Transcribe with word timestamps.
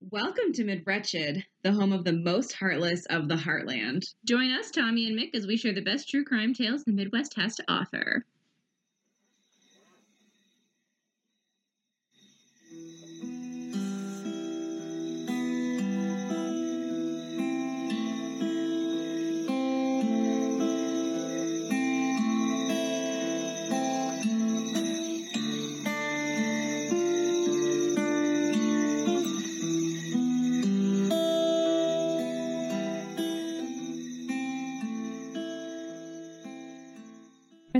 Welcome 0.00 0.52
to 0.52 0.62
Mid 0.62 0.84
Wretched, 0.86 1.44
the 1.62 1.72
home 1.72 1.92
of 1.92 2.04
the 2.04 2.12
most 2.12 2.52
heartless 2.52 3.04
of 3.06 3.26
the 3.26 3.34
heartland. 3.34 4.04
Join 4.24 4.52
us, 4.52 4.70
Tommy 4.70 5.08
and 5.08 5.18
Mick, 5.18 5.34
as 5.34 5.44
we 5.44 5.56
share 5.56 5.74
the 5.74 5.82
best 5.82 6.08
true 6.08 6.24
crime 6.24 6.54
tales 6.54 6.84
the 6.84 6.92
Midwest 6.92 7.34
has 7.34 7.56
to 7.56 7.64
offer. 7.66 8.24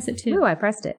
Press 0.08 0.20
it 0.24 0.30
too. 0.30 0.38
Ooh, 0.38 0.44
I 0.44 0.54
pressed 0.54 0.86
it. 0.86 0.96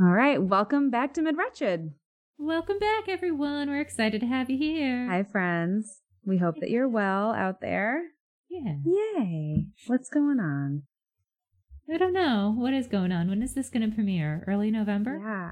All 0.00 0.06
right, 0.12 0.40
welcome 0.40 0.90
back 0.90 1.12
to 1.14 1.22
Mid 1.22 1.36
Wretched. 1.36 1.90
Welcome 2.38 2.78
back, 2.78 3.08
everyone. 3.08 3.68
We're 3.68 3.80
excited 3.80 4.20
to 4.20 4.26
have 4.28 4.48
you 4.48 4.58
here. 4.58 5.08
Hi, 5.10 5.24
friends. 5.24 6.02
We 6.24 6.38
hope 6.38 6.56
that 6.60 6.70
you're 6.70 6.88
well 6.88 7.32
out 7.32 7.60
there. 7.60 8.02
Yeah. 8.48 8.74
Yay! 8.84 9.66
What's 9.88 10.08
going 10.08 10.38
on? 10.38 10.82
I 11.92 11.96
don't 11.96 12.12
know. 12.12 12.54
What 12.56 12.74
is 12.74 12.86
going 12.86 13.10
on? 13.10 13.28
When 13.28 13.42
is 13.42 13.54
this 13.54 13.70
going 13.70 13.88
to 13.88 13.94
premiere? 13.94 14.44
Early 14.46 14.70
November? 14.70 15.20
Yeah, 15.24 15.50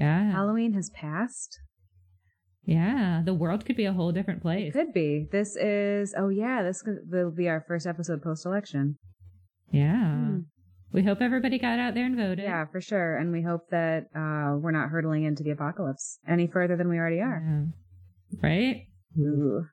Yeah. 0.00 0.30
Halloween 0.30 0.74
has 0.74 0.90
passed. 0.90 1.58
Yeah. 2.64 3.22
The 3.24 3.34
world 3.34 3.64
could 3.64 3.76
be 3.76 3.86
a 3.86 3.92
whole 3.92 4.12
different 4.12 4.42
place. 4.42 4.72
Could 4.72 4.92
be. 4.92 5.26
This 5.32 5.56
is. 5.56 6.14
Oh 6.16 6.28
yeah, 6.28 6.62
this 6.62 6.84
will 7.10 7.30
be 7.32 7.48
our 7.48 7.64
first 7.66 7.86
episode 7.88 8.22
post 8.22 8.46
election. 8.46 8.98
Yeah. 9.72 10.14
Hmm. 10.14 10.38
We 10.96 11.04
hope 11.04 11.20
everybody 11.20 11.58
got 11.58 11.78
out 11.78 11.92
there 11.92 12.06
and 12.06 12.16
voted. 12.16 12.38
Yeah, 12.38 12.64
for 12.64 12.80
sure. 12.80 13.18
And 13.18 13.30
we 13.30 13.42
hope 13.42 13.68
that 13.70 14.04
uh, 14.16 14.56
we're 14.56 14.70
not 14.70 14.88
hurtling 14.88 15.24
into 15.24 15.42
the 15.42 15.50
apocalypse 15.50 16.18
any 16.26 16.46
further 16.46 16.74
than 16.74 16.88
we 16.88 16.96
already 16.96 17.20
are. 17.20 17.42
Yeah. 18.32 18.40
Right? 18.42 18.86
Ooh. 19.18 19.66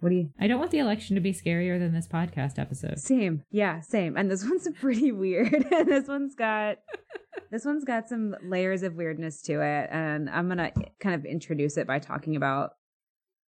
What 0.00 0.08
do 0.08 0.14
you? 0.14 0.30
I 0.40 0.46
don't 0.46 0.58
want 0.58 0.70
the 0.70 0.78
election 0.78 1.16
to 1.16 1.20
be 1.20 1.34
scarier 1.34 1.78
than 1.78 1.92
this 1.92 2.08
podcast 2.08 2.58
episode. 2.58 2.98
Same. 2.98 3.42
Yeah, 3.50 3.80
same. 3.82 4.16
And 4.16 4.30
this 4.30 4.42
one's 4.48 4.66
pretty 4.80 5.12
weird. 5.12 5.66
this 5.70 6.08
one's 6.08 6.34
got 6.34 6.78
this 7.50 7.66
one's 7.66 7.84
got 7.84 8.08
some 8.08 8.34
layers 8.42 8.82
of 8.82 8.94
weirdness 8.94 9.42
to 9.42 9.60
it. 9.60 9.90
And 9.92 10.30
I'm 10.30 10.48
gonna 10.48 10.72
kind 10.98 11.14
of 11.14 11.26
introduce 11.26 11.76
it 11.76 11.86
by 11.86 11.98
talking 11.98 12.36
about 12.36 12.70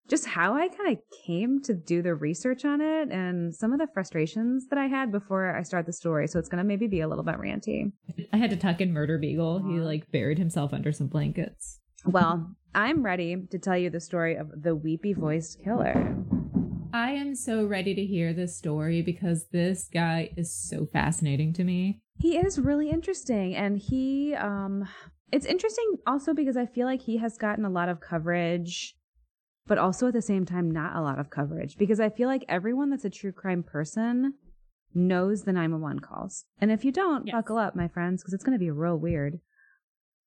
just 0.08 0.26
how 0.26 0.54
I 0.54 0.68
kind 0.68 0.96
of 0.96 1.02
came 1.26 1.62
to 1.62 1.74
do 1.74 2.02
the 2.02 2.14
research 2.14 2.64
on 2.64 2.80
it 2.80 3.10
and 3.10 3.54
some 3.54 3.72
of 3.72 3.78
the 3.78 3.86
frustrations 3.94 4.66
that 4.68 4.78
I 4.78 4.86
had 4.86 5.10
before 5.10 5.56
I 5.56 5.62
start 5.62 5.86
the 5.86 5.92
story. 5.92 6.28
So 6.28 6.38
it's 6.38 6.48
gonna 6.48 6.64
maybe 6.64 6.86
be 6.86 7.00
a 7.00 7.08
little 7.08 7.24
bit 7.24 7.36
ranty. 7.36 7.92
I 8.32 8.36
had 8.36 8.50
to 8.50 8.56
tuck 8.56 8.80
in 8.80 8.92
Murder 8.92 9.18
Beagle. 9.18 9.62
He 9.62 9.80
like 9.80 10.10
buried 10.10 10.38
himself 10.38 10.72
under 10.72 10.92
some 10.92 11.06
blankets. 11.06 11.80
Well, 12.04 12.54
I'm 12.74 13.02
ready 13.02 13.36
to 13.50 13.58
tell 13.58 13.76
you 13.76 13.90
the 13.90 14.00
story 14.00 14.36
of 14.36 14.50
the 14.62 14.74
weepy 14.74 15.12
voiced 15.12 15.62
killer. 15.62 16.16
I 16.94 17.12
am 17.12 17.34
so 17.34 17.64
ready 17.64 17.94
to 17.94 18.04
hear 18.04 18.34
this 18.34 18.56
story 18.56 19.00
because 19.00 19.46
this 19.50 19.88
guy 19.92 20.30
is 20.36 20.52
so 20.52 20.86
fascinating 20.92 21.54
to 21.54 21.64
me. 21.64 22.00
He 22.18 22.36
is 22.36 22.58
really 22.58 22.90
interesting 22.90 23.54
and 23.54 23.78
he 23.78 24.34
um 24.34 24.88
it's 25.30 25.46
interesting 25.46 25.96
also 26.06 26.34
because 26.34 26.58
I 26.58 26.66
feel 26.66 26.86
like 26.86 27.00
he 27.00 27.16
has 27.16 27.38
gotten 27.38 27.64
a 27.64 27.70
lot 27.70 27.88
of 27.88 28.00
coverage 28.00 28.94
but 29.66 29.78
also 29.78 30.08
at 30.08 30.12
the 30.14 30.22
same 30.22 30.44
time 30.44 30.70
not 30.70 30.96
a 30.96 31.00
lot 31.00 31.18
of 31.18 31.30
coverage 31.30 31.76
because 31.78 32.00
I 32.00 32.08
feel 32.10 32.28
like 32.28 32.44
everyone 32.48 32.90
that's 32.90 33.04
a 33.04 33.10
true 33.10 33.32
crime 33.32 33.62
person 33.62 34.34
knows 34.94 35.44
the 35.44 35.52
911 35.52 36.00
calls. 36.00 36.44
And 36.60 36.70
if 36.70 36.84
you 36.84 36.92
don't, 36.92 37.26
Yes. 37.26 37.32
buckle 37.34 37.56
up 37.58 37.74
my 37.74 37.88
friends 37.88 38.22
because 38.22 38.34
it's 38.34 38.44
going 38.44 38.58
to 38.58 38.62
be 38.62 38.70
real 38.70 38.96
weird. 38.98 39.40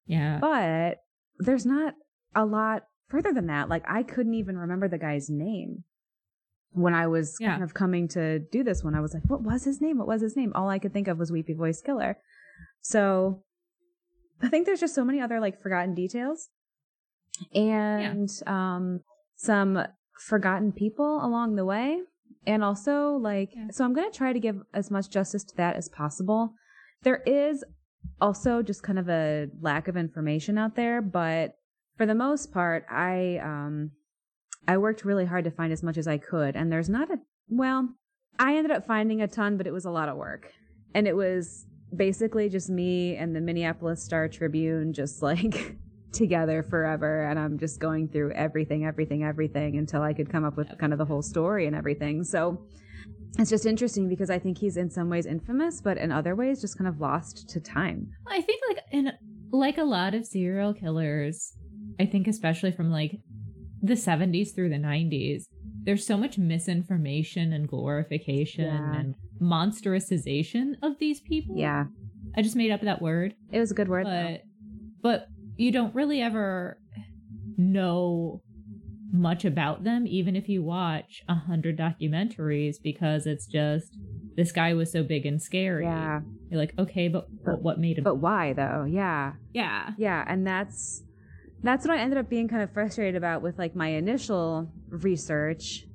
Yeah. 0.08 0.40
But 0.40 1.00
there's 1.38 1.66
not 1.66 1.94
a 2.34 2.46
lot 2.46 2.84
further 3.10 3.32
than 3.34 3.48
that. 3.48 3.70
Like 3.70 3.84
I 3.88 4.02
couldn't 4.04 4.34
even 4.34 4.58
remember 4.58 4.88
the 4.88 4.98
guy's 4.98 5.30
name. 5.30 5.84
When 6.72 6.94
I 6.94 7.08
was 7.08 7.38
Yeah. 7.40 7.52
kind 7.52 7.64
of 7.64 7.74
coming 7.74 8.08
to 8.10 8.40
do 8.40 8.64
this 8.64 8.84
one, 8.84 8.96
I 8.96 9.02
was 9.02 9.14
like, 9.14 9.24
what 9.28 9.42
was 9.44 9.64
his 9.66 9.80
name? 9.82 9.98
What 9.98 10.08
was 10.08 10.22
his 10.22 10.36
name? 10.36 10.52
All 10.56 10.70
I 10.70 10.80
could 10.80 10.94
think 10.94 11.08
of 11.08 11.18
was 11.20 11.32
Weepy 11.32 11.54
Voice 11.54 11.82
Killer. 11.82 12.18
So 12.82 13.44
I 14.42 14.50
think 14.50 14.66
there's 14.66 14.80
just 14.82 14.96
so 14.96 15.06
many 15.06 15.22
other 15.22 15.40
like 15.40 15.62
forgotten 15.62 15.94
details 15.94 16.50
and 17.54 18.30
um 18.48 19.02
some 19.36 19.84
forgotten 20.20 20.72
people 20.72 21.24
along 21.26 21.56
the 21.56 21.66
way. 21.66 22.00
And 22.48 22.64
also 22.64 23.12
like 23.16 23.50
Yeah. 23.56 23.68
so 23.72 23.84
I'm 23.84 23.94
gonna 23.94 24.12
try 24.12 24.34
to 24.34 24.40
give 24.40 24.62
as 24.74 24.92
much 24.92 25.10
justice 25.10 25.44
to 25.46 25.56
that 25.58 25.76
as 25.76 25.90
possible. 25.90 26.54
There 27.04 27.22
is 27.26 27.64
also 28.22 28.62
just 28.62 28.84
kind 28.84 29.00
of 29.00 29.10
a 29.10 29.48
lack 29.62 29.88
of 29.88 29.98
information 29.98 30.58
out 30.58 30.76
there, 30.76 31.02
but 31.02 31.58
for 31.98 32.06
the 32.06 32.16
most 32.16 32.52
part, 32.54 32.86
I 32.90 33.38
um 33.44 33.92
I 34.68 34.78
worked 34.78 35.06
really 35.06 35.26
hard 35.26 35.44
to 35.46 35.52
find 35.52 35.72
as 35.74 35.84
much 35.84 35.98
as 35.98 36.08
I 36.08 36.18
could, 36.18 36.56
and 36.56 36.72
there's 36.72 36.90
not 36.90 37.12
a 37.12 37.20
well, 37.50 37.90
I 38.40 38.56
ended 38.58 38.72
up 38.72 38.86
finding 38.86 39.22
a 39.22 39.28
ton, 39.28 39.58
but 39.58 39.68
it 39.68 39.74
was 39.74 39.86
a 39.86 39.92
lot 39.92 40.10
of 40.10 40.18
work. 40.18 40.52
And 40.94 41.08
it 41.08 41.16
was 41.16 41.66
basically 41.96 42.50
just 42.50 42.70
me 42.70 43.16
and 43.16 43.36
the 43.36 43.42
Minneapolis 43.42 44.04
Star 44.04 44.28
Tribune 44.28 44.94
just 44.94 45.22
like 45.30 45.78
together 46.16 46.64
forever 46.64 47.26
and 47.26 47.38
I'm 47.38 47.60
just 47.60 47.80
going 47.80 48.08
through 48.08 48.32
everything, 48.32 48.86
everything, 48.86 49.24
everything 49.24 49.78
until 49.78 50.02
I 50.02 50.14
could 50.14 50.30
come 50.32 50.44
up 50.46 50.58
with 50.58 50.76
kind 50.80 50.92
of 50.94 51.00
the 51.00 51.06
whole 51.06 51.22
story 51.22 51.68
and 51.68 51.76
everything. 51.76 52.24
So 52.24 52.66
it's 53.38 53.50
just 53.50 53.66
interesting 53.66 54.08
because 54.10 54.30
I 54.30 54.40
think 54.40 54.58
he's 54.58 54.78
in 54.78 54.90
some 54.90 55.10
ways 55.10 55.26
infamous, 55.26 55.82
but 55.82 55.98
in 55.98 56.12
other 56.12 56.36
ways 56.36 56.62
just 56.62 56.78
kind 56.78 56.88
of 56.88 57.00
lost 57.00 57.48
to 57.50 57.60
time. 57.60 58.10
I 58.28 58.42
think 58.42 58.62
like 58.70 58.80
in 58.92 59.12
like 59.52 59.78
a 59.78 59.84
lot 59.84 60.16
of 60.16 60.26
serial 60.26 60.74
killers, 60.74 61.54
I 62.00 62.06
think 62.06 62.28
especially 62.28 62.72
from 62.72 62.90
like 62.92 63.20
the 63.82 63.94
70s 63.94 64.56
through 64.56 64.70
the 64.70 64.76
90s, 64.78 65.44
there's 65.84 66.08
so 66.08 66.18
much 66.18 66.38
misinformation 66.38 67.54
and 67.54 67.68
glorification 67.68 68.66
Yeah. 68.66 69.00
and 69.00 69.16
monsterousization 69.42 70.74
of 70.82 70.98
these 71.00 71.22
people. 71.22 71.56
Yeah. 71.58 71.86
I 72.38 72.42
just 72.42 72.56
made 72.56 72.72
up 72.72 72.82
that 72.82 73.02
word, 73.02 73.36
It 73.52 73.60
was 73.60 73.72
a 73.72 73.76
good 73.76 73.88
word. 73.90 74.06
but 74.06 74.42
but 75.02 75.28
you 75.58 75.72
don't 75.72 75.94
really 75.96 76.22
ever 76.22 76.80
know 77.58 78.42
much 79.12 79.46
about 79.46 79.84
them 79.84 80.06
even 80.08 80.36
if 80.36 80.50
you 80.50 80.62
watch 80.62 81.24
a 81.30 81.36
hundred 81.36 81.78
documentaries 81.78 82.76
because 82.82 83.26
it's 83.26 83.46
just 83.46 83.98
this 84.36 84.52
guy 84.52 84.74
was 84.74 84.92
so 84.92 85.02
big 85.02 85.26
and 85.26 85.42
scary. 85.42 85.86
Yeah. 85.86 86.20
You're 86.50 86.60
like, 86.60 86.74
okay, 86.78 87.08
but, 87.08 87.28
but 87.44 87.62
what 87.62 87.80
made 87.80 87.98
him 87.98 88.04
But 88.04 88.16
why 88.16 88.54
though? 88.54 88.86
Yeah. 88.88 89.34
Yeah. 89.54 89.92
Yeah, 89.98 90.24
and 90.28 90.46
that's 90.46 91.04
that's 91.64 91.88
what 91.88 91.98
I 91.98 92.02
ended 92.02 92.20
up 92.20 92.30
being 92.30 92.48
kind 92.48 92.62
of 92.62 92.72
frustrated 92.72 93.16
about 93.16 93.42
with 93.42 93.58
like 93.58 93.76
my 93.76 93.88
initial 93.88 94.70
research 94.90 95.86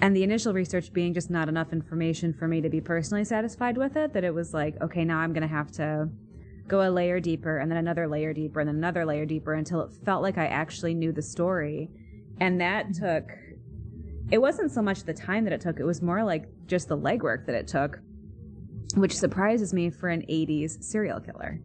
and 0.00 0.14
the 0.14 0.22
initial 0.22 0.52
research 0.52 0.92
being 0.92 1.14
just 1.14 1.30
not 1.30 1.48
enough 1.48 1.72
information 1.72 2.34
for 2.34 2.46
me 2.46 2.60
to 2.60 2.68
be 2.68 2.80
personally 2.80 3.24
satisfied 3.24 3.76
with 3.76 3.96
it 3.96 4.12
that 4.12 4.24
it 4.24 4.34
was 4.34 4.52
like 4.54 4.80
okay 4.80 5.04
now 5.04 5.18
i'm 5.18 5.32
going 5.32 5.42
to 5.42 5.48
have 5.48 5.72
to 5.72 6.08
go 6.68 6.86
a 6.86 6.90
layer 6.90 7.18
deeper 7.20 7.58
and 7.58 7.70
then 7.70 7.78
another 7.78 8.06
layer 8.06 8.32
deeper 8.32 8.60
and 8.60 8.68
then 8.68 8.76
another 8.76 9.04
layer 9.04 9.24
deeper 9.24 9.54
until 9.54 9.80
it 9.80 9.90
felt 10.04 10.22
like 10.22 10.38
i 10.38 10.46
actually 10.46 10.94
knew 10.94 11.12
the 11.12 11.22
story. 11.22 11.90
And 12.40 12.60
that 12.60 12.94
took 12.94 13.24
it 14.30 14.38
wasn't 14.38 14.70
so 14.70 14.82
much 14.82 15.02
the 15.04 15.14
time 15.14 15.44
that 15.44 15.52
it 15.52 15.60
took 15.60 15.80
it 15.80 15.84
was 15.84 16.02
more 16.02 16.22
like 16.22 16.46
just 16.66 16.88
the 16.88 16.96
legwork 16.96 17.46
that 17.46 17.54
it 17.54 17.66
took 17.66 17.98
which 18.94 19.16
surprises 19.16 19.72
me 19.74 19.90
for 19.90 20.08
an 20.08 20.22
80s 20.22 20.82
serial 20.82 21.20
killer. 21.20 21.60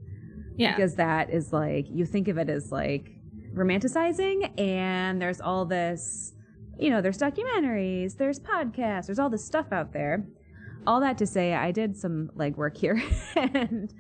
Yeah. 0.56 0.76
because 0.76 0.96
that 0.96 1.32
is 1.32 1.52
like 1.52 1.88
you 1.90 2.06
think 2.06 2.28
of 2.28 2.38
it 2.38 2.50
as 2.50 2.72
like 2.72 3.12
romanticizing 3.56 4.60
and 4.60 5.22
there's 5.22 5.42
all 5.42 5.66
this 5.66 6.34
you 6.78 6.90
know 6.90 7.02
there's 7.02 7.18
documentaries 7.18 8.18
there's 8.18 8.40
podcasts 8.40 9.08
there's 9.08 9.20
all 9.20 9.30
this 9.30 9.44
stuff 9.44 9.72
out 9.72 9.94
there 9.94 10.26
all 10.88 11.00
that 11.02 11.18
to 11.18 11.26
say 11.26 11.54
i 11.54 11.72
did 11.72 11.96
some 11.98 12.30
legwork 12.36 12.78
here 12.78 13.02
and 13.36 13.94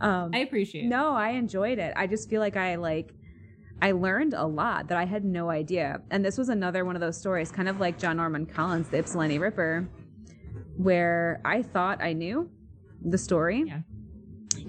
um 0.00 0.30
I 0.34 0.38
appreciate 0.38 0.84
it. 0.84 0.88
no 0.88 1.12
i 1.14 1.30
enjoyed 1.30 1.78
it 1.78 1.92
i 1.96 2.06
just 2.06 2.28
feel 2.30 2.40
like 2.40 2.56
i 2.56 2.74
like 2.76 3.12
i 3.82 3.92
learned 3.92 4.34
a 4.34 4.46
lot 4.46 4.88
that 4.88 4.98
i 4.98 5.04
had 5.04 5.24
no 5.24 5.50
idea 5.50 6.00
and 6.10 6.24
this 6.24 6.36
was 6.38 6.48
another 6.48 6.84
one 6.84 6.94
of 6.96 7.00
those 7.00 7.18
stories 7.18 7.50
kind 7.50 7.68
of 7.68 7.80
like 7.80 7.98
john 7.98 8.16
norman 8.18 8.46
collins 8.46 8.88
the 8.88 8.98
ypsilanti 8.98 9.38
ripper 9.38 9.88
where 10.76 11.40
i 11.44 11.62
thought 11.62 12.02
i 12.02 12.12
knew 12.12 12.50
the 13.04 13.18
story 13.18 13.64
Yeah. 13.66 13.80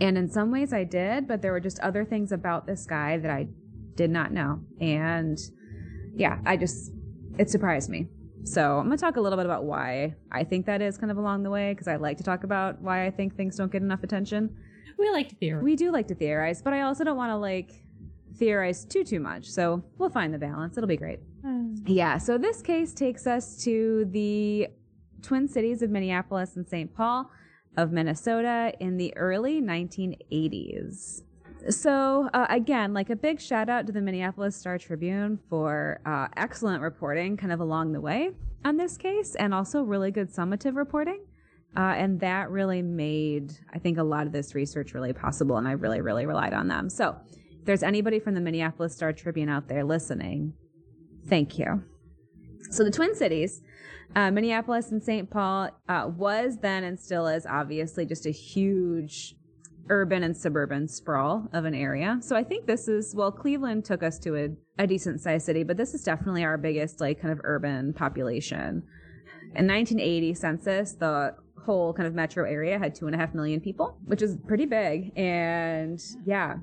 and 0.02 0.18
in 0.18 0.30
some 0.30 0.52
ways 0.52 0.74
I 0.74 0.84
did, 0.84 1.28
but 1.28 1.42
there 1.42 1.52
were 1.54 1.62
just 1.62 1.80
other 1.80 2.04
things 2.06 2.32
about 2.34 2.68
this 2.68 2.86
guy 2.86 3.18
that 3.18 3.32
I 3.32 3.48
did 3.96 4.12
not 4.12 4.32
know. 4.32 4.60
And 4.82 5.40
yeah, 6.14 6.40
I 6.46 6.58
just, 6.58 6.92
it 7.40 7.50
surprised 7.50 7.90
me. 7.90 8.08
So 8.48 8.78
I'm 8.80 8.86
going 8.86 8.98
to 8.98 9.02
talk 9.02 9.18
a 9.18 9.22
little 9.22 9.38
bit 9.38 9.46
about 9.46 9.66
why 9.66 10.16
I 10.32 10.44
think 10.44 10.66
that 10.68 10.82
is 10.82 10.98
kind 10.98 11.12
of 11.12 11.18
along 11.18 11.44
the 11.44 11.50
way, 11.50 11.74
because 11.74 11.88
I 11.88 11.98
like 11.98 12.18
to 12.18 12.24
talk 12.24 12.44
about 12.44 12.82
why 12.82 13.06
I 13.06 13.12
think 13.12 13.36
things 13.36 13.58
don't 13.58 13.72
get 13.72 13.82
enough 13.82 14.04
attention. 14.04 14.56
We 14.98 15.10
like 15.12 15.30
to 15.30 15.36
theorize. 15.36 15.64
We 15.64 15.76
do 15.76 15.92
like 15.92 16.08
to 16.08 16.16
theorize, 16.16 16.62
but 16.62 16.74
I 16.74 16.82
also 16.82 17.04
don't 17.04 17.18
want 17.18 17.32
to 17.32 17.38
like 17.38 17.84
theorize 18.36 18.86
too, 18.86 19.04
too 19.04 19.20
much. 19.20 19.46
So 19.50 19.84
we'll 19.98 20.10
find 20.10 20.34
the 20.34 20.38
balance. 20.38 20.78
It'll 20.78 20.88
be 20.88 20.98
great. 20.98 21.20
Uh, 21.46 21.64
Yeah, 21.86 22.18
so 22.18 22.38
this 22.38 22.62
case 22.62 22.94
takes 22.94 23.28
us 23.28 23.62
to 23.64 24.06
the 24.12 24.70
Twin 25.22 25.48
Cities 25.48 25.82
of 25.82 25.90
Minneapolis 25.90 26.56
and 26.56 26.68
St. 26.68 26.94
Paul 26.94 27.30
of 27.76 27.92
Minnesota 27.92 28.74
in 28.80 28.98
the 28.98 29.16
early 29.18 29.62
1980s. 29.62 31.24
So, 31.70 32.30
uh, 32.34 32.48
again, 32.50 32.94
like 32.94 33.10
a 33.10 33.16
big 33.16 33.42
shout 33.42 33.68
out 33.68 33.88
to 33.88 33.92
the 33.92 34.00
Minneapolis 34.00 34.56
Star 34.56 34.78
Tribune 34.78 35.38
for 35.50 36.00
uh, 36.06 36.28
excellent 36.38 36.82
reporting 36.82 37.36
kind 37.36 37.52
of 37.52 37.60
along 37.60 37.92
the 37.92 38.00
way 38.00 38.32
on 38.64 38.78
this 38.78 38.96
case 38.96 39.36
and 39.36 39.54
also 39.54 39.82
really 39.82 40.12
good 40.12 40.32
summative 40.32 40.76
reporting. 40.78 41.26
Uh, 41.76 41.94
and 41.98 42.22
that 42.22 42.50
really 42.50 42.82
made, 42.82 43.52
I 43.74 43.80
think, 43.80 43.98
a 43.98 44.04
lot 44.04 44.26
of 44.26 44.32
this 44.32 44.56
research 44.56 44.94
really 44.94 45.12
possible. 45.12 45.58
And 45.58 45.68
I 45.68 45.74
really, 45.74 46.00
really 46.00 46.26
relied 46.26 46.54
on 46.54 46.70
them. 46.70 46.90
So, 46.90 47.18
if 47.28 47.66
there's 47.66 47.84
anybody 47.84 48.20
from 48.20 48.34
the 48.34 48.42
Minneapolis 48.42 48.94
Star 48.94 49.12
Tribune 49.12 49.50
out 49.50 49.68
there 49.68 49.84
listening, 49.84 50.54
thank 51.28 51.60
you. 51.60 51.84
So, 52.72 52.86
the 52.86 52.92
Twin 52.92 53.14
Cities, 53.14 53.62
uh, 54.16 54.32
Minneapolis 54.32 54.92
and 54.92 55.04
St. 55.04 55.30
Paul, 55.30 55.70
uh, 55.90 56.10
was 56.16 56.60
then 56.62 56.86
and 56.86 56.98
still 56.98 57.28
is 57.28 57.46
obviously 57.46 58.06
just 58.06 58.26
a 58.26 58.32
huge 58.32 59.36
urban 59.90 60.24
and 60.24 60.36
suburban 60.36 60.88
sprawl 60.88 61.48
of 61.54 61.66
an 61.66 61.74
area. 61.74 62.18
So 62.22 62.36
I 62.36 62.44
think 62.44 62.66
this 62.66 62.88
is, 62.88 63.16
well, 63.16 63.32
Cleveland 63.32 63.86
took 63.86 64.04
us 64.04 64.20
to 64.20 64.36
a, 64.36 64.50
a 64.84 64.88
decent 64.88 65.22
sized 65.22 65.46
city, 65.46 65.64
but 65.64 65.78
this 65.78 65.94
is 65.94 66.04
definitely 66.04 66.44
our 66.44 66.58
biggest, 66.58 67.00
like, 67.00 67.22
kind 67.22 67.32
of 67.32 67.42
urban 67.44 67.94
population. 67.94 68.84
In 69.56 69.68
1980 69.68 70.34
census, 70.34 70.94
the 70.94 71.36
whole 71.66 71.94
kind 71.94 72.08
of 72.08 72.14
metro 72.14 72.50
area 72.50 72.80
had 72.80 72.96
two 72.96 73.08
and 73.08 73.16
a 73.16 73.18
half 73.18 73.34
million 73.34 73.60
people, 73.60 73.98
which 74.06 74.22
is 74.22 74.38
pretty 74.48 74.66
big. 74.66 75.12
And 75.18 76.02
yeah, 76.26 76.56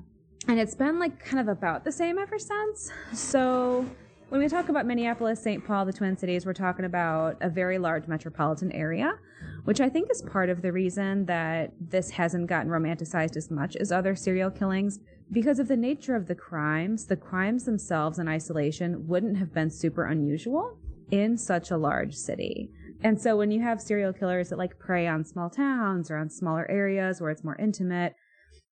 and 0.47 0.59
it's 0.59 0.75
been 0.75 0.99
like 0.99 1.23
kind 1.23 1.39
of 1.39 1.47
about 1.47 1.83
the 1.83 1.91
same 1.91 2.17
ever 2.17 2.37
since. 2.37 2.91
So 3.13 3.85
when 4.29 4.41
we 4.41 4.47
talk 4.47 4.69
about 4.69 4.85
Minneapolis, 4.85 5.41
St. 5.41 5.63
Paul, 5.63 5.85
the 5.85 5.93
Twin 5.93 6.17
Cities, 6.17 6.45
we're 6.45 6.53
talking 6.53 6.85
about 6.85 7.37
a 7.41 7.49
very 7.49 7.77
large 7.77 8.07
metropolitan 8.07 8.71
area, 8.71 9.19
which 9.65 9.79
I 9.79 9.87
think 9.87 10.09
is 10.09 10.21
part 10.21 10.49
of 10.49 10.61
the 10.61 10.71
reason 10.71 11.25
that 11.25 11.73
this 11.79 12.09
hasn't 12.09 12.47
gotten 12.47 12.71
romanticized 12.71 13.37
as 13.37 13.51
much 13.51 13.75
as 13.75 13.91
other 13.91 14.15
serial 14.15 14.49
killings. 14.49 14.99
Because 15.31 15.59
of 15.59 15.67
the 15.67 15.77
nature 15.77 16.15
of 16.15 16.27
the 16.27 16.35
crimes, 16.35 17.05
the 17.05 17.15
crimes 17.15 17.65
themselves 17.65 18.17
in 18.17 18.27
isolation 18.27 19.07
wouldn't 19.07 19.37
have 19.37 19.53
been 19.53 19.69
super 19.69 20.05
unusual 20.05 20.77
in 21.11 21.37
such 21.37 21.69
a 21.69 21.77
large 21.77 22.15
city. 22.15 22.71
And 23.03 23.21
so 23.21 23.37
when 23.37 23.51
you 23.51 23.61
have 23.61 23.79
serial 23.79 24.13
killers 24.13 24.49
that 24.49 24.57
like 24.57 24.79
prey 24.79 25.05
on 25.07 25.23
small 25.23 25.49
towns 25.51 26.09
or 26.09 26.17
on 26.17 26.29
smaller 26.29 26.69
areas 26.69 27.21
where 27.21 27.29
it's 27.29 27.43
more 27.43 27.57
intimate, 27.57 28.15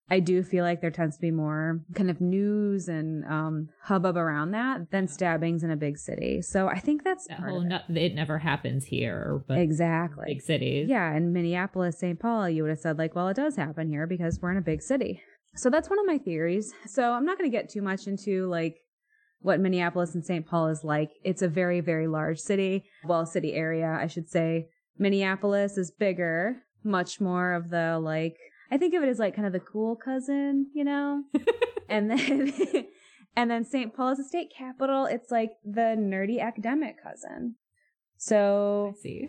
I 0.09 0.19
do 0.19 0.43
feel 0.43 0.63
like 0.63 0.81
there 0.81 0.91
tends 0.91 1.15
to 1.15 1.21
be 1.21 1.31
more 1.31 1.79
kind 1.95 2.09
of 2.09 2.19
news 2.19 2.87
and 2.89 3.23
um, 3.25 3.69
hubbub 3.83 4.17
around 4.17 4.51
that 4.51 4.91
than 4.91 5.07
stabbings 5.07 5.63
in 5.63 5.71
a 5.71 5.77
big 5.77 5.97
city. 5.97 6.41
So 6.41 6.67
I 6.67 6.79
think 6.79 7.03
that's 7.03 7.25
That 7.27 7.39
whole 7.39 7.61
it. 7.61 7.67
no- 7.67 7.95
it 7.95 8.13
never 8.13 8.37
happens 8.37 8.85
here, 8.85 9.43
but 9.47 9.57
exactly. 9.59 10.25
big 10.27 10.41
cities. 10.41 10.87
Yeah, 10.89 11.15
in 11.15 11.31
Minneapolis, 11.31 11.99
St. 11.99 12.19
Paul, 12.19 12.49
you 12.49 12.63
would 12.63 12.69
have 12.69 12.79
said, 12.79 12.97
like, 12.97 13.15
well, 13.15 13.29
it 13.29 13.35
does 13.37 13.55
happen 13.55 13.87
here 13.89 14.05
because 14.05 14.39
we're 14.41 14.51
in 14.51 14.57
a 14.57 14.61
big 14.61 14.81
city. 14.81 15.21
So 15.55 15.69
that's 15.69 15.89
one 15.89 15.99
of 15.99 16.05
my 16.05 16.17
theories. 16.17 16.73
So 16.85 17.13
I'm 17.13 17.25
not 17.25 17.37
going 17.37 17.49
to 17.49 17.55
get 17.57 17.69
too 17.69 17.81
much 17.81 18.05
into 18.07 18.47
like 18.47 18.77
what 19.39 19.59
Minneapolis 19.59 20.15
and 20.15 20.25
St. 20.25 20.45
Paul 20.45 20.67
is 20.67 20.83
like. 20.83 21.11
It's 21.23 21.41
a 21.41 21.47
very, 21.47 21.79
very 21.79 22.07
large 22.07 22.39
city. 22.39 22.85
Well, 23.05 23.25
city 23.25 23.53
area, 23.53 23.97
I 23.99 24.07
should 24.07 24.29
say. 24.29 24.67
Minneapolis 24.97 25.77
is 25.77 25.91
bigger, 25.91 26.63
much 26.83 27.19
more 27.21 27.53
of 27.53 27.69
the 27.69 27.99
like, 27.99 28.35
I 28.73 28.77
think 28.77 28.95
of 28.95 29.03
it 29.03 29.09
as 29.09 29.19
like 29.19 29.35
kind 29.35 29.45
of 29.45 29.53
the 29.53 29.59
cool 29.59 29.95
cousin, 29.95 30.67
you 30.73 30.83
know? 30.83 31.23
and 31.89 32.09
then. 32.09 32.53
And 33.35 33.49
then 33.49 33.65
St. 33.65 33.95
Paul 33.95 34.11
is 34.11 34.19
the 34.19 34.23
state 34.23 34.53
capital. 34.55 35.05
It's 35.05 35.31
like 35.31 35.53
the 35.65 35.95
nerdy 35.97 36.39
academic 36.39 37.01
cousin. 37.01 37.55
So 38.17 38.93
I 38.95 39.01
see. 39.01 39.27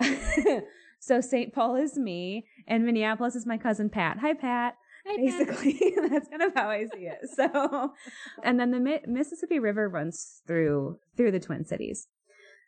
so 1.00 1.23
St. 1.23 1.55
Paul 1.55 1.76
is 1.76 1.96
me, 1.96 2.46
and 2.67 2.85
Minneapolis 2.85 3.35
is 3.35 3.46
my 3.46 3.56
cousin 3.56 3.88
Pat. 3.88 4.19
Hi, 4.20 4.35
Pat. 4.35 4.76
Hi, 5.06 5.17
Pat. 5.17 5.49
Basically, 5.49 5.94
that's 6.11 6.29
kind 6.29 6.43
of 6.43 6.55
how 6.55 6.69
I 6.69 6.85
see 6.94 7.06
it. 7.06 7.31
So, 7.35 7.93
and 8.43 8.61
then 8.61 8.73
the 8.73 8.81
Mi- 8.81 9.00
Mississippi 9.06 9.58
River 9.58 9.88
runs 9.88 10.43
through 10.46 10.99
through 11.17 11.32
the 11.32 11.41
Twin 11.41 11.64
Cities, 11.64 12.08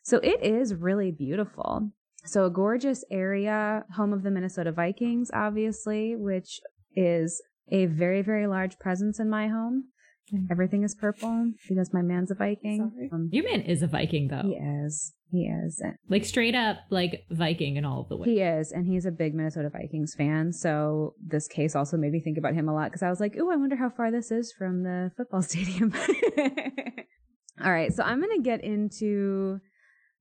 so 0.02 0.16
it 0.18 0.42
is 0.42 0.74
really 0.74 1.10
beautiful. 1.10 1.90
So 2.26 2.44
a 2.44 2.50
gorgeous 2.50 3.04
area, 3.10 3.84
home 3.94 4.12
of 4.12 4.22
the 4.22 4.30
Minnesota 4.30 4.72
Vikings, 4.72 5.30
obviously, 5.32 6.14
which 6.16 6.60
is 6.94 7.42
a 7.70 7.86
very 7.86 8.22
very 8.22 8.46
large 8.46 8.78
presence 8.78 9.18
in 9.18 9.28
my 9.28 9.48
home. 9.48 9.84
Mm. 10.32 10.46
Everything 10.50 10.82
is 10.82 10.94
purple 10.94 11.52
because 11.68 11.92
my 11.92 12.02
man's 12.02 12.30
a 12.30 12.34
Viking. 12.34 12.90
Sorry. 12.92 13.10
Um, 13.12 13.28
Your 13.32 13.44
man 13.44 13.60
is 13.62 13.82
a 13.82 13.86
Viking 13.86 14.28
though. 14.28 14.42
he 14.42 14.54
is. 14.54 15.12
He 15.30 15.46
is. 15.46 15.82
Like 16.08 16.24
straight 16.24 16.54
up 16.54 16.78
like 16.90 17.24
Viking 17.30 17.76
in 17.76 17.84
all 17.84 18.00
of 18.02 18.08
the 18.08 18.16
ways. 18.16 18.28
He 18.28 18.40
is, 18.40 18.70
and 18.72 18.86
he's 18.86 19.06
a 19.06 19.10
big 19.10 19.34
Minnesota 19.34 19.70
Vikings 19.70 20.14
fan. 20.14 20.52
So 20.52 21.14
this 21.24 21.48
case 21.48 21.74
also 21.74 21.96
made 21.96 22.12
me 22.12 22.20
think 22.20 22.38
about 22.38 22.54
him 22.54 22.68
a 22.68 22.74
lot 22.74 22.90
because 22.90 23.02
I 23.02 23.10
was 23.10 23.20
like, 23.20 23.36
"Ooh, 23.36 23.50
I 23.50 23.56
wonder 23.56 23.76
how 23.76 23.90
far 23.90 24.10
this 24.10 24.30
is 24.30 24.52
from 24.52 24.82
the 24.82 25.10
football 25.16 25.42
stadium." 25.52 25.92
All 27.64 27.72
right, 27.72 27.92
so 27.92 28.02
I'm 28.02 28.20
gonna 28.20 28.42
get 28.42 28.62
into 28.62 29.58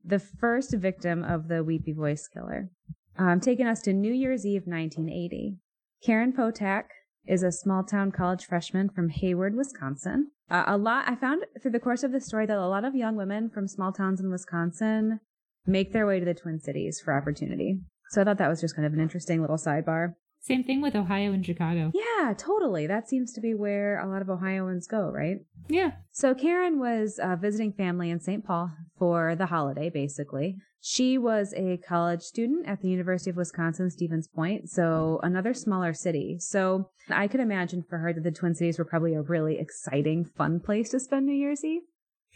the 0.05 0.19
first 0.19 0.73
victim 0.73 1.23
of 1.23 1.47
the 1.47 1.63
Weepy 1.63 1.93
Voice 1.93 2.27
Killer. 2.27 2.69
Um, 3.17 3.39
taking 3.39 3.65
us 3.65 3.81
to 3.83 3.93
New 3.93 4.13
Year's 4.13 4.45
Eve, 4.45 4.63
1980. 4.65 5.57
Karen 6.03 6.33
Potack 6.33 6.89
is 7.25 7.41
a 7.41 7.51
small 7.51 7.83
town 7.83 8.11
college 8.11 8.45
freshman 8.45 8.89
from 8.89 9.09
Hayward, 9.09 9.55
Wisconsin. 9.55 10.31
Uh, 10.49 10.63
a 10.67 10.77
lot 10.77 11.05
I 11.07 11.15
found 11.15 11.45
through 11.61 11.71
the 11.71 11.79
course 11.79 12.03
of 12.03 12.11
the 12.11 12.21
story 12.21 12.45
that 12.45 12.57
a 12.57 12.67
lot 12.67 12.85
of 12.85 12.93
young 12.93 13.15
women 13.15 13.49
from 13.49 13.67
small 13.67 13.91
towns 13.91 14.19
in 14.19 14.29
Wisconsin 14.29 15.21
make 15.65 15.91
their 15.91 16.05
way 16.05 16.19
to 16.19 16.25
the 16.25 16.35
Twin 16.35 16.59
Cities 16.59 17.01
for 17.03 17.15
opportunity. 17.15 17.79
So 18.09 18.21
I 18.21 18.25
thought 18.25 18.37
that 18.37 18.49
was 18.49 18.61
just 18.61 18.75
kind 18.75 18.85
of 18.85 18.93
an 18.93 18.99
interesting 18.99 19.41
little 19.41 19.57
sidebar. 19.57 20.13
Same 20.45 20.63
thing 20.63 20.79
with 20.79 20.95
Ohio 20.95 21.31
and 21.31 21.43
Chicago. 21.43 21.91
Yeah, 21.91 22.35
totally. 22.37 22.85
That 22.85 23.09
seems 23.09 23.33
to 23.33 23.41
be 23.41 23.55
where 23.55 23.99
a 23.99 24.07
lot 24.07 24.21
of 24.21 24.29
Ohioans 24.29 24.85
go, 24.85 25.09
right? 25.09 25.37
Yeah. 25.67 25.93
So 26.11 26.35
Karen 26.35 26.79
was 26.79 27.17
uh, 27.17 27.35
visiting 27.35 27.73
family 27.73 28.11
in 28.11 28.19
St. 28.19 28.45
Paul 28.45 28.69
for 28.99 29.35
the 29.35 29.47
holiday, 29.47 29.89
basically. 29.89 30.57
She 30.79 31.17
was 31.17 31.51
a 31.57 31.77
college 31.77 32.21
student 32.21 32.67
at 32.67 32.83
the 32.83 32.89
University 32.89 33.31
of 33.31 33.37
Wisconsin 33.37 33.89
Stevens 33.89 34.27
Point, 34.27 34.69
so 34.69 35.19
another 35.23 35.55
smaller 35.55 35.95
city. 35.95 36.37
So 36.37 36.91
I 37.09 37.27
could 37.27 37.39
imagine 37.39 37.81
for 37.81 37.97
her 37.97 38.13
that 38.13 38.23
the 38.23 38.29
Twin 38.29 38.53
Cities 38.53 38.77
were 38.77 38.85
probably 38.85 39.15
a 39.15 39.23
really 39.23 39.57
exciting, 39.57 40.25
fun 40.25 40.59
place 40.59 40.89
to 40.89 40.99
spend 40.99 41.25
New 41.25 41.33
Year's 41.33 41.65
Eve. 41.65 41.81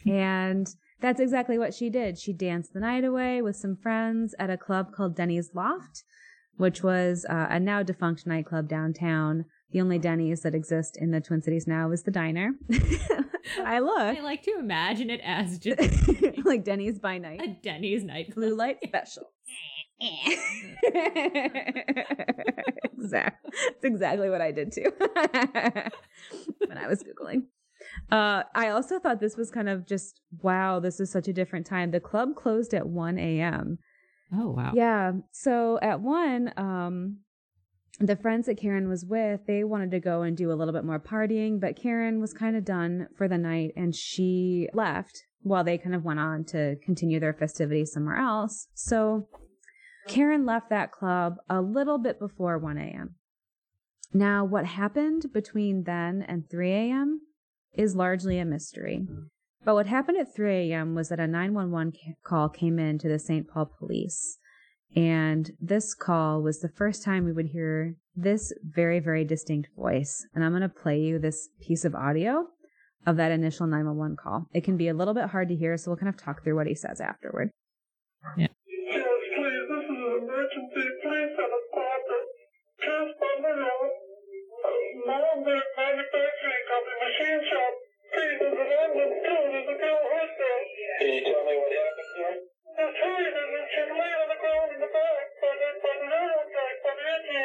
And 0.04 0.68
that's 1.00 1.20
exactly 1.20 1.58
what 1.58 1.74
she 1.74 1.90
did. 1.90 2.18
She 2.18 2.32
danced 2.32 2.72
the 2.72 2.80
night 2.80 3.04
away 3.04 3.40
with 3.40 3.54
some 3.54 3.76
friends 3.76 4.34
at 4.36 4.50
a 4.50 4.56
club 4.56 4.92
called 4.92 5.14
Denny's 5.14 5.50
Loft, 5.54 6.02
which 6.60 6.82
was 6.82 7.24
uh, 7.30 7.46
a 7.48 7.58
now 7.58 7.82
defunct 7.82 8.26
nightclub 8.26 8.68
downtown. 8.68 9.46
The 9.72 9.80
only 9.80 9.98
Denny's 9.98 10.42
that 10.42 10.54
exist 10.54 10.98
in 11.00 11.10
the 11.10 11.20
Twin 11.20 11.40
Cities 11.40 11.66
now 11.66 11.90
is 11.90 12.02
the 12.02 12.10
diner. 12.10 12.50
I 13.64 13.78
look. 13.78 13.98
I 13.98 14.20
like 14.20 14.42
to 14.42 14.56
imagine 14.58 15.08
it 15.08 15.22
as 15.24 15.58
just 15.64 15.80
like 16.44 16.62
Denny's 16.64 16.98
by 16.98 17.16
night. 17.16 17.40
a 17.40 17.56
Denny's 17.62 18.04
night. 18.04 18.34
Blue 18.34 18.54
light 18.54 18.76
special. 18.84 19.32
exactly. 22.98 23.50
It's 23.54 23.84
exactly 23.84 24.28
what 24.28 24.42
I 24.42 24.52
did 24.52 24.72
too 24.72 24.92
when 26.66 26.76
I 26.76 26.86
was 26.86 27.02
Googling. 27.02 27.44
Uh, 28.12 28.42
I 28.54 28.68
also 28.68 28.98
thought 28.98 29.20
this 29.20 29.38
was 29.38 29.50
kind 29.50 29.70
of 29.70 29.86
just, 29.86 30.20
wow, 30.42 30.78
this 30.78 31.00
is 31.00 31.10
such 31.10 31.26
a 31.26 31.32
different 31.32 31.64
time. 31.66 31.90
The 31.90 32.00
club 32.00 32.34
closed 32.36 32.74
at 32.74 32.86
1 32.86 33.18
a.m. 33.18 33.78
Oh 34.32 34.50
wow. 34.50 34.72
Yeah. 34.74 35.12
So 35.32 35.78
at 35.82 36.00
1, 36.00 36.52
um, 36.56 37.18
the 37.98 38.16
friends 38.16 38.46
that 38.46 38.56
Karen 38.56 38.88
was 38.88 39.04
with, 39.04 39.40
they 39.46 39.64
wanted 39.64 39.90
to 39.90 40.00
go 40.00 40.22
and 40.22 40.36
do 40.36 40.50
a 40.50 40.54
little 40.54 40.72
bit 40.72 40.84
more 40.84 41.00
partying, 41.00 41.60
but 41.60 41.76
Karen 41.76 42.20
was 42.20 42.32
kind 42.32 42.56
of 42.56 42.64
done 42.64 43.08
for 43.16 43.28
the 43.28 43.38
night 43.38 43.72
and 43.76 43.94
she 43.94 44.68
left 44.72 45.24
while 45.42 45.64
they 45.64 45.78
kind 45.78 45.94
of 45.94 46.04
went 46.04 46.20
on 46.20 46.44
to 46.44 46.76
continue 46.84 47.18
their 47.20 47.34
festivities 47.34 47.92
somewhere 47.92 48.16
else. 48.16 48.68
So 48.74 49.28
Karen 50.08 50.46
left 50.46 50.70
that 50.70 50.92
club 50.92 51.36
a 51.48 51.60
little 51.60 51.98
bit 51.98 52.18
before 52.18 52.58
1 52.58 52.78
a.m. 52.78 53.16
Now, 54.12 54.44
what 54.44 54.64
happened 54.66 55.26
between 55.32 55.84
then 55.84 56.24
and 56.26 56.48
3 56.50 56.72
a.m. 56.72 57.20
is 57.72 57.94
largely 57.94 58.38
a 58.38 58.44
mystery. 58.44 59.06
But 59.64 59.74
what 59.74 59.86
happened 59.86 60.18
at 60.18 60.34
3 60.34 60.72
a.m. 60.72 60.94
was 60.94 61.10
that 61.10 61.20
a 61.20 61.26
911 61.26 61.92
ca- 61.92 62.14
call 62.24 62.48
came 62.48 62.78
in 62.78 62.98
to 62.98 63.08
the 63.08 63.18
St. 63.18 63.46
Paul 63.46 63.70
police. 63.78 64.38
And 64.96 65.52
this 65.60 65.94
call 65.94 66.42
was 66.42 66.60
the 66.60 66.68
first 66.68 67.04
time 67.04 67.24
we 67.24 67.32
would 67.32 67.48
hear 67.52 67.94
this 68.16 68.52
very, 68.62 68.98
very 69.00 69.24
distinct 69.24 69.68
voice. 69.76 70.26
And 70.34 70.42
I'm 70.42 70.50
going 70.52 70.62
to 70.62 70.68
play 70.68 70.98
you 71.00 71.18
this 71.18 71.48
piece 71.60 71.84
of 71.84 71.94
audio 71.94 72.46
of 73.06 73.16
that 73.16 73.30
initial 73.32 73.66
911 73.66 74.16
call. 74.16 74.46
It 74.52 74.64
can 74.64 74.76
be 74.76 74.88
a 74.88 74.94
little 74.94 75.14
bit 75.14 75.26
hard 75.30 75.48
to 75.48 75.54
hear, 75.54 75.76
so 75.76 75.90
we'll 75.90 75.98
kind 75.98 76.08
of 76.08 76.16
talk 76.20 76.42
through 76.42 76.56
what 76.56 76.66
he 76.66 76.74
says 76.74 77.00
afterward. 77.00 77.50
Yes, 78.36 78.48
please. 78.66 79.64
This 79.68 79.84
is 79.84 79.88
an 79.88 80.24
emergency. 80.24 80.84
Please 81.04 81.32
have 81.38 81.52
a 81.52 81.62
call 81.72 81.98
to 82.08 82.16
Transformer 82.82 83.54
Road, 83.62 83.92
uh, 83.92 84.68
Mountain 85.06 85.44
Manufacturing 85.44 86.64
Company, 86.68 86.96
machine 87.04 87.42
shop. 87.48 87.72
Can 88.10 88.26
you 88.26 88.38
tell 91.22 91.44
me 91.46 91.54
what 91.56 91.70
happened 91.70 92.10
to 92.10 92.50
and 92.80 92.90
she's 93.70 93.90
on 93.90 94.28
the 94.28 94.38
ground 94.40 94.70
in 94.74 94.80
the 94.80 94.90
the, 94.90 95.70
the 95.70 95.80
the. 97.26 97.44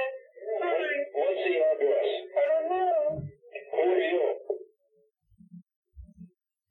What's 1.14 1.42
the 1.46 1.54
address? 1.70 2.10
I 2.36 2.44
don't 2.50 2.68
know. 2.70 3.24
Who 3.72 3.80
are 3.80 4.00
you? 4.00 4.22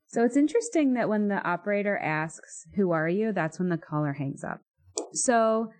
So 0.08 0.24
it's 0.24 0.36
interesting 0.36 0.94
that 0.94 1.08
when 1.08 1.28
the 1.28 1.42
operator 1.46 1.96
asks, 1.98 2.66
Who 2.76 2.92
are 2.92 3.08
you? 3.08 3.32
that's 3.32 3.58
when 3.58 3.68
the 3.68 3.78
caller 3.78 4.12
hangs 4.14 4.44
up. 4.44 4.60
So 5.12 5.70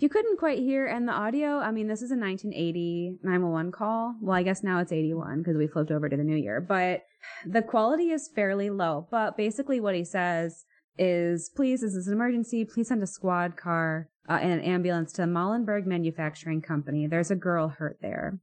if 0.00 0.04
you 0.04 0.08
couldn't 0.08 0.38
quite 0.38 0.58
hear 0.58 0.86
in 0.86 1.04
the 1.04 1.12
audio, 1.12 1.58
I 1.58 1.72
mean, 1.72 1.86
this 1.86 2.00
is 2.00 2.10
a 2.10 2.16
1980 2.16 3.18
911 3.22 3.70
call. 3.70 4.14
Well, 4.22 4.34
I 4.34 4.42
guess 4.42 4.62
now 4.62 4.78
it's 4.78 4.92
81 4.92 5.42
because 5.42 5.58
we 5.58 5.66
flipped 5.66 5.90
over 5.90 6.08
to 6.08 6.16
the 6.16 6.24
new 6.24 6.38
year, 6.38 6.58
but 6.58 7.02
the 7.44 7.60
quality 7.60 8.10
is 8.10 8.30
fairly 8.34 8.70
low. 8.70 9.08
But 9.10 9.36
basically, 9.36 9.78
what 9.78 9.94
he 9.94 10.04
says 10.04 10.64
is, 10.96 11.50
Please, 11.54 11.82
this 11.82 11.92
is 11.92 12.06
an 12.06 12.14
emergency. 12.14 12.64
Please 12.64 12.88
send 12.88 13.02
a 13.02 13.06
squad 13.06 13.58
car 13.58 14.08
uh, 14.26 14.38
and 14.40 14.52
an 14.54 14.60
ambulance 14.60 15.12
to 15.12 15.24
Mollenberg 15.24 15.84
Manufacturing 15.84 16.62
Company. 16.62 17.06
There's 17.06 17.30
a 17.30 17.36
girl 17.36 17.68
hurt 17.68 17.98
there. 18.00 18.38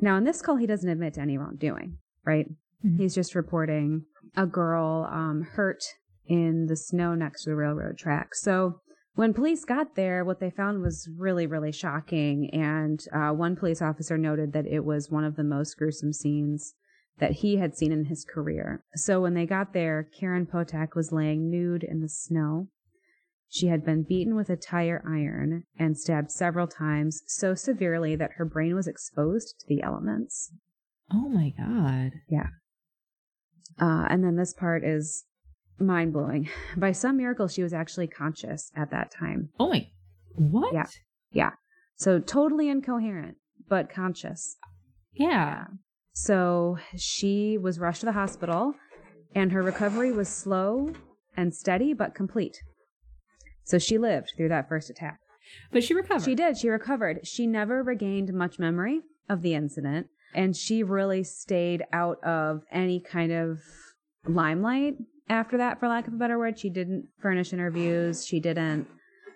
Now, 0.00 0.16
in 0.16 0.24
this 0.24 0.42
call, 0.42 0.56
he 0.56 0.66
doesn't 0.66 0.90
admit 0.90 1.14
to 1.14 1.20
any 1.20 1.38
wrongdoing, 1.38 1.98
right? 2.24 2.46
Mhm. 2.84 2.98
He's 2.98 3.14
just 3.14 3.36
reporting 3.36 4.06
a 4.36 4.44
girl 4.44 5.08
um, 5.08 5.42
hurt 5.42 5.84
in 6.26 6.66
the 6.66 6.74
snow 6.74 7.14
next 7.14 7.44
to 7.44 7.50
the 7.50 7.54
railroad 7.54 7.96
track. 7.96 8.34
So 8.34 8.80
when 9.18 9.34
police 9.34 9.64
got 9.64 9.96
there, 9.96 10.24
what 10.24 10.38
they 10.38 10.48
found 10.48 10.80
was 10.80 11.08
really, 11.16 11.44
really 11.44 11.72
shocking. 11.72 12.48
And 12.52 13.04
uh, 13.12 13.30
one 13.30 13.56
police 13.56 13.82
officer 13.82 14.16
noted 14.16 14.52
that 14.52 14.68
it 14.68 14.84
was 14.84 15.10
one 15.10 15.24
of 15.24 15.34
the 15.34 15.42
most 15.42 15.76
gruesome 15.76 16.12
scenes 16.12 16.74
that 17.18 17.32
he 17.32 17.56
had 17.56 17.76
seen 17.76 17.90
in 17.90 18.04
his 18.04 18.24
career. 18.24 18.84
So 18.94 19.20
when 19.20 19.34
they 19.34 19.44
got 19.44 19.72
there, 19.72 20.08
Karen 20.16 20.46
Potack 20.46 20.94
was 20.94 21.10
laying 21.10 21.50
nude 21.50 21.82
in 21.82 22.00
the 22.00 22.08
snow. 22.08 22.68
She 23.48 23.66
had 23.66 23.84
been 23.84 24.04
beaten 24.04 24.36
with 24.36 24.50
a 24.50 24.56
tire 24.56 25.02
iron 25.04 25.64
and 25.76 25.98
stabbed 25.98 26.30
several 26.30 26.68
times 26.68 27.22
so 27.26 27.56
severely 27.56 28.14
that 28.14 28.34
her 28.36 28.44
brain 28.44 28.76
was 28.76 28.86
exposed 28.86 29.58
to 29.58 29.66
the 29.66 29.82
elements. 29.82 30.52
Oh 31.12 31.28
my 31.28 31.52
god. 31.58 32.12
Yeah. 32.28 32.50
Uh, 33.80 34.06
and 34.08 34.22
then 34.22 34.36
this 34.36 34.54
part 34.54 34.84
is 34.84 35.24
mind 35.78 36.12
blowing. 36.12 36.48
By 36.76 36.92
some 36.92 37.16
miracle, 37.16 37.48
she 37.48 37.62
was 37.62 37.72
actually 37.72 38.06
conscious 38.06 38.70
at 38.76 38.90
that 38.90 39.10
time. 39.10 39.50
Oh 39.58 39.70
my. 39.70 39.88
What? 40.34 40.72
Yeah. 41.32 41.50
So 41.96 42.20
totally 42.20 42.68
incoherent, 42.68 43.36
but 43.68 43.90
conscious. 43.90 44.56
Yeah. 45.12 45.64
So 46.12 46.78
she 46.96 47.58
was 47.58 47.78
rushed 47.78 48.00
to 48.00 48.06
the 48.06 48.12
hospital, 48.12 48.74
and 49.34 49.52
her 49.52 49.62
recovery 49.62 50.12
was 50.12 50.28
slow 50.28 50.92
and 51.36 51.54
steady, 51.54 51.92
but 51.92 52.14
complete. 52.14 52.58
So 53.64 53.78
she 53.78 53.98
lived 53.98 54.32
through 54.36 54.48
that 54.48 54.68
first 54.68 54.90
attack. 54.90 55.20
But 55.72 55.82
she 55.84 55.94
recovered. 55.94 56.24
She 56.24 56.34
did. 56.34 56.58
She 56.58 56.68
recovered. 56.68 57.26
She 57.26 57.46
never 57.46 57.82
regained 57.82 58.32
much 58.32 58.58
memory 58.58 59.00
of 59.28 59.42
the 59.42 59.54
incident, 59.54 60.08
and 60.34 60.56
she 60.56 60.82
really 60.82 61.24
stayed 61.24 61.84
out 61.92 62.22
of 62.22 62.62
any 62.70 63.00
kind 63.00 63.32
of 63.32 63.60
limelight 64.26 64.96
after 65.28 65.58
that, 65.58 65.78
for 65.78 65.88
lack 65.88 66.06
of 66.06 66.14
a 66.14 66.16
better 66.16 66.38
word. 66.38 66.58
She 66.58 66.70
didn't 66.70 67.08
furnish 67.20 67.52
interviews. 67.52 68.26
She 68.26 68.40
didn't 68.40 68.86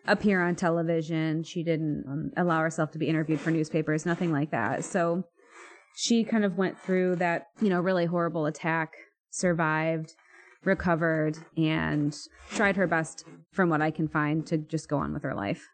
appear 0.07 0.43
on 0.43 0.57
television. 0.57 1.43
She 1.45 1.63
didn't 1.63 2.05
um, 2.09 2.31
allow 2.37 2.61
herself 2.61 2.91
to 2.93 2.99
be 2.99 3.09
interviewed 3.09 3.41
for 3.41 3.51
newspapers, 3.51 4.07
nothing 4.07 4.33
like 4.33 4.51
that. 4.51 4.85
So 4.85 5.25
she 5.97 6.25
kind 6.25 6.45
of 6.45 6.57
went 6.57 6.79
through 6.79 7.17
that, 7.17 7.49
you 7.61 7.69
know, 7.69 7.81
really 7.81 8.07
horrible 8.07 8.47
attack, 8.47 8.93
survived, 9.31 10.15
recovered, 10.65 11.39
and 11.57 12.17
tried 12.51 12.77
her 12.77 12.87
best, 12.87 13.25
from 13.53 13.69
what 13.69 13.83
I 13.83 13.91
can 13.91 14.09
find, 14.09 14.47
to 14.47 14.59
just 14.59 14.89
go 14.89 14.99
on 14.99 15.13
with 15.13 15.23
her 15.23 15.35
life. 15.35 15.69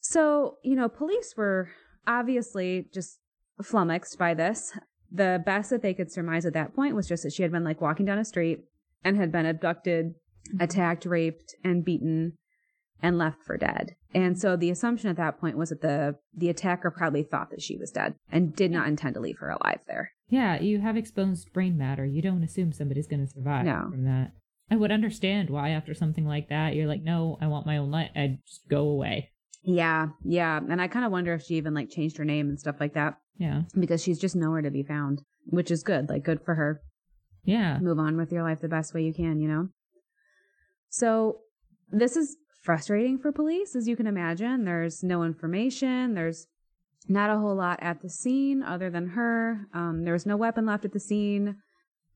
So, 0.00 0.56
you 0.62 0.76
know, 0.76 0.88
police 0.88 1.34
were 1.36 1.70
obviously 2.06 2.88
just 2.92 3.18
flummoxed 3.62 4.18
by 4.18 4.34
this. 4.34 4.72
The 5.10 5.42
best 5.44 5.70
that 5.70 5.82
they 5.82 5.94
could 5.94 6.12
surmise 6.12 6.44
at 6.44 6.52
that 6.52 6.74
point 6.74 6.94
was 6.94 7.08
just 7.08 7.22
that 7.22 7.32
she 7.32 7.42
had 7.42 7.52
been 7.52 7.64
like 7.64 7.80
walking 7.80 8.06
down 8.06 8.18
a 8.18 8.24
street 8.24 8.60
and 9.04 9.16
had 9.16 9.32
been 9.32 9.46
abducted, 9.46 10.14
mm-hmm. 10.48 10.60
attacked, 10.62 11.06
raped, 11.06 11.54
and 11.64 11.84
beaten 11.84 12.34
and 13.02 13.18
left 13.18 13.42
for 13.44 13.56
dead. 13.56 13.94
And 14.14 14.38
so 14.38 14.56
the 14.56 14.70
assumption 14.70 15.10
at 15.10 15.16
that 15.16 15.38
point 15.38 15.58
was 15.58 15.68
that 15.68 15.82
the 15.82 16.16
the 16.34 16.48
attacker 16.48 16.90
probably 16.90 17.22
thought 17.22 17.50
that 17.50 17.60
she 17.62 17.76
was 17.76 17.90
dead 17.90 18.14
and 18.30 18.56
did 18.56 18.70
not 18.70 18.88
intend 18.88 19.14
to 19.14 19.20
leave 19.20 19.38
her 19.38 19.50
alive 19.50 19.80
there. 19.86 20.12
Yeah, 20.28 20.58
you 20.60 20.80
have 20.80 20.96
exposed 20.96 21.52
brain 21.52 21.76
matter. 21.76 22.04
You 22.04 22.22
don't 22.22 22.42
assume 22.42 22.72
somebody's 22.72 23.06
going 23.06 23.24
to 23.24 23.30
survive 23.32 23.64
No. 23.66 23.88
from 23.90 24.04
that. 24.04 24.32
I 24.70 24.76
would 24.76 24.90
understand 24.90 25.50
why 25.50 25.70
after 25.70 25.94
something 25.94 26.26
like 26.26 26.48
that 26.48 26.74
you're 26.74 26.88
like, 26.88 27.02
no, 27.02 27.38
I 27.40 27.46
want 27.46 27.66
my 27.66 27.76
own 27.76 27.90
life. 27.90 28.10
I 28.16 28.38
just 28.46 28.68
go 28.68 28.88
away. 28.88 29.30
Yeah, 29.62 30.08
yeah. 30.24 30.58
And 30.58 30.80
I 30.80 30.88
kind 30.88 31.04
of 31.04 31.12
wonder 31.12 31.34
if 31.34 31.42
she 31.42 31.54
even 31.54 31.74
like 31.74 31.90
changed 31.90 32.16
her 32.16 32.24
name 32.24 32.48
and 32.48 32.58
stuff 32.58 32.76
like 32.80 32.94
that 32.94 33.18
Yeah, 33.36 33.62
because 33.78 34.02
she's 34.02 34.18
just 34.18 34.34
nowhere 34.36 34.62
to 34.62 34.70
be 34.70 34.82
found, 34.82 35.22
which 35.44 35.70
is 35.70 35.82
good. 35.82 36.08
Like 36.08 36.24
good 36.24 36.40
for 36.44 36.54
her. 36.54 36.80
Yeah. 37.46 37.78
move 37.78 37.98
on 37.98 38.16
with 38.16 38.30
your 38.30 38.42
life 38.42 38.60
the 38.60 38.68
best 38.68 38.92
way 38.92 39.02
you 39.02 39.14
can, 39.14 39.40
you 39.40 39.48
know? 39.48 39.68
So, 40.88 41.38
this 41.90 42.16
is 42.16 42.36
frustrating 42.62 43.18
for 43.18 43.32
police, 43.32 43.76
as 43.76 43.86
you 43.86 43.96
can 43.96 44.06
imagine. 44.06 44.64
There's 44.64 45.02
no 45.02 45.22
information, 45.22 46.14
there's 46.14 46.46
not 47.08 47.30
a 47.30 47.38
whole 47.38 47.54
lot 47.54 47.78
at 47.80 48.02
the 48.02 48.10
scene 48.10 48.62
other 48.62 48.90
than 48.90 49.10
her. 49.10 49.66
Um, 49.72 50.04
there 50.04 50.12
was 50.12 50.26
no 50.26 50.36
weapon 50.36 50.66
left 50.66 50.84
at 50.84 50.92
the 50.92 51.00
scene. 51.00 51.56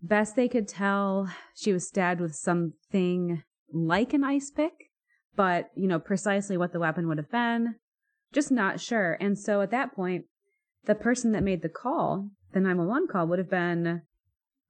Best 0.03 0.35
they 0.35 0.49
could 0.49 0.67
tell, 0.67 1.29
she 1.55 1.73
was 1.73 1.87
stabbed 1.87 2.21
with 2.21 2.35
something 2.35 3.43
like 3.73 4.13
an 4.13 4.25
ice 4.25 4.51
pick, 4.51 4.73
but, 5.37 5.71
you 5.77 5.87
know, 5.87 5.99
precisely 5.99 6.57
what 6.57 6.73
the 6.73 6.81
weapon 6.81 7.07
would 7.07 7.19
have 7.19 7.31
been, 7.31 7.77
just 8.33 8.51
not 8.51 8.81
sure. 8.81 9.17
And 9.21 9.39
so 9.39 9.61
at 9.61 9.71
that 9.71 9.95
point, 9.95 10.25
the 10.87 10.95
person 10.95 11.33
that 11.33 11.43
made 11.43 11.63
the 11.63 11.69
call, 11.69 12.31
the 12.53 12.61
911 12.61 13.09
call, 13.09 13.27
would 13.27 13.39
have 13.39 13.51
been 13.51 14.03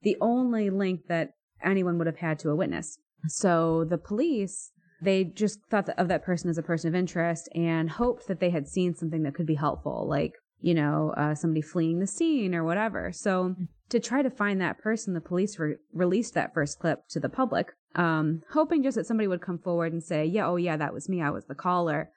the 0.02 0.16
only 0.20 0.70
link 0.70 1.02
that 1.08 1.30
anyone 1.62 1.98
would 1.98 2.06
have 2.06 2.16
had 2.16 2.38
to 2.40 2.50
a 2.50 2.56
witness. 2.56 2.98
So 3.26 3.84
the 3.84 3.98
police, 3.98 4.72
they 5.02 5.24
just 5.24 5.58
thought 5.70 5.88
of 5.90 6.08
that 6.08 6.24
person 6.24 6.48
as 6.50 6.58
a 6.58 6.62
person 6.62 6.88
of 6.88 6.94
interest 6.94 7.48
and 7.54 7.90
hoped 7.90 8.26
that 8.28 8.40
they 8.40 8.50
had 8.50 8.66
seen 8.66 8.94
something 8.94 9.22
that 9.24 9.34
could 9.34 9.46
be 9.46 9.56
helpful, 9.56 10.06
like, 10.08 10.32
you 10.60 10.74
know, 10.74 11.12
uh, 11.16 11.34
somebody 11.34 11.62
fleeing 11.62 12.00
the 12.00 12.06
scene 12.06 12.54
or 12.54 12.64
whatever. 12.64 13.12
So 13.12 13.56
to 13.90 14.00
try 14.00 14.22
to 14.22 14.30
find 14.30 14.60
that 14.60 14.78
person, 14.78 15.14
the 15.14 15.20
police 15.20 15.58
re- 15.58 15.76
released 15.92 16.34
that 16.34 16.54
first 16.54 16.78
clip 16.78 17.08
to 17.10 17.20
the 17.20 17.28
public, 17.28 17.72
um, 17.94 18.42
hoping 18.52 18.82
just 18.82 18.96
that 18.96 19.06
somebody 19.06 19.26
would 19.26 19.42
come 19.42 19.58
forward 19.58 19.92
and 19.92 20.02
say, 20.02 20.24
yeah, 20.24 20.46
oh 20.46 20.56
yeah, 20.56 20.76
that 20.76 20.94
was 20.94 21.08
me. 21.08 21.20
I 21.20 21.30
was 21.30 21.44
the 21.46 21.54
caller. 21.54 22.10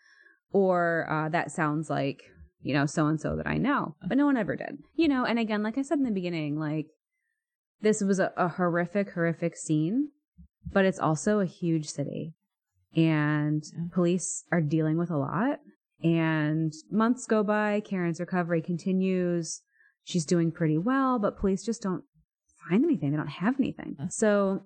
Or 0.51 1.07
uh, 1.09 1.29
that 1.29 1.51
sounds 1.51 1.89
like, 1.89 2.21
you 2.61 2.73
know, 2.73 2.85
so 2.85 3.07
and 3.07 3.19
so 3.19 3.35
that 3.35 3.47
I 3.47 3.57
know. 3.57 3.95
But 4.07 4.17
no 4.17 4.25
one 4.25 4.37
ever 4.37 4.55
did. 4.55 4.77
You 4.95 5.07
know, 5.07 5.25
and 5.25 5.39
again, 5.39 5.63
like 5.63 5.77
I 5.77 5.81
said 5.81 5.97
in 5.97 6.03
the 6.03 6.11
beginning, 6.11 6.59
like, 6.59 6.85
this 7.81 8.01
was 8.01 8.19
a, 8.19 8.31
a 8.37 8.47
horrific, 8.47 9.11
horrific 9.11 9.55
scene, 9.55 10.09
but 10.71 10.85
it's 10.85 10.99
also 10.99 11.39
a 11.39 11.45
huge 11.45 11.87
city. 11.87 12.35
And 12.95 13.63
police 13.91 14.43
are 14.51 14.61
dealing 14.61 14.97
with 14.97 15.09
a 15.09 15.17
lot. 15.17 15.59
And 16.03 16.73
months 16.91 17.25
go 17.25 17.43
by, 17.43 17.81
Karen's 17.81 18.19
recovery 18.19 18.61
continues. 18.61 19.61
She's 20.03 20.25
doing 20.25 20.51
pretty 20.51 20.77
well, 20.77 21.17
but 21.17 21.39
police 21.39 21.65
just 21.65 21.81
don't 21.81 22.03
find 22.69 22.83
anything. 22.83 23.11
They 23.11 23.17
don't 23.17 23.27
have 23.27 23.55
anything. 23.59 23.95
So, 24.09 24.63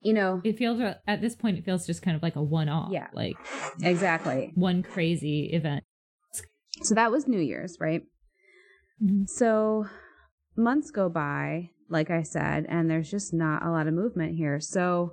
you 0.00 0.12
know, 0.12 0.40
It 0.44 0.58
feels 0.58 0.80
at 1.06 1.20
this 1.20 1.34
point 1.34 1.58
it 1.58 1.64
feels 1.64 1.86
just 1.86 2.02
kind 2.02 2.16
of 2.16 2.22
like 2.22 2.36
a 2.36 2.42
one-off. 2.42 2.92
Yeah. 2.92 3.08
like 3.12 3.36
exactly. 3.82 4.52
one 4.54 4.82
crazy 4.82 5.50
event. 5.52 5.84
So 6.82 6.94
that 6.94 7.10
was 7.10 7.26
New 7.26 7.40
Year's, 7.40 7.78
right? 7.80 8.02
Mm-hmm. 9.02 9.24
So 9.26 9.86
months 10.56 10.90
go 10.90 11.08
by, 11.08 11.70
like 11.88 12.10
I 12.10 12.22
said, 12.22 12.66
and 12.68 12.90
there's 12.90 13.10
just 13.10 13.32
not 13.32 13.64
a 13.64 13.70
lot 13.70 13.86
of 13.86 13.94
movement 13.94 14.36
here. 14.36 14.60
So 14.60 15.12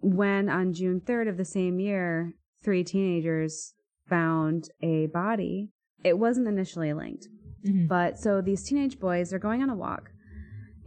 when 0.00 0.48
on 0.48 0.72
June 0.72 1.00
3rd 1.00 1.28
of 1.28 1.36
the 1.36 1.44
same 1.44 1.78
year, 1.78 2.34
three 2.62 2.84
teenagers 2.84 3.74
found 4.08 4.68
a 4.80 5.06
body, 5.06 5.70
it 6.04 6.18
wasn't 6.18 6.48
initially 6.48 6.92
linked. 6.92 7.28
Mhm. 7.66 7.88
But 7.88 8.18
so 8.18 8.40
these 8.40 8.64
teenage 8.64 8.98
boys 8.98 9.32
are 9.32 9.38
going 9.38 9.62
on 9.62 9.70
a 9.70 9.76
walk 9.76 10.10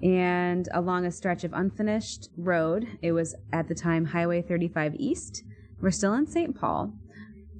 and 0.03 0.67
along 0.73 1.05
a 1.05 1.11
stretch 1.11 1.43
of 1.43 1.53
unfinished 1.53 2.29
road. 2.37 2.87
It 3.01 3.13
was 3.13 3.35
at 3.51 3.67
the 3.67 3.75
time 3.75 4.05
Highway 4.05 4.41
35 4.41 4.95
East. 4.95 5.43
We're 5.81 5.91
still 5.91 6.13
in 6.13 6.27
St. 6.27 6.55
Paul. 6.55 6.93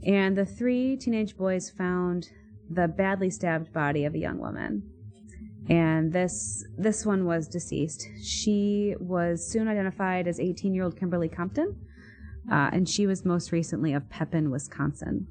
And 0.05 0.37
the 0.37 0.45
three 0.45 0.97
teenage 0.97 1.37
boys 1.37 1.69
found 1.69 2.29
the 2.69 2.87
badly 2.87 3.29
stabbed 3.29 3.71
body 3.73 4.05
of 4.05 4.13
a 4.13 4.19
young 4.19 4.39
woman. 4.39 4.83
And 5.69 6.13
this 6.13 6.63
this 6.77 7.05
one 7.05 7.25
was 7.25 7.47
deceased. 7.47 8.07
She 8.23 8.95
was 8.99 9.49
soon 9.49 9.67
identified 9.67 10.27
as 10.27 10.39
18-year-old 10.39 10.99
Kimberly 10.99 11.29
Compton, 11.29 11.75
uh, 12.51 12.69
and 12.71 12.87
she 12.87 13.07
was 13.07 13.25
most 13.25 13.51
recently 13.51 13.93
of 13.93 14.09
Pepin, 14.09 14.51
Wisconsin. 14.51 15.27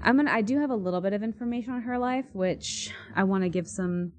I'm 0.00 0.16
gonna. 0.16 0.30
I 0.30 0.42
do 0.42 0.60
have 0.60 0.70
a 0.70 0.76
little 0.76 1.00
bit 1.00 1.12
of 1.12 1.22
information 1.22 1.72
on 1.72 1.82
her 1.82 1.98
life, 1.98 2.26
which 2.32 2.90
I 3.16 3.24
want 3.24 3.42
to 3.44 3.48
give 3.48 3.66
some 3.66 4.12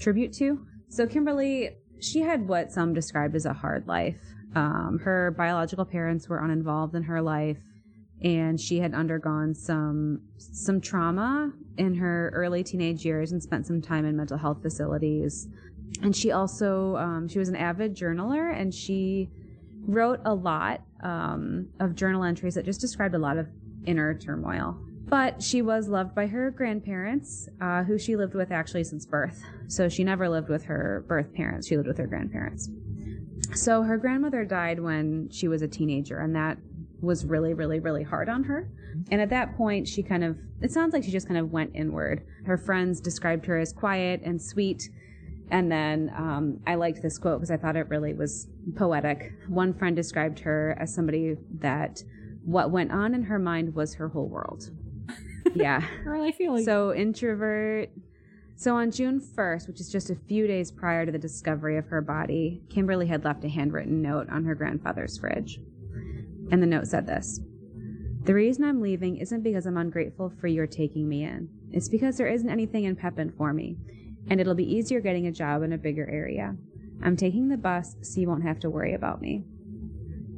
tribute 0.00 0.32
to. 0.34 0.64
So 0.88 1.06
Kimberly, 1.06 1.70
she 2.00 2.20
had 2.20 2.48
what 2.48 2.72
some 2.72 2.94
described 2.94 3.34
as 3.34 3.46
a 3.46 3.52
hard 3.52 3.86
life. 3.86 4.20
Um, 4.54 5.00
her 5.04 5.34
biological 5.36 5.84
parents 5.84 6.28
were 6.28 6.38
uninvolved 6.38 6.94
in 6.94 7.02
her 7.04 7.20
life, 7.20 7.58
and 8.22 8.60
she 8.60 8.78
had 8.78 8.94
undergone 8.94 9.54
some 9.54 10.20
some 10.38 10.80
trauma 10.80 11.52
in 11.76 11.94
her 11.94 12.30
early 12.34 12.64
teenage 12.64 13.04
years 13.04 13.32
and 13.32 13.42
spent 13.42 13.66
some 13.66 13.82
time 13.82 14.04
in 14.06 14.16
mental 14.16 14.38
health 14.38 14.62
facilities. 14.62 15.48
And 16.02 16.16
she 16.16 16.32
also 16.32 16.96
um, 16.96 17.28
she 17.28 17.38
was 17.38 17.48
an 17.48 17.56
avid 17.56 17.94
journaler, 17.94 18.58
and 18.58 18.72
she 18.72 19.30
wrote 19.86 20.20
a 20.24 20.34
lot 20.34 20.82
um, 21.02 21.68
of 21.78 21.94
journal 21.94 22.24
entries 22.24 22.54
that 22.54 22.64
just 22.64 22.80
described 22.80 23.14
a 23.14 23.18
lot 23.18 23.36
of 23.36 23.46
inner 23.84 24.18
turmoil. 24.18 24.76
But 25.08 25.40
she 25.40 25.62
was 25.62 25.88
loved 25.88 26.16
by 26.16 26.26
her 26.26 26.50
grandparents, 26.50 27.48
uh, 27.60 27.84
who 27.84 27.96
she 27.96 28.16
lived 28.16 28.34
with 28.34 28.50
actually 28.50 28.82
since 28.82 29.06
birth. 29.06 29.40
So 29.68 29.88
she 29.88 30.02
never 30.02 30.28
lived 30.28 30.48
with 30.48 30.64
her 30.64 31.04
birth 31.06 31.32
parents, 31.32 31.68
she 31.68 31.76
lived 31.76 31.86
with 31.86 31.98
her 31.98 32.08
grandparents. 32.08 32.68
So 33.54 33.82
her 33.82 33.96
grandmother 33.96 34.44
died 34.44 34.80
when 34.80 35.28
she 35.30 35.46
was 35.46 35.62
a 35.62 35.68
teenager, 35.68 36.18
and 36.18 36.34
that 36.34 36.58
was 37.00 37.24
really, 37.24 37.54
really, 37.54 37.80
really 37.80 38.02
hard 38.02 38.28
on 38.28 38.44
her. 38.44 38.68
And 39.10 39.20
at 39.20 39.30
that 39.30 39.56
point, 39.56 39.86
she 39.86 40.02
kind 40.02 40.24
of, 40.24 40.36
it 40.62 40.72
sounds 40.72 40.92
like 40.92 41.04
she 41.04 41.10
just 41.10 41.28
kind 41.28 41.38
of 41.38 41.52
went 41.52 41.72
inward. 41.74 42.24
Her 42.44 42.56
friends 42.56 43.00
described 43.00 43.46
her 43.46 43.58
as 43.58 43.72
quiet 43.72 44.22
and 44.24 44.40
sweet. 44.40 44.88
And 45.50 45.70
then 45.70 46.12
um, 46.16 46.60
I 46.66 46.74
liked 46.74 47.02
this 47.02 47.18
quote 47.18 47.38
because 47.38 47.50
I 47.50 47.56
thought 47.56 47.76
it 47.76 47.88
really 47.88 48.14
was 48.14 48.48
poetic. 48.76 49.32
One 49.48 49.74
friend 49.74 49.94
described 49.94 50.40
her 50.40 50.76
as 50.80 50.94
somebody 50.94 51.36
that 51.60 52.02
what 52.44 52.70
went 52.70 52.92
on 52.92 53.14
in 53.14 53.24
her 53.24 53.38
mind 53.38 53.74
was 53.74 53.94
her 53.94 54.08
whole 54.08 54.28
world. 54.28 54.70
Yeah. 55.54 55.82
Girl, 56.04 56.22
I 56.22 56.32
feel 56.32 56.54
like 56.54 56.64
So 56.64 56.92
introvert. 56.92 57.90
So 58.56 58.74
on 58.74 58.90
June 58.90 59.20
1st, 59.20 59.68
which 59.68 59.80
is 59.80 59.90
just 59.90 60.10
a 60.10 60.14
few 60.14 60.46
days 60.46 60.70
prior 60.70 61.06
to 61.06 61.12
the 61.12 61.18
discovery 61.18 61.76
of 61.76 61.86
her 61.86 62.00
body, 62.00 62.62
Kimberly 62.68 63.06
had 63.06 63.24
left 63.24 63.44
a 63.44 63.48
handwritten 63.48 64.02
note 64.02 64.28
on 64.28 64.44
her 64.44 64.54
grandfather's 64.54 65.18
fridge. 65.18 65.60
And 66.50 66.62
the 66.62 66.66
note 66.66 66.86
said 66.86 67.06
this 67.06 67.40
The 68.24 68.34
reason 68.34 68.64
I'm 68.64 68.80
leaving 68.80 69.16
isn't 69.16 69.42
because 69.42 69.66
I'm 69.66 69.76
ungrateful 69.76 70.30
for 70.40 70.46
your 70.46 70.66
taking 70.66 71.08
me 71.08 71.24
in. 71.24 71.48
It's 71.72 71.88
because 71.88 72.16
there 72.16 72.28
isn't 72.28 72.48
anything 72.48 72.84
in 72.84 72.96
Pepin 72.96 73.30
for 73.36 73.52
me, 73.52 73.76
and 74.28 74.40
it'll 74.40 74.54
be 74.54 74.70
easier 74.74 75.00
getting 75.00 75.26
a 75.26 75.32
job 75.32 75.62
in 75.62 75.72
a 75.72 75.78
bigger 75.78 76.08
area. 76.10 76.56
I'm 77.02 77.16
taking 77.16 77.48
the 77.48 77.56
bus 77.56 77.96
so 78.00 78.20
you 78.20 78.28
won't 78.28 78.44
have 78.44 78.60
to 78.60 78.70
worry 78.70 78.94
about 78.94 79.20
me. 79.20 79.44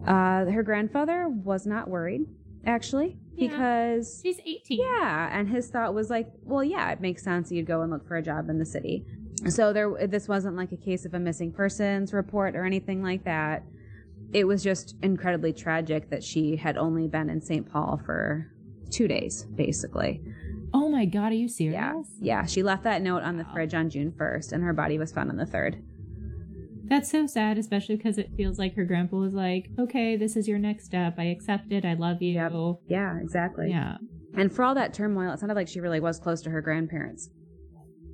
Uh, 0.06 0.46
her 0.46 0.62
grandfather 0.62 1.28
was 1.28 1.66
not 1.66 1.88
worried, 1.88 2.22
actually, 2.64 3.18
Yeah. 3.34 3.48
because 3.50 4.20
she's 4.24 4.40
18. 4.44 4.78
yeah, 4.80 5.28
and 5.38 5.48
his 5.48 5.68
thought 5.68 5.94
was 5.94 6.08
like, 6.10 6.30
well, 6.42 6.64
yeah, 6.64 6.90
it 6.90 7.00
makes 7.00 7.22
sense 7.22 7.52
you'd 7.52 7.66
go 7.66 7.82
and 7.82 7.90
look 7.92 8.06
for 8.06 8.16
a 8.16 8.22
job 8.22 8.48
in 8.48 8.58
the 8.58 8.64
city. 8.64 9.04
So 9.48 9.72
there, 9.72 10.06
this 10.08 10.26
wasn't 10.26 10.56
like 10.56 10.72
a 10.72 10.76
case 10.76 11.04
of 11.04 11.14
a 11.14 11.18
missing 11.20 11.52
persons 11.52 12.12
report 12.12 12.56
or 12.56 12.64
anything 12.64 13.02
like 13.02 13.24
that. 13.24 13.62
It 14.32 14.44
was 14.46 14.62
just 14.62 14.94
incredibly 15.02 15.52
tragic 15.52 16.10
that 16.10 16.22
she 16.22 16.56
had 16.56 16.76
only 16.76 17.08
been 17.08 17.30
in 17.30 17.40
St. 17.40 17.70
Paul 17.70 18.00
for 18.04 18.46
two 18.90 19.08
days, 19.08 19.44
basically. 19.54 20.20
Oh 20.74 20.88
my 20.90 21.06
god, 21.06 21.32
are 21.32 21.36
you 21.36 21.48
serious? 21.48 21.74
Yeah, 21.74 22.02
yeah. 22.20 22.44
She 22.46 22.62
left 22.62 22.84
that 22.84 23.00
note 23.02 23.22
on 23.22 23.38
the 23.38 23.44
Wow. 23.44 23.50
fridge 23.54 23.74
on 23.74 23.88
June 23.88 24.12
first, 24.12 24.52
and 24.52 24.62
her 24.62 24.72
body 24.74 24.98
was 24.98 25.12
found 25.12 25.30
on 25.30 25.36
the 25.36 25.46
third. 25.46 25.82
That's 26.84 27.10
so 27.10 27.26
sad, 27.26 27.58
especially 27.58 27.96
because 27.96 28.16
it 28.18 28.30
feels 28.36 28.58
like 28.58 28.74
her 28.74 28.84
grandpa 28.84 29.16
was 29.18 29.34
like, 29.34 29.70
"Okay, 29.78 30.16
this 30.16 30.36
is 30.36 30.48
your 30.48 30.58
next 30.58 30.84
step. 30.84 31.14
I 31.18 31.24
accept 31.24 31.70
it. 31.72 31.84
I 31.84 31.94
love 31.94 32.22
you." 32.22 32.32
Yep. 32.34 32.52
Yeah, 32.88 33.18
exactly. 33.20 33.68
Yeah. 33.70 33.96
And 34.34 34.52
for 34.52 34.62
all 34.62 34.74
that 34.74 34.94
turmoil, 34.94 35.32
it 35.32 35.38
sounded 35.40 35.54
like 35.54 35.68
she 35.68 35.80
really 35.80 36.00
was 36.00 36.18
close 36.18 36.40
to 36.42 36.50
her 36.50 36.60
grandparents. 36.62 37.30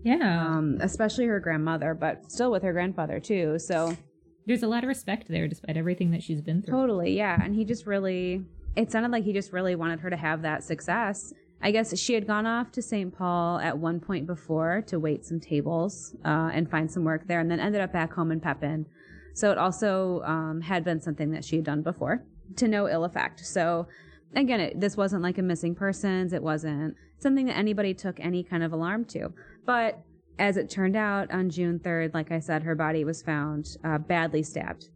Yeah. 0.03 0.57
um, 0.59 0.79
especially 0.81 1.25
her 1.27 1.41
grandmother, 1.41 1.95
but 1.95 2.31
still 2.31 2.51
with 2.51 2.63
her 2.63 2.73
grandfather 2.73 3.21
too. 3.21 3.59
So 3.59 3.97
There's 4.47 4.63
a 4.63 4.69
lot 4.69 4.85
of 4.85 4.89
respect 4.89 5.29
there, 5.29 5.49
despite 5.49 5.77
everything 5.77 6.11
that 6.11 6.23
she's 6.23 6.41
been 6.41 6.63
through. 6.63 6.75
totally, 6.75 7.17
yeah. 7.17 7.39
And 7.43 7.55
he 7.55 7.65
just 7.65 7.87
really, 7.87 8.45
it 8.77 8.91
sounded 8.91 9.11
like 9.11 9.25
he 9.25 9.33
just 9.33 9.53
really 9.53 9.75
wanted 9.75 10.01
her 10.01 10.11
to 10.11 10.17
have 10.17 10.43
that 10.43 10.63
success. 10.63 11.33
I 11.63 11.71
guess 11.71 11.99
she 11.99 12.13
had 12.13 12.27
gone 12.27 12.47
off 12.47 12.71
to 12.73 12.83
St. 12.83 13.17
Paul 13.17 13.59
at 13.59 13.79
one 13.79 14.01
point 14.01 14.27
before 14.27 14.83
to 14.89 14.99
wait 14.99 15.25
some 15.25 15.41
tables 15.41 16.15
uh, 16.25 16.51
and 16.53 16.71
find 16.71 16.91
some 16.91 17.05
work 17.05 17.27
there, 17.27 17.41
and 17.41 17.51
then 17.51 17.59
ended 17.59 17.81
up 17.81 17.93
back 17.93 18.13
home 18.13 18.31
in 18.31 18.41
Pepin. 18.41 18.87
So 19.33 19.51
it 19.51 19.59
also 19.59 20.23
um, 20.25 20.61
had 20.61 20.85
been 20.85 21.01
something 21.01 21.31
that 21.31 21.45
she 21.45 21.57
had 21.57 21.65
done 21.65 21.83
before 21.83 22.23
to 22.57 22.69
no 22.69 22.89
ill 22.89 23.05
effect. 23.05 23.41
So 23.41 23.89
again, 24.37 24.61
it, 24.61 24.81
this 24.81 24.97
wasn't 24.97 25.23
like 25.23 25.39
a 25.39 25.43
missing 25.43 25.75
persons. 25.75 26.33
It 26.33 26.43
wasn't 26.43 26.97
something 27.19 27.47
that 27.47 27.57
anybody 27.57 27.95
took 27.95 28.21
any 28.21 28.45
kind 28.45 28.63
of 28.63 28.73
alarm 28.73 29.07
to. 29.07 29.33
But 29.65 30.01
as 30.39 30.57
it 30.57 30.69
turned 30.71 30.97
out, 30.97 31.31
on 31.31 31.49
June 31.51 31.79
3rd, 31.79 32.13
like 32.15 32.33
I 32.33 32.41
said, 32.41 32.63
her 32.65 32.75
body 32.75 33.05
was 33.05 33.23
found 33.23 33.67
uh, 33.85 33.99
badly 33.99 34.43
stabbed 34.43 34.89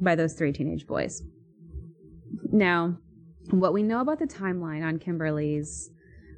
by 0.00 0.14
those 0.14 0.34
three 0.34 0.52
teenage 0.52 0.86
boys. 0.86 1.22
Now, 2.50 2.96
what 3.50 3.72
we 3.72 3.82
know 3.82 4.00
about 4.00 4.18
the 4.18 4.26
timeline 4.26 4.84
on 4.84 4.98
Kimberly's 4.98 5.90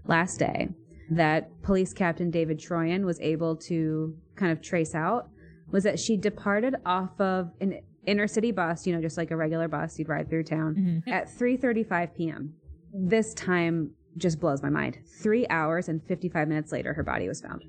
last 0.06 0.38
day 0.38 0.68
that 1.10 1.50
police 1.62 1.92
captain 1.92 2.30
David 2.30 2.58
Troyan 2.58 3.04
was 3.04 3.20
able 3.20 3.56
to 3.56 4.16
kind 4.36 4.50
of 4.50 4.62
trace 4.62 4.94
out 4.94 5.28
was 5.70 5.84
that 5.84 5.98
she 5.98 6.16
departed 6.16 6.76
off 6.86 7.18
of 7.20 7.50
an 7.60 7.80
inner 8.06 8.26
city 8.26 8.52
bus, 8.52 8.86
you 8.86 8.94
know, 8.94 9.00
just 9.02 9.16
like 9.18 9.30
a 9.30 9.36
regular 9.36 9.68
bus 9.68 9.98
you'd 9.98 10.08
ride 10.08 10.28
through 10.30 10.44
town 10.44 11.02
Mhm. 11.06 11.12
at 11.12 11.28
3:35 11.28 12.14
p.m. 12.14 12.54
This 12.92 13.34
time 13.34 13.90
just 14.16 14.40
blows 14.40 14.62
my 14.62 14.70
mind. 14.70 14.98
3 15.22 15.46
hours 15.48 15.88
and 15.88 16.02
55 16.04 16.48
minutes 16.48 16.70
later 16.72 16.94
her 16.94 17.02
body 17.02 17.28
was 17.28 17.40
found. 17.40 17.64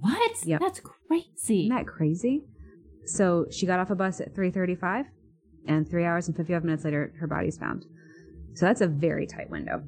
What? 0.00 0.44
Yep. 0.44 0.60
That's 0.60 0.80
crazy. 0.80 1.66
Isn't 1.66 1.76
that 1.76 1.86
crazy? 1.86 2.44
So 3.06 3.46
she 3.50 3.66
got 3.66 3.80
off 3.80 3.90
a 3.90 3.94
bus 3.94 4.20
at 4.20 4.34
3:35 4.34 5.06
and 5.66 5.88
3 5.88 6.04
hours 6.04 6.26
and 6.28 6.36
55 6.36 6.64
minutes 6.64 6.84
later 6.84 7.12
her 7.20 7.26
body's 7.26 7.56
found. 7.58 7.84
So 8.54 8.66
that's 8.66 8.80
a 8.80 8.86
very 8.86 9.26
tight 9.26 9.50
window. 9.50 9.82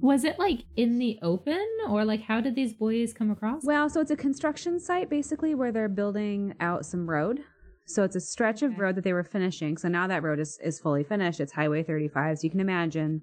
Was 0.00 0.24
it 0.24 0.38
like 0.38 0.64
in 0.76 0.98
the 0.98 1.18
open, 1.22 1.64
or 1.88 2.04
like 2.04 2.20
how 2.22 2.40
did 2.40 2.54
these 2.54 2.74
boys 2.74 3.12
come 3.12 3.30
across? 3.30 3.64
Well, 3.64 3.88
so 3.88 4.00
it's 4.00 4.10
a 4.10 4.16
construction 4.16 4.78
site 4.78 5.08
basically 5.08 5.54
where 5.54 5.72
they're 5.72 5.88
building 5.88 6.54
out 6.60 6.84
some 6.84 7.08
road. 7.08 7.40
So 7.86 8.02
it's 8.02 8.16
a 8.16 8.20
stretch 8.20 8.62
of 8.62 8.72
Okay. 8.72 8.80
road 8.80 8.94
that 8.96 9.04
they 9.04 9.12
were 9.12 9.24
finishing. 9.24 9.76
So 9.78 9.88
now 9.88 10.06
that 10.08 10.22
road 10.22 10.40
is, 10.40 10.58
is 10.62 10.80
fully 10.80 11.04
finished. 11.04 11.40
It's 11.40 11.52
Highway 11.52 11.82
35. 11.84 12.38
So 12.38 12.44
you 12.44 12.50
can 12.50 12.60
imagine, 12.60 13.22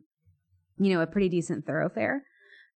you 0.77 0.93
know, 0.93 1.01
a 1.01 1.07
pretty 1.07 1.27
decent 1.29 1.65
thoroughfare. 1.65 2.23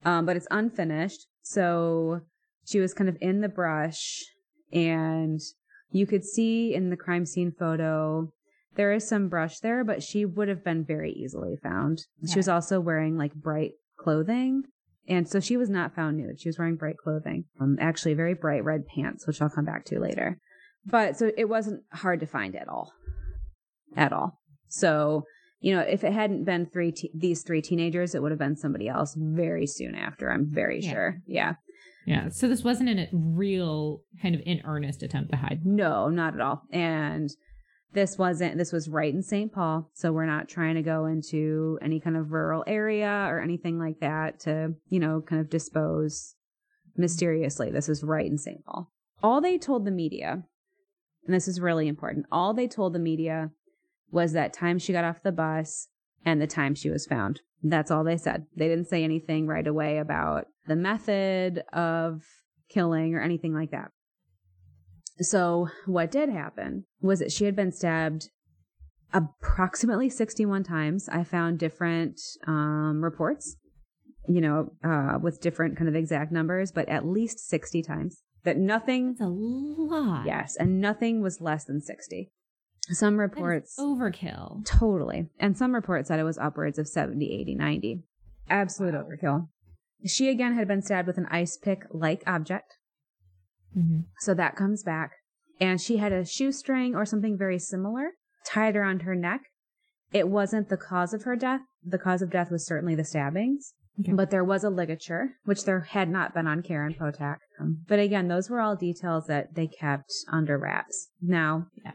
Um, 0.03 0.25
but 0.25 0.35
it's 0.35 0.47
unfinished. 0.51 1.27
So 1.43 2.21
she 2.67 2.79
was 2.79 2.93
kind 2.93 3.09
of 3.09 3.17
in 3.21 3.41
the 3.41 3.49
brush 3.49 4.23
and 4.73 5.39
you 5.91 6.05
could 6.05 6.23
see 6.25 6.73
in 6.73 6.89
the 6.89 6.97
crime 6.97 7.25
scene 7.25 7.53
photo 7.57 8.31
there 8.75 8.91
is 8.91 9.07
some 9.07 9.27
brush 9.29 9.59
there, 9.59 9.83
but 9.83 10.03
she 10.03 10.23
would 10.23 10.47
have 10.49 10.63
been 10.63 10.83
very 10.85 11.11
easily 11.11 11.55
found. 11.63 12.05
She 12.31 12.37
was 12.37 12.47
also 12.47 12.79
wearing 12.79 13.17
like 13.17 13.33
bright 13.33 13.71
clothing. 13.97 14.63
And 15.07 15.27
so 15.27 15.39
she 15.39 15.57
was 15.57 15.69
not 15.69 15.95
found 15.95 16.17
nude. 16.17 16.39
She 16.39 16.49
was 16.49 16.59
wearing 16.59 16.75
bright 16.75 16.97
clothing. 16.97 17.45
Um, 17.59 17.77
actually 17.79 18.13
very 18.13 18.35
bright 18.35 18.63
red 18.63 18.85
pants, 18.85 19.25
which 19.25 19.41
I'll 19.41 19.49
come 19.49 19.65
back 19.65 19.85
to 19.85 19.99
later. 19.99 20.37
But 20.85 21.17
so 21.17 21.31
it 21.35 21.45
wasn't 21.49 21.81
hard 21.91 22.19
to 22.19 22.27
find 22.27 22.55
at 22.55 22.67
all. 22.67 22.91
At 23.95 24.13
all. 24.13 24.39
So, 24.67 25.23
you 25.59 25.73
know, 25.73 25.81
if 25.81 26.03
it 26.03 26.13
hadn't 26.13 26.43
been 26.43 26.67
three 26.67 26.91
te- 26.91 27.11
these 27.15 27.41
three 27.41 27.61
teenagers, 27.63 28.13
it 28.13 28.21
would 28.21 28.31
have 28.31 28.37
been 28.37 28.57
somebody 28.57 28.87
else 28.89 29.15
very 29.17 29.65
soon 29.65 29.95
after, 29.95 30.29
I'm 30.29 30.45
very 30.51 30.81
Yeah. 30.83 30.91
sure. 30.91 31.17
Yeah. 31.25 31.53
Yeah. 32.07 32.29
So 32.29 32.47
this 32.47 32.63
wasn't 32.63 32.89
a 32.89 33.09
real 33.11 34.01
kind 34.21 34.33
of 34.33 34.39
in 34.45 34.61
earnest 34.63 35.03
attempt 35.03 35.29
to 35.31 35.37
hide. 35.37 35.65
No, 35.65 36.07
not 36.07 36.35
at 36.35 36.39
all. 36.39 36.61
And 36.71 37.29
this 37.91 38.17
wasn't 38.17 38.57
this 38.57 38.71
was 38.71 38.87
right 38.87 39.13
in 39.13 39.21
St. 39.21 39.51
Paul, 39.51 39.91
so 39.93 40.13
we're 40.13 40.25
not 40.25 40.47
trying 40.47 40.75
to 40.75 40.81
go 40.81 41.05
into 41.05 41.77
any 41.81 41.99
kind 41.99 42.15
of 42.15 42.31
rural 42.31 42.63
area 42.65 43.27
or 43.29 43.41
anything 43.41 43.77
like 43.77 43.99
that 43.99 44.39
to, 44.41 44.73
you 44.87 45.01
know, 45.01 45.19
kind 45.19 45.41
of 45.41 45.49
dispose 45.49 46.35
mysteriously. 46.95 47.71
This 47.71 47.89
is 47.89 48.03
right 48.03 48.25
in 48.25 48.37
St. 48.37 48.63
Paul. 48.63 48.89
All 49.21 49.41
they 49.41 49.57
told 49.57 49.83
the 49.83 49.91
media, 49.91 50.43
and 51.25 51.35
this 51.35 51.49
is 51.49 51.59
really 51.59 51.89
important, 51.89 52.25
all 52.31 52.53
they 52.53 52.69
told 52.69 52.93
the 52.93 52.99
media 52.99 53.51
was 54.11 54.31
that 54.31 54.53
time 54.53 54.79
she 54.79 54.93
got 54.93 55.03
off 55.03 55.23
the 55.23 55.33
bus 55.33 55.89
and 56.23 56.41
the 56.41 56.47
time 56.47 56.73
she 56.73 56.89
was 56.89 57.05
found. 57.05 57.41
That's 57.63 57.91
all 57.91 58.03
they 58.03 58.17
said. 58.17 58.45
They 58.55 58.67
didn't 58.67 58.87
say 58.87 59.03
anything 59.03 59.47
right 59.47 59.65
away 59.65 59.97
about 59.97 60.45
the 60.67 60.75
method 60.75 61.63
of 61.73 62.21
killing 62.69 63.15
or 63.15 63.21
anything 63.21 63.53
like 63.53 63.71
that. 63.71 63.91
So, 65.19 65.67
what 65.85 66.11
did 66.11 66.29
happen 66.29 66.85
was 67.01 67.19
that 67.19 67.31
she 67.31 67.45
had 67.45 67.55
been 67.55 67.71
stabbed 67.71 68.29
approximately 69.13 70.09
61 70.09 70.63
times. 70.63 71.09
I 71.09 71.23
found 71.23 71.57
different 71.57 72.19
um, 72.45 73.03
reports, 73.03 73.55
you 74.27 74.41
know, 74.41 74.73
uh, 74.83 75.17
with 75.19 75.41
different 75.41 75.77
kind 75.77 75.89
of 75.89 75.95
exact 75.95 76.31
numbers, 76.31 76.71
but 76.71 76.87
at 76.87 77.05
least 77.07 77.47
60 77.49 77.81
times. 77.81 78.21
That 78.43 78.57
nothing, 78.57 79.15
That's 79.17 79.21
a 79.21 79.27
lot. 79.27 80.25
yes, 80.25 80.55
and 80.55 80.79
nothing 80.79 81.21
was 81.21 81.41
less 81.41 81.65
than 81.65 81.81
60. 81.81 82.31
Some 82.89 83.17
reports, 83.19 83.75
overkill. 83.79 84.65
totally. 84.65 85.29
And 85.39 85.57
some 85.57 85.73
reports 85.75 86.07
said 86.07 86.19
it 86.19 86.23
was 86.23 86.37
upwards 86.37 86.77
of 86.79 86.87
70, 86.87 87.25
80, 87.41 87.55
90. 87.55 88.03
Absolute 88.49 88.93
Wow. 88.93 89.03
overkill. 89.03 89.49
She 90.05 90.29
again 90.29 90.53
had 90.55 90.67
been 90.67 90.81
stabbed 90.81 91.07
with 91.07 91.17
an 91.17 91.25
ice 91.29 91.57
pick 91.57 91.83
like 91.91 92.23
object. 92.25 92.77
Mhm. 93.75 94.05
So 94.19 94.33
that 94.33 94.55
comes 94.55 94.83
back. 94.83 95.11
and 95.59 95.81
she 95.81 95.97
had 95.97 96.13
a 96.13 96.23
shoestring 96.23 96.93
or 96.95 97.03
something 97.03 97.35
very 97.35 97.57
similar 97.57 98.11
tied 98.45 98.75
around 98.75 99.01
her 99.01 99.15
neck. 99.15 99.41
It 100.13 100.29
wasn't 100.29 100.69
the 100.69 100.77
cause 100.77 101.15
of 101.15 101.23
her 101.23 101.35
death. 101.35 101.61
The 101.83 101.97
cause 101.97 102.21
of 102.21 102.29
death 102.29 102.51
was 102.51 102.63
certainly 102.63 102.93
the 102.93 103.03
stabbings, 103.03 103.73
Okay. 103.99 104.13
but 104.13 104.29
there 104.29 104.43
was 104.43 104.63
a 104.63 104.69
ligature, 104.69 105.31
which 105.45 105.65
there 105.65 105.79
had 105.79 106.09
not 106.09 106.35
been 106.35 106.45
on 106.45 106.61
Karen 106.61 106.93
Potack. 106.93 107.39
But 107.87 107.97
again, 107.97 108.27
those 108.27 108.51
were 108.51 108.59
all 108.61 108.75
details 108.75 109.25
that 109.25 109.55
they 109.55 109.65
kept 109.65 110.13
under 110.31 110.59
wraps. 110.59 111.09
Now, 111.23 111.65
Yeah. 111.83 111.93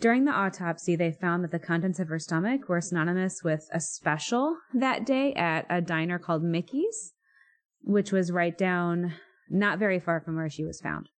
During 0.00 0.24
the 0.24 0.32
autopsy, 0.32 0.94
they 0.96 1.10
found 1.12 1.42
that 1.44 1.50
the 1.52 1.58
contents 1.58 1.98
of 1.98 2.08
her 2.08 2.18
stomach 2.18 2.68
were 2.68 2.80
synonymous 2.80 3.42
with 3.42 3.68
a 3.72 3.80
special 3.80 4.56
that 4.74 5.06
day 5.06 5.32
at 5.34 5.66
a 5.70 5.80
diner 5.80 6.18
called 6.18 6.42
Mickey's, 6.42 7.12
which 7.82 8.12
was 8.12 8.30
right 8.32 8.56
down 8.56 9.14
not 9.48 9.78
very 9.78 9.98
far 10.00 10.20
from 10.20 10.36
where 10.36 10.50
she 10.50 10.64
was 10.64 10.80
found. 10.80 11.08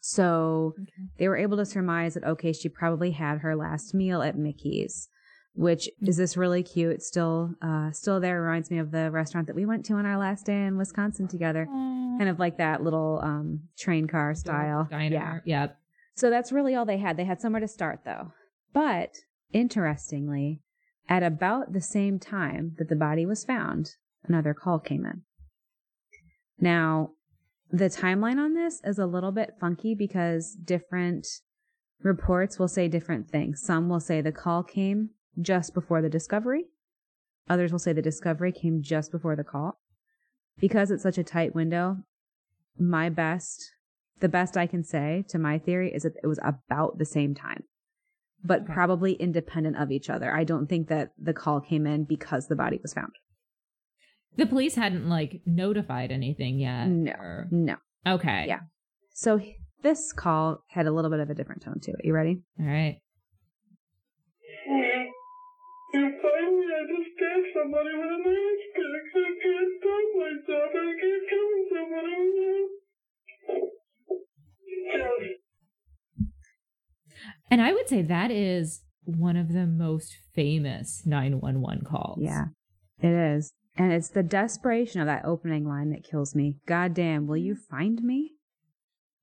So 0.00 0.74
Okay. 0.80 0.92
they 1.18 1.28
were 1.28 1.36
able 1.36 1.56
to 1.58 1.64
surmise 1.66 2.14
that 2.14 2.24
okay, 2.24 2.52
she 2.52 2.68
probably 2.68 3.12
had 3.12 3.38
her 3.38 3.54
last 3.54 3.94
meal 3.94 4.22
at 4.22 4.36
Mickey's, 4.36 5.08
which 5.54 5.88
is 6.02 6.16
this 6.16 6.36
really 6.36 6.62
cute, 6.62 7.02
still 7.02 7.54
uh 7.62 7.90
still 7.92 8.18
there, 8.20 8.40
reminds 8.42 8.70
me 8.70 8.78
of 8.78 8.90
the 8.90 9.10
restaurant 9.10 9.46
that 9.46 9.56
we 9.56 9.66
went 9.66 9.84
to 9.86 9.94
on 9.94 10.06
our 10.06 10.16
last 10.18 10.46
day 10.46 10.64
in 10.66 10.76
Wisconsin 10.78 11.28
together. 11.28 11.66
Kind 11.66 12.28
of 12.28 12.38
like 12.38 12.56
that 12.58 12.82
little 12.82 13.20
um 13.22 13.60
train 13.78 14.06
car 14.06 14.34
style. 14.34 14.88
Yeah. 14.90 14.98
Diner. 14.98 15.42
So 16.20 16.28
that's 16.28 16.52
really 16.52 16.74
all 16.74 16.84
they 16.84 16.98
had. 16.98 17.16
They 17.16 17.24
had 17.24 17.40
somewhere 17.40 17.60
to 17.60 17.66
start 17.66 18.00
though. 18.04 18.32
But 18.74 19.14
interestingly, 19.54 20.60
at 21.08 21.22
about 21.22 21.72
the 21.72 21.80
same 21.80 22.18
time 22.18 22.74
that 22.76 22.90
the 22.90 22.94
body 22.94 23.24
was 23.24 23.42
found, 23.42 23.92
another 24.28 24.52
call 24.52 24.78
came 24.80 25.06
in. 25.06 25.22
Now, 26.60 27.12
the 27.70 27.86
timeline 27.86 28.36
on 28.36 28.52
this 28.52 28.82
is 28.84 28.98
a 28.98 29.06
little 29.06 29.32
bit 29.32 29.54
funky 29.58 29.94
because 29.94 30.54
different 30.62 31.26
reports 32.02 32.58
will 32.58 32.68
say 32.68 32.86
different 32.86 33.30
things. 33.30 33.62
Some 33.62 33.88
will 33.88 33.98
say 33.98 34.20
the 34.20 34.30
call 34.30 34.62
came 34.62 35.10
just 35.40 35.72
before 35.72 36.02
the 36.02 36.10
discovery. 36.10 36.66
Others 37.48 37.72
will 37.72 37.78
say 37.78 37.94
the 37.94 38.02
discovery 38.02 38.52
came 38.52 38.82
just 38.82 39.10
before 39.10 39.36
the 39.36 39.44
call. 39.44 39.80
Because 40.58 40.90
it's 40.90 41.02
such 41.02 41.16
a 41.16 41.24
tight 41.24 41.54
window, 41.54 41.96
my 42.78 43.08
best 43.08 43.72
the 44.20 44.28
best 44.28 44.56
I 44.56 44.66
can 44.66 44.84
say 44.84 45.24
to 45.28 45.38
my 45.38 45.58
theory 45.58 45.92
is 45.92 46.02
that 46.04 46.12
it 46.22 46.26
was 46.26 46.38
about 46.44 46.98
the 46.98 47.04
same 47.06 47.34
time, 47.34 47.64
but 48.44 48.62
Okay. 48.62 48.72
probably 48.72 49.12
independent 49.14 49.76
of 49.76 49.90
each 49.90 50.08
other. 50.10 50.32
I 50.34 50.44
don't 50.44 50.66
think 50.68 50.88
that 50.88 51.10
the 51.18 51.32
call 51.34 51.60
came 51.60 51.86
in 51.86 52.04
because 52.04 52.46
the 52.48 52.56
body 52.56 52.78
was 52.82 52.92
found. 52.94 53.12
The 54.36 54.46
police 54.46 54.76
hadn't 54.76 55.08
like 55.08 55.40
notified 55.44 56.12
anything 56.12 56.58
yet. 56.60 56.86
No. 56.88 57.12
or- 57.12 57.48
No. 57.50 57.76
Okay. 58.06 58.44
Yeah. 58.46 58.60
So 59.12 59.40
this 59.82 60.12
call 60.12 60.62
had 60.68 60.86
a 60.86 60.92
little 60.92 61.10
bit 61.10 61.20
of 61.20 61.30
a 61.30 61.34
different 61.34 61.62
tone 61.62 61.80
to 61.82 61.90
it. 61.92 62.04
You 62.04 62.14
ready? 62.14 62.40
All 62.60 62.66
right. 62.66 63.00
Yeah. 64.66 65.04
You 65.92 66.06
finally 66.22 66.66
I 66.70 66.82
just 66.86 67.10
stabbed 67.16 67.48
somebody 67.52 67.90
with 67.98 68.12
a 68.14 68.18
knife 68.22 68.62
stick. 68.70 69.06
I 69.18 69.30
can't 69.42 69.70
stop 69.80 70.06
myself. 70.22 70.70
I 70.70 70.86
keep 71.00 71.22
killing 71.28 71.64
somebody. 71.74 72.39
And 77.50 77.60
I 77.60 77.72
would 77.72 77.88
say 77.88 78.02
that 78.02 78.30
is 78.30 78.82
one 79.04 79.36
of 79.36 79.52
the 79.52 79.66
most 79.66 80.16
famous 80.34 81.02
911 81.04 81.84
calls. 81.84 82.18
Yeah, 82.22 82.46
it 83.00 83.12
is. 83.12 83.52
And 83.76 83.92
it's 83.92 84.08
the 84.08 84.22
desperation 84.22 85.00
of 85.00 85.06
that 85.06 85.24
opening 85.24 85.66
line 85.66 85.90
that 85.90 86.04
kills 86.04 86.34
me. 86.34 86.56
God 86.66 86.94
damn, 86.94 87.26
will 87.26 87.36
you 87.36 87.54
find 87.54 88.02
me? 88.02 88.32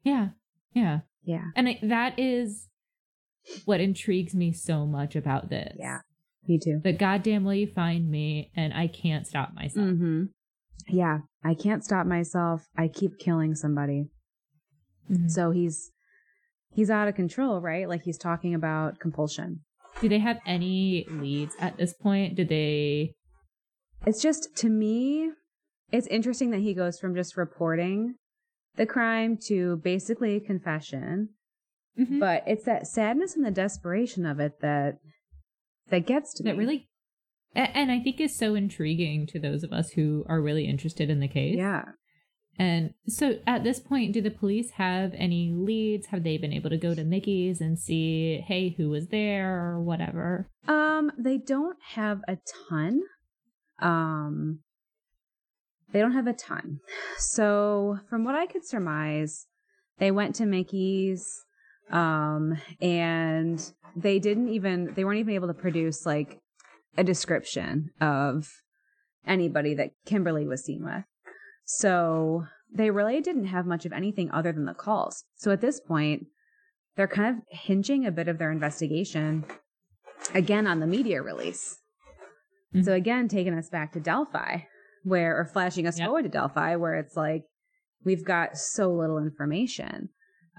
Yeah. 0.03 0.29
Yeah. 0.73 0.99
Yeah. 1.23 1.45
And 1.55 1.67
I, 1.69 1.79
that 1.83 2.17
is 2.17 2.67
what 3.65 3.81
intrigues 3.81 4.33
me 4.33 4.53
so 4.53 4.85
much 4.85 5.15
about 5.15 5.49
this. 5.49 5.75
Yeah. 5.77 5.99
Me 6.47 6.59
too. 6.63 6.79
The 6.83 6.93
goddamn 6.93 7.43
will 7.43 7.53
you 7.53 7.67
find 7.67 8.09
me 8.09 8.51
and 8.55 8.73
I 8.73 8.87
can't 8.87 9.27
stop 9.27 9.53
myself. 9.53 9.85
Mm-hmm. 9.87 10.23
Yeah. 10.87 11.19
I 11.43 11.53
can't 11.53 11.83
stop 11.83 12.07
myself. 12.07 12.67
I 12.77 12.87
keep 12.87 13.19
killing 13.19 13.53
somebody. 13.53 14.05
Mhm. 15.09 15.29
So 15.29 15.51
he's 15.51 15.91
he's 16.73 16.89
out 16.89 17.07
of 17.07 17.15
control, 17.15 17.61
right? 17.61 17.87
Like 17.87 18.03
he's 18.03 18.17
talking 18.17 18.53
about 18.53 18.99
compulsion. 18.99 19.61
Do 20.01 20.09
they 20.09 20.19
have 20.19 20.39
any 20.45 21.05
leads 21.09 21.55
at 21.59 21.77
this 21.77 21.93
point? 21.93 22.35
Did 22.35 22.49
they 22.49 23.13
It's 24.05 24.21
just 24.21 24.55
to 24.57 24.69
me, 24.69 25.31
it's 25.91 26.07
interesting 26.07 26.51
that 26.51 26.59
he 26.61 26.73
goes 26.73 26.99
from 26.99 27.15
just 27.15 27.35
reporting 27.37 28.15
the 28.75 28.85
crime 28.85 29.37
to 29.47 29.77
basically 29.77 30.35
a 30.35 30.39
confession. 30.39 31.29
Mhm. 31.97 32.19
But 32.19 32.43
it's 32.45 32.65
that 32.65 32.85
sadness 32.87 33.35
and 33.35 33.43
the 33.43 33.49
desperation 33.51 34.25
of 34.25 34.39
it 34.39 34.59
that 34.61 34.99
that 35.89 36.05
gets 36.05 36.33
to 36.35 36.43
that 36.43 36.53
me. 36.53 36.59
really 36.59 36.87
and 37.55 37.91
I 37.91 37.99
think 37.99 38.19
is 38.21 38.35
so 38.37 38.53
intriguing 38.53 39.25
to 39.27 39.39
those 39.39 39.63
of 39.63 39.71
us 39.73 39.91
who 39.91 40.23
are 40.29 40.39
really 40.41 40.65
interested 40.67 41.09
in 41.09 41.19
the 41.21 41.27
case. 41.27 41.55
Yeah. 41.57 41.85
And 42.59 42.93
so 43.07 43.39
at 43.45 43.63
this 43.63 43.79
point, 43.79 44.13
do 44.13 44.21
the 44.21 44.31
police 44.31 44.71
have 44.71 45.13
any 45.15 45.51
leads? 45.53 46.07
Have 46.07 46.23
they 46.23 46.37
been 46.37 46.53
able 46.53 46.71
to 46.71 46.77
go 46.77 46.95
to 46.95 47.03
Mickey's 47.03 47.61
and 47.61 47.77
see, 47.77 48.43
hey, 48.47 48.69
who 48.69 48.89
was 48.89 49.07
there 49.07 49.63
or 49.63 49.81
whatever? 49.81 50.49
Um, 50.67 51.11
they 51.17 51.37
don't 51.37 51.77
have 51.93 52.21
a 52.27 52.37
ton. 52.69 53.01
Um, 53.79 54.59
they 55.93 55.99
don't 55.99 56.13
have 56.13 56.27
a 56.27 56.33
ton. 56.33 56.79
So, 57.17 57.99
from 58.09 58.23
what 58.25 58.35
I 58.35 58.47
could 58.47 58.65
surmise, 58.65 59.45
they 59.99 60.11
went 60.11 60.35
to 60.35 60.45
Mickey's, 60.45 61.25
um, 61.91 62.57
and 62.81 63.71
they 63.95 64.19
didn't 64.19 64.49
even 64.49 64.93
they 64.95 65.05
weren't 65.05 65.19
even 65.19 65.35
able 65.35 65.47
to 65.47 65.53
produce 65.53 66.05
like 66.05 66.39
a 66.97 67.03
description 67.03 67.91
of 68.01 68.49
anybody 69.25 69.75
that 69.75 69.91
Kimberly 70.05 70.47
was 70.47 70.63
seen 70.63 70.83
with. 70.83 71.05
So 71.67 72.45
they 72.73 72.89
really 72.91 73.19
didn't 73.21 73.45
have 73.45 73.65
much 73.65 73.85
of 73.85 73.91
anything 73.91 74.31
other 74.31 74.51
than 74.53 74.65
the 74.65 74.73
calls. 74.73 75.25
So 75.35 75.51
at 75.51 75.61
this 75.61 75.79
point, 75.81 76.27
they're 76.95 77.07
kind 77.07 77.37
of 77.37 77.43
hinging 77.49 78.05
a 78.05 78.11
bit 78.11 78.27
of 78.29 78.37
their 78.37 78.51
investigation 78.51 79.43
again 80.33 80.65
on 80.65 80.79
the 80.79 80.87
media 80.87 81.21
release. 81.21 81.77
Mhm. 82.73 82.85
So 82.85 82.93
again, 82.93 83.27
taking 83.27 83.53
us 83.53 83.69
back 83.69 83.91
to 83.93 83.99
Delphi, 83.99 84.61
where 85.03 85.37
or 85.37 85.45
flashing 85.45 85.85
us 85.85 85.99
Yep. 85.99 86.05
forward 86.07 86.23
to 86.23 86.29
Delphi, 86.29 86.75
where 86.77 86.95
it's 86.95 87.15
like 87.17 87.43
we've 88.03 88.23
got 88.23 88.57
so 88.57 88.91
little 88.91 89.17
information 89.17 90.09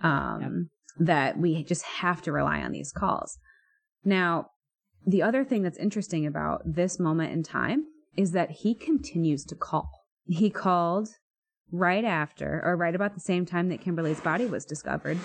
um, 0.03 0.71
that 0.99 1.39
we 1.39 1.65
just 1.65 1.83
have 1.85 2.23
to 2.23 2.33
rely 2.33 2.61
on 2.63 2.71
these 2.73 2.93
calls. 2.93 3.39
Now, 4.05 4.51
the 5.07 5.23
other 5.23 5.43
thing 5.43 5.63
that's 5.63 5.79
interesting 5.79 6.27
about 6.27 6.63
this 6.65 7.01
moment 7.01 7.33
in 7.33 7.43
time 7.43 7.87
is 8.17 8.33
that 8.33 8.51
he 8.51 8.75
continues 8.75 9.45
to 9.47 9.55
call. 9.57 9.91
He 10.29 10.51
called 10.51 11.09
right 11.73 12.05
after, 12.05 12.63
or 12.65 12.77
right 12.77 12.95
about 12.95 13.15
the 13.15 13.21
same 13.21 13.45
time 13.45 13.69
that 13.71 13.81
Kimberly's 13.81 14.21
body 14.21 14.47
was 14.47 14.65
discovered. 14.65 15.19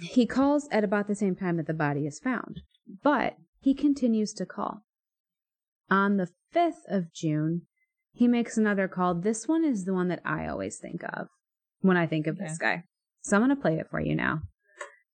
He 0.00 0.26
calls 0.26 0.68
at 0.70 0.84
about 0.84 1.06
the 1.06 1.14
same 1.14 1.36
time 1.36 1.56
that 1.56 1.66
the 1.66 1.72
body 1.74 2.06
is 2.06 2.18
found, 2.18 2.60
but 3.02 3.36
he 3.60 3.74
continues 3.74 4.32
to 4.34 4.44
call. 4.44 4.82
On 5.90 6.16
the 6.16 6.28
5th 6.54 6.82
of 6.88 7.12
June, 7.12 7.62
he 8.12 8.28
makes 8.28 8.56
another 8.56 8.88
call. 8.88 9.14
This 9.14 9.46
one 9.46 9.64
is 9.64 9.84
the 9.84 9.94
one 9.94 10.08
that 10.08 10.20
I 10.24 10.46
always 10.46 10.78
think 10.78 11.02
of 11.04 11.28
when 11.80 11.96
I 11.96 12.06
think 12.06 12.26
of 12.26 12.38
this 12.38 12.58
guy. 12.58 12.84
So 13.22 13.36
I'm 13.36 13.44
going 13.44 13.54
to 13.54 13.60
play 13.60 13.78
it 13.78 13.88
for 13.90 14.00
you 14.00 14.14
now. 14.14 14.42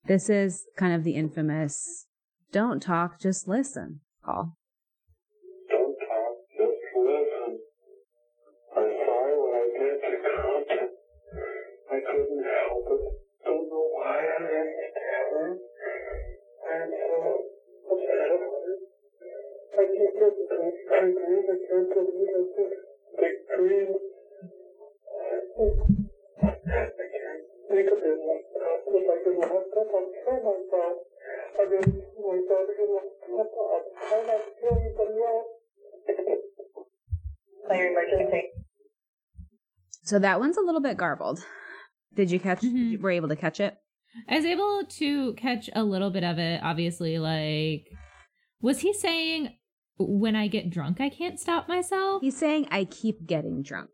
This 0.07 0.31
is 0.31 0.65
kind 0.77 0.95
of 0.95 1.05
the 1.05 1.15
infamous 1.15 2.07
don't 2.53 2.83
talk, 2.83 3.21
just 3.21 3.47
listen 3.47 4.01
call. 4.25 4.57
I 11.91 11.99
couldn't 12.07 12.39
help 12.39 12.87
it. 12.87 13.03
Don't 13.43 13.67
know 13.67 13.85
why 13.99 14.23
I 14.23 14.39
didn't 14.39 14.79
stab 14.95 15.27
her. 15.35 15.59
I'm 16.71 16.87
so 16.87 17.19
upset 17.91 18.31
about 18.31 18.63
it. 18.71 18.79
I 19.75 19.83
keep 19.91 20.13
getting 20.15 20.47
big 20.47 20.79
dreams. 20.87 21.51
I 21.51 21.59
can't 21.67 21.91
believe 21.91 22.31
I 22.31 22.47
did. 22.55 22.71
Big 23.19 23.37
dreams. 23.51 23.99
I 25.19 25.43
can't 26.71 27.43
think 27.67 27.91
of 27.91 27.99
it 28.07 28.19
like 28.23 28.47
that. 28.55 28.87
If 28.87 29.07
I 29.11 29.17
get 29.27 29.35
locked 29.51 29.75
up, 29.75 29.91
I'll 29.91 30.15
kill 30.15 30.39
myself. 30.47 30.95
I 31.59 31.63
didn't 31.67 31.91
kill 31.91 32.23
myself. 32.23 32.71
I 32.71 32.75
get 32.79 32.87
locked 32.87 33.19
up. 33.35 33.51
I'll 33.51 33.83
try 33.99 34.31
not 34.31 34.39
to 34.47 34.51
kill 34.63 34.79
anybody 34.79 35.19
else. 35.27 35.51
Player 37.67 37.91
emergency. 37.91 38.43
So 40.05 40.19
that 40.21 40.39
one's 40.39 40.57
a 40.57 40.63
little 40.63 40.81
bit 40.81 40.97
garbled. 40.97 41.45
Did 42.15 42.31
you 42.31 42.41
catch? 42.41 42.61
Mhm. 42.63 43.01
Were 43.01 43.11
you 43.13 43.17
able 43.17 43.29
to 43.29 43.37
catch 43.37 43.61
it? 43.61 43.77
I 44.29 44.37
was 44.37 44.45
able 44.45 44.83
to 44.85 45.35
catch 45.35 45.71
a 45.75 45.85
little 45.85 46.11
bit 46.11 46.25
of 46.25 46.39
it. 46.39 46.61
Obviously, 46.63 47.19
like, 47.19 47.87
was 48.61 48.81
he 48.81 48.93
saying, 48.93 49.55
when 49.99 50.35
I 50.35 50.49
get 50.49 50.71
drunk, 50.71 51.01
I 51.01 51.09
can't 51.11 51.39
stop 51.39 51.69
myself? 51.69 52.23
He's 52.23 52.37
saying, 52.37 52.67
"I 52.71 52.85
keep 52.85 53.27
getting 53.27 53.63
drunk." 53.63 53.91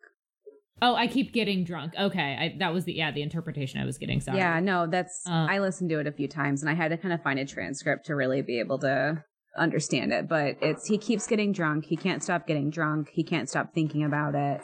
Oh, 0.80 0.94
I 0.94 1.06
keep 1.06 1.32
getting 1.32 1.64
drunk. 1.64 1.94
Okay, 1.98 2.36
I, 2.38 2.56
that 2.58 2.72
was 2.72 2.84
the 2.84 2.92
yeah 2.94 3.10
the 3.10 3.22
interpretation 3.22 3.80
I 3.80 3.84
was 3.86 3.98
getting. 3.98 4.20
Sorry. 4.20 4.38
Yeah, 4.38 4.60
no, 4.60 4.86
that's 4.86 5.22
Uh, 5.26 5.46
I 5.50 5.58
listened 5.58 5.90
to 5.90 5.98
it 6.00 6.06
a 6.06 6.12
few 6.12 6.28
times 6.28 6.62
and 6.62 6.68
I 6.70 6.74
had 6.74 6.88
to 6.88 6.96
kind 6.98 7.14
of 7.14 7.22
find 7.22 7.38
a 7.38 7.44
transcript 7.46 8.06
to 8.06 8.14
really 8.14 8.42
be 8.42 8.58
able 8.60 8.78
to 8.80 9.24
understand 9.58 10.12
it. 10.12 10.28
But 10.28 10.56
it's 10.60 10.86
he 10.86 10.98
keeps 10.98 11.26
getting 11.26 11.52
drunk. 11.52 11.86
He 11.86 11.96
can't 11.96 12.22
stop 12.22 12.46
getting 12.46 12.68
drunk. 12.70 13.08
He 13.10 13.24
can't 13.24 13.48
stop 13.48 13.72
thinking 13.74 14.04
about 14.04 14.34
it. 14.34 14.60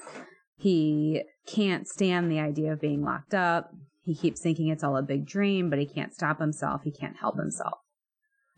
He 0.62 1.24
can't 1.44 1.88
stand 1.88 2.30
the 2.30 2.38
idea 2.38 2.72
of 2.72 2.80
being 2.80 3.02
locked 3.02 3.34
up. 3.34 3.74
He 4.04 4.14
keeps 4.14 4.40
thinking 4.40 4.68
it's 4.68 4.84
all 4.84 4.96
a 4.96 5.02
big 5.02 5.26
dream, 5.26 5.68
but 5.68 5.80
he 5.80 5.86
can't 5.86 6.14
stop 6.14 6.38
himself. 6.38 6.82
He 6.84 6.92
can't 6.92 7.16
help 7.16 7.36
himself. 7.36 7.80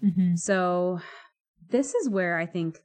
Mhm. 0.03 0.39
So 0.39 1.01
this 1.71 1.95
is 1.95 2.11
where 2.11 2.37
I 2.37 2.45
think 2.45 2.81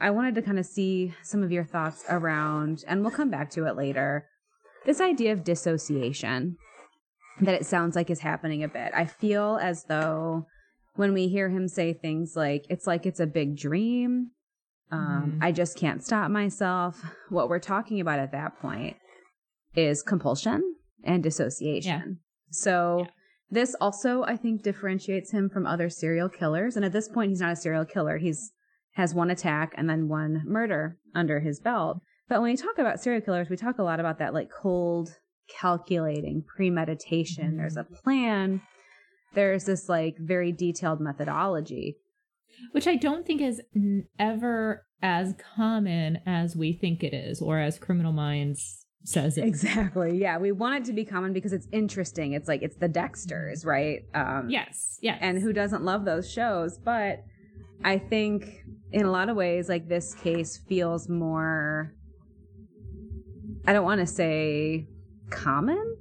I 0.00 0.10
wanted 0.10 0.34
to 0.36 0.42
kind 0.42 0.58
of 0.58 0.64
see 0.64 1.12
some 1.22 1.42
of 1.42 1.52
your 1.52 1.64
thoughts 1.64 2.02
around, 2.08 2.82
and 2.88 3.02
we'll 3.02 3.10
come 3.10 3.28
back 3.28 3.50
to 3.50 3.66
it 3.66 3.76
later. 3.76 4.26
This 4.86 5.02
idea 5.02 5.34
of 5.34 5.44
dissociation 5.44 6.56
that 7.42 7.54
it 7.54 7.66
sounds 7.66 7.94
like 7.94 8.08
is 8.08 8.20
happening 8.20 8.64
a 8.64 8.68
bit. 8.68 8.90
I 8.94 9.04
feel 9.04 9.58
as 9.60 9.84
though 9.84 10.46
when 10.94 11.12
we 11.12 11.28
hear 11.28 11.50
him 11.50 11.68
say 11.68 11.92
things 11.92 12.36
like, 12.36 12.64
it's 12.70 12.86
like 12.86 13.04
it's 13.04 13.20
a 13.20 13.26
big 13.26 13.54
dream, 13.54 14.30
um, 14.90 15.32
Mhm. 15.32 15.38
I 15.42 15.52
just 15.52 15.76
can't 15.76 16.02
stop 16.04 16.30
myself. 16.30 17.02
What 17.30 17.48
we're 17.48 17.58
talking 17.58 18.00
about 18.00 18.18
at 18.18 18.32
that 18.32 18.58
point 18.60 18.96
is 19.74 20.02
compulsion 20.02 20.76
and 21.02 21.22
dissociation. 21.22 22.20
So 22.50 22.98
Yeah. 23.00 23.06
this 23.50 23.74
also, 23.80 24.22
I 24.24 24.36
think, 24.36 24.62
differentiates 24.62 25.32
him 25.32 25.48
from 25.48 25.66
other 25.66 25.88
serial 25.88 26.28
killers. 26.28 26.76
And 26.76 26.84
at 26.84 26.92
this 26.92 27.08
point, 27.08 27.30
he's 27.30 27.40
not 27.40 27.52
a 27.52 27.56
serial 27.56 27.84
killer. 27.84 28.18
He's 28.18 28.52
has 28.92 29.12
one 29.12 29.28
attack 29.30 29.74
and 29.76 29.90
then 29.90 30.06
one 30.08 30.42
murder 30.46 30.96
under 31.16 31.40
his 31.40 31.58
belt. 31.58 32.00
But 32.28 32.40
when 32.40 32.52
we 32.52 32.56
talk 32.56 32.78
about 32.78 33.00
serial 33.00 33.20
killers, 33.22 33.48
we 33.50 33.56
talk 33.56 33.78
a 33.78 33.82
lot 33.82 33.98
about 33.98 34.18
that 34.20 34.32
like 34.32 34.48
cold, 34.50 35.16
calculating, 35.48 36.44
premeditation. 36.56 37.52
Mhm. 37.54 37.56
There's 37.56 37.76
a 37.76 37.82
plan. 37.84 38.60
There's 39.34 39.64
this 39.64 39.88
like 39.88 40.16
very 40.18 40.52
detailed 40.52 41.00
methodology. 41.00 41.96
Which 42.72 42.86
I 42.86 42.96
don't 42.96 43.26
think 43.26 43.40
is 43.40 43.60
n- 43.74 44.06
ever 44.18 44.84
as 45.02 45.34
common 45.56 46.18
as 46.26 46.56
we 46.56 46.72
think 46.72 47.02
it 47.02 47.12
is, 47.14 47.40
or 47.42 47.58
as 47.58 47.78
Criminal 47.78 48.12
Minds 48.12 48.84
says 49.04 49.36
it. 49.36 49.44
Exactly. 49.44 50.16
Yeah. 50.18 50.38
We 50.38 50.50
want 50.50 50.76
it 50.76 50.84
to 50.86 50.92
be 50.94 51.04
common 51.04 51.32
because 51.34 51.52
it's 51.52 51.68
interesting. 51.72 52.32
It's 52.32 52.48
like 52.48 52.62
it's 52.62 52.76
the 52.76 52.88
Dexters, 52.88 53.66
right? 53.66 54.00
Um, 54.14 54.48
Yes. 54.48 54.98
Yes. 55.02 55.18
and 55.20 55.38
who 55.42 55.52
doesn't 55.52 55.84
love 55.84 56.04
those 56.06 56.30
shows 56.30 56.78
but 56.78 57.22
i 57.84 57.98
think 57.98 58.62
in 58.92 59.04
a 59.04 59.10
lot 59.10 59.28
of 59.28 59.36
ways 59.36 59.68
like 59.68 59.88
this 59.88 60.14
case 60.14 60.56
feels 60.68 61.08
more 61.08 61.92
i 63.66 63.72
don't 63.72 63.84
want 63.84 64.00
to 64.00 64.06
say 64.06 64.86
common 65.30 65.96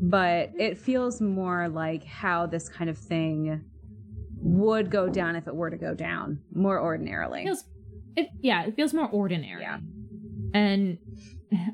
but 0.00 0.50
it 0.58 0.76
feels 0.78 1.20
more 1.20 1.68
like 1.68 2.02
how 2.04 2.46
this 2.46 2.68
kind 2.68 2.90
of 2.90 2.98
thing 2.98 3.62
would 4.46 4.90
go 4.90 5.08
down 5.08 5.36
if 5.36 5.46
it 5.48 5.54
were 5.56 5.70
to 5.70 5.76
go 5.78 5.94
down 5.94 6.38
more 6.54 6.78
ordinarily. 6.80 7.44
Feels 7.44 7.64
it 8.16 8.28
yeah 8.40 8.64
it 8.66 8.76
feels 8.76 8.92
more 8.94 9.08
ordinary. 9.08 9.62
Yeah. 9.62 9.78
and 10.52 10.98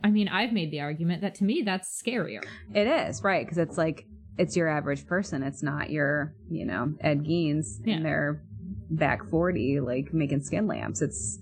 i 0.04 0.10
mean 0.10 0.28
i've 0.28 0.52
made 0.52 0.70
the 0.70 0.80
argument 0.80 1.22
that 1.22 1.34
to 1.36 1.44
me 1.44 1.62
that's 1.62 2.00
scarier. 2.02 2.42
It 2.74 2.86
is 2.86 3.22
right 3.22 3.44
because 3.44 3.58
it's 3.58 3.76
like 3.76 4.06
it's 4.38 4.56
your 4.56 4.68
average 4.68 5.06
person 5.06 5.42
it's 5.42 5.62
not 5.62 5.90
your 5.90 6.34
you 6.48 6.64
know 6.64 6.94
ed 7.00 7.24
geins 7.24 7.66
Yeah. 7.84 7.96
in 7.96 8.02
their 8.04 8.42
back 8.90 9.28
40 9.28 9.80
like 9.80 10.14
making 10.14 10.40
skin 10.42 10.66
lamps. 10.66 11.02
It's 11.02 11.38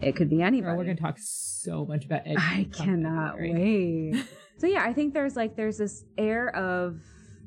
it 0.00 0.14
could 0.16 0.28
be 0.30 0.40
anybody 0.42 0.62
Girl, 0.70 0.76
we're 0.76 0.84
gonna 0.84 0.96
talk 0.96 1.16
so 1.18 1.84
much 1.86 2.04
about 2.04 2.22
Ed 2.26 2.36
I 2.38 2.68
cannot 2.72 3.36
wait. 3.40 4.24
so 4.58 4.66
yeah, 4.66 4.82
I 4.84 4.92
think 4.92 5.14
there's 5.14 5.34
like 5.36 5.56
there's 5.56 5.78
this 5.78 6.04
air 6.18 6.54
of 6.54 7.00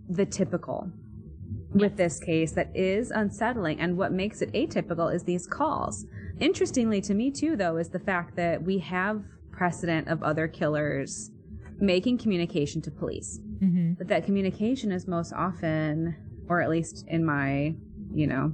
the 0.10 0.26
typical 0.26 0.92
with 1.74 1.98
this 1.98 2.20
case 2.20 2.54
that 2.54 2.72
is 2.76 3.12
unsettling 3.12 3.80
and 3.80 3.98
what 3.98 4.12
makes 4.12 4.42
it 4.42 4.52
atypical 4.54 5.14
is 5.14 5.24
these 5.24 5.46
calls. 5.48 6.06
Interestingly 6.40 7.02
to 7.02 7.14
me 7.14 7.30
too 7.32 7.56
though 7.56 7.78
is 7.78 7.90
the 7.90 8.00
fact 8.00 8.36
that 8.36 8.64
we 8.64 8.78
have 8.80 9.24
precedent 9.52 10.08
of 10.08 10.24
other 10.24 10.48
killers 10.48 11.32
making 11.80 12.18
communication 12.18 12.82
to 12.82 12.92
police. 12.92 13.40
Mhm. 13.62 13.98
But 13.98 14.08
that 14.08 14.26
communication 14.26 14.92
is 14.92 15.08
most 15.08 15.34
often 15.34 16.16
or 16.50 16.62
at 16.62 16.70
least 16.70 17.06
in 17.10 17.26
my, 17.26 17.76
you 18.14 18.26
know, 18.28 18.54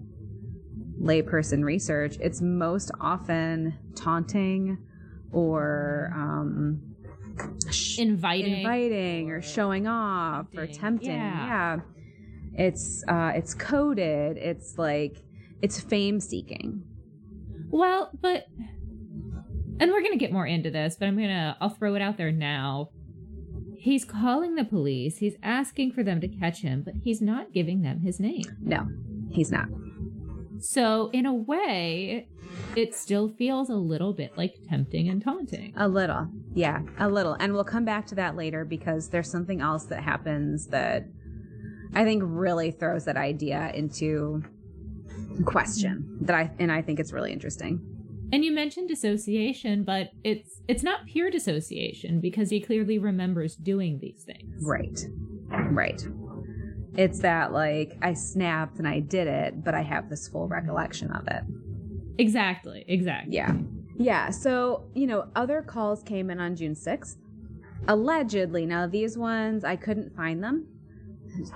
layperson 1.00 1.64
research, 1.64 2.18
it's 2.20 2.42
most 2.42 2.92
often 3.00 3.74
taunting 3.96 4.78
or 5.32 6.12
um, 6.16 6.82
sh- 7.70 8.00
inviting 8.00 8.58
inviting 8.58 9.30
or 9.32 9.42
showing 9.42 9.88
off 9.88 10.48
or 10.56 10.66
Tempting. 10.68 10.80
tempting. 10.80 11.10
Yeah. 11.12 11.46
Yeah. 11.46 11.80
It's 12.56 13.04
uh 13.08 13.32
it's 13.36 13.54
coded. 13.54 14.38
It's 14.38 14.78
like 14.78 15.24
it's 15.62 15.80
fame 15.80 16.20
seeking. 16.20 16.84
well 17.70 18.10
but 18.22 18.46
and 19.80 19.92
we're 19.92 20.04
gonna 20.04 20.18
get 20.18 20.32
more 20.32 20.46
into 20.46 20.70
this 20.70 20.96
but 21.00 21.08
i'm 21.08 21.16
gonna 21.18 21.58
i'll 21.60 21.70
throw 21.70 21.96
it 21.96 22.02
out 22.02 22.18
there 22.18 22.32
now 22.32 22.90
he's 23.78 24.06
calling 24.06 24.56
the 24.56 24.64
police 24.66 25.18
he's 25.18 25.36
asking 25.42 25.92
for 25.92 26.04
them 26.04 26.22
to 26.22 26.28
catch 26.28 26.60
him 26.60 26.82
but 26.84 26.94
he's 27.04 27.22
not 27.22 27.52
giving 27.54 27.82
them 27.82 28.02
his 28.02 28.20
name 28.20 28.44
No, 28.62 28.88
he's 29.32 29.52
not. 29.52 29.68
so 30.60 31.10
in 31.14 31.26
a 31.26 31.34
way 31.34 32.28
it 32.76 32.94
still 32.94 33.30
feels 33.30 33.70
a 33.70 33.76
little 33.76 34.14
bit 34.14 34.38
like 34.38 34.56
tempting 34.70 35.10
and 35.10 35.24
taunting 35.24 35.74
A 35.78 35.88
little. 35.88 36.28
Yeah, 36.54 36.82
a 37.00 37.10
little. 37.10 37.34
And 37.40 37.54
we'll 37.54 37.64
come 37.64 37.84
back 37.86 38.06
to 38.08 38.16
that 38.16 38.36
later 38.36 38.64
because 38.64 39.10
there's 39.10 39.30
something 39.32 39.60
else 39.62 39.86
that 39.86 40.04
happens 40.04 40.68
that 40.68 41.08
I 41.96 42.04
think 42.04 42.24
really 42.26 42.72
throws 42.72 43.06
that 43.06 43.18
idea 43.18 43.72
into 43.74 44.44
question 45.46 46.18
that 46.22 46.36
I 46.36 46.52
and 46.60 46.72
I 46.72 46.82
think 46.82 47.00
it's 47.00 47.12
really 47.12 47.32
interesting. 47.32 47.82
And 48.32 48.44
you 48.44 48.52
mentioned 48.52 48.88
dissociation, 48.88 49.84
but 49.84 50.10
it's 50.24 50.62
it's 50.68 50.84
not 50.84 51.06
pure 51.06 51.30
dissociation 51.30 52.20
because 52.20 52.50
he 52.50 52.60
clearly 52.60 52.98
remembers 52.98 53.56
doing 53.56 54.00
these 54.00 54.24
things. 54.24 54.64
Right. 54.66 55.00
Right. 55.50 56.04
It's 56.96 57.20
that 57.20 57.54
like 57.54 57.98
I 58.02 58.14
snapped 58.14 58.80
and 58.80 58.88
I 58.88 59.00
did 59.00 59.28
it, 59.28 59.64
but 59.64 59.74
I 59.74 59.82
have 59.82 60.10
this 60.10 60.28
full 60.28 60.48
recollection 60.48 61.12
of 61.12 61.28
it. 61.28 61.44
Exactly. 62.18 62.86
Exactly. 62.88 63.36
Yeah. 63.36 63.54
Yeah. 63.98 64.30
So, 64.30 64.86
you 64.94 65.08
know, 65.08 65.28
other 65.36 65.62
calls 65.62 66.04
came 66.04 66.30
in 66.30 66.40
on 66.40 66.56
June 66.56 66.76
6th. 66.76 67.18
Allegedly. 67.88 68.66
Now, 68.66 68.88
these 68.88 69.18
ones, 69.18 69.64
I 69.64 69.76
couldn't 69.76 70.16
find 70.16 70.44
them, 70.44 70.68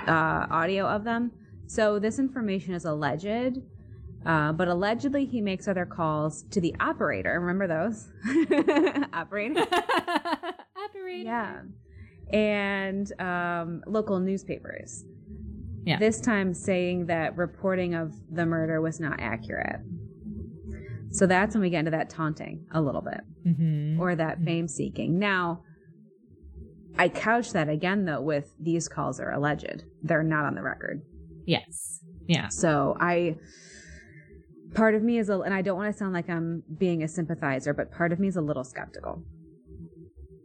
uh, 0.07 0.47
audio 0.49 0.85
of 0.85 1.03
them. 1.03 1.31
So, 1.67 1.99
this 1.99 2.19
information 2.19 2.73
is 2.73 2.85
alleged. 2.85 3.59
Uh, 4.25 4.51
but 4.51 4.67
allegedly, 4.67 5.25
he 5.25 5.39
makes 5.41 5.67
other 5.67 5.85
calls 5.85 6.43
to 6.51 6.59
the 6.59 6.75
operator. 6.79 7.39
Remember 7.39 7.67
those? 7.67 8.09
operator? 9.13 9.61
Operator. 10.85 11.23
Yeah. 11.23 11.61
And 12.33 13.21
um, 13.21 13.83
local 13.87 14.19
newspapers. 14.19 15.05
Yeah. 15.85 15.97
This 15.99 16.19
time 16.19 16.53
saying 16.53 17.05
that 17.05 17.37
reporting 17.37 17.93
of 17.95 18.13
the 18.29 18.45
murder 18.45 18.81
was 18.81 18.99
not 18.99 19.19
accurate. 19.19 19.79
So 21.11 21.25
that's 21.25 21.55
when 21.55 21.61
we 21.61 21.69
get 21.69 21.79
into 21.79 21.91
that 21.91 22.09
taunting 22.09 22.65
a 22.71 22.81
little 22.81 23.01
bit 23.01 23.21
hmm 23.43 23.99
or 23.99 24.15
that 24.15 24.39
Mhm. 24.41 24.45
fame 24.45 24.67
seeking. 24.67 25.17
Now, 25.19 25.63
I 26.97 27.09
couch 27.09 27.51
that 27.53 27.69
again 27.69 28.05
though 28.05 28.21
with 28.21 28.53
these 28.59 28.87
calls 28.87 29.19
are 29.19 29.31
alleged. 29.31 29.83
They're 30.03 30.23
not 30.23 30.45
on 30.45 30.55
the 30.55 30.61
record. 30.63 31.01
Yes. 31.45 31.99
Yeah. 32.27 32.47
So 32.49 32.97
I 32.99 33.35
part 34.73 34.95
of 34.95 35.03
me 35.03 35.17
is 35.17 35.29
a 35.29 35.39
and 35.39 35.53
I 35.53 35.61
don't 35.61 35.77
want 35.77 35.91
to 35.91 35.97
sound 35.97 36.13
like 36.13 36.29
I'm 36.29 36.63
being 36.77 37.03
a 37.03 37.07
sympathizer, 37.07 37.73
but 37.73 37.91
part 37.91 38.11
of 38.11 38.19
me 38.19 38.27
is 38.27 38.35
a 38.35 38.41
little 38.41 38.63
skeptical. 38.63 39.23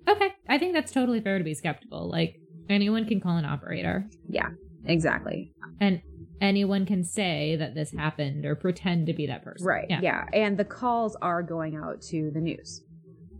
Okay. 0.09 0.31
I 0.49 0.59
think 0.59 0.75
that's 0.75 0.93
totally 0.93 1.21
fair 1.21 1.39
to 1.39 1.45
be 1.45 1.55
skeptical. 1.55 2.09
Like 2.09 2.37
anyone 2.69 3.07
can 3.07 3.21
call 3.21 3.37
an 3.37 3.45
operator, 3.45 4.09
Yeah, 4.29 4.49
exactly. 4.85 5.53
and 5.81 6.03
anyone 6.41 6.87
can 6.87 7.05
say 7.05 7.57
that 7.57 7.75
this 7.75 7.93
happened 7.93 8.45
or 8.45 8.55
pretend 8.57 9.07
to 9.07 9.13
be 9.15 9.27
that 9.29 9.45
person. 9.45 9.67
Right. 9.67 9.87
Yeah. 9.89 10.01
Yeah. 10.03 10.25
And 10.33 10.57
the 10.59 10.65
calls 10.65 11.17
are 11.23 11.43
going 11.43 11.77
out 11.77 12.03
to 12.11 12.31
the 12.33 12.41
news 12.41 12.83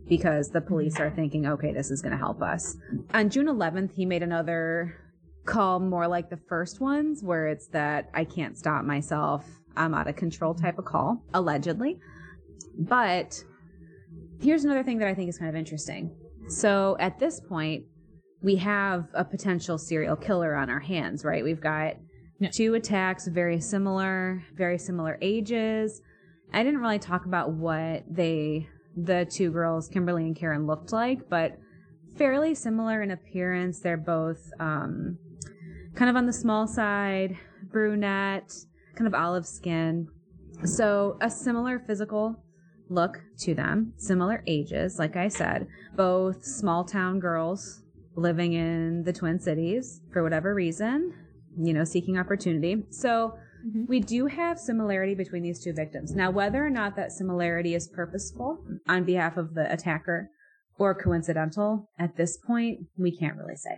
because 0.07 0.49
the 0.49 0.61
police 0.61 0.99
are 0.99 1.07
mm-hmm. 1.07 1.15
thinking, 1.15 1.45
okay, 1.47 1.71
this 1.73 1.91
is 1.91 2.01
going 2.01 2.11
to 2.11 2.17
help 2.17 2.41
us. 2.41 2.77
On 3.13 3.29
June 3.29 3.47
11th, 3.47 3.93
he 3.95 4.05
made 4.05 4.23
another 4.23 4.95
call 5.45 5.79
more 5.79 6.07
like 6.07 6.29
the 6.29 6.39
first 6.47 6.79
ones 6.79 7.23
where 7.23 7.47
it's 7.47 7.67
that 7.67 8.09
I 8.13 8.23
can't 8.23 8.57
stop 8.57 8.85
myself. 8.85 9.45
I'm 9.75 9.93
out 9.93 10.07
of 10.07 10.15
control 10.15 10.53
type 10.53 10.77
of 10.77 10.85
call, 10.85 11.23
allegedly. 11.33 11.99
But 12.77 13.43
here's 14.39 14.65
another 14.65 14.83
thing 14.83 14.99
that 14.99 15.07
I 15.07 15.13
think 15.13 15.29
is 15.29 15.37
kind 15.37 15.49
of 15.49 15.55
interesting. 15.55 16.15
So 16.47 16.97
at 16.99 17.19
this 17.19 17.39
point, 17.39 17.85
we 18.41 18.55
have 18.57 19.07
a 19.13 19.23
potential 19.23 19.77
serial 19.77 20.15
killer 20.15 20.55
on 20.55 20.69
our 20.69 20.79
hands, 20.79 21.23
right? 21.23 21.43
We've 21.43 21.61
got 21.61 21.95
Yeah. 22.39 22.49
two 22.49 22.73
attacks, 22.73 23.27
very 23.27 23.59
similar, 23.61 24.43
very 24.55 24.77
similar 24.77 25.17
ages. 25.21 26.01
I 26.51 26.63
didn't 26.63 26.81
really 26.81 26.99
talk 26.99 27.25
about 27.25 27.53
what 27.53 28.03
they 28.09 28.67
the 28.95 29.25
two 29.29 29.51
girls, 29.51 29.87
Kimberly 29.87 30.23
and 30.23 30.35
Karen, 30.35 30.67
looked 30.67 30.91
like, 30.91 31.29
but 31.29 31.57
fairly 32.17 32.53
similar 32.55 33.01
in 33.01 33.11
appearance. 33.11 33.79
They're 33.79 33.97
both 33.97 34.51
um, 34.59 35.17
kind 35.95 36.09
of 36.09 36.15
on 36.15 36.25
the 36.25 36.33
small 36.33 36.67
side, 36.67 37.37
brunette, 37.71 38.53
kind 38.95 39.07
of 39.07 39.13
olive 39.13 39.45
skin. 39.45 40.07
So 40.65 41.17
a 41.21 41.29
similar 41.29 41.79
physical 41.79 42.43
look 42.89 43.21
to 43.39 43.55
them, 43.55 43.93
similar 43.97 44.43
ages, 44.47 44.99
like 44.99 45.15
I 45.15 45.27
said, 45.27 45.67
both 45.95 46.45
small 46.45 46.83
town 46.83 47.19
girls 47.19 47.81
living 48.15 48.53
in 48.53 49.03
the 49.03 49.13
Twin 49.13 49.39
Cities 49.39 50.01
for 50.11 50.21
whatever 50.21 50.53
reason, 50.53 51.13
you 51.57 51.73
know, 51.73 51.83
seeking 51.83 52.17
opportunity. 52.17 52.83
So 52.89 53.35
Mhm. 53.65 53.87
we 53.87 53.99
do 53.99 54.27
have 54.27 54.59
similarity 54.59 55.15
between 55.15 55.43
these 55.43 55.63
two 55.63 55.73
victims. 55.73 56.13
Now, 56.13 56.31
whether 56.31 56.65
or 56.65 56.69
not 56.69 56.95
that 56.95 57.11
similarity 57.11 57.75
is 57.75 57.87
purposeful 57.87 58.63
on 58.87 59.05
behalf 59.05 59.37
of 59.37 59.53
the 59.53 59.71
attacker 59.71 60.29
or 60.77 60.93
coincidental 60.95 61.89
at 61.97 62.15
this 62.15 62.37
point, 62.37 62.87
we 62.97 63.15
can't 63.15 63.37
really 63.37 63.55
say. 63.55 63.77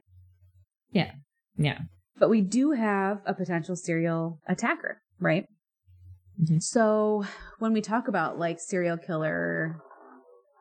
Yeah. 0.91 1.11
Yeah. 1.57 1.79
But 2.17 2.29
we 2.29 2.41
do 2.41 2.71
have 2.71 3.21
a 3.25 3.33
potential 3.33 3.75
serial 3.75 4.39
attacker, 4.47 5.01
right? 5.19 5.45
Mhm. 6.41 6.61
So 6.61 7.23
when 7.59 7.73
we 7.73 7.81
talk 7.81 8.07
about 8.07 8.39
like 8.39 8.59
serial 8.59 8.97
killer, 8.97 9.79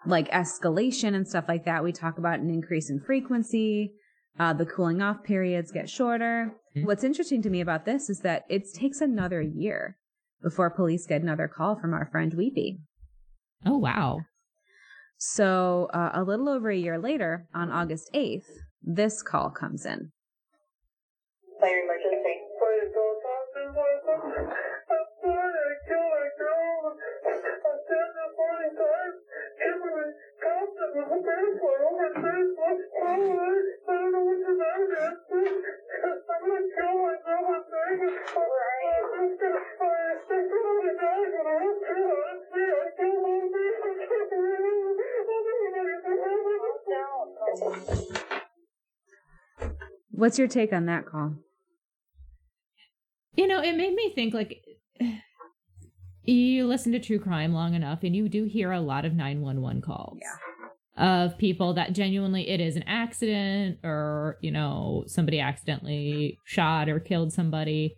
like 0.06 0.28
escalation 0.30 1.14
and 1.14 1.26
stuff 1.26 1.46
like 1.48 1.64
that, 1.64 1.82
we 1.82 1.92
talk 1.92 2.18
about 2.18 2.40
an 2.40 2.50
increase 2.50 2.90
in 2.90 3.00
frequency. 3.00 3.94
Uh, 4.38 4.52
the 4.52 4.66
cooling 4.66 5.00
off 5.00 5.22
periods 5.22 5.70
get 5.70 5.88
shorter. 5.88 6.52
Mhm. 6.76 6.86
What's 6.86 7.04
interesting 7.04 7.40
to 7.42 7.50
me 7.50 7.60
about 7.60 7.84
this 7.84 8.10
is 8.10 8.20
that 8.20 8.44
it 8.48 8.64
takes 8.74 9.00
another 9.00 9.40
year 9.40 9.96
before 10.42 10.70
police 10.70 11.06
get 11.06 11.22
another 11.22 11.46
call 11.48 11.76
from 11.76 11.94
our 11.94 12.06
friend 12.06 12.34
Weepy. 12.34 12.80
Oh, 13.64 13.78
wow. 13.78 14.20
So 15.16 15.88
uh, 15.94 16.10
a 16.14 16.24
little 16.24 16.48
over 16.48 16.68
a 16.70 16.76
year 16.76 16.98
later, 16.98 17.46
on 17.54 17.70
August 17.70 18.10
8th, 18.12 18.50
this 18.82 19.22
call 19.22 19.50
comes 19.50 19.86
in. 19.86 20.10
What's 50.10 50.38
your 50.38 50.48
take 50.48 50.72
on 50.72 50.86
that 50.86 51.06
call? 51.06 51.34
You 53.36 53.48
know, 53.48 53.60
it 53.60 53.76
made 53.76 53.94
me 53.94 54.12
think 54.14 54.32
like 54.32 54.64
you 56.22 56.66
listen 56.66 56.92
to 56.92 57.00
true 57.00 57.18
crime 57.18 57.52
long 57.52 57.74
enough 57.74 58.04
and 58.04 58.14
you 58.14 58.28
do 58.28 58.44
hear 58.44 58.72
a 58.72 58.80
lot 58.80 59.04
of 59.04 59.12
911 59.12 59.82
calls. 59.82 60.18
Of 60.96 61.38
people 61.38 61.74
that 61.74 61.92
genuinely 61.92 62.48
it 62.48 62.60
is 62.60 62.76
an 62.76 62.84
accident 62.84 63.78
or, 63.82 64.38
you 64.40 64.52
know, 64.52 65.02
somebody 65.08 65.40
accidentally 65.40 66.38
shot 66.44 66.88
or 66.88 67.00
killed 67.00 67.32
somebody. 67.32 67.96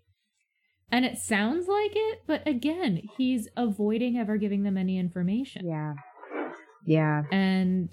And 0.90 1.04
it 1.04 1.18
sounds 1.18 1.68
like 1.68 1.90
it, 1.94 2.22
but 2.26 2.46
again, 2.48 3.02
he's 3.18 3.48
avoiding 3.54 4.16
ever 4.16 4.38
giving 4.38 4.62
them 4.62 4.78
any 4.78 4.98
information. 4.98 5.68
Yeah. 5.68 5.92
Yeah. 6.86 7.24
And 7.30 7.92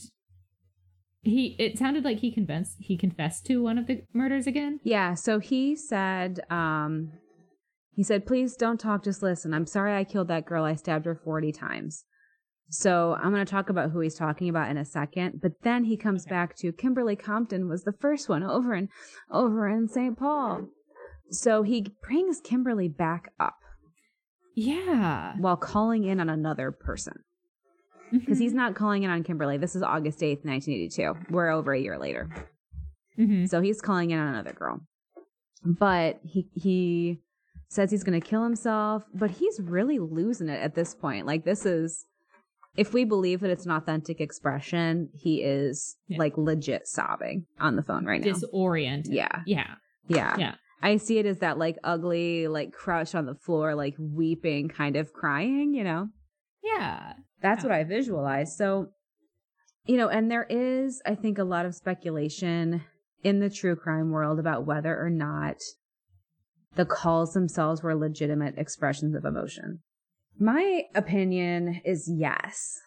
he 1.24 1.56
it 1.58 1.78
sounded 1.78 2.04
like 2.04 2.20
he 2.20 2.32
confessed 2.32 2.76
he 2.80 2.98
confessed 2.98 3.46
to 3.46 3.64
one 3.64 3.78
of 3.78 3.88
the 3.88 4.04
murders 4.14 4.46
again. 4.46 4.80
Yeah, 4.84 5.16
so 5.16 5.40
he 5.40 5.76
said, 5.76 6.42
um, 6.50 7.14
he 7.96 8.04
said, 8.04 8.26
please 8.26 8.56
don't 8.56 8.80
talk, 8.80 9.04
just 9.04 9.24
listen. 9.24 9.54
I'm 9.54 9.66
sorry 9.66 9.96
I 9.96 10.04
killed 10.04 10.28
that 10.28 10.46
girl. 10.46 10.66
I 10.66 10.76
stabbed 10.76 11.06
her 11.06 11.16
40 11.16 11.52
times. 11.52 12.06
So 12.76 13.16
I'm 13.22 13.32
going 13.32 13.46
to 13.46 13.52
talk 13.52 13.70
about 13.70 13.92
who 13.92 14.00
he's 14.00 14.16
talking 14.16 14.50
about 14.50 14.72
in 14.72 14.78
a 14.78 14.86
second. 14.86 15.42
But 15.42 15.52
then 15.62 15.84
he 15.84 15.96
comes 15.96 16.26
back 16.26 16.56
to 16.58 16.72
Kimberly 16.72 17.16
Compton 17.16 17.70
was 17.70 17.84
the 17.84 17.94
first 17.94 18.28
one 18.30 18.42
over 18.42 18.74
in, 18.74 18.90
over 19.30 19.68
in 19.70 19.88
St. 19.88 20.18
Paul. 20.18 20.68
So 21.30 21.62
he 21.62 21.86
brings 22.02 22.42
Kimberly 22.42 22.88
back 22.88 23.32
up 23.40 23.58
Yeah. 24.56 25.36
while 25.38 25.56
calling 25.58 26.04
in 26.06 26.20
on 26.20 26.30
another 26.30 26.72
person. 26.72 27.14
Because 28.12 28.40
he's 28.40 28.54
not 28.54 28.76
calling 28.76 29.04
in 29.04 29.10
on 29.12 29.24
Kimberly. 29.24 29.58
This 29.58 29.76
is 29.76 29.84
August 29.84 30.20
8th, 30.20 30.44
1982. 30.46 31.32
We're 31.32 31.50
over 31.50 31.74
a 31.74 31.80
year 31.80 31.98
later. 32.00 32.30
Mhm. 33.20 33.48
So 33.50 33.62
he's 33.62 33.82
calling 33.82 34.10
in 34.12 34.20
on 34.20 34.30
another 34.30 34.54
girl. 34.54 34.82
But 35.64 36.20
he 36.24 36.50
he 36.54 37.22
says 37.70 37.90
he's 37.92 38.04
going 38.04 38.20
to 38.20 38.28
kill 38.28 38.44
himself, 38.44 39.04
but 39.14 39.32
he's 39.32 39.60
really 39.60 39.98
losing 40.00 40.50
it 40.50 40.62
at 40.62 40.76
this 40.76 40.94
point. 40.94 41.26
Like 41.26 41.44
this 41.46 41.66
is 41.66 42.06
if 42.76 42.94
we 42.94 43.04
believe 43.06 43.42
that 43.42 43.50
it's 43.52 43.66
an 43.66 43.72
authentic 43.72 44.20
expression, 44.20 45.10
he 45.14 45.44
is 45.44 45.96
Yeah. 46.08 46.18
like 46.20 46.38
legit 46.38 46.88
sobbing 46.88 47.46
on 47.60 47.76
the 47.76 47.84
phone 47.84 48.06
right 48.06 48.22
now. 48.22 48.34
disoriented. 48.34 49.14
yeah. 49.14 49.42
Yeah. 49.46 49.76
Yeah. 50.08 50.36
Yeah. 50.38 50.56
I 50.82 50.98
see 50.98 51.18
it 51.20 51.26
as 51.26 51.40
that 51.40 51.58
like 51.58 51.78
ugly 51.84 52.48
like 52.48 52.74
crouch 52.74 53.16
on 53.16 53.26
the 53.26 53.36
floor 53.36 53.74
like 53.76 53.96
weeping 53.98 54.68
kind 54.70 54.96
of 54.96 55.14
crying, 55.14 55.74
you 55.74 55.84
know. 55.84 56.10
Yeah. 56.64 57.14
That's 57.42 57.64
Yeah. 57.64 57.70
what 57.70 57.76
I 57.78 57.84
visualize. 57.84 58.58
So, 58.58 58.88
you 59.86 59.98
know, 59.98 60.10
and 60.10 60.30
there 60.32 60.48
is, 60.50 61.02
I 61.06 61.16
think, 61.16 61.38
a 61.38 61.44
lot 61.44 61.66
of 61.66 61.76
speculation 61.76 62.82
in 63.24 63.40
the 63.40 63.50
true 63.50 63.76
crime 63.76 64.12
world 64.12 64.40
about 64.40 64.66
whether 64.66 64.98
or 65.00 65.10
not 65.10 65.58
the 66.76 66.86
calls 66.86 67.34
themselves 67.34 67.84
were 67.84 67.96
legitimate 67.96 68.58
expressions 68.58 69.14
of 69.16 69.24
emotion. 69.26 69.80
My 70.40 70.84
opinion 70.96 71.82
is 71.86 72.10
yes, 72.12 72.80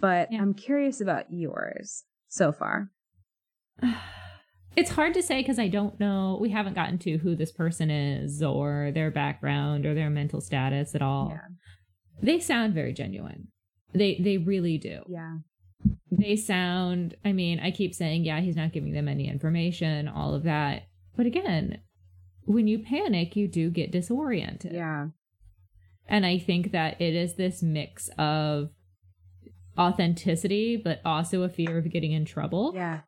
but 0.00 0.32
Yeah. 0.32 0.40
I'm 0.42 0.54
curious 0.54 1.00
about 1.00 1.26
yours 1.30 2.04
so 2.28 2.52
far. 2.52 2.90
It's 4.76 4.90
hard 4.90 5.14
to 5.14 5.22
say 5.24 5.40
because 5.40 5.58
I 5.58 5.66
don't 5.66 5.98
know. 5.98 6.38
We 6.40 6.50
haven't 6.50 6.74
gotten 6.74 6.98
to 6.98 7.16
who 7.16 7.34
this 7.34 7.50
person 7.50 7.90
is 7.90 8.44
or 8.44 8.92
their 8.94 9.10
background 9.10 9.84
or 9.84 9.92
their 9.92 10.08
mental 10.08 10.40
status 10.40 10.94
at 10.94 11.02
all. 11.02 11.30
Yeah. 11.32 11.48
They 12.22 12.38
sound 12.38 12.74
very 12.74 12.92
genuine. 12.92 13.48
They 13.92 14.20
they 14.22 14.36
really 14.38 14.78
do. 14.78 15.00
Yeah. 15.08 15.38
They 16.12 16.36
sound. 16.36 17.16
I 17.24 17.32
mean, 17.32 17.58
I 17.58 17.72
keep 17.72 17.92
saying, 17.92 18.24
yeah, 18.24 18.40
he's 18.40 18.54
not 18.54 18.72
giving 18.72 18.92
them 18.92 19.08
any 19.08 19.28
information, 19.28 20.06
all 20.06 20.32
of 20.32 20.44
that. 20.44 20.84
But 21.16 21.26
again, 21.26 21.80
when 22.44 22.68
you 22.68 22.78
panic, 22.78 23.34
you 23.34 23.48
do 23.48 23.70
get 23.70 23.90
disoriented. 23.90 24.74
Yeah. 24.74 25.08
And 26.08 26.24
I 26.24 26.38
think 26.38 26.72
that 26.72 27.00
it 27.00 27.14
is 27.14 27.34
this 27.36 27.62
mix 27.62 28.08
of 28.18 28.70
authenticity, 29.78 30.76
but 30.82 31.00
also 31.04 31.42
a 31.42 31.48
fear 31.48 31.78
of 31.78 31.90
getting 31.90 32.12
in 32.12 32.24
trouble 32.24 32.72
Yeah. 32.74 33.00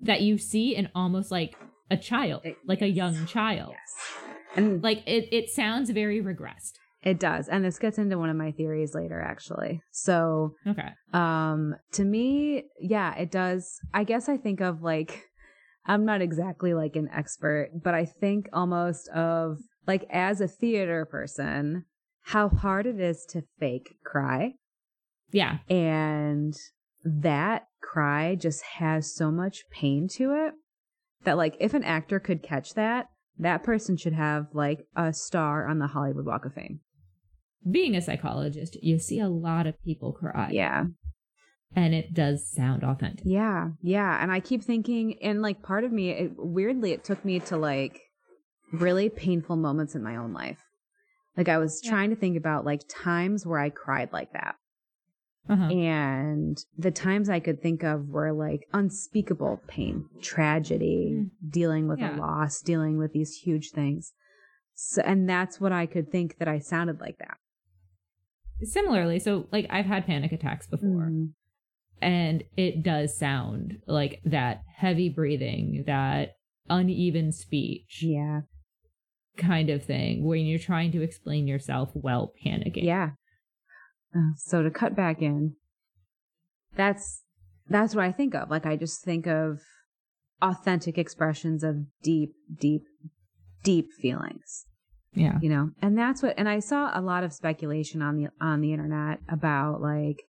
that 0.00 0.20
you 0.22 0.36
see 0.38 0.74
in 0.76 0.90
almost 0.94 1.30
like 1.30 1.54
a 1.90 1.96
child, 1.96 2.42
It- 2.44 2.56
like 2.66 2.82
a 2.82 2.88
young 2.88 3.26
child. 3.26 3.70
Yes. 3.72 4.22
And 4.56 4.82
Like 4.82 5.02
it, 5.06 5.28
it 5.32 5.48
sounds 5.50 5.90
very 5.90 6.20
regressed. 6.22 6.74
it 7.02 7.20
does. 7.20 7.48
And 7.50 7.62
this 7.62 7.78
gets 7.78 7.98
into 7.98 8.16
one 8.18 8.30
of 8.30 8.36
my 8.36 8.50
theories 8.52 8.94
later, 8.94 9.20
actually. 9.20 9.82
So, 9.90 10.54
Okay. 10.66 10.88
Um, 11.12 11.74
to 11.92 12.02
me, 12.04 12.64
yeah, 12.80 13.14
it 13.16 13.30
does. 13.30 13.78
I 13.92 14.04
guess 14.04 14.26
I 14.28 14.38
think 14.38 14.60
of 14.62 14.80
like, 14.82 15.22
I'm 15.84 16.06
not 16.06 16.22
exactly 16.22 16.72
like 16.72 16.96
an 16.96 17.10
expert, 17.12 17.68
but 17.82 17.92
I 17.94 18.06
think 18.06 18.48
almost 18.54 19.08
of 19.10 19.58
like 19.86 20.06
as 20.10 20.40
a 20.40 20.48
theater 20.48 21.04
person, 21.04 21.84
how 22.24 22.48
hard 22.48 22.86
it 22.86 22.98
is 23.00 23.24
to 23.30 23.42
fake 23.58 23.96
cry. 24.04 24.54
Yeah. 25.30 25.58
And 25.68 26.54
that 27.04 27.66
cry 27.82 28.34
just 28.34 28.62
has 28.78 29.14
so 29.14 29.30
much 29.30 29.64
pain 29.70 30.08
to 30.14 30.32
it 30.32 30.54
that 31.24 31.36
like 31.36 31.56
if 31.60 31.74
an 31.74 31.84
actor 31.84 32.18
could 32.18 32.42
catch 32.42 32.74
that, 32.74 33.06
that 33.38 33.62
person 33.62 33.96
should 33.96 34.14
have 34.14 34.46
like 34.52 34.86
a 34.96 35.12
star 35.12 35.66
on 35.66 35.78
the 35.78 35.88
Hollywood 35.88 36.26
Walk 36.26 36.46
of 36.46 36.54
Fame. 36.54 36.80
Being 37.70 37.96
a 37.96 38.02
psychologist, 38.02 38.76
you 38.82 38.98
see 38.98 39.20
a 39.20 39.28
lot 39.28 39.66
of 39.66 39.82
people 39.82 40.12
cry. 40.12 40.50
Yeah. 40.52 40.84
And 41.76 41.94
it 41.94 42.14
does 42.14 42.48
sound 42.50 42.84
authentic. 42.84 43.24
Yeah, 43.26 43.70
yeah. 43.82 44.22
And 44.22 44.30
I 44.30 44.38
keep 44.40 44.62
thinking, 44.62 45.18
and 45.20 45.42
like 45.42 45.62
part 45.62 45.82
of 45.82 45.90
me, 45.90 46.10
it, 46.10 46.32
weirdly, 46.36 46.92
it 46.92 47.02
took 47.04 47.24
me 47.24 47.40
to 47.40 47.56
like 47.56 48.00
really 48.72 49.08
painful 49.08 49.56
moments 49.56 49.94
in 49.94 50.02
my 50.02 50.16
own 50.16 50.32
life. 50.32 50.63
Like 51.36 51.48
I 51.48 51.58
was 51.58 51.80
Yeah. 51.82 51.90
trying 51.90 52.10
to 52.10 52.16
think 52.16 52.36
about 52.36 52.64
like 52.64 52.82
times 52.88 53.44
where 53.46 53.58
I 53.58 53.70
cried 53.70 54.12
like 54.12 54.32
that. 54.32 54.56
Uh-huh. 55.48 55.64
And 55.70 56.56
the 56.78 56.90
times 56.90 57.28
I 57.28 57.38
could 57.40 57.60
think 57.60 57.82
of 57.82 58.08
were 58.08 58.32
like 58.32 58.66
unspeakable 58.72 59.60
pain, 59.66 60.06
tragedy, 60.22 61.10
Mm. 61.12 61.30
dealing 61.52 61.86
with 61.88 61.98
Yeah. 61.98 62.16
a 62.16 62.18
loss, 62.18 62.62
dealing 62.62 62.96
with 62.96 63.12
these 63.12 63.34
huge 63.44 63.70
things. 63.72 64.12
So, 64.74 65.02
and 65.02 65.28
that's 65.28 65.60
what 65.60 65.70
I 65.72 65.86
could 65.86 66.10
think 66.10 66.38
that 66.38 66.48
I 66.48 66.58
sounded 66.58 67.00
like 67.00 67.18
that. 67.18 67.38
similarly, 68.62 69.18
so 69.18 69.46
like 69.52 69.66
I've 69.68 69.84
had 69.84 70.06
panic 70.06 70.32
attacks 70.32 70.66
before. 70.66 71.10
Mhm. 71.10 71.34
and 72.00 72.42
it 72.56 72.82
does 72.82 73.16
sound 73.16 73.78
like 73.86 74.20
that 74.24 74.62
heavy 74.76 75.08
breathing, 75.08 75.84
that 75.86 76.36
uneven 76.70 77.30
speech 77.32 78.02
Yeah. 78.02 78.42
Kind 79.36 79.70
of 79.70 79.84
thing 79.84 80.24
when 80.24 80.46
you're 80.46 80.58
trying 80.58 80.92
to 80.92 81.02
explain 81.02 81.46
yourself 81.46 81.90
while 81.92 82.32
panicking. 82.44 82.84
Yeah. 82.84 83.10
Uh, 84.14 84.34
so 84.36 84.62
to 84.62 84.70
cut 84.70 84.94
back 84.94 85.20
in, 85.20 85.56
that's 86.76 87.22
that's 87.68 87.94
what 87.94 88.04
I 88.04 88.12
think 88.12 88.34
of. 88.34 88.50
Like 88.50 88.66
I 88.66 88.76
just 88.76 89.02
think 89.02 89.26
of 89.26 89.60
authentic 90.42 90.98
expressions 90.98 91.64
of 91.64 91.76
deep, 92.02 92.34
deep, 92.60 92.82
deep 93.62 93.88
feelings. 94.00 94.66
Yeah. 95.14 95.38
You 95.40 95.48
know, 95.48 95.70
and 95.80 95.96
that's 95.96 96.22
what. 96.22 96.34
And 96.36 96.48
I 96.48 96.58
saw 96.58 96.90
a 96.92 97.00
lot 97.00 97.22
of 97.22 97.32
speculation 97.32 98.02
on 98.02 98.16
the 98.16 98.28
on 98.40 98.60
the 98.60 98.72
internet 98.72 99.20
about 99.28 99.80
like, 99.80 100.24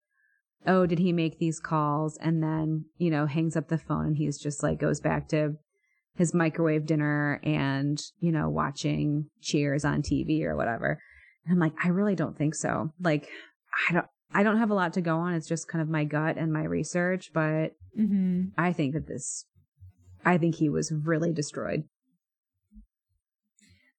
oh, 0.64 0.86
did 0.86 1.00
he 1.00 1.12
make 1.12 1.38
these 1.38 1.58
calls 1.58 2.16
and 2.20 2.42
then 2.42 2.84
you 2.96 3.10
know 3.10 3.26
hangs 3.26 3.56
up 3.56 3.68
the 3.68 3.78
phone 3.78 4.06
and 4.06 4.16
he's 4.16 4.38
just 4.38 4.62
like 4.62 4.78
goes 4.78 5.00
back 5.00 5.28
to 5.30 5.54
his 6.16 6.34
microwave 6.34 6.86
dinner 6.86 7.40
and 7.42 8.00
you 8.20 8.32
know 8.32 8.48
watching 8.48 9.26
Cheers 9.40 9.84
on 9.84 10.02
TV 10.02 10.42
or 10.42 10.56
whatever. 10.56 10.98
And 11.44 11.52
I'm 11.52 11.60
like, 11.60 11.74
I 11.82 11.88
really 11.88 12.14
don't 12.14 12.36
think 12.36 12.54
so. 12.54 12.92
Like, 13.00 13.28
I 13.88 13.92
don't. 13.92 14.06
I 14.34 14.42
don't 14.42 14.58
have 14.58 14.70
a 14.70 14.74
lot 14.74 14.94
to 14.94 15.00
go 15.00 15.18
on. 15.18 15.34
It's 15.34 15.46
just 15.46 15.68
kind 15.68 15.80
of 15.80 15.88
my 15.88 16.04
gut 16.04 16.36
and 16.36 16.52
my 16.52 16.64
research, 16.64 17.30
but 17.32 17.72
Mm-hmm. 17.98 18.48
I 18.58 18.72
think 18.72 18.94
that 18.94 19.06
this, 19.06 19.46
I 20.24 20.38
think 20.38 20.56
he 20.56 20.68
was 20.68 20.92
really 20.92 21.32
destroyed, 21.32 21.84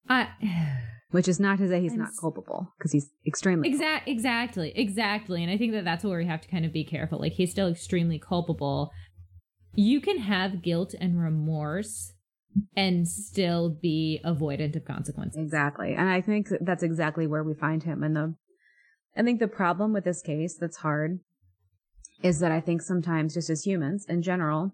I 0.07 0.27
which 1.11 1.27
is 1.27 1.39
not 1.39 1.57
to 1.59 1.67
say 1.67 1.81
he's 1.81 1.93
And 1.93 2.01
not 2.01 2.11
culpable 2.19 2.73
because 2.77 2.91
he's 2.91 3.09
extremely 3.25 3.69
exact 3.69 4.07
exactly 4.07 4.71
exactly, 4.75 5.41
and 5.41 5.51
I 5.51 5.57
think 5.57 5.73
that 5.73 5.85
that's 5.85 6.03
where 6.03 6.19
we 6.19 6.25
have 6.25 6.41
to 6.41 6.47
kind 6.47 6.65
of 6.65 6.73
be 6.73 6.83
careful. 6.83 7.19
Like 7.19 7.33
he's 7.33 7.51
still 7.51 7.69
extremely 7.69 8.19
culpable. 8.19 8.91
You 9.73 10.01
can 10.01 10.19
have 10.19 10.61
guilt 10.61 10.95
and 10.99 11.21
remorse 11.21 12.13
and 12.75 13.07
still 13.07 13.69
be 13.69 14.19
avoidant 14.25 14.75
of 14.75 14.85
consequences. 14.85 15.41
Exactly. 15.41 15.93
And 15.93 16.09
I 16.09 16.21
think 16.21 16.47
that's 16.61 16.83
exactly 16.83 17.27
where 17.27 17.43
we 17.43 17.53
find 17.53 17.83
him. 17.83 18.03
And 18.03 18.15
the, 18.15 18.35
I 19.15 19.23
think 19.23 19.39
the 19.39 19.47
problem 19.47 19.93
with 19.93 20.03
this 20.03 20.21
case 20.21 20.57
that's 20.59 20.77
hard 20.77 21.19
is 22.23 22.39
that 22.39 22.51
I 22.51 22.61
think 22.61 22.81
sometimes 22.81 23.35
just 23.35 23.49
as 23.49 23.63
humans 23.63 24.05
in 24.09 24.21
general, 24.21 24.73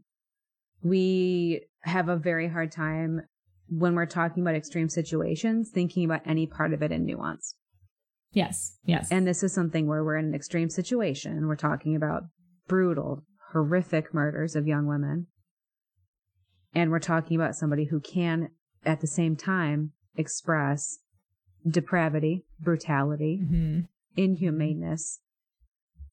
we 0.82 1.66
have 1.82 2.10
a 2.10 2.16
very 2.16 2.48
hard 2.48 2.72
time 2.72 3.22
when 3.68 3.96
we're 3.96 4.06
talking 4.06 4.44
about 4.44 4.56
extreme 4.56 4.90
situations, 4.90 5.72
thinking 5.74 6.06
about 6.06 6.22
any 6.26 6.48
part 6.48 6.74
of 6.74 6.82
it 6.82 6.92
in 6.92 7.06
nuance. 7.06 7.56
Yes. 8.32 8.78
Yes. 8.86 9.12
And 9.12 9.28
this 9.28 9.44
is 9.44 9.54
something 9.54 9.88
where 9.88 10.04
we're 10.04 10.18
in 10.18 10.26
an 10.26 10.36
extreme 10.36 10.70
situation 10.70 11.48
we're 11.48 11.56
talking 11.56 11.96
about 11.96 12.24
brutal, 12.68 13.24
horrific 13.54 14.14
murders 14.14 14.56
of 14.56 14.68
young 14.68 14.86
women. 14.88 15.28
And 16.74 16.92
we're 16.92 17.00
talking 17.00 17.38
about 17.38 17.56
somebody 17.56 17.86
who 17.86 18.00
can, 18.00 18.50
at 18.84 19.00
the 19.00 19.08
same 19.08 19.36
time, 19.36 19.92
express 20.16 21.00
depravity, 21.68 22.46
brutality, 22.60 23.38
hmm 23.38 23.80
inhumaneness, 24.16 25.22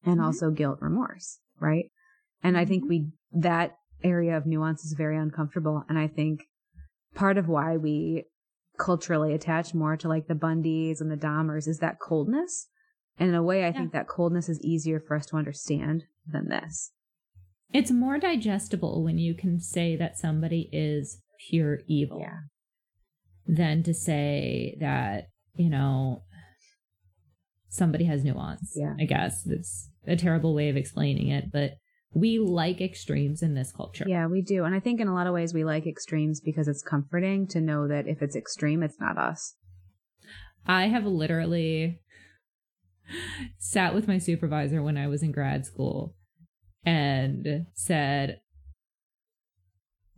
and 0.04 0.20
Mhm. 0.20 0.24
also 0.24 0.50
guilt, 0.50 0.78
remorse, 0.80 1.40
right? 1.58 1.90
And 2.42 2.56
I 2.56 2.64
think 2.64 2.88
we, 2.88 3.12
that 3.30 3.76
area 4.02 4.38
of 4.38 4.46
nuance 4.46 4.86
is 4.86 4.94
very 4.94 5.18
uncomfortable. 5.18 5.84
And 5.86 5.98
I 5.98 6.06
think 6.08 6.48
part 7.14 7.36
of 7.36 7.46
why 7.46 7.76
we 7.76 8.24
culturally 8.78 9.34
attach 9.34 9.74
more 9.74 9.98
to 9.98 10.08
like 10.08 10.28
the 10.28 10.34
Bundys 10.34 11.02
and 11.02 11.10
the 11.10 11.16
Dahmers 11.18 11.68
is 11.68 11.80
that 11.80 11.98
coldness. 11.98 12.68
And 13.18 13.28
in 13.28 13.34
a 13.34 13.42
way, 13.42 13.66
I 13.66 13.72
think 13.72 13.92
that 13.92 14.08
coldness 14.08 14.48
is 14.48 14.58
easier 14.62 14.98
for 14.98 15.14
us 15.14 15.26
to 15.26 15.36
understand 15.36 16.04
than 16.26 16.48
this. 16.48 16.92
It's 17.72 17.90
more 17.90 18.18
digestible 18.18 19.04
when 19.04 19.18
you 19.18 19.34
can 19.34 19.60
say 19.60 19.96
that 19.96 20.18
somebody 20.18 20.68
is 20.72 21.20
pure 21.48 21.80
evil 21.86 22.24
than 23.46 23.82
to 23.84 23.94
say 23.94 24.76
that, 24.80 25.28
you 25.54 25.70
know, 25.70 26.22
somebody 27.68 28.04
has 28.04 28.24
nuance. 28.24 28.72
Yeah. 28.74 28.94
I 28.98 29.04
guess 29.04 29.46
it's 29.46 29.88
a 30.06 30.16
terrible 30.16 30.54
way 30.54 30.68
of 30.68 30.76
explaining 30.76 31.28
it, 31.28 31.52
but 31.52 31.74
we 32.12 32.40
like 32.40 32.80
extremes 32.80 33.42
in 33.42 33.54
this 33.54 33.72
culture. 33.72 34.04
Yeah, 34.06 34.26
we 34.26 34.42
do. 34.42 34.64
And 34.64 34.74
I 34.74 34.80
think 34.80 35.00
in 35.00 35.06
a 35.06 35.14
lot 35.14 35.28
of 35.28 35.34
ways 35.34 35.54
we 35.54 35.64
like 35.64 35.86
extremes 35.86 36.40
because 36.40 36.66
it's 36.66 36.82
comforting 36.82 37.46
to 37.48 37.60
know 37.60 37.86
that 37.86 38.08
if 38.08 38.20
it's 38.20 38.34
extreme, 38.34 38.82
it's 38.82 38.98
not 39.00 39.16
us. 39.16 39.54
I 40.66 40.88
have 40.88 41.06
literally 41.06 42.00
sat 43.58 43.94
with 43.94 44.08
my 44.08 44.18
supervisor 44.18 44.82
when 44.82 44.96
I 44.96 45.06
was 45.06 45.22
in 45.22 45.32
grad 45.32 45.66
school 45.66 46.14
and 46.84 47.66
said, 47.74 48.40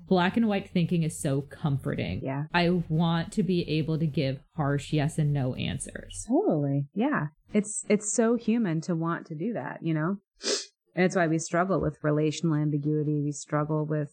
Black 0.09 0.37
and 0.37 0.49
white 0.49 0.69
thinking 0.69 1.05
is 1.05 1.19
so 1.19 1.41
comforting. 1.43 2.21
Yeah. 2.23 2.45
I 2.53 2.83
want 2.89 3.33
to 3.33 3.43
be 3.43 3.69
able 3.69 3.99
to 3.99 4.07
give 4.07 4.41
harsh 4.57 4.93
yes 4.93 5.17
and 5.17 5.33
no 5.33 5.55
answers. 5.55 6.27
Totally. 6.29 6.89
Yeah. 6.93 7.29
It's 7.55 7.85
it's 7.89 8.13
so 8.13 8.35
human 8.35 8.81
to 8.83 8.95
want 8.95 9.27
to 9.27 9.35
do 9.35 9.53
that, 9.55 9.79
you 9.81 9.95
know? 9.95 10.17
And 10.95 11.05
it's 11.05 11.17
why 11.17 11.29
we 11.29 11.39
struggle 11.39 11.81
with 11.81 11.99
relational 12.03 12.57
ambiguity. 12.57 13.23
We 13.25 13.33
struggle 13.33 13.87
with 13.87 14.11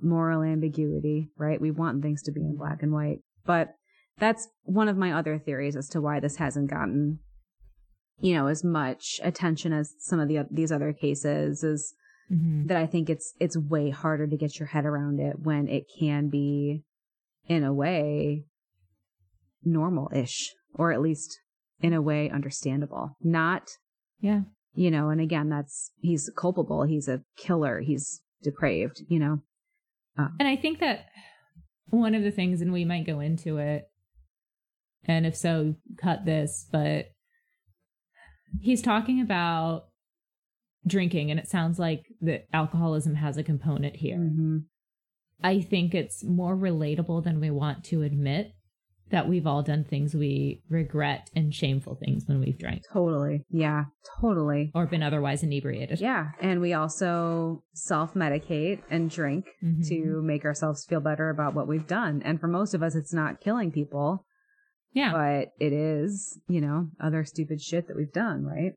moral 0.00 0.42
ambiguity, 0.42 1.30
right? 1.38 1.60
We 1.60 1.70
want 1.70 2.02
things 2.02 2.22
to 2.24 2.32
be 2.32 2.40
in 2.40 2.56
black 2.56 2.82
and 2.82 2.92
white. 2.92 3.20
But 3.46 3.74
that's 4.18 4.48
one 4.62 4.88
of 4.88 4.96
my 4.96 5.12
other 5.12 5.38
theories 5.38 5.76
as 5.76 5.88
to 5.90 6.00
why 6.00 6.20
this 6.20 6.36
hasn't 6.36 6.70
gotten, 6.70 7.20
you 8.20 8.34
know, 8.34 8.46
as 8.46 8.62
much 8.64 9.20
attention 9.22 9.72
as 9.72 9.94
some 9.98 10.20
of 10.20 10.28
the 10.28 10.46
these 10.50 10.72
other 10.72 10.92
cases 10.92 11.62
is 11.64 11.94
Mm-hmm. 12.32 12.68
that 12.68 12.78
I 12.78 12.86
think 12.86 13.10
it's 13.10 13.34
it's 13.38 13.54
way 13.54 13.90
harder 13.90 14.26
to 14.26 14.36
get 14.38 14.58
your 14.58 14.68
head 14.68 14.86
around 14.86 15.20
it 15.20 15.40
when 15.40 15.68
it 15.68 15.84
can 16.00 16.30
be 16.30 16.82
in 17.46 17.62
a 17.62 17.72
way 17.72 18.46
normal-ish 19.62 20.54
or 20.74 20.90
at 20.90 21.02
least 21.02 21.38
in 21.80 21.92
a 21.92 22.00
way 22.02 22.30
understandable. 22.30 23.16
Not, 23.22 23.72
Yeah. 24.20 24.40
you 24.74 24.90
know, 24.90 25.10
and 25.10 25.20
again 25.20 25.50
that's 25.50 25.90
he's 26.00 26.30
culpable, 26.34 26.84
he's 26.84 27.08
a 27.08 27.22
killer, 27.36 27.80
he's 27.80 28.22
depraved, 28.42 29.02
you 29.06 29.18
know. 29.18 29.42
Um, 30.16 30.34
And 30.38 30.48
I 30.48 30.56
think 30.56 30.80
that 30.80 31.04
one 31.90 32.14
of 32.14 32.22
the 32.22 32.30
things, 32.30 32.62
and 32.62 32.72
we 32.72 32.86
might 32.86 33.06
go 33.06 33.20
into 33.20 33.58
it, 33.58 33.84
and 35.04 35.26
if 35.26 35.36
so, 35.36 35.74
cut 35.98 36.24
this, 36.24 36.66
but 36.72 37.08
he's 38.60 38.82
talking 38.82 39.20
about 39.20 39.84
drinking, 40.86 41.30
and 41.30 41.40
it 41.40 41.48
sounds 41.48 41.78
like 41.78 42.02
that 42.20 42.44
alcoholism 42.52 43.14
has 43.14 43.36
a 43.36 43.42
component 43.42 43.96
here. 43.96 44.18
mhm. 44.18 44.64
I 45.42 45.60
think 45.60 45.94
it's 45.94 46.22
more 46.24 46.56
relatable 46.56 47.24
than 47.24 47.40
we 47.40 47.50
want 47.50 47.84
to 47.86 48.02
admit 48.02 48.52
that 49.10 49.28
we've 49.28 49.46
all 49.46 49.62
done 49.62 49.84
things 49.84 50.14
we 50.14 50.62
regret 50.70 51.28
and 51.36 51.54
shameful 51.54 51.94
things 51.96 52.26
when 52.26 52.40
we've 52.40 52.58
drank 52.58 52.82
Totally. 52.90 53.42
Yeah, 53.50 53.84
totally. 54.20 54.70
or 54.74 54.86
been 54.86 55.02
otherwise 55.02 55.42
inebriated. 55.42 56.00
Yeah, 56.00 56.30
and 56.40 56.60
we 56.60 56.72
also 56.72 57.62
self-medicate 57.74 58.80
and 58.90 59.10
drink 59.10 59.46
Mhm. 59.62 59.86
to 59.88 60.22
make 60.22 60.44
ourselves 60.44 60.84
feel 60.86 61.00
better 61.00 61.28
about 61.30 61.54
what 61.54 61.68
we've 61.68 61.86
done. 61.86 62.22
And 62.24 62.40
for 62.40 62.48
most 62.48 62.72
of 62.74 62.82
us 62.82 62.94
it's 62.94 63.12
not 63.12 63.40
killing 63.40 63.70
people. 63.70 64.24
Yeah. 64.94 65.12
but 65.12 65.48
it 65.64 65.72
is, 65.72 66.38
you 66.48 66.60
know, 66.60 66.88
other 67.00 67.24
stupid 67.24 67.60
shit 67.60 67.88
that 67.88 67.96
we've 67.96 68.12
done, 68.12 68.44
right? 68.44 68.72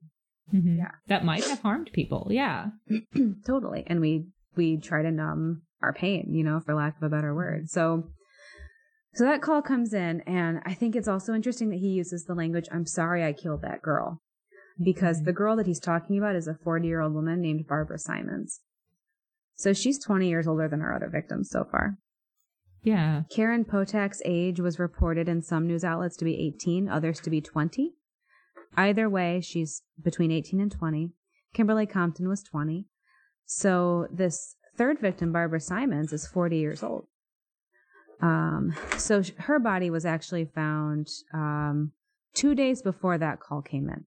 Mhm. 0.53 0.77
Yeah. 0.77 0.91
That 1.07 1.23
might 1.25 1.43
have 1.45 1.61
harmed 1.61 1.91
people. 1.93 2.27
Yeah. 2.31 2.67
totally. 3.45 3.83
And 3.87 4.01
we 4.01 4.27
we 4.55 4.77
try 4.77 5.03
to 5.03 5.11
numb 5.11 5.61
our 5.83 5.93
pain, 5.93 6.33
you 6.33 6.43
know, 6.43 6.59
for 6.59 6.73
lack 6.73 6.97
of 6.97 7.03
a 7.03 7.09
better 7.09 7.35
word. 7.35 7.69
So 7.69 8.09
so 9.13 9.23
that 9.25 9.41
call 9.41 9.61
comes 9.61 9.93
in 9.93 10.21
and 10.21 10.59
I 10.65 10.73
think 10.73 10.95
it's 10.95 11.07
also 11.07 11.33
interesting 11.33 11.69
that 11.69 11.79
he 11.79 11.89
uses 11.89 12.25
the 12.25 12.33
language 12.35 12.65
I'm 12.71 12.85
sorry 12.85 13.23
I 13.23 13.33
killed 13.33 13.61
that 13.61 13.81
girl. 13.81 14.21
Because 14.83 15.23
the 15.23 15.33
girl 15.33 15.55
that 15.55 15.65
he's 15.65 15.79
talking 15.79 16.17
about 16.19 16.35
is 16.35 16.47
a 16.47 16.53
40-year-old 16.53 17.13
woman 17.13 17.41
named 17.41 17.65
Barbara 17.67 17.97
Simons. 17.97 18.61
So 19.55 19.73
she's 19.73 19.97
20 20.03 20.29
years 20.29 20.47
older 20.47 20.67
than 20.67 20.81
our 20.83 20.93
other 20.93 21.09
victims 21.09 21.49
so 21.49 21.63
far. 21.71 21.97
Yeah. 22.87 23.23
Karen 23.29 23.65
Potack's 23.65 24.21
age 24.23 24.61
was 24.61 24.79
reported 24.79 25.27
in 25.27 25.41
some 25.41 25.67
news 25.67 25.83
outlets 25.83 26.15
to 26.17 26.25
be 26.25 26.39
18, 26.39 26.87
others 26.87 27.19
to 27.19 27.29
be 27.29 27.41
20. 27.41 27.91
Either 28.77 29.09
way, 29.09 29.41
she's 29.41 29.81
between 30.01 30.31
18 30.31 30.61
and 30.61 30.71
20. 30.71 31.11
Kimberly 31.53 31.85
Compton 31.85 32.29
was 32.29 32.41
20. 32.43 32.85
So 33.45 34.07
this 34.09 34.55
third 34.77 34.99
victim, 34.99 35.33
Barbara 35.33 35.59
Simons, 35.59 36.13
is 36.13 36.27
40 36.27 36.57
years 36.57 36.81
old. 36.81 37.07
Um, 38.21 38.73
so 38.97 39.21
sh- 39.21 39.31
her 39.37 39.59
body 39.59 39.89
was 39.89 40.05
actually 40.05 40.45
found 40.45 41.09
um, 41.33 41.91
two 42.33 42.55
days 42.55 42.81
before 42.81 43.17
that 43.17 43.41
call 43.41 43.61
came 43.61 43.89
in. 43.89 44.05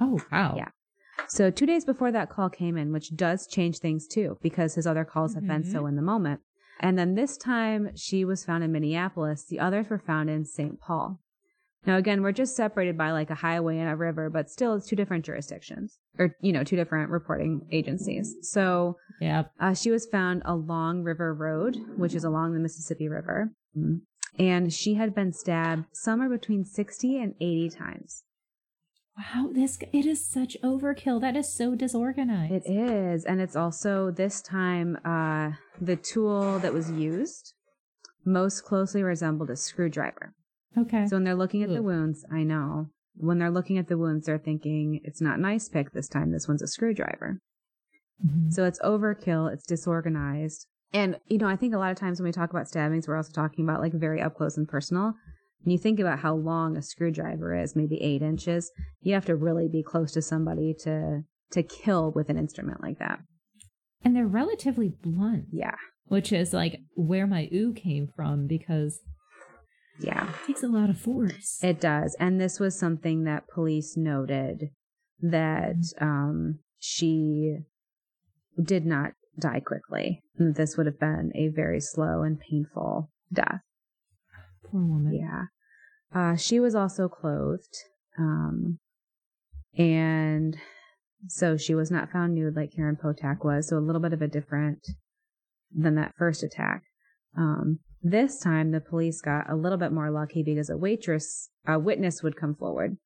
Oh, 0.00 0.20
wow. 0.32 0.54
Yeah. 0.56 0.70
So 1.28 1.50
two 1.52 1.66
days 1.66 1.84
before 1.84 2.10
that 2.10 2.28
call 2.28 2.50
came 2.50 2.76
in, 2.76 2.92
which 2.92 3.14
does 3.14 3.46
change 3.46 3.78
things 3.78 4.08
too, 4.08 4.36
because 4.42 4.74
his 4.74 4.86
other 4.86 5.04
calls 5.04 5.34
have 5.34 5.46
been 5.46 5.62
so 5.62 5.86
in 5.86 5.94
the 5.94 6.02
moment. 6.02 6.40
And 6.80 6.98
then 6.98 7.14
this 7.14 7.36
time 7.36 7.90
she 7.96 8.24
was 8.24 8.44
found 8.44 8.64
in 8.64 8.72
Minneapolis. 8.72 9.44
The 9.44 9.60
others 9.60 9.88
were 9.88 9.98
found 9.98 10.30
in 10.30 10.44
St. 10.44 10.80
Paul. 10.80 11.20
Now, 11.86 11.96
again, 11.96 12.22
we're 12.22 12.32
just 12.32 12.56
separated 12.56 12.98
by 12.98 13.12
like 13.12 13.30
a 13.30 13.36
highway 13.36 13.78
and 13.78 13.88
a 13.88 13.96
river, 13.96 14.28
but 14.30 14.50
still 14.50 14.74
it's 14.74 14.86
two 14.88 14.96
different 14.96 15.24
jurisdictions 15.24 15.98
or, 16.18 16.34
you 16.40 16.52
know, 16.52 16.64
two 16.64 16.76
different 16.76 17.10
reporting 17.10 17.66
agencies. 17.70 18.34
So 18.42 18.96
Yeah. 19.20 19.44
uh, 19.60 19.74
she 19.74 19.90
was 19.90 20.04
found 20.06 20.42
along 20.44 21.02
River 21.04 21.32
Road, 21.32 21.76
which 21.96 22.14
is 22.14 22.24
along 22.24 22.52
the 22.52 22.60
Mississippi 22.60 23.08
River. 23.08 23.52
Mm. 23.76 24.00
And 24.38 24.72
she 24.72 24.94
had 24.94 25.14
been 25.14 25.32
stabbed 25.32 25.86
somewhere 25.92 26.28
between 26.28 26.64
60 26.64 27.18
and 27.18 27.34
80 27.40 27.70
times. 27.70 28.24
Wow, 29.18 29.48
this 29.52 29.78
it 29.92 30.06
is 30.06 30.24
such 30.24 30.56
overkill. 30.62 31.20
That 31.20 31.36
is 31.36 31.52
so 31.52 31.74
disorganized. 31.74 32.66
It 32.66 32.70
is. 32.70 33.24
And 33.24 33.40
it's 33.40 33.56
also 33.56 34.12
this 34.12 34.40
time, 34.40 34.96
uh, 35.04 35.52
the 35.80 35.96
tool 35.96 36.60
that 36.60 36.72
was 36.72 36.90
used 36.90 37.54
most 38.24 38.64
closely 38.64 39.02
resembled 39.02 39.50
a 39.50 39.56
screwdriver. 39.56 40.34
Okay. 40.76 41.06
So 41.08 41.16
when 41.16 41.24
they're 41.24 41.34
looking 41.34 41.62
at 41.64 41.70
the 41.70 41.82
wounds, 41.82 42.24
I 42.32 42.44
know 42.44 42.90
when 43.16 43.38
they're 43.38 43.50
looking 43.50 43.78
at 43.78 43.88
the 43.88 43.98
wounds, 43.98 44.26
they're 44.26 44.38
thinking 44.38 45.00
it's 45.02 45.20
not 45.20 45.38
an 45.38 45.44
ice 45.44 45.68
pick 45.68 45.92
this 45.92 46.08
time. 46.08 46.30
This 46.30 46.46
one's 46.46 46.62
a 46.62 46.68
screwdriver. 46.68 47.40
Mhm. 48.24 48.52
So 48.52 48.64
it's 48.64 48.78
overkill. 48.80 49.52
It's 49.52 49.66
disorganized. 49.66 50.66
And, 50.92 51.18
you 51.26 51.38
know, 51.38 51.48
I 51.48 51.56
think 51.56 51.74
a 51.74 51.78
lot 51.78 51.90
of 51.90 51.98
times 51.98 52.20
when 52.20 52.26
we 52.26 52.32
talk 52.32 52.50
about 52.50 52.68
stabbings, 52.68 53.08
we're 53.08 53.16
also 53.16 53.32
talking 53.32 53.64
about 53.64 53.80
like 53.80 53.92
very 53.92 54.22
up 54.22 54.36
close 54.36 54.56
and 54.56 54.68
personal. 54.68 55.14
When 55.62 55.72
you 55.72 55.78
think 55.78 55.98
about 56.00 56.20
how 56.20 56.34
long 56.34 56.76
a 56.76 56.82
screwdriver 56.82 57.54
is, 57.54 57.74
maybe 57.76 58.00
eight 58.02 58.22
inches, 58.22 58.70
you 59.00 59.14
have 59.14 59.26
to 59.26 59.36
really 59.36 59.68
be 59.68 59.82
close 59.82 60.12
to 60.12 60.22
somebody 60.22 60.74
to 60.84 61.22
to 61.50 61.62
kill 61.62 62.12
with 62.14 62.28
an 62.28 62.36
instrument 62.38 62.82
like 62.82 62.98
that. 62.98 63.20
And 64.04 64.14
they're 64.14 64.26
relatively 64.26 64.90
blunt, 65.02 65.46
Yeah. 65.50 65.76
which 66.06 66.30
is 66.32 66.52
like 66.52 66.80
where 66.94 67.26
my 67.26 67.48
ooh 67.52 67.72
came 67.72 68.06
from 68.14 68.46
because 68.46 69.00
Yeah. 69.98 70.28
it 70.28 70.46
takes 70.46 70.62
a 70.62 70.68
lot 70.68 70.90
of 70.90 70.98
force. 70.98 71.58
It 71.62 71.80
does. 71.80 72.14
And 72.20 72.38
this 72.40 72.60
was 72.60 72.78
something 72.78 73.24
that 73.24 73.48
police 73.48 73.96
noted 73.96 74.70
that 75.20 75.76
um, 76.00 76.60
she 76.78 77.58
did 78.62 78.84
not 78.86 79.12
die 79.38 79.60
quickly. 79.60 80.22
And 80.38 80.54
This 80.54 80.76
would 80.76 80.86
have 80.86 81.00
been 81.00 81.32
a 81.34 81.48
very 81.48 81.80
slow 81.80 82.22
and 82.22 82.38
painful 82.38 83.10
death. 83.32 83.62
Poor 84.70 84.82
woman. 84.82 85.14
Yeah. 85.14 85.44
Uh, 86.14 86.36
she 86.36 86.60
was 86.60 86.74
also 86.74 87.08
clothed. 87.08 87.76
Um, 88.18 88.78
and 89.76 90.56
so 91.26 91.56
she 91.56 91.74
was 91.74 91.90
not 91.90 92.10
found 92.10 92.34
nude 92.34 92.56
like 92.56 92.74
Karen 92.74 92.96
Potack 92.96 93.44
was. 93.44 93.68
So 93.68 93.78
a 93.78 93.80
little 93.80 94.00
bit 94.00 94.12
of 94.12 94.22
a 94.22 94.28
different 94.28 94.86
than 95.74 95.94
that 95.96 96.14
first 96.16 96.42
attack. 96.42 96.82
Um, 97.36 97.80
this 98.02 98.38
time 98.40 98.70
the 98.70 98.80
police 98.80 99.20
got 99.20 99.50
a 99.50 99.56
little 99.56 99.78
bit 99.78 99.92
more 99.92 100.10
lucky 100.10 100.42
because 100.42 100.70
a 100.70 100.76
waitress, 100.76 101.50
a 101.66 101.78
witness 101.78 102.22
would 102.22 102.36
come 102.36 102.54
forward. 102.54 102.96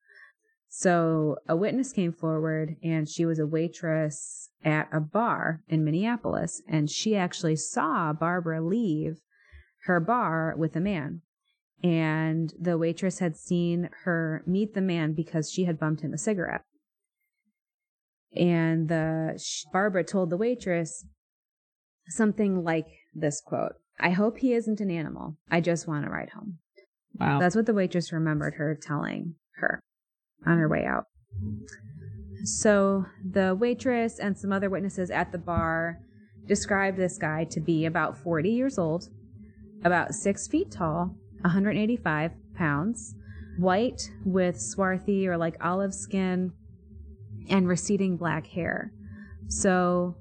So 0.69 1.37
a 1.47 1.55
witness 1.55 1.91
came 1.91 2.13
forward 2.13 2.77
and 2.83 3.07
she 3.07 3.25
was 3.25 3.37
a 3.37 3.45
waitress 3.45 4.49
at 4.63 4.89
a 4.91 4.99
bar 4.99 5.61
in 5.67 5.83
Minneapolis 5.83 6.61
and 6.67 6.89
she 6.89 7.15
actually 7.15 7.55
saw 7.55 8.13
Barbara 8.13 8.61
leave 8.61 9.17
her 9.85 9.99
bar 9.99 10.55
with 10.57 10.75
a 10.75 10.79
man. 10.79 11.21
And 11.83 12.53
the 12.57 12.77
waitress 12.77 13.19
had 13.19 13.35
seen 13.35 13.89
her 14.03 14.41
meet 14.47 14.73
the 14.73 14.81
man 14.81 15.13
because 15.13 15.51
she 15.51 15.65
had 15.65 15.79
bumped 15.79 16.01
him 16.01 16.13
a 16.13 16.17
cigarette. 16.17 16.61
And 18.35 18.87
the 18.87 19.37
Barbara 19.71 20.03
told 20.03 20.29
the 20.29 20.37
waitress 20.37 21.05
something 22.07 22.63
like 22.63 22.87
this 23.13 23.41
quote, 23.41 23.73
I 23.99 24.11
hope 24.11 24.37
he 24.37 24.53
isn't 24.53 24.79
an 24.79 24.89
animal. 24.89 25.37
I 25.51 25.61
just 25.61 25.87
want 25.87 26.05
to 26.05 26.11
ride 26.11 26.31
home. 26.31 26.59
Wow. 27.19 27.39
That's 27.39 27.55
what 27.55 27.65
the 27.65 27.73
waitress 27.73 28.11
remembered 28.11 28.55
her 28.55 28.77
telling 28.81 29.35
her 29.57 29.79
on 30.45 30.57
her 30.57 30.67
way 30.67 30.85
out. 30.85 31.05
So 32.43 33.05
the 33.23 33.55
waitress 33.55 34.19
and 34.19 34.37
some 34.37 34.51
other 34.51 34.69
witnesses 34.69 35.11
at 35.11 35.31
the 35.31 35.37
bar 35.37 35.99
described 36.45 36.97
this 36.97 37.17
guy 37.17 37.45
to 37.45 37.59
be 37.59 37.85
about 37.85 38.17
40 38.17 38.49
years 38.49 38.77
old, 38.77 39.09
about 39.83 40.13
six 40.13 40.47
feet 40.47 40.71
tall, 40.71 41.15
185 41.43 42.31
pounds, 42.55 43.15
white 43.57 44.09
with 44.25 44.59
swarthy 44.59 45.27
or 45.27 45.37
like 45.37 45.55
olive 45.61 45.93
skin, 45.93 46.51
and 47.49 47.67
receding 47.67 48.17
black 48.17 48.47
hair. 48.47 48.91
So 49.47 50.15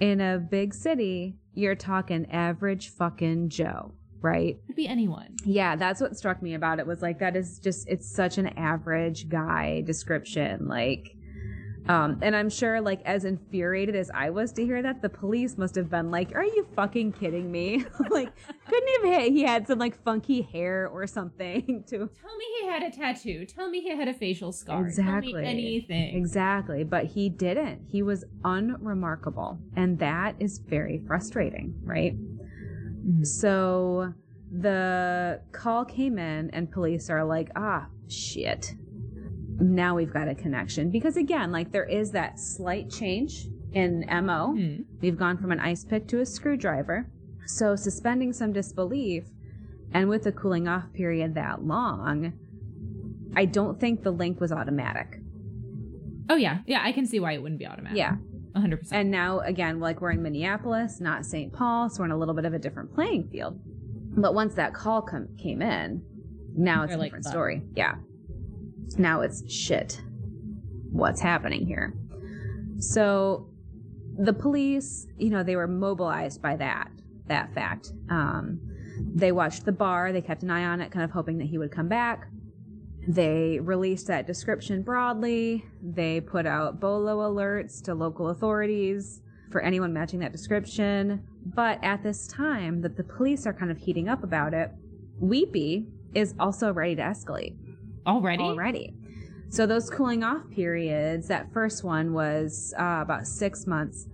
in 0.00 0.20
a 0.20 0.38
big 0.38 0.74
city, 0.74 1.36
you're 1.52 1.74
talking 1.74 2.30
average 2.30 2.90
fucking 2.90 3.50
Joe, 3.50 3.94
right? 4.20 4.56
Could 4.66 4.76
be 4.76 4.88
anyone. 4.88 5.36
Yeah, 5.44 5.76
that's 5.76 6.00
what 6.00 6.16
struck 6.16 6.42
me 6.42 6.54
about 6.54 6.78
it 6.78 6.86
was 6.86 7.02
like 7.02 7.18
that 7.20 7.36
is 7.36 7.58
just 7.58 7.88
it's 7.88 8.10
such 8.10 8.38
an 8.38 8.48
average 8.58 9.28
guy 9.28 9.82
description 9.82 10.66
like 10.66 11.16
um 11.88 12.18
and 12.22 12.34
I'm 12.34 12.48
sure 12.48 12.80
like 12.80 13.02
as 13.04 13.24
infuriated 13.24 13.94
as 13.94 14.10
I 14.14 14.30
was 14.30 14.52
to 14.54 14.64
hear 14.64 14.82
that 14.82 15.02
the 15.02 15.08
police 15.08 15.58
must 15.58 15.74
have 15.74 15.90
been 15.90 16.10
like 16.10 16.34
are 16.34 16.44
you 16.44 16.66
fucking 16.74 17.12
kidding 17.12 17.50
me? 17.50 17.84
like 18.10 18.32
couldn't 18.66 18.88
have 19.04 19.20
hit 19.22 19.32
he 19.32 19.42
had 19.42 19.66
some 19.66 19.78
like 19.78 20.02
funky 20.02 20.42
hair 20.42 20.88
or 20.88 21.06
something 21.06 21.84
to 21.88 21.96
Tell 21.98 22.36
me 22.36 22.44
he 22.60 22.66
had 22.68 22.82
a 22.82 22.90
tattoo. 22.90 23.44
Tell 23.46 23.68
me 23.68 23.80
he 23.80 23.90
had 23.96 24.08
a 24.08 24.14
facial 24.14 24.52
scar. 24.52 24.86
Exactly. 24.86 25.44
Anything. 25.44 26.16
Exactly, 26.16 26.84
but 26.84 27.06
he 27.06 27.28
didn't. 27.28 27.82
He 27.88 28.02
was 28.02 28.24
unremarkable 28.44 29.58
and 29.76 29.98
that 29.98 30.36
is 30.38 30.58
very 30.58 31.02
frustrating, 31.06 31.74
right? 31.84 32.16
Mhm. 33.06 33.26
So 33.26 34.14
the 34.50 35.40
call 35.52 35.84
came 35.84 36.18
in, 36.18 36.50
and 36.50 36.70
police 36.70 37.10
are 37.10 37.24
like, 37.24 37.50
ah, 37.56 37.88
shit. 38.08 38.74
Now 39.60 39.94
we've 39.96 40.12
got 40.12 40.28
a 40.28 40.34
connection. 40.34 40.90
Because 40.90 41.16
again, 41.16 41.52
like 41.52 41.72
there 41.72 41.84
is 41.84 42.10
that 42.12 42.38
slight 42.38 42.90
change 42.90 43.46
in 43.72 44.04
MO. 44.08 44.52
Hmm. 44.52 44.82
We've 45.00 45.18
gone 45.18 45.38
from 45.38 45.52
an 45.52 45.60
ice 45.60 45.84
pick 45.84 46.06
to 46.08 46.20
a 46.20 46.26
screwdriver. 46.26 47.08
So 47.46 47.76
suspending 47.76 48.32
some 48.32 48.52
disbelief, 48.52 49.24
and 49.92 50.08
with 50.08 50.26
a 50.26 50.32
cooling 50.32 50.66
off 50.66 50.92
period 50.92 51.34
that 51.34 51.62
long, 51.64 52.32
I 53.36 53.44
don't 53.44 53.78
think 53.78 54.02
the 54.02 54.10
link 54.10 54.40
was 54.40 54.50
automatic. 54.50 55.20
Oh 56.30 56.36
yeah, 56.36 56.60
yeah. 56.66 56.80
I 56.82 56.92
can 56.92 57.06
see 57.06 57.20
why 57.20 57.32
it 57.32 57.42
wouldn't 57.42 57.58
be 57.58 57.66
automatic. 57.66 57.98
Yeah. 57.98 58.16
hundred 58.56 58.78
percent. 58.78 59.00
And 59.00 59.10
now, 59.10 59.40
again, 59.40 59.78
like 59.78 60.00
we're 60.00 60.12
in 60.12 60.22
Minneapolis, 60.22 61.00
not 61.00 61.26
St. 61.26 61.52
Paul, 61.52 61.90
so 61.90 62.00
we're 62.00 62.06
in 62.06 62.12
a 62.12 62.16
little 62.16 62.34
bit 62.34 62.44
of 62.46 62.54
a 62.54 62.58
different 62.58 62.94
playing 62.94 63.28
field. 63.28 63.60
But 64.16 64.34
once 64.34 64.54
that 64.54 64.72
call 64.72 65.02
come, 65.02 65.28
came 65.36 65.60
in, 65.60 66.02
now 66.56 66.82
it's 66.84 66.90
They're 66.90 66.96
a 66.96 67.00
like, 67.00 67.08
different 67.08 67.26
story. 67.26 67.62
Yeah. 67.74 67.96
Now 68.98 69.20
it's 69.20 69.50
shit. 69.50 70.00
What's 70.90 71.20
happening 71.20 71.66
here? 71.66 71.94
So 72.78 73.48
the 74.16 74.32
police, 74.32 75.06
you 75.18 75.30
know, 75.30 75.42
they 75.42 75.56
were 75.56 75.66
mobilized 75.66 76.40
by 76.40 76.56
that, 76.56 76.90
that 77.26 77.52
fact. 77.54 77.92
Um, 78.10 78.60
they 79.14 79.32
watched 79.32 79.64
the 79.64 79.72
bar, 79.72 80.12
they 80.12 80.20
kept 80.20 80.42
an 80.42 80.50
eye 80.50 80.64
on 80.64 80.80
it, 80.80 80.92
kind 80.92 81.04
of 81.04 81.10
hoping 81.10 81.38
that 81.38 81.46
he 81.46 81.58
would 81.58 81.72
come 81.72 81.88
back. 81.88 82.28
They 83.06 83.58
released 83.60 84.06
that 84.06 84.26
description 84.26 84.82
broadly. 84.82 85.64
They 85.82 86.20
put 86.20 86.46
out 86.46 86.80
BOLO 86.80 87.30
alerts 87.30 87.82
to 87.84 87.94
local 87.94 88.28
authorities 88.28 89.20
for 89.50 89.60
anyone 89.60 89.92
matching 89.92 90.20
that 90.20 90.32
description. 90.32 91.22
But 91.44 91.82
at 91.82 92.02
this 92.02 92.26
time 92.26 92.80
that 92.82 92.96
the 92.96 93.04
police 93.04 93.46
are 93.46 93.52
kind 93.52 93.70
of 93.70 93.78
heating 93.78 94.08
up 94.08 94.24
about 94.24 94.54
it, 94.54 94.70
Weepy 95.20 95.86
is 96.14 96.34
also 96.38 96.72
ready 96.72 96.96
to 96.96 97.02
escalate 97.02 97.56
Already? 98.06 98.42
already. 98.42 98.94
So 99.48 99.66
those 99.66 99.88
cooling 99.88 100.24
off 100.24 100.42
periods, 100.50 101.28
that 101.28 101.52
first 101.52 101.84
one 101.84 102.12
was 102.12 102.74
uh, 102.78 102.98
about 103.02 103.26
six 103.26 103.66
months, 103.66 104.06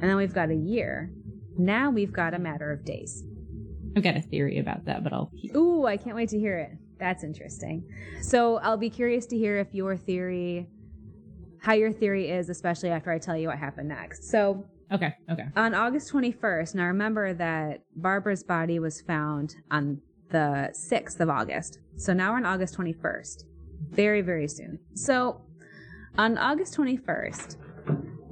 and 0.00 0.08
then 0.08 0.16
we've 0.16 0.32
got 0.34 0.50
a 0.50 0.54
year. 0.54 1.10
Now 1.58 1.90
we've 1.90 2.12
got 2.12 2.34
a 2.34 2.38
matter 2.38 2.72
of 2.72 2.84
days. 2.84 3.24
I've 3.96 4.02
got 4.02 4.16
a 4.16 4.22
theory 4.22 4.58
about 4.58 4.84
that, 4.86 5.02
but 5.04 5.12
I'll. 5.12 5.30
Ooh, 5.54 5.86
I 5.86 5.96
can't 5.96 6.16
wait 6.16 6.28
to 6.30 6.38
hear 6.38 6.58
it. 6.58 6.70
That's 6.98 7.24
interesting. 7.24 7.84
So 8.22 8.56
I'll 8.58 8.76
be 8.76 8.90
curious 8.90 9.26
to 9.26 9.36
hear 9.36 9.58
if 9.58 9.74
your 9.74 9.96
theory, 9.96 10.66
how 11.60 11.74
your 11.74 11.92
theory 11.92 12.30
is, 12.30 12.48
especially 12.48 12.90
after 12.90 13.10
I 13.10 13.18
tell 13.18 13.36
you 13.36 13.48
what 13.48 13.58
happened 13.58 13.88
next. 13.88 14.24
So 14.24 14.64
Okay. 14.92 15.14
Okay. 15.30 15.46
on 15.56 15.74
August 15.74 16.12
21st, 16.12 16.74
now 16.74 16.86
remember 16.86 17.34
that 17.34 17.82
Barbara's 17.96 18.44
body 18.44 18.78
was 18.78 19.00
found 19.00 19.56
on 19.70 20.00
the 20.30 20.72
6th 20.90 21.20
of 21.20 21.28
August. 21.28 21.78
So 21.96 22.12
now 22.12 22.30
we're 22.30 22.38
on 22.38 22.46
August 22.46 22.76
21st. 22.76 23.44
Very, 23.90 24.20
very 24.20 24.48
soon. 24.48 24.78
So 24.94 25.42
on 26.18 26.38
August 26.38 26.76
21st, 26.76 27.56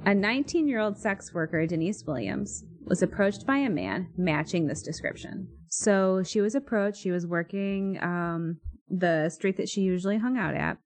a 0.05 0.13
19 0.13 0.67
year 0.67 0.79
old 0.79 0.97
sex 0.97 1.33
worker, 1.33 1.65
Denise 1.65 2.03
Williams, 2.05 2.63
was 2.85 3.01
approached 3.01 3.45
by 3.45 3.57
a 3.57 3.69
man 3.69 4.09
matching 4.17 4.67
this 4.67 4.81
description. 4.81 5.47
So 5.67 6.23
she 6.23 6.41
was 6.41 6.55
approached. 6.55 7.01
She 7.01 7.11
was 7.11 7.25
working 7.25 7.97
um, 8.01 8.59
the 8.87 9.29
street 9.29 9.57
that 9.57 9.69
she 9.69 9.81
usually 9.81 10.17
hung 10.17 10.37
out 10.37 10.53
at. 10.53 10.77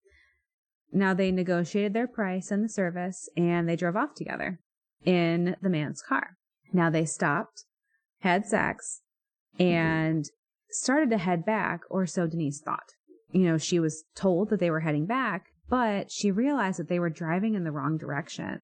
Now 0.91 1.13
they 1.13 1.31
negotiated 1.31 1.93
their 1.93 2.07
price 2.07 2.49
and 2.49 2.63
the 2.63 2.69
service, 2.69 3.29
and 3.37 3.69
they 3.69 3.75
drove 3.75 3.95
off 3.95 4.15
together 4.15 4.59
in 5.05 5.55
the 5.61 5.69
man's 5.69 6.01
car. 6.01 6.37
Now 6.73 6.89
they 6.89 7.05
stopped, 7.05 7.65
had 8.21 8.45
sex, 8.45 9.01
and 9.59 10.25
started 10.71 11.09
to 11.11 11.17
head 11.17 11.45
back, 11.45 11.81
or 11.89 12.05
so 12.05 12.27
Denise 12.27 12.61
thought. 12.61 12.93
you 13.31 13.43
know, 13.43 13.57
she 13.59 13.79
was 13.79 14.03
told 14.15 14.49
that 14.49 14.59
they 14.59 14.71
were 14.71 14.79
heading 14.79 15.05
back, 15.05 15.45
but 15.69 16.11
she 16.11 16.31
realized 16.31 16.79
that 16.79 16.89
they 16.89 16.97
were 16.99 17.11
driving 17.11 17.53
in 17.53 17.63
the 17.63 17.71
wrong 17.71 17.95
direction. 17.97 18.59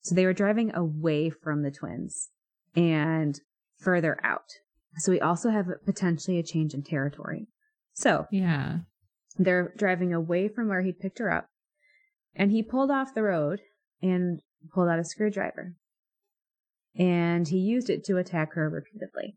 So 0.00 0.14
they 0.14 0.24
were 0.24 0.32
driving 0.32 0.74
away 0.74 1.28
from 1.28 1.62
the 1.62 1.70
twins 1.70 2.30
and 2.74 3.38
further 3.78 4.18
out. 4.24 4.48
So 4.96 5.12
we 5.12 5.20
also 5.20 5.50
have 5.50 5.66
potentially 5.84 6.38
a 6.38 6.42
change 6.42 6.72
in 6.72 6.82
territory. 6.82 7.48
So 7.92 8.26
Yeah. 8.30 8.78
they're 9.38 9.74
driving 9.76 10.14
away 10.14 10.48
from 10.48 10.68
where 10.68 10.80
he 10.82 10.92
picked 10.92 11.18
her 11.18 11.30
up, 11.30 11.48
and 12.34 12.50
he 12.50 12.62
pulled 12.62 12.90
off 12.90 13.14
the 13.14 13.22
road 13.24 13.60
and 14.00 14.40
pulled 14.72 14.88
out 14.88 14.98
a 14.98 15.04
screwdriver. 15.04 15.74
And 16.96 17.46
he 17.48 17.58
used 17.58 17.90
it 17.90 18.04
to 18.04 18.16
attack 18.16 18.54
her 18.54 18.68
repeatedly. 18.70 19.36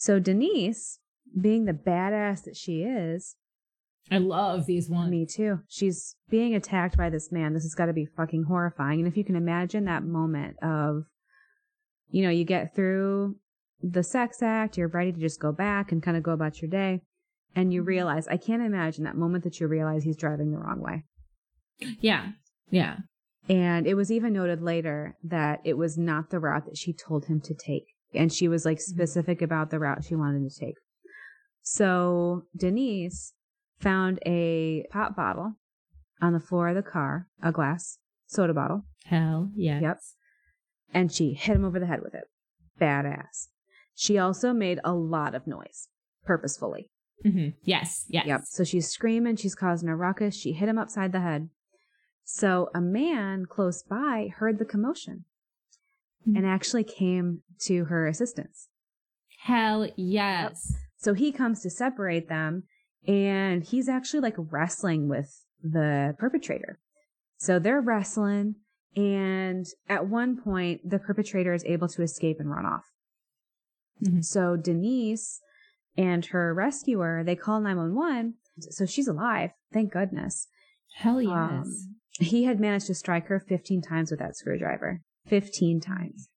So 0.00 0.18
Denise, 0.18 0.98
being 1.38 1.66
the 1.66 1.74
badass 1.74 2.42
that 2.44 2.56
she 2.56 2.84
is, 2.84 3.36
I 4.10 4.16
love 4.16 4.64
these 4.64 4.88
ones. 4.88 5.10
me 5.10 5.26
too. 5.26 5.60
She's 5.68 6.16
being 6.30 6.54
attacked 6.54 6.96
by 6.96 7.10
this 7.10 7.30
man. 7.30 7.52
This 7.52 7.64
has 7.64 7.74
got 7.74 7.86
to 7.86 7.92
be 7.92 8.06
fucking 8.06 8.44
horrifying. 8.44 9.00
And 9.00 9.06
if 9.06 9.18
you 9.18 9.24
can 9.24 9.36
imagine 9.36 9.84
that 9.84 10.02
moment 10.02 10.56
of, 10.62 11.04
you 12.08 12.22
know, 12.22 12.30
you 12.30 12.44
get 12.44 12.74
through 12.74 13.36
the 13.82 14.02
sex 14.02 14.42
act, 14.42 14.78
you're 14.78 14.88
ready 14.88 15.12
to 15.12 15.20
just 15.20 15.38
go 15.38 15.52
back 15.52 15.92
and 15.92 16.02
kind 16.02 16.16
of 16.16 16.22
go 16.22 16.32
about 16.32 16.62
your 16.62 16.70
day. 16.70 17.02
And 17.54 17.70
you 17.70 17.82
mm-hmm. 17.82 17.88
realize, 17.88 18.26
I 18.26 18.38
can't 18.38 18.62
imagine 18.62 19.04
that 19.04 19.16
moment 19.16 19.44
that 19.44 19.60
you 19.60 19.66
realize 19.66 20.02
he's 20.02 20.16
driving 20.16 20.50
the 20.50 20.58
wrong 20.58 20.80
way. 20.80 21.04
Yeah. 22.00 22.30
Yeah. 22.70 22.96
And 23.50 23.86
it 23.86 23.94
was 23.94 24.10
even 24.10 24.32
noted 24.32 24.62
later 24.62 25.18
that 25.24 25.60
it 25.62 25.76
was 25.76 25.98
not 25.98 26.30
the 26.30 26.38
route 26.38 26.64
that 26.64 26.78
she 26.78 26.94
told 26.94 27.26
him 27.26 27.42
to 27.42 27.54
take. 27.54 27.84
And 28.14 28.32
she 28.32 28.48
was 28.48 28.64
like 28.64 28.80
specific 28.80 29.40
about 29.42 29.70
the 29.70 29.78
route 29.78 30.04
she 30.04 30.16
wanted 30.16 30.48
to 30.50 30.58
take. 30.58 30.74
So 31.62 32.44
Denise 32.56 33.34
found 33.80 34.18
a 34.26 34.84
pop 34.90 35.14
bottle 35.16 35.54
on 36.20 36.32
the 36.32 36.40
floor 36.40 36.68
of 36.68 36.74
the 36.76 36.82
car, 36.82 37.28
a 37.42 37.52
glass 37.52 37.98
soda 38.26 38.54
bottle, 38.54 38.84
Hell 39.04 39.50
yeah. 39.54 39.80
Yep. 39.80 39.98
and 40.92 41.12
she 41.12 41.34
hit 41.34 41.56
him 41.56 41.64
over 41.64 41.78
the 41.78 41.86
head 41.86 42.00
with 42.02 42.14
it. 42.14 42.24
Badass. 42.80 43.48
She 43.94 44.18
also 44.18 44.52
made 44.52 44.80
a 44.84 44.92
lot 44.92 45.34
of 45.34 45.46
noise, 45.46 45.88
purposefully. 46.24 46.90
Mm-hmm. 47.24 47.50
Yes. 47.62 48.06
Yes. 48.08 48.26
Yep. 48.26 48.40
So 48.46 48.64
she's 48.64 48.88
screaming, 48.88 49.36
she's 49.36 49.54
causing 49.54 49.88
a 49.88 49.96
ruckus. 49.96 50.34
She 50.34 50.52
hit 50.52 50.68
him 50.68 50.78
upside 50.78 51.12
the 51.12 51.20
head. 51.20 51.50
So 52.24 52.70
a 52.74 52.80
man 52.80 53.44
close 53.46 53.82
by 53.82 54.28
heard 54.38 54.58
the 54.58 54.64
commotion 54.64 55.24
Mhm. 56.26 56.36
and 56.36 56.46
actually 56.46 56.84
came 56.84 57.42
to 57.60 57.84
her 57.86 58.06
assistance. 58.06 58.68
Hell 59.40 59.88
yes. 59.96 60.74
So 60.96 61.14
he 61.14 61.32
comes 61.32 61.60
to 61.62 61.70
separate 61.70 62.28
them 62.28 62.64
and 63.06 63.64
he's 63.64 63.88
actually 63.88 64.20
like 64.20 64.34
wrestling 64.36 65.08
with 65.08 65.44
the 65.62 66.14
perpetrator. 66.18 66.78
So 67.38 67.58
they're 67.58 67.80
wrestling 67.80 68.56
and 68.96 69.66
at 69.88 70.08
one 70.08 70.36
point 70.36 70.88
the 70.88 70.98
perpetrator 70.98 71.54
is 71.54 71.64
able 71.64 71.88
to 71.88 72.02
escape 72.02 72.38
and 72.38 72.50
run 72.50 72.66
off. 72.66 72.84
Mhm. 74.02 74.24
So 74.24 74.56
Denise 74.56 75.40
and 75.96 76.24
her 76.26 76.52
rescuer, 76.54 77.24
they 77.24 77.36
call 77.36 77.60
911. 77.60 78.34
So 78.58 78.84
she's 78.84 79.08
alive. 79.08 79.52
Thank 79.72 79.92
goodness. 79.92 80.48
Hell 80.96 81.22
yes. 81.22 81.32
Um, 81.32 81.96
he 82.12 82.44
had 82.44 82.60
managed 82.60 82.88
to 82.88 82.94
strike 82.94 83.26
her 83.28 83.40
15 83.40 83.80
times 83.80 84.10
with 84.10 84.20
that 84.20 84.36
screwdriver. 84.36 85.00
15 85.30 85.80
times. 85.80 86.28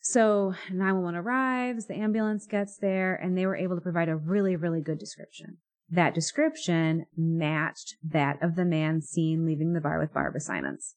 So 0.00 0.54
911 0.70 1.18
arrives, 1.18 1.86
the 1.86 1.96
ambulance 1.96 2.46
gets 2.46 2.78
there, 2.78 3.16
and 3.16 3.36
they 3.36 3.44
were 3.44 3.56
able 3.56 3.74
to 3.74 3.82
provide 3.82 4.08
a 4.08 4.16
really, 4.16 4.54
really 4.54 4.80
good 4.80 4.98
description. 4.98 5.58
That 5.90 6.14
description 6.14 7.06
matched 7.16 7.96
that 8.04 8.40
of 8.40 8.54
the 8.54 8.64
man 8.64 9.02
seen 9.02 9.44
leaving 9.44 9.72
the 9.72 9.80
bar 9.80 9.98
with 9.98 10.14
Barbara 10.14 10.40
Simons. 10.40 10.94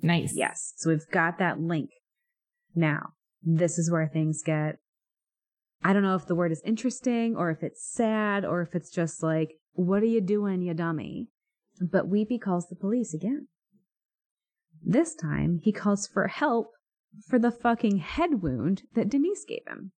nice. 0.00 0.32
Yes. 0.34 0.72
So 0.76 0.90
we've 0.90 1.10
got 1.10 1.38
that 1.38 1.60
link. 1.60 1.90
Now, 2.74 3.14
this 3.42 3.78
is 3.78 3.90
where 3.90 4.06
things 4.06 4.42
get, 4.44 4.76
I 5.82 5.92
don't 5.92 6.02
know 6.02 6.14
if 6.14 6.26
the 6.26 6.36
word 6.36 6.52
is 6.52 6.62
interesting 6.64 7.34
or 7.36 7.50
if 7.50 7.64
it's 7.64 7.84
sad 7.84 8.44
or 8.44 8.62
if 8.62 8.76
it's 8.76 8.90
just 8.90 9.22
like, 9.22 9.54
what 9.72 10.02
are 10.02 10.06
you 10.06 10.20
doing, 10.20 10.62
you 10.62 10.74
dummy? 10.74 11.28
But 11.80 12.08
Weepy 12.08 12.38
calls 12.38 12.68
the 12.68 12.76
police 12.76 13.12
again. 13.12 13.48
This 14.82 15.14
time, 15.14 15.58
he 15.62 15.72
calls 15.72 16.06
for 16.06 16.28
help 16.28 16.72
for 17.28 17.38
the 17.38 17.50
fucking 17.50 17.98
head 17.98 18.42
wound 18.42 18.82
that 18.94 19.08
Denise 19.08 19.44
gave 19.44 19.66
him. 19.66 19.92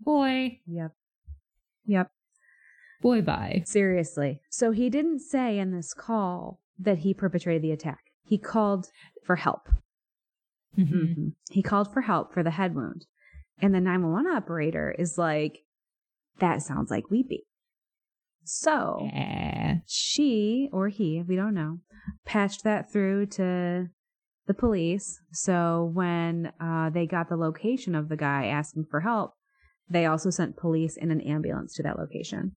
Boy. 0.00 0.60
Yep. 0.66 0.92
Yep. 1.86 2.10
Boy 3.00 3.22
bye. 3.22 3.62
Seriously. 3.66 4.40
So 4.50 4.70
he 4.72 4.90
didn't 4.90 5.20
say 5.20 5.58
in 5.58 5.72
this 5.72 5.94
call 5.94 6.60
that 6.78 6.98
he 6.98 7.14
perpetrated 7.14 7.62
the 7.62 7.72
attack. 7.72 8.00
He 8.24 8.38
called 8.38 8.90
for 9.24 9.36
help. 9.36 9.68
Mhm. 10.76 11.16
Mhm. 11.16 11.34
He 11.50 11.62
called 11.62 11.92
for 11.92 12.02
help 12.02 12.32
for 12.32 12.42
the 12.42 12.52
head 12.52 12.74
wound. 12.74 13.06
And 13.60 13.74
the 13.74 13.80
911 13.80 14.30
operator 14.30 14.94
is 14.96 15.18
like, 15.18 15.64
that 16.38 16.62
sounds 16.62 16.90
like 16.90 17.10
Weepy. 17.10 17.46
So 18.48 19.08
Yeah. 19.12 19.80
she 19.86 20.70
or 20.72 20.88
he, 20.88 21.22
we 21.22 21.36
don't 21.36 21.54
know, 21.54 21.80
patched 22.24 22.64
that 22.64 22.90
through 22.90 23.26
to 23.26 23.88
the 24.46 24.54
police. 24.54 25.20
So 25.32 25.90
when 25.92 26.52
uh, 26.58 26.88
they 26.90 27.06
got 27.06 27.28
the 27.28 27.36
location 27.36 27.94
of 27.94 28.08
the 28.08 28.16
guy 28.16 28.46
asking 28.46 28.86
for 28.90 29.00
help, 29.00 29.34
they 29.90 30.06
also 30.06 30.30
sent 30.30 30.56
police 30.56 30.96
in 30.96 31.10
an 31.10 31.20
ambulance 31.20 31.74
to 31.74 31.82
that 31.82 31.98
location. 31.98 32.56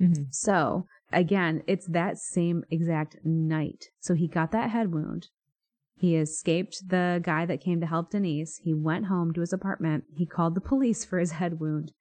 Mhm. 0.00 0.28
So 0.30 0.86
again, 1.12 1.62
it's 1.66 1.86
that 1.88 2.18
same 2.18 2.62
exact 2.70 3.16
night. 3.24 3.86
So 3.98 4.14
he 4.14 4.28
got 4.28 4.52
that 4.52 4.70
head 4.70 4.92
wound. 4.92 5.26
He 5.96 6.16
escaped 6.16 6.88
the 6.88 7.20
guy 7.22 7.44
that 7.46 7.60
came 7.60 7.80
to 7.80 7.86
help 7.86 8.10
Denise. 8.10 8.58
He 8.62 8.72
went 8.72 9.06
home 9.06 9.32
to 9.32 9.40
his 9.40 9.52
apartment. 9.52 10.04
He 10.16 10.24
called 10.24 10.54
the 10.54 10.60
police 10.60 11.04
for 11.04 11.18
his 11.18 11.32
head 11.32 11.58
wound. 11.60 11.92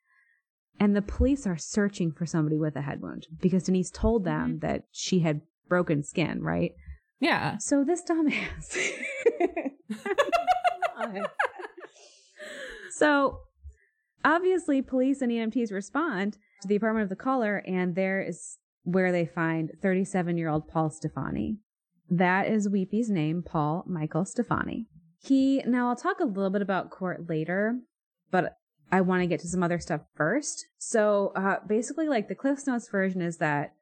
And 0.79 0.95
the 0.95 1.01
police 1.01 1.45
are 1.45 1.57
searching 1.57 2.11
for 2.11 2.25
somebody 2.25 2.57
with 2.57 2.75
a 2.75 2.81
head 2.81 3.01
wound 3.01 3.27
because 3.41 3.63
Denise 3.63 3.91
told 3.91 4.23
them 4.23 4.51
mm-hmm. 4.51 4.59
that 4.59 4.83
she 4.91 5.19
had 5.19 5.41
broken 5.67 6.03
skin, 6.03 6.41
right? 6.41 6.71
Yeah. 7.19 7.57
So 7.57 7.83
this 7.83 8.03
dumbass. 8.03 8.77
so 12.91 13.39
obviously, 14.23 14.81
police 14.81 15.21
and 15.21 15.31
EMTs 15.31 15.71
respond 15.71 16.37
to 16.61 16.67
the 16.67 16.75
apartment 16.75 17.03
of 17.03 17.09
the 17.09 17.15
caller, 17.15 17.63
and 17.67 17.95
there 17.95 18.21
is 18.21 18.57
where 18.83 19.11
they 19.11 19.25
find 19.25 19.71
37 19.81 20.37
year 20.37 20.49
old 20.49 20.67
Paul 20.67 20.89
Stefani. 20.89 21.57
That 22.09 22.47
is 22.47 22.69
Weepy's 22.69 23.09
name, 23.09 23.43
Paul 23.45 23.83
Michael 23.85 24.25
Stefani. 24.25 24.87
He, 25.21 25.61
now 25.67 25.89
I'll 25.89 25.95
talk 25.95 26.21
a 26.21 26.25
little 26.25 26.49
bit 26.49 26.61
about 26.61 26.89
court 26.89 27.29
later, 27.29 27.75
but 28.31 28.55
I 28.91 29.01
want 29.01 29.21
to 29.21 29.27
get 29.27 29.39
to 29.41 29.47
some 29.47 29.63
other 29.63 29.79
stuff 29.79 30.01
first. 30.15 30.65
So 30.77 31.31
uh, 31.35 31.57
basically, 31.67 32.07
like 32.07 32.27
the 32.27 32.35
Cliffs 32.35 32.67
Notes 32.67 32.89
version 32.89 33.21
is 33.21 33.37
that 33.37 33.73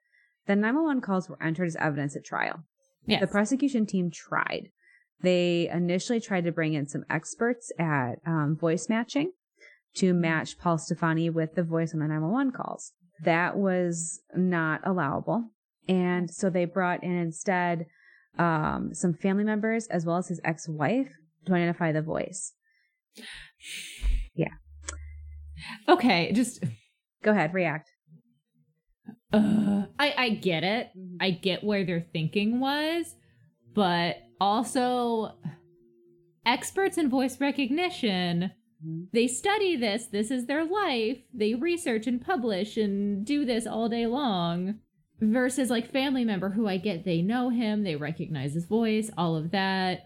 the 0.48 0.56
911 0.56 1.02
calls 1.02 1.30
were 1.30 1.42
entered 1.42 1.68
as 1.68 1.76
evidence 1.78 2.16
at 2.16 2.26
trial. 2.26 2.64
Yes. 3.06 3.22
The 3.22 3.28
prosecution 3.28 3.86
team 3.86 4.12
tried. 4.12 4.70
They 5.22 5.70
initially 5.72 6.20
tried 6.20 6.44
to 6.44 6.52
bring 6.52 6.74
in 6.74 6.88
some 6.88 7.06
experts 7.10 7.72
at 7.80 8.16
um, 8.26 8.56
voice 8.60 8.88
matching 8.90 9.32
to 9.96 10.14
match 10.14 10.60
Paul 10.60 10.78
Stefani 10.78 11.30
with 11.30 11.56
the 11.56 11.64
voice 11.64 11.94
on 11.94 12.00
the 12.00 12.08
911 12.08 12.54
calls. 12.54 12.94
That 13.24 13.58
was 13.58 14.22
not 14.36 14.82
allowable. 14.86 15.50
And 15.88 16.30
so 16.30 16.50
they 16.50 16.66
brought 16.66 17.04
in 17.04 17.16
instead 17.16 17.88
um, 18.38 18.94
some 18.94 19.14
family 19.14 19.44
members 19.44 19.88
as 19.88 20.06
well 20.06 20.18
as 20.18 20.28
his 20.28 20.42
ex 20.44 20.68
wife 20.68 21.10
to 21.46 21.54
identify 21.54 21.92
the 21.92 22.02
voice. 22.02 22.54
okay. 25.88 26.32
Just. 26.34 26.64
Go 27.24 27.32
ahead, 27.32 27.54
react. 27.54 27.90
Uh, 29.34 29.86
I 30.00 30.14
I 30.18 30.30
get 30.30 30.64
it. 30.64 30.90
Mm-hmm. 30.98 31.18
I 31.20 31.32
get 31.32 31.64
where 31.64 31.84
their 31.84 32.02
thinking 32.14 32.60
was, 32.60 33.16
but 33.74 34.18
also 34.40 35.34
experts 36.46 36.98
in 36.98 37.10
voice 37.10 37.42
recognition. 37.42 38.52
Mhm. 38.86 39.08
They 39.12 39.28
study 39.28 39.76
this. 39.76 40.06
This 40.06 40.32
is 40.32 40.46
their 40.46 40.64
life. 40.64 41.18
They 41.34 41.56
research 41.56 42.08
and 42.08 42.22
publish 42.22 42.78
and 42.78 43.26
do 43.26 43.44
this 43.46 43.66
all 43.68 43.90
day 43.90 44.06
long. 44.06 44.80
Versus 45.20 45.72
like 45.72 45.92
family 45.92 46.24
member 46.24 46.52
who 46.52 46.68
I 46.68 46.78
get 46.78 47.04
they 47.04 47.24
know 47.24 47.50
him, 47.50 47.84
they 47.84 47.96
recognize 47.96 48.54
his 48.54 48.66
voice, 48.66 49.10
all 49.18 49.36
of 49.36 49.50
that. 49.50 50.02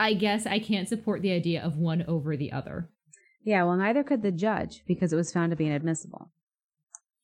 I 0.00 0.14
guess 0.14 0.46
I 0.46 0.58
can't 0.58 0.88
support 0.88 1.20
the 1.20 1.32
idea 1.32 1.62
of 1.62 1.76
one 1.76 2.02
over 2.08 2.34
the 2.34 2.50
other. 2.52 2.88
Yeah, 3.42 3.64
well, 3.64 3.76
neither 3.76 4.02
could 4.02 4.22
the 4.22 4.32
judge 4.32 4.82
because 4.86 5.12
it 5.12 5.16
was 5.16 5.32
found 5.32 5.50
to 5.50 5.56
be 5.56 5.66
inadmissible. 5.66 6.30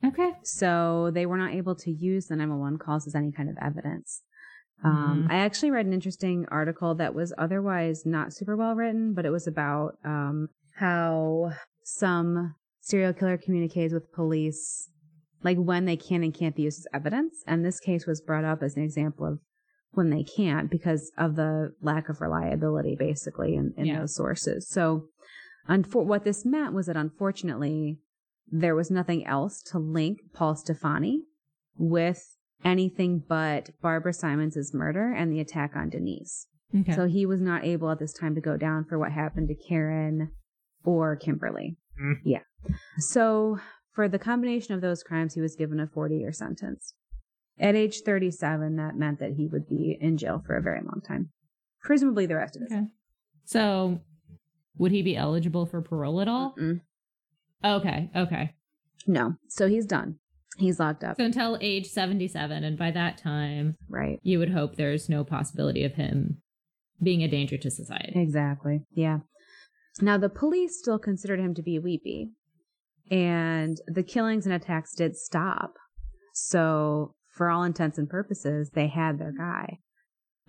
Okay. 0.04 0.32
So 0.42 1.10
they 1.12 1.26
were 1.26 1.38
not 1.38 1.52
able 1.54 1.74
to 1.76 1.90
use 1.90 2.26
the 2.26 2.36
911 2.36 2.78
calls 2.78 3.06
as 3.06 3.14
any 3.14 3.32
kind 3.32 3.48
of 3.48 3.56
evidence. 3.60 4.22
Um, 4.82 5.24
Mhm. 5.26 5.30
I 5.32 5.36
actually 5.36 5.70
read 5.70 5.86
an 5.86 5.92
interesting 5.94 6.46
article 6.50 6.94
that 6.96 7.14
was 7.14 7.32
otherwise 7.38 8.04
not 8.04 8.32
super 8.32 8.56
well 8.56 8.74
written, 8.74 9.14
but 9.14 9.24
it 9.24 9.30
was 9.30 9.46
about 9.46 9.98
um, 10.04 10.48
how 10.76 11.52
some 11.84 12.54
serial 12.80 13.12
killer 13.14 13.38
communicates 13.38 13.94
with 13.94 14.12
police 14.12 14.90
like 15.42 15.58
when 15.58 15.84
they 15.84 15.96
can 15.96 16.22
and 16.22 16.32
can't 16.34 16.56
be 16.56 16.62
used 16.62 16.80
as 16.80 16.86
evidence. 16.94 17.42
And 17.46 17.64
this 17.64 17.78
case 17.80 18.06
was 18.06 18.20
brought 18.22 18.44
up 18.44 18.62
as 18.62 18.76
an 18.76 18.82
example 18.82 19.26
of 19.26 19.38
when 19.92 20.10
they 20.10 20.24
can't 20.24 20.70
because 20.70 21.12
of 21.18 21.36
the 21.36 21.74
lack 21.82 22.08
of 22.08 22.20
reliability, 22.20 22.96
basically, 22.96 23.54
in, 23.54 23.72
in 23.76 23.86
Yeah. 23.86 24.00
those 24.00 24.14
sources. 24.14 24.66
So, 24.68 25.08
unfor- 25.68 26.04
what 26.04 26.24
this 26.24 26.44
meant 26.44 26.74
was 26.74 26.86
that 26.86 26.96
unfortunately, 26.96 27.98
there 28.50 28.74
was 28.74 28.90
nothing 28.90 29.26
else 29.26 29.62
to 29.62 29.78
link 29.78 30.18
Paul 30.32 30.54
Stefani 30.56 31.22
with 31.76 32.36
anything 32.64 33.22
but 33.26 33.70
Barbara 33.80 34.12
Simons' 34.12 34.72
murder 34.72 35.12
and 35.12 35.32
the 35.32 35.40
attack 35.40 35.72
on 35.74 35.90
Denise. 35.90 36.46
Okay. 36.74 36.92
So 36.94 37.06
he 37.06 37.26
was 37.26 37.40
not 37.40 37.64
able 37.64 37.90
at 37.90 37.98
this 37.98 38.12
time 38.12 38.34
to 38.34 38.40
go 38.40 38.56
down 38.56 38.84
for 38.84 38.98
what 38.98 39.12
happened 39.12 39.48
to 39.48 39.54
Karen 39.54 40.30
or 40.84 41.16
Kimberly. 41.16 41.76
Mm. 42.00 42.14
Yeah. 42.24 42.40
So 42.98 43.58
for 43.92 44.08
the 44.08 44.18
combination 44.18 44.74
of 44.74 44.80
those 44.80 45.02
crimes, 45.02 45.34
he 45.34 45.40
was 45.40 45.54
given 45.54 45.78
a 45.78 45.86
40 45.86 46.16
year 46.16 46.32
sentence. 46.32 46.94
At 47.58 47.76
age 47.76 48.00
37, 48.04 48.76
that 48.76 48.96
meant 48.96 49.20
that 49.20 49.34
he 49.36 49.46
would 49.46 49.68
be 49.68 49.96
in 50.00 50.16
jail 50.16 50.42
for 50.44 50.56
a 50.56 50.62
very 50.62 50.80
long 50.80 51.00
time. 51.06 51.30
Presumably 51.82 52.26
the 52.26 52.34
rest 52.34 52.56
of 52.56 52.62
his 52.62 52.72
okay. 52.72 52.86
So, 53.44 54.00
would 54.76 54.92
he 54.92 55.02
be 55.02 55.16
eligible 55.16 55.66
for 55.66 55.80
parole 55.80 56.20
at 56.20 56.28
all? 56.28 56.54
Mm-mm. 56.58 56.80
Okay. 57.64 58.10
Okay. 58.14 58.54
No. 59.06 59.34
So 59.48 59.68
he's 59.68 59.86
done. 59.86 60.16
He's 60.56 60.78
locked 60.78 61.02
up. 61.02 61.16
So 61.16 61.24
until 61.24 61.58
age 61.60 61.86
77, 61.86 62.62
and 62.62 62.78
by 62.78 62.90
that 62.92 63.18
time, 63.18 63.76
right. 63.88 64.20
you 64.22 64.38
would 64.38 64.50
hope 64.50 64.76
there's 64.76 65.08
no 65.08 65.24
possibility 65.24 65.84
of 65.84 65.94
him 65.94 66.42
being 67.02 67.22
a 67.22 67.28
danger 67.28 67.56
to 67.58 67.70
society. 67.70 68.12
Exactly. 68.14 68.82
Yeah. 68.92 69.18
Now, 70.00 70.16
the 70.18 70.28
police 70.28 70.78
still 70.78 70.98
considered 70.98 71.40
him 71.40 71.54
to 71.54 71.62
be 71.62 71.78
weepy, 71.78 72.30
and 73.10 73.80
the 73.86 74.02
killings 74.02 74.46
and 74.46 74.54
attacks 74.54 74.94
did 74.94 75.16
stop. 75.16 75.74
So, 76.32 77.14
for 77.28 77.50
all 77.50 77.62
intents 77.62 77.98
and 77.98 78.08
purposes, 78.08 78.70
they 78.74 78.88
had 78.88 79.18
their 79.18 79.32
guy. 79.32 79.78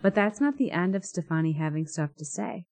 But 0.01 0.15
that's 0.15 0.41
not 0.41 0.57
the 0.57 0.71
end 0.71 0.95
of 0.95 1.05
Stefani 1.05 1.53
having 1.53 1.85
stuff 1.85 2.11
to 2.17 2.25
say, 2.25 2.65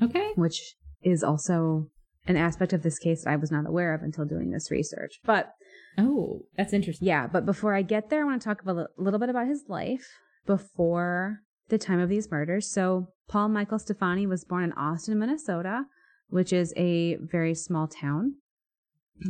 Okay. 0.00 0.32
which 0.36 0.74
is 1.02 1.22
also 1.22 1.88
an 2.26 2.36
aspect 2.36 2.72
of 2.72 2.82
this 2.82 2.98
case 2.98 3.24
that 3.24 3.30
I 3.30 3.36
was 3.36 3.50
not 3.50 3.66
aware 3.66 3.92
of 3.94 4.02
until 4.02 4.24
doing 4.24 4.50
this 4.50 4.70
research. 4.70 5.18
But 5.24 5.52
Oh, 5.98 6.42
that's 6.56 6.72
interesting. 6.72 7.06
yeah, 7.06 7.26
but 7.26 7.44
before 7.44 7.74
I 7.74 7.82
get 7.82 8.08
there, 8.08 8.22
I 8.22 8.24
want 8.24 8.40
to 8.40 8.48
talk 8.48 8.62
a 8.64 8.86
little 8.96 9.18
bit 9.18 9.28
about 9.28 9.48
his 9.48 9.64
life 9.68 10.06
before 10.46 11.40
the 11.68 11.78
time 11.78 11.98
of 12.00 12.08
these 12.08 12.30
murders. 12.30 12.70
So, 12.70 13.08
Paul 13.28 13.48
Michael 13.48 13.78
Stefani 13.78 14.26
was 14.26 14.44
born 14.44 14.62
in 14.64 14.72
Austin, 14.74 15.18
Minnesota, 15.18 15.84
which 16.28 16.52
is 16.52 16.72
a 16.76 17.16
very 17.16 17.54
small 17.54 17.88
town. 17.88 18.34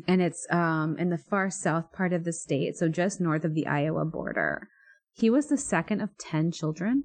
And 0.08 0.22
it's 0.22 0.46
um, 0.50 0.96
in 0.98 1.10
the 1.10 1.18
far 1.18 1.50
south 1.50 1.92
part 1.92 2.12
of 2.12 2.24
the 2.24 2.32
state, 2.32 2.76
so 2.76 2.88
just 2.88 3.20
north 3.20 3.44
of 3.44 3.54
the 3.54 3.66
Iowa 3.66 4.04
border. 4.04 4.68
He 5.12 5.28
was 5.30 5.48
the 5.48 5.58
second 5.58 6.00
of 6.00 6.16
10 6.18 6.52
children. 6.52 7.04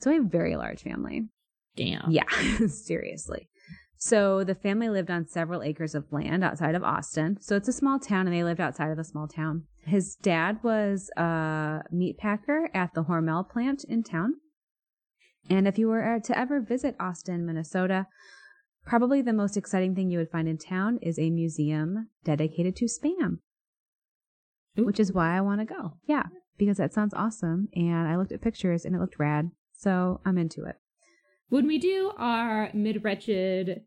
So, 0.00 0.16
a 0.16 0.22
very 0.22 0.56
large 0.56 0.82
family. 0.82 1.28
Damn. 1.76 2.10
Yeah, 2.10 2.24
seriously. 2.66 3.48
So 3.96 4.42
the 4.42 4.56
family 4.56 4.88
lived 4.88 5.12
on 5.12 5.28
several 5.28 5.62
acres 5.62 5.94
of 5.94 6.12
land 6.12 6.42
outside 6.42 6.74
of 6.74 6.82
Austin. 6.82 7.38
So 7.40 7.54
it's 7.54 7.68
a 7.68 7.72
small 7.72 8.00
town 8.00 8.26
and 8.26 8.34
they 8.34 8.42
lived 8.42 8.60
outside 8.60 8.90
of 8.90 8.96
the 8.96 9.04
small 9.04 9.28
town. 9.28 9.64
His 9.86 10.16
dad 10.16 10.58
was 10.64 11.08
a 11.16 11.82
meat 11.92 12.18
packer 12.18 12.68
at 12.74 12.94
the 12.94 13.04
Hormel 13.04 13.48
plant 13.48 13.84
in 13.84 14.02
town. 14.02 14.34
And 15.48 15.68
if 15.68 15.78
you 15.78 15.86
were 15.86 16.16
uh, 16.16 16.18
to 16.20 16.36
ever 16.36 16.60
visit 16.60 16.96
Austin, 16.98 17.46
Minnesota, 17.46 18.06
probably 18.84 19.22
the 19.22 19.32
most 19.32 19.56
exciting 19.56 19.94
thing 19.94 20.10
you 20.10 20.18
would 20.18 20.30
find 20.30 20.48
in 20.48 20.58
town 20.58 20.98
is 21.00 21.16
a 21.16 21.30
museum 21.30 22.08
dedicated 22.24 22.74
to 22.76 22.86
spam, 22.86 23.38
Ooh. 24.78 24.84
which 24.84 24.98
is 24.98 25.12
why 25.12 25.36
I 25.36 25.40
want 25.40 25.60
to 25.60 25.64
go. 25.64 25.98
Yeah, 26.06 26.24
because 26.58 26.78
that 26.78 26.92
sounds 26.92 27.14
awesome. 27.14 27.68
And 27.74 28.08
I 28.08 28.16
looked 28.16 28.32
at 28.32 28.42
pictures 28.42 28.84
and 28.84 28.96
it 28.96 29.00
looked 29.00 29.20
rad. 29.20 29.50
So 29.76 30.20
I'm 30.24 30.38
into 30.38 30.64
it. 30.64 30.76
When 31.52 31.66
we 31.66 31.76
do 31.76 32.10
our 32.16 32.70
mid 32.72 33.04
wretched 33.04 33.82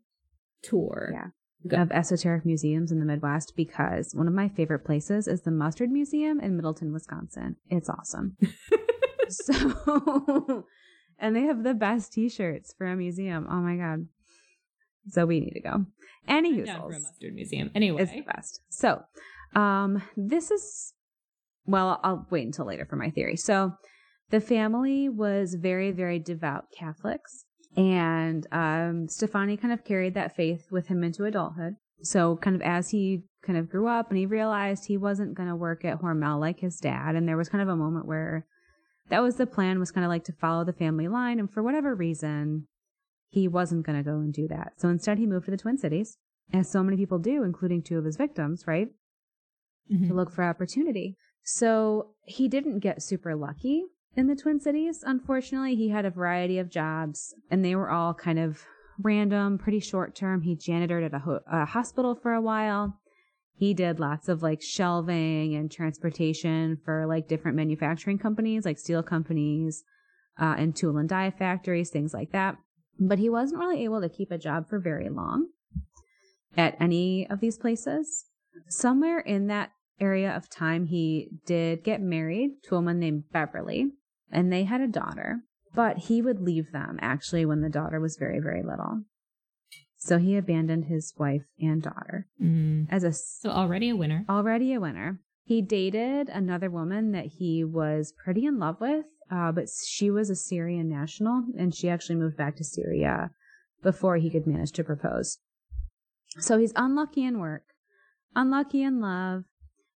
tour, 0.62 1.10
Yeah. 1.12 1.30
Go. 1.66 1.82
of 1.82 1.90
esoteric 1.90 2.46
museums 2.46 2.92
in 2.92 3.00
the 3.00 3.04
Midwest 3.04 3.54
because 3.56 4.14
one 4.14 4.28
of 4.28 4.34
my 4.34 4.48
favorite 4.48 4.84
places 4.84 5.26
is 5.26 5.42
the 5.42 5.50
Mustard 5.50 5.90
Museum 5.90 6.38
in 6.38 6.54
Middleton, 6.54 6.92
Wisconsin. 6.92 7.56
It's 7.68 7.88
awesome. 7.88 8.36
so, 9.28 10.64
and 11.18 11.34
they 11.34 11.40
have 11.40 11.64
the 11.64 11.74
best 11.74 12.12
T-shirts 12.12 12.72
for 12.78 12.86
a 12.86 12.94
museum. 12.94 13.48
Oh 13.50 13.56
my 13.56 13.74
god! 13.74 14.06
So 15.08 15.26
we 15.26 15.40
need 15.40 15.54
to 15.54 15.60
go. 15.60 15.86
Any 16.28 16.62
down 16.62 16.82
for 16.82 16.94
a 16.94 17.00
mustard 17.00 17.34
museum. 17.34 17.72
Anyway, 17.74 18.00
is 18.00 18.12
the 18.12 18.20
best. 18.20 18.60
So, 18.68 19.02
um, 19.56 20.04
this 20.16 20.52
is 20.52 20.92
well. 21.64 21.98
I'll 22.04 22.28
wait 22.30 22.46
until 22.46 22.66
later 22.66 22.84
for 22.84 22.94
my 22.94 23.10
theory. 23.10 23.34
So, 23.34 23.72
the 24.30 24.40
family 24.40 25.08
was 25.08 25.54
very, 25.54 25.90
very 25.90 26.20
devout 26.20 26.66
Catholics, 26.70 27.45
and 27.76 28.46
um, 28.52 29.08
Stefani 29.08 29.56
kind 29.56 29.72
of 29.72 29.84
carried 29.84 30.14
that 30.14 30.34
faith 30.34 30.66
with 30.70 30.86
him 30.88 31.04
into 31.04 31.24
adulthood. 31.24 31.76
So, 32.02 32.36
kind 32.36 32.56
of 32.56 32.62
as 32.62 32.90
he 32.90 33.22
kind 33.42 33.58
of 33.58 33.70
grew 33.70 33.86
up 33.86 34.10
and 34.10 34.18
he 34.18 34.26
realized 34.26 34.86
he 34.86 34.96
wasn't 34.96 35.34
going 35.34 35.48
to 35.48 35.56
work 35.56 35.84
at 35.84 36.00
Hormel 36.00 36.40
like 36.40 36.60
his 36.60 36.78
dad, 36.78 37.14
and 37.14 37.28
there 37.28 37.36
was 37.36 37.48
kind 37.48 37.62
of 37.62 37.68
a 37.68 37.76
moment 37.76 38.06
where 38.06 38.46
that 39.08 39.22
was 39.22 39.36
the 39.36 39.46
plan 39.46 39.78
was 39.78 39.92
kind 39.92 40.04
of 40.04 40.08
like 40.08 40.24
to 40.24 40.32
follow 40.32 40.64
the 40.64 40.72
family 40.72 41.08
line, 41.08 41.38
and 41.38 41.50
for 41.50 41.62
whatever 41.62 41.94
reason, 41.94 42.66
he 43.28 43.48
wasn't 43.48 43.86
going 43.86 43.96
to 43.96 44.04
go 44.04 44.16
and 44.16 44.32
do 44.32 44.48
that. 44.48 44.72
So 44.76 44.88
instead, 44.88 45.18
he 45.18 45.26
moved 45.26 45.46
to 45.46 45.50
the 45.50 45.56
Twin 45.56 45.78
Cities, 45.78 46.18
as 46.52 46.70
so 46.70 46.82
many 46.82 46.96
people 46.96 47.18
do, 47.18 47.42
including 47.42 47.82
two 47.82 47.98
of 47.98 48.04
his 48.04 48.16
victims, 48.16 48.64
right? 48.66 48.88
Mhm. 49.90 50.08
to 50.08 50.14
look 50.14 50.32
for 50.32 50.42
opportunity. 50.42 51.16
So 51.44 52.10
he 52.24 52.48
didn't 52.48 52.80
get 52.80 53.02
super 53.02 53.36
lucky 53.36 53.84
in 54.16 54.26
the 54.26 54.36
Twin 54.36 54.60
Cities. 54.60 55.04
Unfortunately, 55.06 55.76
he 55.76 55.90
had 55.90 56.04
a 56.04 56.10
variety 56.10 56.58
of 56.58 56.70
jobs 56.70 57.34
and 57.50 57.64
they 57.64 57.74
were 57.74 57.90
all 57.90 58.14
kind 58.14 58.38
of 58.38 58.64
random, 58.98 59.58
pretty 59.58 59.80
short 59.80 60.14
term. 60.14 60.42
He 60.42 60.56
janitored 60.56 61.04
at 61.04 61.14
a, 61.14 61.18
ho- 61.18 61.40
a 61.50 61.64
hospital 61.64 62.14
for 62.14 62.32
a 62.32 62.40
while. 62.40 62.98
He 63.54 63.74
did 63.74 64.00
lots 64.00 64.28
of 64.28 64.42
like 64.42 64.62
shelving 64.62 65.54
and 65.54 65.70
transportation 65.70 66.78
for 66.84 67.06
like 67.06 67.28
different 67.28 67.56
manufacturing 67.56 68.18
companies, 68.18 68.64
like 68.64 68.78
steel 68.78 69.02
companies, 69.02 69.84
uh, 70.38 70.54
and 70.58 70.76
tool 70.76 70.98
and 70.98 71.08
die 71.08 71.30
factories, 71.30 71.90
things 71.90 72.12
like 72.12 72.32
that. 72.32 72.56
But 72.98 73.18
he 73.18 73.28
wasn't 73.28 73.60
really 73.60 73.84
able 73.84 74.00
to 74.00 74.08
keep 74.08 74.30
a 74.30 74.38
job 74.38 74.68
for 74.68 74.78
very 74.78 75.08
long 75.08 75.48
at 76.56 76.76
any 76.80 77.28
of 77.28 77.40
these 77.40 77.58
places 77.58 78.26
somewhere 78.68 79.18
in 79.20 79.46
that 79.48 79.70
area 80.00 80.34
of 80.34 80.48
time, 80.48 80.86
he 80.86 81.30
did 81.46 81.84
get 81.84 82.00
married 82.00 82.62
to 82.64 82.74
a 82.74 82.78
woman 82.78 82.98
named 82.98 83.24
Beverly, 83.32 83.92
and 84.30 84.52
they 84.52 84.64
had 84.64 84.80
a 84.80 84.88
daughter. 84.88 85.40
But 85.74 85.98
he 85.98 86.22
would 86.22 86.40
leave 86.40 86.72
them 86.72 86.98
actually 87.02 87.44
when 87.44 87.60
the 87.60 87.68
daughter 87.68 88.00
was 88.00 88.16
very, 88.16 88.40
very 88.40 88.62
little. 88.62 89.02
So 89.98 90.18
he 90.18 90.36
abandoned 90.36 90.86
his 90.86 91.12
wife 91.18 91.44
and 91.60 91.82
daughter 91.82 92.28
Mm. 92.40 92.86
as 92.90 93.04
a 93.04 93.12
So 93.12 93.50
already 93.50 93.90
a 93.90 93.96
winner. 93.96 94.24
already 94.28 94.72
a 94.72 94.80
winner. 94.80 95.20
He 95.44 95.62
dated 95.62 96.28
another 96.28 96.70
woman 96.70 97.12
that 97.12 97.26
he 97.38 97.62
was 97.64 98.12
pretty 98.24 98.46
in 98.46 98.58
love 98.58 98.80
with, 98.80 99.04
uh, 99.30 99.52
but 99.52 99.68
she 99.68 100.10
was 100.10 100.28
a 100.30 100.34
Syrian 100.36 100.88
national, 100.88 101.44
and 101.58 101.74
she 101.74 101.88
actually 101.88 102.16
moved 102.16 102.36
back 102.36 102.56
to 102.56 102.64
Syria 102.64 103.30
before 103.82 104.16
he 104.16 104.30
could 104.30 104.46
manage 104.46 104.72
to 104.72 104.84
propose. 104.84 105.38
So 106.38 106.58
he's 106.58 106.72
unlucky 106.76 107.24
in 107.24 107.38
work, 107.38 107.64
unlucky 108.34 108.82
in 108.82 109.00
love. 109.00 109.44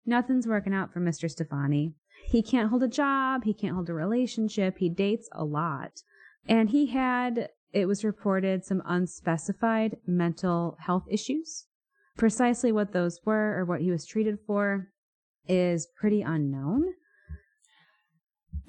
Nothing's 0.05 0.47
working 0.47 0.73
out 0.73 0.91
for 0.93 0.99
Mr. 1.01 1.29
Stefani. 1.29 1.93
He 2.25 2.41
can't 2.43 2.69
hold 2.69 2.83
a 2.83 2.87
job, 2.87 3.43
he 3.43 3.53
can't 3.53 3.73
hold 3.73 3.89
a 3.89 3.93
relationship, 3.93 4.77
he 4.77 4.89
dates 4.89 5.29
a 5.31 5.43
lot. 5.43 6.03
And 6.47 6.69
he 6.69 6.87
had, 6.87 7.49
it 7.73 7.87
was 7.87 8.03
reported, 8.03 8.65
some 8.65 8.81
unspecified 8.85 9.97
mental 10.05 10.77
health 10.79 11.05
issues. 11.09 11.65
Precisely 12.17 12.71
what 12.71 12.91
those 12.91 13.19
were 13.25 13.57
or 13.57 13.65
what 13.65 13.81
he 13.81 13.91
was 13.91 14.05
treated 14.05 14.39
for 14.45 14.89
is 15.47 15.87
pretty 15.99 16.21
unknown. 16.21 16.93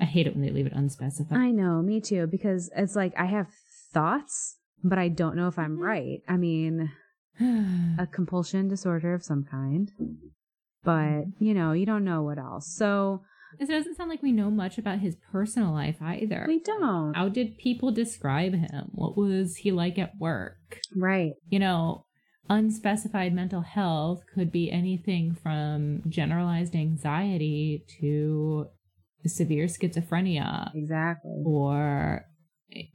I 0.00 0.04
hate 0.04 0.26
it 0.26 0.34
when 0.34 0.42
they 0.42 0.50
leave 0.50 0.66
it 0.66 0.72
unspecified. 0.72 1.36
I 1.38 1.50
know, 1.50 1.82
me 1.82 2.00
too, 2.00 2.26
because 2.26 2.70
it's 2.74 2.96
like 2.96 3.12
I 3.18 3.26
have 3.26 3.48
thoughts, 3.92 4.56
but 4.82 4.98
I 4.98 5.08
don't 5.08 5.36
know 5.36 5.48
if 5.48 5.58
I'm 5.58 5.74
mm-hmm. 5.74 5.82
right. 5.82 6.22
I 6.26 6.36
mean, 6.36 6.90
a 7.98 8.06
compulsion 8.06 8.68
disorder 8.68 9.14
of 9.14 9.22
some 9.22 9.44
kind, 9.44 9.90
but 10.82 11.24
you 11.38 11.52
know, 11.52 11.72
you 11.72 11.84
don't 11.86 12.04
know 12.04 12.22
what 12.22 12.38
else. 12.38 12.66
So 12.66 13.22
it 13.58 13.66
doesn't 13.68 13.96
sound 13.96 14.10
like 14.10 14.22
we 14.22 14.32
know 14.32 14.50
much 14.50 14.78
about 14.78 15.00
his 15.00 15.16
personal 15.32 15.72
life 15.72 15.96
either. 16.00 16.44
we 16.46 16.60
don't. 16.60 17.14
How 17.14 17.28
did 17.28 17.58
people 17.58 17.90
describe 17.92 18.54
him? 18.54 18.90
What 18.92 19.16
was 19.16 19.56
he 19.56 19.72
like 19.72 19.98
at 19.98 20.12
work? 20.18 20.56
Right. 20.96 21.32
You 21.48 21.58
know, 21.58 22.04
unspecified 22.48 23.32
mental 23.32 23.60
health 23.62 24.22
could 24.34 24.50
be 24.52 24.70
anything 24.70 25.34
from 25.42 26.02
generalized 26.08 26.74
anxiety 26.74 27.84
to 28.00 28.66
severe 29.26 29.66
schizophrenia 29.66 30.70
Exactly. 30.74 31.42
or, 31.44 32.24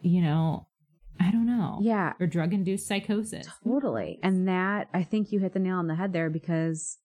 you 0.01 0.21
know, 0.21 0.67
I 1.19 1.31
don't 1.31 1.45
know. 1.45 1.79
Yeah, 1.81 2.13
Or 2.19 2.27
drug 2.27 2.53
induced 2.53 2.87
psychosis. 2.87 3.47
totally. 3.63 4.19
And 4.21 4.47
that, 4.49 4.89
I 4.93 5.03
think 5.03 5.31
you 5.31 5.39
hit 5.39 5.53
the 5.53 5.59
nail 5.59 5.77
on 5.77 5.87
the 5.87 5.95
head 5.95 6.11
there 6.11 6.29
because 6.29 6.97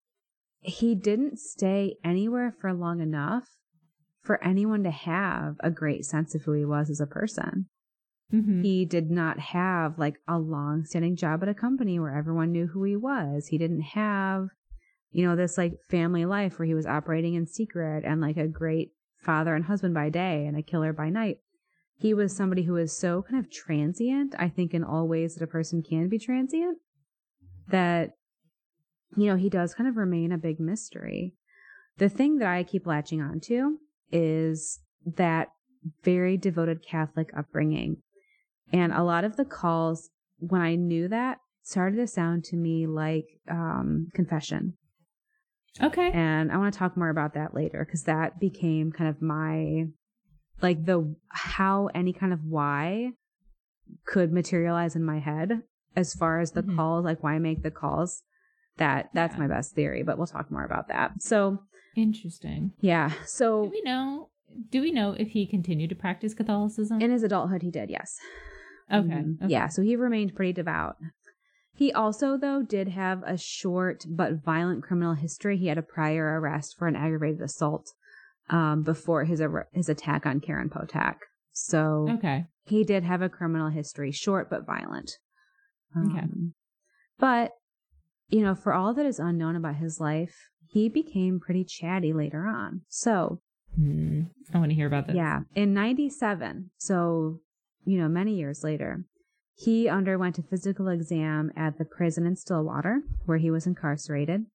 he 0.61 0.94
didn't 0.94 1.38
stay 1.38 1.96
anywhere 2.04 2.54
for 2.61 2.72
long 2.72 3.00
enough 3.00 3.56
for 4.22 4.42
anyone 4.44 4.82
to 4.84 4.90
have 4.90 5.56
a 5.61 5.70
great 5.70 6.04
sense 6.04 6.34
of 6.34 6.42
who 6.42 6.52
he 6.52 6.64
was 6.64 6.90
as 6.90 7.00
a 7.00 7.06
person. 7.06 7.66
Mhm. 8.32 8.62
He 8.62 8.84
did 8.84 9.11
not 9.11 9.38
have 9.38 9.98
like 9.98 10.20
a 10.28 10.38
long 10.38 10.84
standing 10.84 11.16
job 11.16 11.42
at 11.42 11.48
a 11.48 11.54
company 11.54 11.98
where 11.98 12.14
everyone 12.14 12.52
knew 12.52 12.68
who 12.68 12.84
he 12.84 12.96
was. 12.96 13.48
He 13.48 13.58
didn't 13.58 13.80
have, 13.80 14.48
you 15.11 15.24
know, 15.24 15.34
this 15.34 15.58
like 15.58 15.80
family 15.88 16.24
life 16.24 16.58
where 16.58 16.66
he 16.66 16.74
was 16.74 16.86
operating 16.86 17.34
in 17.34 17.46
secret 17.46 18.04
and 18.04 18.20
like 18.20 18.36
a 18.36 18.46
great 18.46 18.92
father 19.16 19.54
and 19.54 19.64
husband 19.64 19.94
by 19.94 20.11
day 20.11 20.46
and 20.46 20.56
a 20.56 20.62
killer 20.62 20.92
by 20.92 21.11
night. 21.11 21.38
He 21.96 22.14
was 22.14 22.34
somebody 22.34 22.62
who 22.62 22.74
was 22.74 22.96
so 22.96 23.22
kind 23.22 23.44
of 23.44 23.50
transient, 23.50 24.34
I 24.38 24.48
think, 24.48 24.72
in 24.74 24.84
all 24.84 25.08
ways 25.08 25.34
that 25.34 25.44
a 25.44 25.48
person 25.48 25.82
can 25.82 26.08
be 26.08 26.18
transient, 26.18 26.78
that, 27.68 28.12
you 29.16 29.26
know, 29.26 29.36
he 29.36 29.48
does 29.48 29.74
kind 29.74 29.88
of 29.88 29.96
remain 29.96 30.32
a 30.32 30.38
big 30.38 30.61
mystery. 30.61 31.34
The 31.98 32.08
thing 32.08 32.38
that 32.38 32.48
I 32.48 32.62
keep 32.62 32.86
latching 32.86 33.20
on 33.20 33.40
to 33.40 33.78
is 34.12 34.80
that 35.16 35.48
very 36.02 36.36
devoted 36.36 36.84
Catholic 36.84 37.30
upbringing. 37.36 37.98
And 38.72 38.92
a 38.92 39.02
lot 39.02 39.24
of 39.24 39.36
the 39.36 39.44
calls, 39.44 40.11
when 40.38 40.61
I 40.61 40.76
knew 40.76 41.08
that, 41.08 41.38
started 41.62 41.96
to 41.96 42.06
sound 42.06 42.44
to 42.44 42.56
me 42.56 42.86
like 42.86 43.26
um, 43.50 44.08
confession. 44.14 44.74
Okay. 45.82 46.11
And 46.12 46.50
I 46.52 46.56
want 46.56 46.72
to 46.72 46.78
talk 46.78 46.96
more 46.96 47.08
about 47.11 47.34
that 47.34 47.54
later 47.54 47.84
because 47.84 48.04
that 48.04 48.38
became 48.40 48.92
kind 48.92 49.08
of 49.08 49.22
my, 49.22 49.86
like 50.62 50.84
the, 50.84 51.14
how 51.28 51.88
any 51.94 52.12
kind 52.12 52.32
of 52.32 52.44
why 52.44 53.12
could 54.04 54.32
materialize 54.32 54.96
in 54.96 55.04
my 55.04 55.18
head 55.18 55.62
as 55.96 56.14
far 56.14 56.40
as 56.40 56.52
the 56.52 56.62
Mhm. 56.62 56.76
calls, 56.76 57.04
like 57.04 57.22
why 57.22 57.38
make 57.38 57.62
the 57.62 57.70
calls. 57.70 58.22
That, 58.78 59.10
that's 59.14 59.34
Yeah. 59.34 59.40
my 59.40 59.46
best 59.48 59.74
theory, 59.74 60.02
but 60.02 60.16
we'll 60.18 60.26
talk 60.26 60.50
more 60.50 60.64
about 60.64 60.88
that. 60.88 61.20
So, 61.22 61.58
Interesting. 61.96 62.72
yeah. 62.80 63.08
Do 63.10 63.14
So 63.26 63.64
we 63.64 63.82
know? 63.82 64.30
Do 64.70 64.80
we 64.80 64.90
know 64.90 65.12
if 65.12 65.28
he 65.28 65.46
continued 65.46 65.90
to 65.90 65.96
practice 65.96 66.34
Catholicism? 66.34 67.00
in 67.00 67.10
his 67.10 67.22
adulthood, 67.22 67.62
he 67.62 67.70
did, 67.70 67.88
yes. 67.90 68.16
okay. 68.92 69.06
Mhm. 69.06 69.42
okay. 69.42 69.52
Yeah, 69.52 69.68
so 69.68 69.82
he 69.82 69.94
remained 69.96 70.34
pretty 70.34 70.52
devout. 70.52 70.96
He 71.72 71.92
also, 71.92 72.36
though, 72.36 72.62
did 72.62 72.88
have 72.88 73.22
a 73.24 73.36
short 73.38 74.04
but 74.08 74.42
violent 74.44 74.82
criminal 74.82 75.14
history. 75.14 75.56
He 75.56 75.68
had 75.68 75.78
a 75.78 75.82
prior 75.82 76.40
arrest 76.40 76.76
for 76.78 76.88
an 76.88 76.96
aggravated 76.96 77.40
assault 77.40 77.92
um, 78.50 78.82
before 78.82 79.24
his 79.24 79.40
ar- 79.40 79.68
his 79.72 79.88
attack 79.88 80.26
on 80.26 80.40
Karen 80.40 80.68
Potack. 80.68 81.18
So 81.52 82.06
Okay. 82.18 82.46
he 82.64 82.82
did 82.84 83.04
have 83.04 83.22
a 83.22 83.28
criminal 83.28 83.68
history, 83.70 84.10
short 84.10 84.50
but 84.50 84.66
violent. 84.66 85.12
Okay. 85.96 86.18
Um, 86.20 86.54
But, 87.18 87.52
you 88.31 88.43
know, 88.43 88.55
for 88.55 88.72
all 88.72 88.95
that 88.95 89.07
is 89.07 89.18
unknown 89.18 89.57
about 89.57 89.76
his 89.76 90.01
life, 90.01 90.35
he 90.68 90.89
became 90.89 91.41
pretty 91.41 91.64
chatty 91.64 92.12
later 92.12 92.47
on. 92.47 92.83
So 92.89 93.41
Hmm. 93.76 94.22
I 94.53 94.59
want 94.59 94.70
to 94.70 94.74
hear 94.74 94.89
about 94.89 95.07
this. 95.07 95.14
yeah. 95.14 95.41
In 95.55 95.72
97, 95.72 96.70
so, 96.76 97.39
you 97.85 97.99
know, 97.99 98.09
many 98.09 98.35
years 98.35 98.64
later, 98.64 99.05
he 99.55 99.89
underwent 99.89 100.39
a 100.39 100.43
physical 100.43 100.89
exam 100.89 101.53
at 101.57 101.78
the 101.78 101.85
prison 101.85 102.26
in 102.26 102.35
Stillwater, 102.35 103.03
where 103.26 103.39
he 103.39 103.49
was 103.51 103.66
incarcerated. 103.68 104.47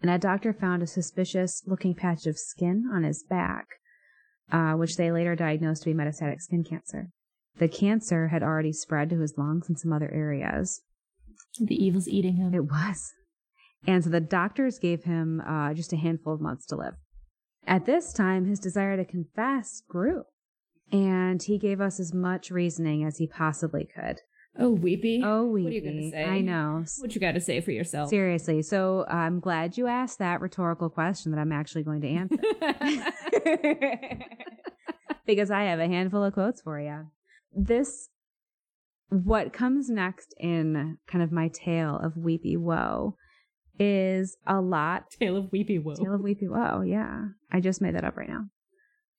And 0.00 0.10
a 0.10 0.18
doctor 0.18 0.52
found 0.52 0.82
a 0.82 0.86
suspicious 0.86 1.62
looking 1.66 1.94
patch 1.94 2.26
of 2.26 2.38
skin 2.38 2.88
on 2.92 3.02
his 3.02 3.24
back, 3.24 3.66
uh, 4.52 4.74
which 4.74 4.96
they 4.96 5.10
later 5.10 5.34
diagnosed 5.34 5.82
to 5.82 5.90
be 5.90 5.94
metastatic 5.94 6.40
skin 6.40 6.62
cancer. 6.62 7.08
The 7.58 7.68
cancer 7.68 8.28
had 8.28 8.42
already 8.44 8.72
spread 8.72 9.10
to 9.10 9.18
his 9.18 9.34
lungs 9.36 9.68
and 9.68 9.78
some 9.78 9.92
other 9.92 10.10
areas. 10.12 10.82
The 11.58 11.74
evil's 11.74 12.08
eating 12.08 12.36
him. 12.36 12.54
It 12.54 12.64
was. 12.64 13.12
And 13.86 14.04
so 14.04 14.10
the 14.10 14.20
doctors 14.20 14.78
gave 14.78 15.04
him 15.04 15.40
uh, 15.40 15.72
just 15.74 15.92
a 15.92 15.96
handful 15.96 16.34
of 16.34 16.40
months 16.40 16.66
to 16.66 16.76
live. 16.76 16.94
At 17.66 17.86
this 17.86 18.12
time, 18.12 18.46
his 18.46 18.58
desire 18.58 18.96
to 18.96 19.04
confess 19.04 19.82
grew, 19.88 20.24
and 20.92 21.42
he 21.42 21.58
gave 21.58 21.80
us 21.80 21.98
as 22.00 22.12
much 22.12 22.50
reasoning 22.50 23.04
as 23.04 23.18
he 23.18 23.26
possibly 23.26 23.86
could. 23.94 24.20
oh, 24.58 24.70
weepy. 24.70 25.22
Oh, 25.24 25.44
weepy. 25.46 25.64
What 25.64 25.70
are 25.70 25.74
you 25.74 25.82
gonna 25.82 26.10
say? 26.10 26.24
I 26.24 26.40
know. 26.40 26.84
What 26.98 27.14
you 27.14 27.20
got 27.20 27.32
to 27.32 27.40
say 27.40 27.60
for 27.60 27.70
yourself? 27.70 28.10
Seriously. 28.10 28.62
So 28.62 29.04
I'm 29.08 29.40
glad 29.40 29.76
you 29.78 29.86
asked 29.86 30.18
that 30.18 30.40
rhetorical 30.40 30.90
question 30.90 31.32
that 31.32 31.38
I'm 31.38 31.52
actually 31.52 31.84
going 31.84 32.00
to 32.02 32.08
answer 32.08 32.36
because 35.26 35.50
I 35.50 35.64
have 35.64 35.78
a 35.78 35.86
handful 35.86 36.24
of 36.24 36.32
quotes 36.34 36.60
for 36.62 36.80
you. 36.80 37.06
This, 37.54 38.08
what 39.10 39.52
comes 39.52 39.88
next 39.90 40.34
in 40.38 40.98
kind 41.06 41.22
of 41.22 41.32
my 41.32 41.48
tale 41.48 41.98
of 42.02 42.16
weepy 42.16 42.56
woe 42.56 43.16
is 43.78 44.36
a 44.46 44.60
lot. 44.60 45.10
Tale 45.18 45.36
of 45.36 45.50
Weepy 45.52 45.78
Woe. 45.78 45.94
Tale 45.94 46.14
of 46.14 46.20
weepy 46.20 46.48
woe. 46.48 46.82
Yeah. 46.82 47.26
I 47.50 47.60
just 47.60 47.80
made 47.80 47.94
that 47.94 48.04
up 48.04 48.16
right 48.16 48.28
now. 48.28 48.46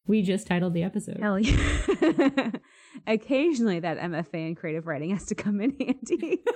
we 0.08 0.22
just 0.22 0.48
titled 0.48 0.74
the 0.74 0.84
episode. 0.84 1.18
Hell 1.20 1.40
yeah. 1.40 2.52
Occasionally 3.08 3.80
that 3.80 4.00
MFA 4.00 4.48
in 4.48 4.56
creative 4.56 4.88
writing 4.88 5.12
has 5.12 5.26
to 5.26 5.36
come 5.36 5.62
in 5.62 5.76
handy. 5.80 6.44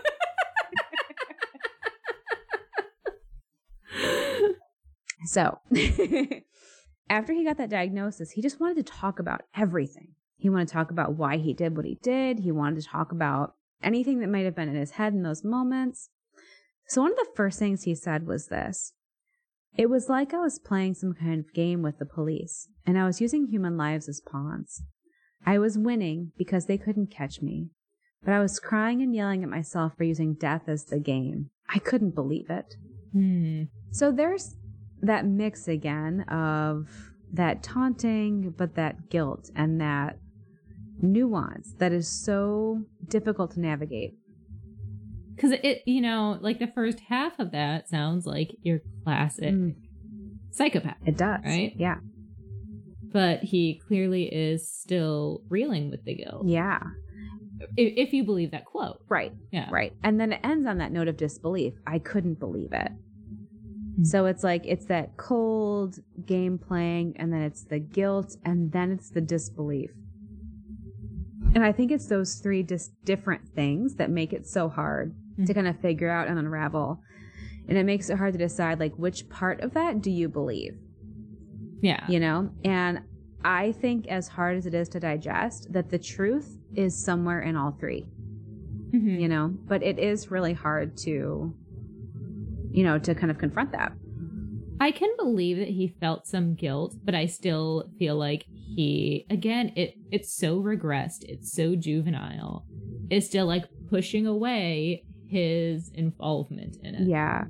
so, 5.25 5.59
after 7.09 7.33
he 7.33 7.43
got 7.43 7.57
that 7.57 7.69
diagnosis, 7.69 8.31
he 8.31 8.41
just 8.41 8.59
wanted 8.59 8.77
to 8.77 8.83
talk 8.83 9.19
about 9.19 9.41
everything. 9.55 10.09
He 10.37 10.49
wanted 10.49 10.67
to 10.67 10.73
talk 10.73 10.91
about 10.91 11.15
why 11.15 11.37
he 11.37 11.53
did 11.53 11.75
what 11.75 11.85
he 11.85 11.97
did. 12.01 12.39
He 12.39 12.51
wanted 12.51 12.81
to 12.81 12.87
talk 12.87 13.11
about 13.11 13.55
anything 13.81 14.19
that 14.19 14.29
might 14.29 14.45
have 14.45 14.55
been 14.55 14.69
in 14.69 14.75
his 14.75 14.91
head 14.91 15.13
in 15.13 15.23
those 15.23 15.43
moments. 15.43 16.09
So, 16.87 17.01
one 17.01 17.11
of 17.11 17.17
the 17.17 17.31
first 17.35 17.57
things 17.57 17.83
he 17.83 17.95
said 17.95 18.27
was 18.27 18.47
this 18.47 18.93
It 19.75 19.89
was 19.89 20.09
like 20.09 20.33
I 20.33 20.37
was 20.37 20.59
playing 20.59 20.95
some 20.95 21.13
kind 21.13 21.39
of 21.39 21.53
game 21.53 21.81
with 21.81 21.99
the 21.99 22.05
police, 22.05 22.67
and 22.85 22.97
I 22.97 23.05
was 23.05 23.21
using 23.21 23.47
human 23.47 23.77
lives 23.77 24.07
as 24.07 24.21
pawns. 24.21 24.83
I 25.45 25.57
was 25.57 25.77
winning 25.77 26.31
because 26.37 26.65
they 26.65 26.77
couldn't 26.77 27.11
catch 27.11 27.41
me, 27.41 27.69
but 28.23 28.33
I 28.33 28.39
was 28.39 28.59
crying 28.59 29.01
and 29.01 29.15
yelling 29.15 29.43
at 29.43 29.49
myself 29.49 29.93
for 29.97 30.03
using 30.03 30.33
death 30.33 30.63
as 30.67 30.85
the 30.85 30.99
game. 30.99 31.49
I 31.69 31.79
couldn't 31.79 32.15
believe 32.15 32.49
it. 32.49 32.75
Hmm. 33.13 33.63
So 33.91 34.11
there's 34.11 34.55
that 35.01 35.25
mix 35.25 35.67
again 35.67 36.21
of 36.21 36.87
that 37.31 37.63
taunting, 37.63 38.53
but 38.57 38.75
that 38.75 39.09
guilt 39.09 39.49
and 39.55 39.79
that 39.81 40.17
nuance 41.01 41.73
that 41.79 41.91
is 41.91 42.07
so 42.07 42.81
difficult 43.07 43.51
to 43.51 43.59
navigate. 43.59 44.13
Because 45.35 45.51
it, 45.63 45.81
you 45.85 46.01
know, 46.01 46.37
like 46.41 46.59
the 46.59 46.67
first 46.73 46.99
half 47.09 47.37
of 47.39 47.51
that 47.51 47.89
sounds 47.89 48.25
like 48.25 48.55
your 48.63 48.79
classic 49.03 49.53
Mm. 49.53 49.75
psychopath, 50.51 50.95
It 51.05 51.17
does. 51.17 51.41
Right? 51.43 51.73
Yeah. 51.77 51.97
but 53.11 53.43
he 53.43 53.81
clearly 53.87 54.23
is 54.33 54.69
still 54.69 55.41
reeling 55.49 55.89
with 55.89 56.03
the 56.05 56.15
guilt. 56.15 56.47
Yeah. 56.47 56.79
If, 57.77 58.07
if 58.07 58.13
you 58.13 58.23
believe 58.25 58.51
that 58.51 58.65
quote. 58.65 58.99
Right. 59.07 59.33
Yeah. 59.51 59.69
Right. 59.71 59.93
And 60.03 60.19
then 60.19 60.33
it 60.33 60.41
ends 60.43 60.67
on 60.67 60.77
that 60.79 60.91
note 60.91 61.07
of 61.07 61.15
disbelief. 61.17 61.73
I 61.87 61.99
couldn't 61.99 62.39
believe 62.39 62.73
it. 62.73 62.91
Hmm. 63.97 64.03
So 64.03 64.25
it's 64.25 64.43
like 64.43 64.63
it's 64.65 64.85
that 64.87 65.15
cold 65.17 65.97
game 66.25 66.57
playing, 66.57 67.15
and 67.17 67.31
then 67.31 67.41
it's 67.41 67.63
the 67.63 67.79
guilt, 67.79 68.35
and 68.43 68.71
then 68.73 68.91
it's 68.91 69.09
the 69.09 69.21
disbelief. 69.21 69.91
And 71.55 71.63
I 71.63 71.71
think 71.71 71.89
it's 71.91 72.07
those 72.07 72.35
three 72.35 72.61
just 72.63 72.91
different 73.05 73.47
things 73.55 73.95
that 73.95 74.09
make 74.11 74.33
it 74.33 74.45
so 74.45 74.67
hard 74.69 75.15
to 75.37 75.41
Mhm. 75.51 75.55
kind 75.55 75.67
of 75.67 75.79
figure 75.79 76.09
out 76.09 76.27
and 76.27 76.37
unravel. 76.37 77.01
And 77.67 77.77
it 77.77 77.85
makes 77.85 78.09
it 78.09 78.17
hard 78.17 78.33
to 78.33 78.37
decide 78.39 78.79
like 78.79 78.93
which 78.97 79.27
part 79.29 79.61
of 79.61 79.73
that 79.73 80.01
do 80.01 80.11
you 80.11 80.27
believe, 80.29 80.77
Yeah. 81.81 82.05
you 82.09 82.19
know? 82.19 82.51
And 82.63 82.99
I 83.43 83.71
think 83.71 84.07
as 84.07 84.27
hard 84.27 84.57
as 84.57 84.65
it 84.65 84.73
is 84.73 84.89
to 84.89 84.99
digest, 84.99 85.71
that 85.71 85.89
the 85.89 85.97
truth 85.99 86.59
is 86.75 86.95
somewhere 87.03 87.41
in 87.41 87.55
all 87.55 87.71
three 87.71 88.05
Mhm. 88.91 89.19
you 89.19 89.27
know 89.27 89.49
but 89.67 89.81
it 89.83 89.97
is 89.99 90.29
really 90.31 90.53
hard 90.53 90.95
to 90.95 91.53
you 92.71 92.83
know 92.83 92.97
to 92.99 93.13
kind 93.15 93.29
of 93.31 93.37
confront 93.37 93.71
that 93.71 93.93
I 94.79 94.91
can 94.91 95.09
believe 95.17 95.57
that 95.57 95.69
he 95.69 95.87
felt 95.87 96.27
some 96.27 96.53
guilt, 96.53 96.95
but 97.03 97.15
I 97.15 97.25
still 97.27 97.89
feel 97.97 98.15
like 98.17 98.45
he 98.75 99.25
again 99.29 99.71
it 99.75 99.93
it's 100.11 100.33
so 100.35 100.59
regressed, 100.61 101.23
it's 101.23 101.51
so 101.51 101.75
juvenile. 101.75 102.65
It's 103.09 103.27
still 103.27 103.45
like 103.45 103.65
pushing 103.89 104.25
away 104.27 105.03
his 105.27 105.89
involvement 105.93 106.77
in 106.83 106.95
it. 106.95 107.07
yeah 107.07 107.45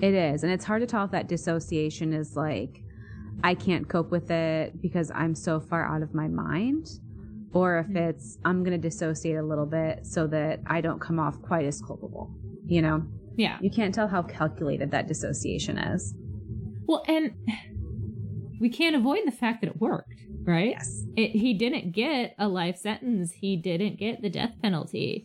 it 0.00 0.12
is 0.14 0.42
and 0.42 0.52
it's 0.52 0.64
hard 0.64 0.80
to 0.82 0.86
tell 0.86 1.04
if 1.04 1.10
that 1.10 1.26
dissociation 1.28 2.12
is 2.12 2.36
like 2.36 2.82
i 3.42 3.54
can't 3.54 3.88
cope 3.88 4.10
with 4.10 4.30
it 4.30 4.80
because 4.82 5.10
i'm 5.14 5.34
so 5.34 5.58
far 5.58 5.86
out 5.86 6.02
of 6.02 6.12
my 6.14 6.28
mind 6.28 6.86
or 7.54 7.78
if 7.78 7.86
Mhm. 7.88 7.96
it's 8.10 8.36
i'm 8.44 8.62
going 8.62 8.72
to 8.80 8.88
dissociate 8.88 9.36
a 9.36 9.42
little 9.42 9.64
bit 9.66 10.04
so 10.06 10.26
that 10.26 10.60
i 10.66 10.80
don't 10.82 11.00
come 11.00 11.18
off 11.18 11.40
quite 11.40 11.64
as 11.64 11.80
culpable 11.80 12.30
you 12.66 12.82
know 12.82 13.02
Yeah. 13.36 13.58
you 13.62 13.70
can't 13.70 13.94
tell 13.94 14.08
how 14.08 14.22
calculated 14.22 14.90
that 14.90 15.08
dissociation 15.08 15.78
is 15.78 16.14
Well, 16.86 17.02
and 17.08 17.32
we 18.60 18.68
can't 18.68 18.96
avoid 18.96 19.20
the 19.26 19.32
fact 19.32 19.60
that 19.62 19.68
it 19.68 19.80
worked, 19.80 20.20
right? 20.46 20.70
yes 20.70 21.04
It, 21.16 21.30
he 21.32 21.52
didn't 21.54 21.92
get 21.92 22.34
a 22.38 22.48
life 22.48 22.76
sentence. 22.78 23.32
He 23.32 23.56
didn't 23.56 23.98
get 23.98 24.22
the 24.22 24.30
death 24.30 24.54
penalty. 24.62 25.24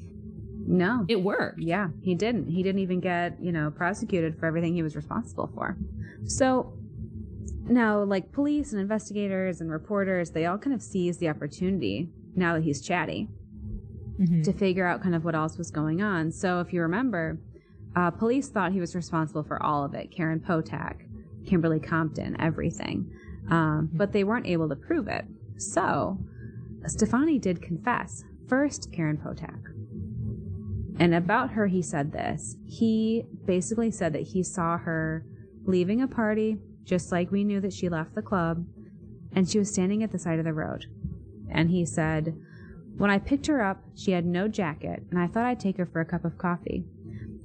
No. 0.67 1.05
It 1.09 1.22
worked. 1.22 1.59
Yeah, 1.59 1.89
he 2.01 2.13
didn't. 2.15 2.47
He 2.47 2.63
didn't 2.63 2.80
even 2.82 2.99
get, 2.99 3.38
you 3.41 3.51
know, 3.51 3.72
prosecuted 3.72 4.38
for 4.39 4.45
everything 4.45 4.74
he 4.74 4.84
was 4.84 4.95
responsible 4.95 5.47
for. 5.53 5.76
So 6.26 6.74
now, 7.65 8.03
like 8.03 8.32
police 8.32 8.72
and 8.72 8.82
investigators 8.82 9.59
and 9.61 9.69
reporters, 9.72 10.32
they 10.32 10.45
all 10.45 10.57
kind 10.57 10.74
of 10.74 10.82
seize 10.82 11.17
the 11.17 11.30
opportunity 11.30 12.09
now 12.36 12.53
that 12.53 12.63
he's 12.63 12.82
chatty 12.82 13.28
Mhm. 14.19 14.43
to 14.43 14.53
figure 14.53 14.86
out 14.86 15.01
kind 15.01 15.15
of 15.15 15.26
what 15.26 15.36
else 15.36 15.57
was 15.57 15.72
going 15.72 16.01
on. 16.01 16.32
So 16.32 16.59
if 16.59 16.72
you 16.74 16.82
remember, 16.82 17.39
uh, 17.95 18.11
police 18.11 18.47
thought 18.49 18.72
he 18.72 18.80
was 18.80 18.95
responsible 18.95 19.43
for 19.43 19.61
all 19.63 19.84
of 19.84 19.93
it 19.95 20.11
Karen 20.11 20.39
Potack, 20.39 21.05
Kimberly 21.45 21.80
Compton, 21.80 22.39
everything. 22.39 23.09
Um, 23.50 23.89
but 23.92 24.14
they 24.14 24.24
weren't 24.24 24.48
able 24.48 24.70
to 24.70 24.76
prove 24.76 25.08
it. 25.08 25.26
So 25.58 26.20
Stefani 26.86 27.39
did 27.39 27.62
confess. 27.62 28.24
First, 28.48 28.92
Karen 28.92 29.18
Potack. 29.18 29.60
And 31.00 31.16
about 31.16 31.52
her, 31.52 31.68
he 31.68 31.82
said 31.82 32.12
this. 32.12 32.58
He 32.66 33.26
basically 33.46 33.92
said 33.92 34.14
that 34.14 34.24
he 34.24 34.44
saw 34.44 34.78
her 34.78 35.26
leaving 35.66 36.02
a 36.02 36.08
party, 36.08 36.58
just 36.84 37.12
like 37.12 37.32
we 37.32 37.44
knew 37.44 37.60
that 37.62 37.74
she 37.74 37.89
left 37.89 38.14
the 38.14 38.22
club, 38.22 38.66
and 39.34 39.50
she 39.50 39.58
was 39.58 39.72
standing 39.72 40.04
at 40.04 40.12
the 40.12 40.20
side 40.20 40.39
of 40.39 40.46
the 40.46 40.54
road. 40.54 40.86
And 41.50 41.70
he 41.70 41.86
said, 41.86 42.38
When 42.98 43.10
I 43.10 43.20
picked 43.20 43.48
her 43.48 43.64
up, 43.64 43.84
she 43.96 44.12
had 44.12 44.26
no 44.26 44.48
jacket, 44.48 45.04
and 45.10 45.20
I 45.20 45.28
thought 45.28 45.46
I'd 45.46 45.60
take 45.60 45.78
her 45.78 45.86
for 45.86 46.02
a 46.02 46.06
cup 46.06 46.26
of 46.26 46.38
coffee. 46.38 46.86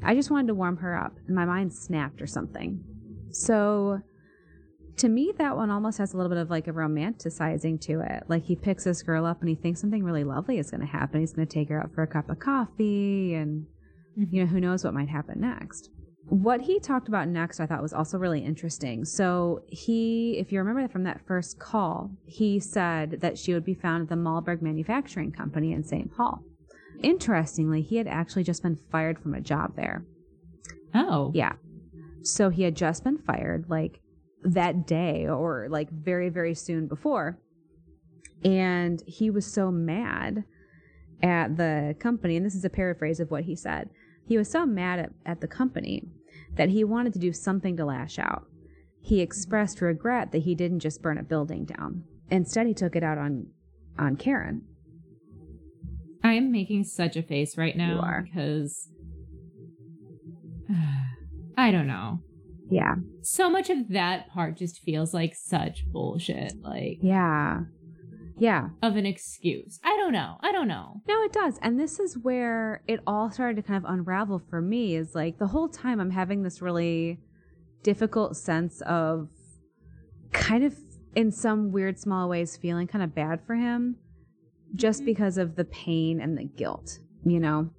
I 0.03 0.14
just 0.14 0.30
wanted 0.30 0.49
to 0.49 0.55
warm 0.55 0.78
her 0.78 0.97
up, 0.97 1.16
and 1.26 1.34
my 1.34 1.44
mind 1.44 1.72
snapped 1.72 2.20
or 2.20 2.26
something. 2.26 2.82
So, 3.30 4.03
to 4.99 5.09
me, 5.09 5.32
that 5.36 5.57
one 5.57 5.70
almost 5.70 5.99
has 5.99 6.14
a 6.14 6.16
little 6.16 6.30
bit 6.30 6.38
of 6.38 6.51
like 6.51 6.68
a 6.68 6.72
romanticizing 6.72 7.80
to 7.82 8.01
it. 8.01 8.24
Like 8.28 8.44
he 8.44 8.57
picks 8.57 8.84
this 8.84 9.03
girl 9.03 9.26
up 9.26 9.40
and 9.40 9.49
he 9.49 9.55
thinks 9.55 9.80
something 9.80 10.03
really 10.03 10.24
lovely 10.24 10.59
is 10.59 10.70
going 10.70 10.80
to 10.80 10.86
happen. 10.86 11.20
He's 11.20 11.32
going 11.32 11.47
to 11.47 11.53
take 11.53 11.68
her 11.68 11.82
out 11.82 11.92
for 11.94 12.03
a 12.03 12.07
cup 12.07 12.30
of 12.30 12.38
coffee, 12.38 13.34
and 13.34 13.66
mm-hmm. 14.18 14.34
you 14.34 14.44
know, 14.44 14.51
who 14.51 14.61
knows 14.61 14.84
what 14.84 14.94
might 14.94 15.09
happen 15.09 15.40
next. 15.40 15.90
What 16.28 16.62
he 16.62 16.80
talked 16.80 17.07
about 17.07 17.28
next, 17.28 17.61
I 17.61 17.66
thought 17.66 17.82
was 17.82 17.92
also 17.92 18.18
really 18.18 18.44
interesting. 18.44 19.05
So, 19.05 19.61
he, 19.68 20.38
if 20.38 20.51
you 20.51 20.59
remember 20.59 20.88
from 20.88 21.05
that 21.05 21.20
first 21.24 21.61
call, 21.61 22.11
he 22.24 22.59
said 22.59 23.18
that 23.20 23.38
she 23.38 23.55
would 23.55 23.64
be 23.64 23.74
found 23.74 24.03
at 24.03 24.09
the 24.09 24.16
Malberg 24.16 24.61
Manufacturing 24.61 25.30
Company 25.30 25.72
in 25.72 25.84
St. 25.84 26.12
Paul. 26.12 26.42
Interestingly, 27.01 27.82
he 27.82 27.97
had 27.97 28.09
actually 28.09 28.42
just 28.42 28.62
been 28.62 28.78
fired 28.90 29.20
from 29.20 29.34
a 29.34 29.40
job 29.40 29.76
there. 29.76 30.05
Oh. 30.94 31.30
Yeah. 31.32 31.53
So 32.22 32.49
he 32.49 32.64
had 32.64 32.74
just 32.74 33.05
been 33.05 33.18
fired 33.18 33.66
like 33.68 34.01
that 34.43 34.87
day 34.87 35.26
or 35.26 35.68
like 35.70 35.91
very, 35.91 36.28
very 36.28 36.55
soon 36.55 36.87
before. 36.87 37.39
And 38.45 39.03
he 39.07 39.30
was 39.30 39.47
so 39.47 39.70
mad 39.70 40.45
at 41.22 41.57
the 41.57 41.97
company, 41.99 42.37
and 42.37 42.45
this 42.45 42.55
is 42.55 42.64
a 42.64 42.70
paraphrase 42.70 43.20
of 43.20 43.30
what 43.30 43.45
he 43.45 43.57
said. 43.57 43.89
He 44.26 44.37
was 44.37 44.51
so 44.51 44.66
mad 44.66 44.99
at, 44.99 45.11
at 45.24 45.41
the 45.41 45.49
company 45.49 46.03
that 46.55 46.68
he 46.68 46.84
wanted 46.84 47.12
to 47.14 47.18
do 47.18 47.32
something 47.32 47.76
to 47.76 47.84
lash 47.84 48.18
out. 48.18 48.47
He 49.01 49.20
expressed 49.20 49.80
regret 49.80 50.32
that 50.32 50.43
he 50.43 50.55
didn't 50.55 50.80
just 50.80 51.01
burn 51.01 51.18
a 51.18 51.22
building 51.22 51.64
down. 51.64 52.05
Instead, 52.30 52.66
he 52.66 52.74
took 52.74 52.97
it 52.97 53.05
out 53.05 53.18
on 53.18 53.47
on 53.99 54.16
Karen. 54.16 54.62
I 56.22 56.34
am 56.34 56.51
making 56.51 56.84
such 56.84 57.16
a 57.16 57.22
face 57.22 57.57
right 57.57 57.76
now 57.76 58.24
because 58.24 58.89
I 61.57 61.70
don't 61.70 61.87
know. 61.87 62.20
Yeah. 62.70 62.96
So 63.22 63.48
much 63.48 63.70
of 63.70 63.88
that 63.90 64.28
part 64.30 64.56
just 64.56 64.82
feels 64.82 65.14
like 65.14 65.34
such 65.34 65.86
bullshit, 65.86 66.54
like 66.62 66.98
Yeah. 67.00 67.62
Yeah. 68.38 68.68
of 68.82 68.96
an 68.96 69.06
excuse. 69.06 69.80
I 69.82 69.96
don't 69.96 70.12
know. 70.12 70.36
I 70.40 70.52
don't 70.52 70.68
know. 70.68 71.00
No, 71.08 71.22
it 71.22 71.32
does. 71.32 71.58
And 71.62 71.80
this 71.80 71.98
is 71.98 72.18
where 72.18 72.82
it 72.86 73.00
all 73.06 73.30
started 73.30 73.56
to 73.56 73.62
kind 73.62 73.82
of 73.82 73.90
unravel 73.90 74.42
for 74.50 74.60
me 74.60 74.94
is 74.96 75.14
like 75.14 75.38
the 75.38 75.46
whole 75.46 75.68
time 75.68 76.00
I'm 76.00 76.10
having 76.10 76.42
this 76.42 76.60
really 76.60 77.18
difficult 77.82 78.36
sense 78.36 78.82
of 78.82 79.28
kind 80.32 80.64
of 80.64 80.74
in 81.14 81.30
some 81.30 81.72
weird 81.72 81.98
small 81.98 82.28
ways 82.28 82.56
feeling 82.56 82.86
kind 82.86 83.02
of 83.02 83.14
bad 83.14 83.40
for 83.46 83.54
him 83.54 83.96
just 84.74 85.00
mm-hmm. 85.00 85.06
because 85.06 85.38
of 85.38 85.56
the 85.56 85.64
pain 85.64 86.20
and 86.20 86.36
the 86.36 86.44
guilt, 86.44 86.98
you 87.24 87.40
know? 87.40 87.70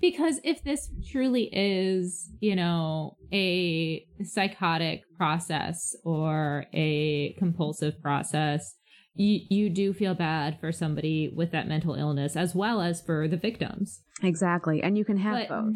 Because 0.00 0.40
if 0.44 0.62
this 0.62 0.88
truly 1.10 1.48
is, 1.52 2.30
you 2.40 2.54
know, 2.54 3.16
a 3.32 4.06
psychotic 4.24 5.02
process 5.16 5.94
or 6.04 6.66
a 6.72 7.34
compulsive 7.38 8.00
process, 8.00 8.74
you, 9.14 9.40
you 9.50 9.70
do 9.70 9.92
feel 9.92 10.14
bad 10.14 10.60
for 10.60 10.70
somebody 10.70 11.28
with 11.34 11.50
that 11.50 11.66
mental 11.66 11.94
illness 11.94 12.36
as 12.36 12.54
well 12.54 12.80
as 12.80 13.00
for 13.02 13.26
the 13.26 13.36
victims. 13.36 14.00
Exactly. 14.22 14.82
And 14.82 14.96
you 14.96 15.04
can 15.04 15.18
have 15.18 15.34
But- 15.34 15.48
both. 15.48 15.74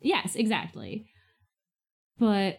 Yes, 0.00 0.34
exactly. 0.36 1.06
But 2.18 2.58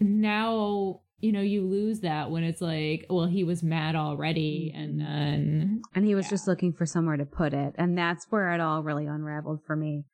now, 0.00 1.00
you 1.20 1.32
know, 1.32 1.40
you 1.40 1.66
lose 1.66 2.00
that 2.00 2.30
when 2.30 2.44
it's 2.44 2.60
like, 2.60 3.06
well, 3.10 3.26
he 3.26 3.42
was 3.44 3.62
mad 3.62 3.96
already 3.96 4.72
and 4.74 5.00
then 5.00 5.82
And 5.94 6.04
he 6.04 6.14
was 6.14 6.26
Yeah. 6.26 6.30
just 6.30 6.46
looking 6.46 6.72
for 6.72 6.86
somewhere 6.86 7.16
to 7.16 7.26
put 7.26 7.52
it. 7.52 7.74
And 7.76 7.98
that's 7.98 8.26
where 8.30 8.52
it 8.52 8.60
all 8.60 8.82
really 8.82 9.06
unraveled 9.06 9.60
for 9.66 9.74
me. 9.74 10.04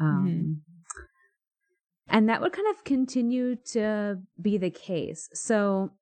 Um, 0.00 0.62
And 2.08 2.28
that 2.28 2.40
would 2.40 2.52
kind 2.52 2.68
of 2.76 2.84
continue 2.84 3.56
to 3.72 4.18
be 4.40 4.58
the 4.58 4.70
case. 4.70 5.28
So 5.32 5.92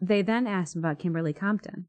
they 0.00 0.22
then 0.22 0.46
asked 0.46 0.74
him 0.76 0.80
about 0.80 0.98
Kimberly 0.98 1.32
Compton. 1.32 1.86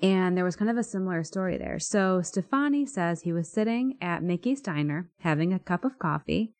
And 0.00 0.36
there 0.36 0.44
was 0.44 0.56
kind 0.56 0.70
of 0.70 0.76
a 0.76 0.84
similar 0.84 1.24
story 1.24 1.58
there. 1.58 1.78
So 1.80 2.22
Stefani 2.22 2.86
says 2.86 3.22
he 3.22 3.32
was 3.32 3.50
sitting 3.50 3.96
at 4.00 4.22
Mickey's 4.22 4.60
Diner 4.60 5.10
having 5.20 5.52
a 5.52 5.58
cup 5.58 5.84
of 5.84 5.98
coffee 5.98 6.54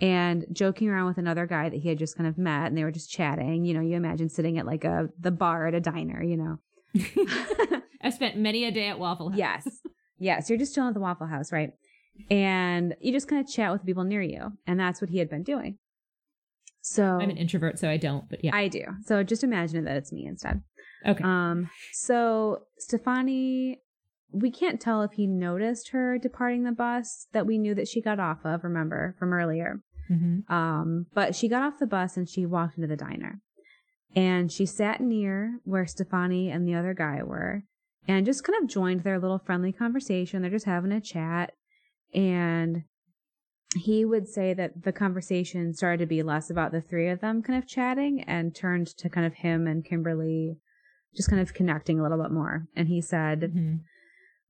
and 0.00 0.46
joking 0.52 0.88
around 0.88 1.06
with 1.06 1.18
another 1.18 1.46
guy 1.46 1.68
that 1.68 1.76
he 1.76 1.88
had 1.88 1.98
just 1.98 2.16
kind 2.16 2.28
of 2.28 2.38
met 2.38 2.66
and 2.66 2.76
they 2.76 2.84
were 2.84 2.90
just 2.90 3.10
chatting. 3.10 3.64
You 3.64 3.74
know, 3.74 3.80
you 3.80 3.96
imagine 3.96 4.28
sitting 4.28 4.58
at 4.58 4.66
like 4.66 4.84
a 4.84 5.08
the 5.18 5.30
bar 5.30 5.66
at 5.66 5.74
a 5.74 5.80
diner, 5.80 6.22
you 6.22 6.36
know. 6.36 6.58
I've 8.02 8.14
spent 8.14 8.36
many 8.36 8.64
a 8.64 8.70
day 8.70 8.88
at 8.88 8.98
Waffle 8.98 9.30
House. 9.30 9.38
Yes. 9.38 9.80
Yes. 10.18 10.48
You're 10.48 10.58
just 10.58 10.74
chilling 10.74 10.88
at 10.88 10.94
the 10.94 11.00
Waffle 11.00 11.26
House, 11.26 11.52
right? 11.52 11.72
And 12.30 12.94
you 13.00 13.12
just 13.12 13.28
kind 13.28 13.44
of 13.44 13.50
chat 13.50 13.72
with 13.72 13.84
people 13.84 14.04
near 14.04 14.22
you. 14.22 14.52
And 14.66 14.78
that's 14.78 15.00
what 15.00 15.10
he 15.10 15.18
had 15.18 15.28
been 15.30 15.42
doing. 15.42 15.78
So 16.82 17.04
I'm 17.04 17.30
an 17.30 17.36
introvert, 17.36 17.78
so 17.78 17.90
I 17.90 17.98
don't, 17.98 18.28
but 18.28 18.42
yeah. 18.42 18.56
I 18.56 18.68
do. 18.68 18.84
So 19.04 19.22
just 19.22 19.44
imagine 19.44 19.84
that 19.84 19.96
it's 19.96 20.12
me 20.12 20.26
instead. 20.26 20.62
okay. 21.06 21.22
Um, 21.22 21.68
so 21.92 22.62
Stefani, 22.78 23.80
we 24.32 24.50
can't 24.50 24.80
tell 24.80 25.02
if 25.02 25.12
he 25.12 25.26
noticed 25.26 25.90
her 25.90 26.18
departing 26.18 26.64
the 26.64 26.72
bus 26.72 27.26
that 27.32 27.46
we 27.46 27.58
knew 27.58 27.74
that 27.74 27.88
she 27.88 28.00
got 28.00 28.20
off 28.20 28.38
of, 28.44 28.64
remember, 28.64 29.14
from 29.18 29.32
earlier. 29.32 29.80
hmm 30.08 30.40
Um, 30.48 31.06
but 31.14 31.34
she 31.34 31.48
got 31.48 31.62
off 31.62 31.78
the 31.78 31.86
bus 31.86 32.16
and 32.16 32.28
she 32.28 32.46
walked 32.46 32.76
into 32.76 32.88
the 32.88 32.96
diner. 32.96 33.40
And 34.14 34.50
she 34.50 34.66
sat 34.66 35.00
near 35.00 35.60
where 35.64 35.86
Stefani 35.86 36.50
and 36.50 36.66
the 36.66 36.74
other 36.74 36.94
guy 36.94 37.22
were 37.22 37.62
and 38.08 38.26
just 38.26 38.42
kind 38.42 38.60
of 38.60 38.68
joined 38.68 39.04
their 39.04 39.20
little 39.20 39.38
friendly 39.38 39.72
conversation. 39.72 40.42
They're 40.42 40.50
just 40.50 40.66
having 40.66 40.90
a 40.92 41.00
chat. 41.00 41.52
And 42.12 42.82
he 43.76 44.04
would 44.04 44.26
say 44.26 44.52
that 44.54 44.82
the 44.82 44.92
conversation 44.92 45.74
started 45.74 45.98
to 45.98 46.06
be 46.06 46.24
less 46.24 46.50
about 46.50 46.72
the 46.72 46.80
three 46.80 47.08
of 47.08 47.20
them 47.20 47.40
kind 47.40 47.56
of 47.56 47.68
chatting 47.68 48.24
and 48.26 48.54
turned 48.54 48.88
to 48.98 49.08
kind 49.08 49.26
of 49.26 49.34
him 49.34 49.68
and 49.68 49.84
Kimberly 49.84 50.56
just 51.14 51.30
kind 51.30 51.40
of 51.40 51.54
connecting 51.54 52.00
a 52.00 52.02
little 52.02 52.20
bit 52.20 52.32
more. 52.32 52.66
And 52.74 52.88
he 52.88 53.00
said, 53.00 53.50
hmm 53.52 53.76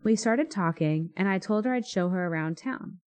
we 0.02 0.16
started 0.16 0.50
talking, 0.50 1.10
and 1.16 1.28
I 1.28 1.38
told 1.38 1.64
her 1.64 1.74
I'd 1.74 1.86
show 1.86 2.08
her 2.08 2.26
around 2.26 2.56
town. 2.56 2.98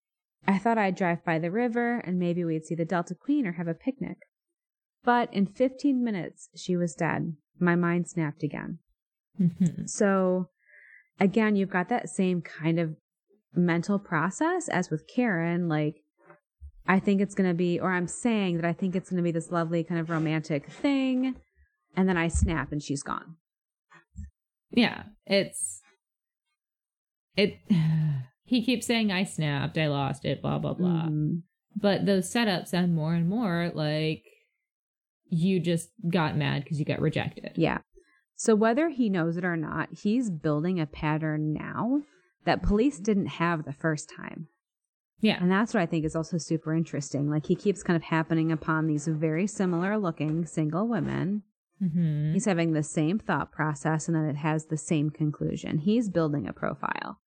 I 0.48 0.58
thought 0.58 0.78
I'd 0.78 0.96
drive 0.96 1.24
by 1.24 1.39
the 1.39 1.52
river 1.52 2.00
and 2.00 2.20
maybe 2.20 2.44
we'd 2.44 2.66
see 2.66 2.76
the 2.76 2.86
Delta 2.86 3.16
Queen 3.16 3.48
or 3.48 3.54
have 3.54 3.68
a 3.68 3.74
picnic. 3.74 4.18
But 5.04 5.34
in 5.34 5.46
15 5.46 6.04
minutes, 6.04 6.50
she 6.56 6.76
was 6.76 6.94
dead. 6.94 7.36
My 7.60 7.76
mind 7.76 8.08
snapped 8.08 8.44
again. 8.44 8.80
hmm 9.38 9.86
So, 9.86 10.50
again, 11.20 11.56
you've 11.56 11.70
got 11.70 11.89
that 11.89 12.10
same 12.10 12.41
kind 12.41 12.80
of 12.80 12.96
mental 13.54 14.00
process 14.00 14.68
as 14.70 14.89
with 14.89 15.08
Karen. 15.08 15.68
Like, 15.68 16.04
I 16.88 17.00
think 17.00 17.22
it's 17.22 17.36
going 17.36 17.50
to 17.50 17.56
be, 17.56 17.80
or 17.80 17.91
I'm 17.91 18.08
saying 18.08 18.58
that 18.58 18.66
I 18.66 18.74
think 18.74 18.96
it's 18.96 19.10
going 19.10 19.18
to 19.18 19.24
be 19.24 19.32
this 19.32 19.52
lovely 19.52 19.84
kind 19.84 20.00
of 20.00 20.10
romantic 20.10 20.70
thing. 20.70 21.36
And 21.96 22.10
then 22.10 22.18
I 22.18 22.28
snap 22.28 22.72
and 22.72 22.82
she's 22.82 23.04
gone. 23.04 23.36
Yeah, 24.72 25.04
it's 25.26 25.83
it. 27.38 27.58
He 28.46 28.62
keeps 28.64 28.86
saying, 28.86 29.10
"I 29.12 29.24
snapped, 29.24 29.78
I 29.78 29.88
lost 29.88 30.26
it," 30.26 30.42
blah 30.42 30.60
blah 30.60 30.74
blah. 30.74 31.08
Mhm. 31.08 31.44
But 31.76 32.06
those 32.06 32.32
setups 32.32 32.68
sound 32.68 32.94
more 32.94 33.14
and 33.16 33.28
more 33.28 33.72
like 33.74 34.24
you 35.30 35.60
just 35.60 35.90
got 36.10 36.38
mad 36.38 36.64
because 36.64 36.78
you 36.78 36.86
got 36.86 37.00
rejected. 37.02 37.54
Yeah. 37.56 37.80
So 38.36 38.54
whether 38.54 38.90
he 38.90 39.10
knows 39.10 39.38
it 39.38 39.46
or 39.46 39.56
not, 39.56 39.90
he's 39.94 40.30
building 40.30 40.80
a 40.80 40.86
pattern 40.86 41.54
now 41.54 42.02
that 42.46 42.62
police 42.62 43.00
didn't 43.00 43.28
have 43.28 43.64
the 43.64 43.74
first 43.74 44.12
time. 44.16 44.50
Yeah. 45.20 45.42
And 45.42 45.50
that's 45.50 45.74
what 45.74 45.82
I 45.82 45.86
think 45.86 46.04
is 46.06 46.16
also 46.16 46.38
super 46.38 46.76
interesting. 46.76 47.30
Like 47.30 47.46
he 47.46 47.56
keeps 47.56 47.82
kind 47.82 47.96
of 47.96 48.04
happening 48.04 48.52
upon 48.52 48.88
these 48.88 49.08
very 49.08 49.48
similar 49.48 49.98
looking 49.98 50.46
single 50.46 50.88
women. 50.88 51.44
hmm 51.80 52.34
He's 52.34 52.46
having 52.46 52.74
the 52.74 52.84
same 52.84 53.20
thought 53.20 53.52
process 53.52 54.08
and 54.08 54.16
then 54.16 54.26
it 54.26 54.36
has 54.36 54.66
the 54.66 54.78
same 54.78 55.10
conclusion. 55.10 55.78
He's 55.80 56.10
building 56.10 56.46
a 56.48 56.54
profile. 56.54 57.20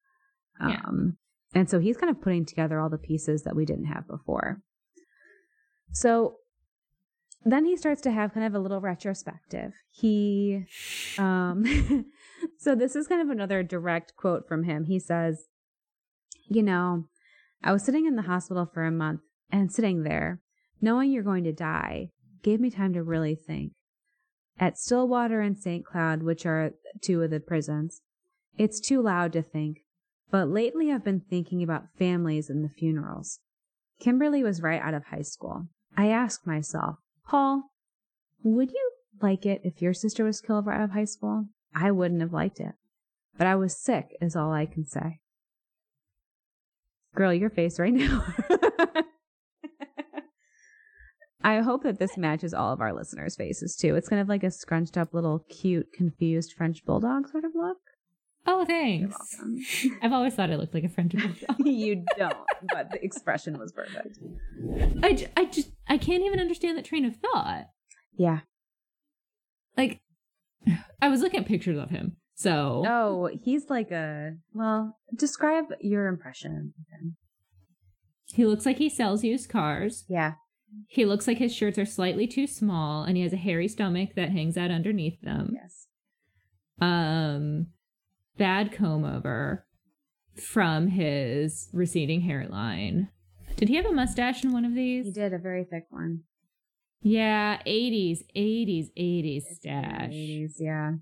Um 0.60 1.16
And 1.54 1.70
so 1.70 1.78
he's 1.78 1.96
kind 1.96 2.10
of 2.10 2.20
putting 2.20 2.44
together 2.44 2.80
all 2.80 2.90
the 2.90 2.98
pieces 2.98 3.42
that 3.42 3.56
we 3.56 3.64
didn't 3.64 3.86
have 3.86 4.06
before. 4.06 4.60
So 5.92 6.36
then 7.44 7.64
he 7.64 7.76
starts 7.76 8.02
to 8.02 8.10
have 8.10 8.34
kind 8.34 8.44
of 8.44 8.54
a 8.54 8.58
little 8.58 8.80
retrospective. 8.80 9.72
He, 9.88 10.66
um, 11.16 11.64
so 12.58 12.74
this 12.74 12.96
is 12.96 13.06
kind 13.06 13.22
of 13.22 13.30
another 13.30 13.62
direct 13.62 14.16
quote 14.16 14.48
from 14.48 14.64
him. 14.64 14.84
He 14.84 14.98
says, 14.98 15.46
You 16.48 16.64
know, 16.64 17.04
I 17.62 17.72
was 17.72 17.84
sitting 17.84 18.04
in 18.04 18.16
the 18.16 18.22
hospital 18.22 18.66
for 18.66 18.84
a 18.84 18.90
month 18.90 19.20
and 19.50 19.70
sitting 19.72 20.02
there, 20.02 20.40
knowing 20.80 21.12
you're 21.12 21.22
going 21.22 21.44
to 21.44 21.52
die, 21.52 22.10
gave 22.42 22.60
me 22.60 22.68
time 22.68 22.92
to 22.94 23.02
really 23.02 23.36
think. 23.36 23.72
At 24.58 24.76
Stillwater 24.76 25.40
and 25.40 25.56
St. 25.56 25.84
Cloud, 25.84 26.22
which 26.22 26.46
are 26.46 26.72
two 27.00 27.22
of 27.22 27.30
the 27.30 27.40
prisons, 27.40 28.00
it's 28.58 28.80
too 28.80 29.02
loud 29.02 29.32
to 29.34 29.42
think, 29.42 29.82
but 30.30 30.48
lately 30.48 30.90
I've 30.90 31.04
been 31.04 31.20
thinking 31.20 31.62
about 31.62 31.94
families 31.98 32.50
and 32.50 32.64
the 32.64 32.68
funerals. 32.68 33.40
Kimberly 34.00 34.42
was 34.42 34.62
right 34.62 34.80
out 34.80 34.94
of 34.94 35.06
high 35.06 35.22
school. 35.22 35.68
I 35.96 36.08
ask 36.08 36.46
myself, 36.46 36.96
Paul, 37.26 37.70
would 38.42 38.70
you 38.70 38.90
like 39.22 39.46
it 39.46 39.62
if 39.64 39.80
your 39.80 39.94
sister 39.94 40.24
was 40.24 40.40
killed 40.40 40.66
right 40.66 40.78
out 40.78 40.84
of 40.84 40.90
high 40.90 41.04
school? 41.04 41.46
I 41.74 41.90
wouldn't 41.90 42.20
have 42.20 42.32
liked 42.32 42.60
it. 42.60 42.74
But 43.38 43.46
I 43.46 43.54
was 43.54 43.76
sick, 43.76 44.16
is 44.20 44.36
all 44.36 44.52
I 44.52 44.66
can 44.66 44.86
say. 44.86 45.20
Girl, 47.14 47.32
your 47.32 47.50
face 47.50 47.78
right 47.78 47.94
now. 47.94 48.24
I 51.42 51.60
hope 51.60 51.84
that 51.84 51.98
this 51.98 52.16
matches 52.16 52.52
all 52.52 52.72
of 52.72 52.80
our 52.80 52.92
listeners' 52.92 53.36
faces 53.36 53.76
too. 53.76 53.94
It's 53.94 54.08
kind 54.08 54.20
of 54.20 54.28
like 54.28 54.42
a 54.42 54.50
scrunched 54.50 54.96
up 54.98 55.14
little 55.14 55.44
cute, 55.48 55.92
confused 55.92 56.52
French 56.52 56.84
bulldog 56.84 57.28
sort 57.28 57.44
of 57.44 57.52
look. 57.54 57.78
Oh, 58.46 58.64
thanks. 58.64 59.16
I've 60.02 60.12
always 60.12 60.34
thought 60.34 60.50
I 60.50 60.56
looked 60.56 60.74
like 60.74 60.84
a 60.84 60.88
French 60.88 61.12
bulldog. 61.16 61.66
you 61.66 62.04
don't, 62.16 62.36
but 62.72 62.90
the 62.90 63.04
expression 63.04 63.58
was 63.58 63.72
perfect. 63.72 64.18
I, 65.02 65.12
j- 65.14 65.28
I 65.36 65.44
just 65.46 65.70
I 65.88 65.98
can't 65.98 66.22
even 66.22 66.38
understand 66.40 66.78
that 66.78 66.84
train 66.84 67.04
of 67.04 67.16
thought. 67.16 67.64
Yeah. 68.16 68.40
Like, 69.76 70.00
I 71.02 71.08
was 71.08 71.20
looking 71.22 71.40
at 71.40 71.46
pictures 71.46 71.78
of 71.78 71.90
him. 71.90 72.16
So 72.34 72.84
Oh, 72.86 73.30
he's 73.42 73.68
like 73.70 73.90
a 73.90 74.34
well. 74.52 74.98
Describe 75.14 75.66
your 75.80 76.06
impression 76.06 76.72
of 76.78 76.84
him. 77.00 77.16
he 78.32 78.44
looks 78.46 78.66
like 78.66 78.76
he 78.78 78.88
sells 78.90 79.24
used 79.24 79.48
cars. 79.48 80.04
Yeah. 80.08 80.34
He 80.88 81.04
looks 81.06 81.26
like 81.26 81.38
his 81.38 81.54
shirts 81.54 81.78
are 81.78 81.86
slightly 81.86 82.26
too 82.26 82.46
small, 82.46 83.04
and 83.04 83.16
he 83.16 83.22
has 83.22 83.32
a 83.32 83.36
hairy 83.36 83.68
stomach 83.68 84.10
that 84.16 84.30
hangs 84.30 84.56
out 84.58 84.70
underneath 84.70 85.20
them. 85.22 85.52
Yes. 85.54 85.86
Um, 86.80 87.68
bad 88.38 88.72
comb 88.72 89.04
over 89.04 89.64
from 90.52 90.88
his 90.88 91.68
receding 91.72 92.22
hairline. 92.22 93.08
Did 93.56 93.68
he 93.68 93.76
have 93.76 93.86
a 93.86 93.92
mustache 93.92 94.44
in 94.44 94.52
one 94.52 94.64
of 94.64 94.74
these? 94.74 95.06
He 95.06 95.12
did 95.12 95.32
a 95.32 95.38
very 95.38 95.64
thick 95.64 95.84
one. 95.90 96.20
Yeah, 97.02 97.58
80s, 97.66 98.18
80s, 98.36 98.86
80s 98.98 99.42
stash. 99.54 100.10
80s, 100.12 100.52
yeah. 100.58 100.92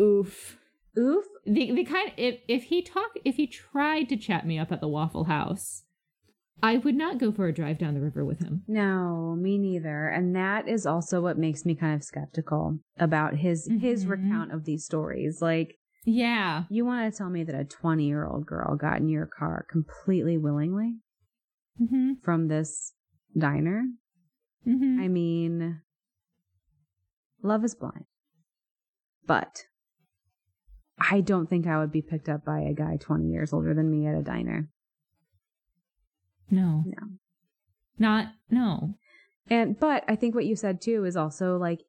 Oof. 0.00 0.58
Oof. 0.98 1.24
The 1.44 1.72
the 1.72 1.84
kind 1.84 2.12
if 2.16 2.40
if 2.48 2.64
he 2.64 2.82
talk 2.82 3.10
if 3.24 3.36
he 3.36 3.46
tried 3.46 4.08
to 4.08 4.16
chat 4.16 4.46
me 4.46 4.58
up 4.58 4.72
at 4.72 4.80
the 4.80 4.88
Waffle 4.88 5.24
House, 5.24 5.84
I 6.62 6.76
would 6.78 6.94
not 6.94 7.18
go 7.18 7.30
for 7.32 7.46
a 7.46 7.52
drive 7.54 7.78
down 7.78 7.94
the 7.94 8.00
river 8.00 8.24
with 8.24 8.40
him. 8.40 8.62
No, 8.66 9.36
me 9.38 9.58
neither. 9.58 10.08
And 10.08 10.34
that 10.36 10.68
is 10.68 10.86
also 10.86 11.20
what 11.20 11.38
makes 11.38 11.64
me 11.64 11.74
kind 11.74 11.94
of 11.94 12.02
skeptical 12.04 12.78
about 12.98 13.36
his 13.36 13.68
his 13.80 14.04
Mhm. 14.06 14.10
recount 14.10 14.52
of 14.52 14.64
these 14.64 14.84
stories. 14.84 15.40
Like, 15.42 15.76
Yeah. 16.04 16.64
you 16.70 16.84
want 16.84 17.12
to 17.12 17.16
tell 17.18 17.28
me 17.28 17.44
that 17.44 17.54
a 17.54 17.64
20 17.64 18.04
year 18.06 18.24
old 18.26 18.46
girl 18.46 18.76
got 18.76 18.98
in 18.98 19.08
your 19.08 19.26
car 19.26 19.66
completely 19.70 20.38
willingly 20.38 20.96
Mm-hmm. 21.80 22.14
from 22.24 22.48
this 22.48 22.92
diner? 23.36 23.84
Mm-hmm. 24.66 25.00
I 25.00 25.06
mean, 25.08 25.80
love 27.42 27.64
is 27.64 27.74
blind. 27.76 28.04
But 29.26 29.64
I 30.98 31.20
don't 31.20 31.48
think 31.48 31.66
I 31.66 31.78
would 31.78 31.92
be 31.92 32.02
picked 32.02 32.28
up 32.28 32.44
by 32.44 32.60
a 32.60 32.72
guy 32.74 32.96
20 32.98 33.28
years 33.28 33.52
older 33.52 33.74
than 33.74 33.90
me 33.90 34.06
at 34.08 34.16
a 34.16 34.22
diner. 34.22 34.68
No. 36.50 36.82
No. 36.86 37.08
Not 37.98 38.28
no. 38.50 38.94
And 39.50 39.78
but 39.78 40.04
I 40.08 40.16
think 40.16 40.34
what 40.34 40.46
you 40.46 40.56
said 40.56 40.80
too 40.80 41.04
is 41.04 41.16
also 41.16 41.56
like 41.58 41.80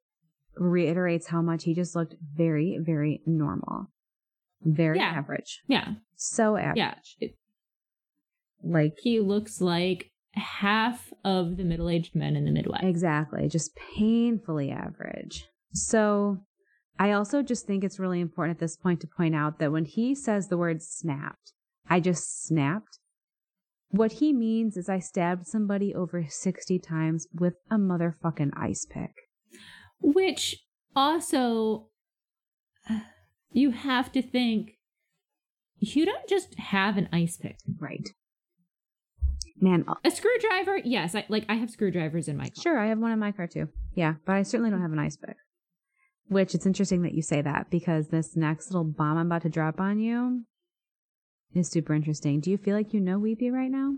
reiterates 0.55 1.27
how 1.27 1.41
much 1.41 1.63
he 1.63 1.73
just 1.73 1.95
looked 1.95 2.15
very, 2.35 2.77
very 2.79 3.21
normal. 3.25 3.87
Very 4.63 4.97
Yeah. 4.97 5.05
average. 5.05 5.61
Yeah. 5.67 5.93
So 6.15 6.57
average. 6.57 6.77
Yeah. 6.77 6.95
It- 7.19 7.35
Like 8.63 8.95
he 9.01 9.19
looks 9.19 9.61
like 9.61 10.11
half 10.33 11.11
of 11.23 11.57
the 11.57 11.63
middle-aged 11.63 12.15
men 12.15 12.35
in 12.35 12.45
the 12.45 12.51
Midwest. 12.51 12.83
exactly. 12.83 13.47
Just 13.47 13.75
painfully 13.95 14.69
average. 14.69 15.47
So 15.71 16.43
I 16.99 17.11
also 17.13 17.41
just 17.41 17.65
think 17.65 17.83
it's 17.83 17.99
really 17.99 18.19
important 18.19 18.57
at 18.57 18.59
this 18.59 18.75
point 18.77 18.99
to 19.01 19.07
point 19.07 19.33
out 19.35 19.59
that 19.59 19.71
when 19.71 19.85
he 19.85 20.13
says 20.13 20.47
the 20.47 20.57
word 20.57 20.81
snapped, 20.81 21.53
I 21.89 21.99
just 21.99 22.43
snapped. 22.45 22.99
What 23.91 24.13
he 24.13 24.33
means 24.33 24.77
is 24.77 24.87
I 24.89 24.99
stabbed 24.99 25.47
somebody 25.47 25.95
over 25.95 26.25
60 26.27 26.77
times 26.79 27.27
with 27.33 27.55
a 27.71 27.77
motherfucking 27.77 28.51
ice 28.55 28.85
pick. 28.85 29.13
Which 30.01 30.57
also 30.95 31.89
you 33.51 33.71
have 33.71 34.11
to 34.13 34.21
think 34.21 34.77
you 35.79 36.05
don't 36.05 36.27
just 36.27 36.55
have 36.55 36.97
an 36.97 37.07
ice 37.11 37.37
pick. 37.37 37.57
Right. 37.79 38.07
Man, 39.61 39.83
uh, 39.87 39.95
A 40.05 40.11
screwdriver, 40.11 40.77
yes, 40.77 41.15
I 41.15 41.25
like 41.27 41.45
I 41.49 41.55
have 41.55 41.69
screwdrivers 41.69 42.27
in 42.27 42.37
my 42.37 42.45
car. 42.45 42.61
Sure, 42.61 42.79
I 42.79 42.87
have 42.87 42.99
one 42.99 43.11
in 43.11 43.19
my 43.19 43.31
car 43.31 43.47
too. 43.47 43.67
Yeah, 43.93 44.15
but 44.25 44.35
I 44.35 44.43
certainly 44.43 44.69
don't 44.71 44.81
have 44.81 44.93
an 44.93 44.99
ice 44.99 45.17
pick. 45.17 45.35
Which 46.29 46.53
it's 46.53 46.65
interesting 46.65 47.01
that 47.01 47.13
you 47.13 47.21
say 47.21 47.41
that 47.41 47.69
because 47.69 48.07
this 48.07 48.35
next 48.37 48.69
little 48.71 48.83
bomb 48.85 49.17
I'm 49.17 49.25
about 49.25 49.41
to 49.41 49.49
drop 49.49 49.79
on 49.81 49.99
you 49.99 50.43
is 51.53 51.69
super 51.69 51.93
interesting. 51.93 52.39
Do 52.39 52.51
you 52.51 52.57
feel 52.57 52.75
like 52.75 52.93
you 52.93 52.99
know 53.01 53.17
Weepy 53.19 53.51
right 53.51 53.71
now? 53.71 53.95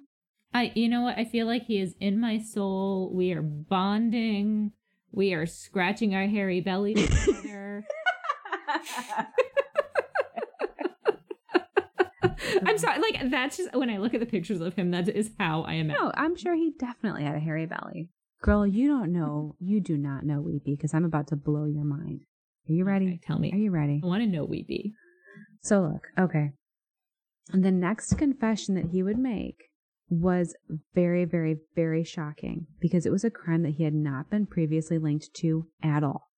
I 0.54 0.72
you 0.76 0.90
know 0.90 1.02
what? 1.02 1.18
I 1.18 1.26
feel 1.26 1.46
like 1.46 1.66
he 1.66 1.80
is 1.80 1.94
in 2.00 2.20
my 2.20 2.40
soul. 2.40 3.12
We 3.14 3.32
are 3.34 3.42
bonding. 3.42 4.72
We 5.12 5.34
are 5.34 5.46
scratching 5.46 6.16
our 6.16 6.26
hairy 6.28 6.62
belly 6.62 6.94
together. 7.26 7.86
I'm 12.66 12.78
sorry, 12.78 13.00
like 13.00 13.30
that's 13.30 13.58
just 13.58 13.74
when 13.76 13.90
I 13.90 13.98
look 13.98 14.14
at 14.14 14.20
the 14.20 14.26
pictures 14.26 14.62
of 14.62 14.74
him, 14.76 14.92
that 14.92 15.08
is 15.10 15.32
how 15.40 15.64
I 15.64 15.74
am. 15.76 15.88
no, 15.88 16.12
I'm 16.16 16.36
sure 16.36 16.56
he 16.56 16.74
definitely 16.78 17.24
had 17.24 17.36
a 17.36 17.40
hairy 17.40 17.66
belly. 17.66 18.10
Girl, 18.42 18.66
you 18.66 18.88
don't 18.88 19.12
know. 19.14 19.56
You 19.60 19.80
do 19.82 19.98
not 19.98 20.24
know 20.26 20.42
Weepy 20.42 20.76
because 20.76 20.94
I'm 20.94 21.06
about 21.06 21.28
to 21.28 21.36
blow 21.36 21.66
your 21.66 21.84
mind. 21.84 22.22
Are 22.70 22.74
you 22.74 22.84
ready? 22.86 23.06
Okay, 23.08 23.20
tell 23.26 23.40
me. 23.40 23.52
Are 23.54 23.58
you 23.58 23.72
ready? 23.72 24.02
I 24.04 24.08
want 24.08 24.24
to 24.24 24.28
know 24.30 24.46
Weepy. 24.46 24.94
So 25.62 25.82
look, 25.82 26.08
okay. 26.20 26.52
And 27.52 27.64
The 27.64 27.72
next 27.72 28.18
confession 28.18 28.76
that 28.76 28.88
he 28.92 29.04
would 29.04 29.18
make 29.20 29.58
was 30.10 30.56
very, 30.94 31.26
very, 31.26 31.58
very 31.76 32.04
shocking 32.04 32.68
because 32.80 33.06
it 33.06 33.12
was 33.12 33.24
a 33.24 33.30
crime 33.30 33.64
that 33.64 33.76
he 33.76 33.84
had 33.84 33.94
not 33.94 34.30
been 34.30 34.46
previously 34.46 34.98
linked 34.98 35.34
to 35.36 35.68
at 35.84 36.04
all. 36.04 36.31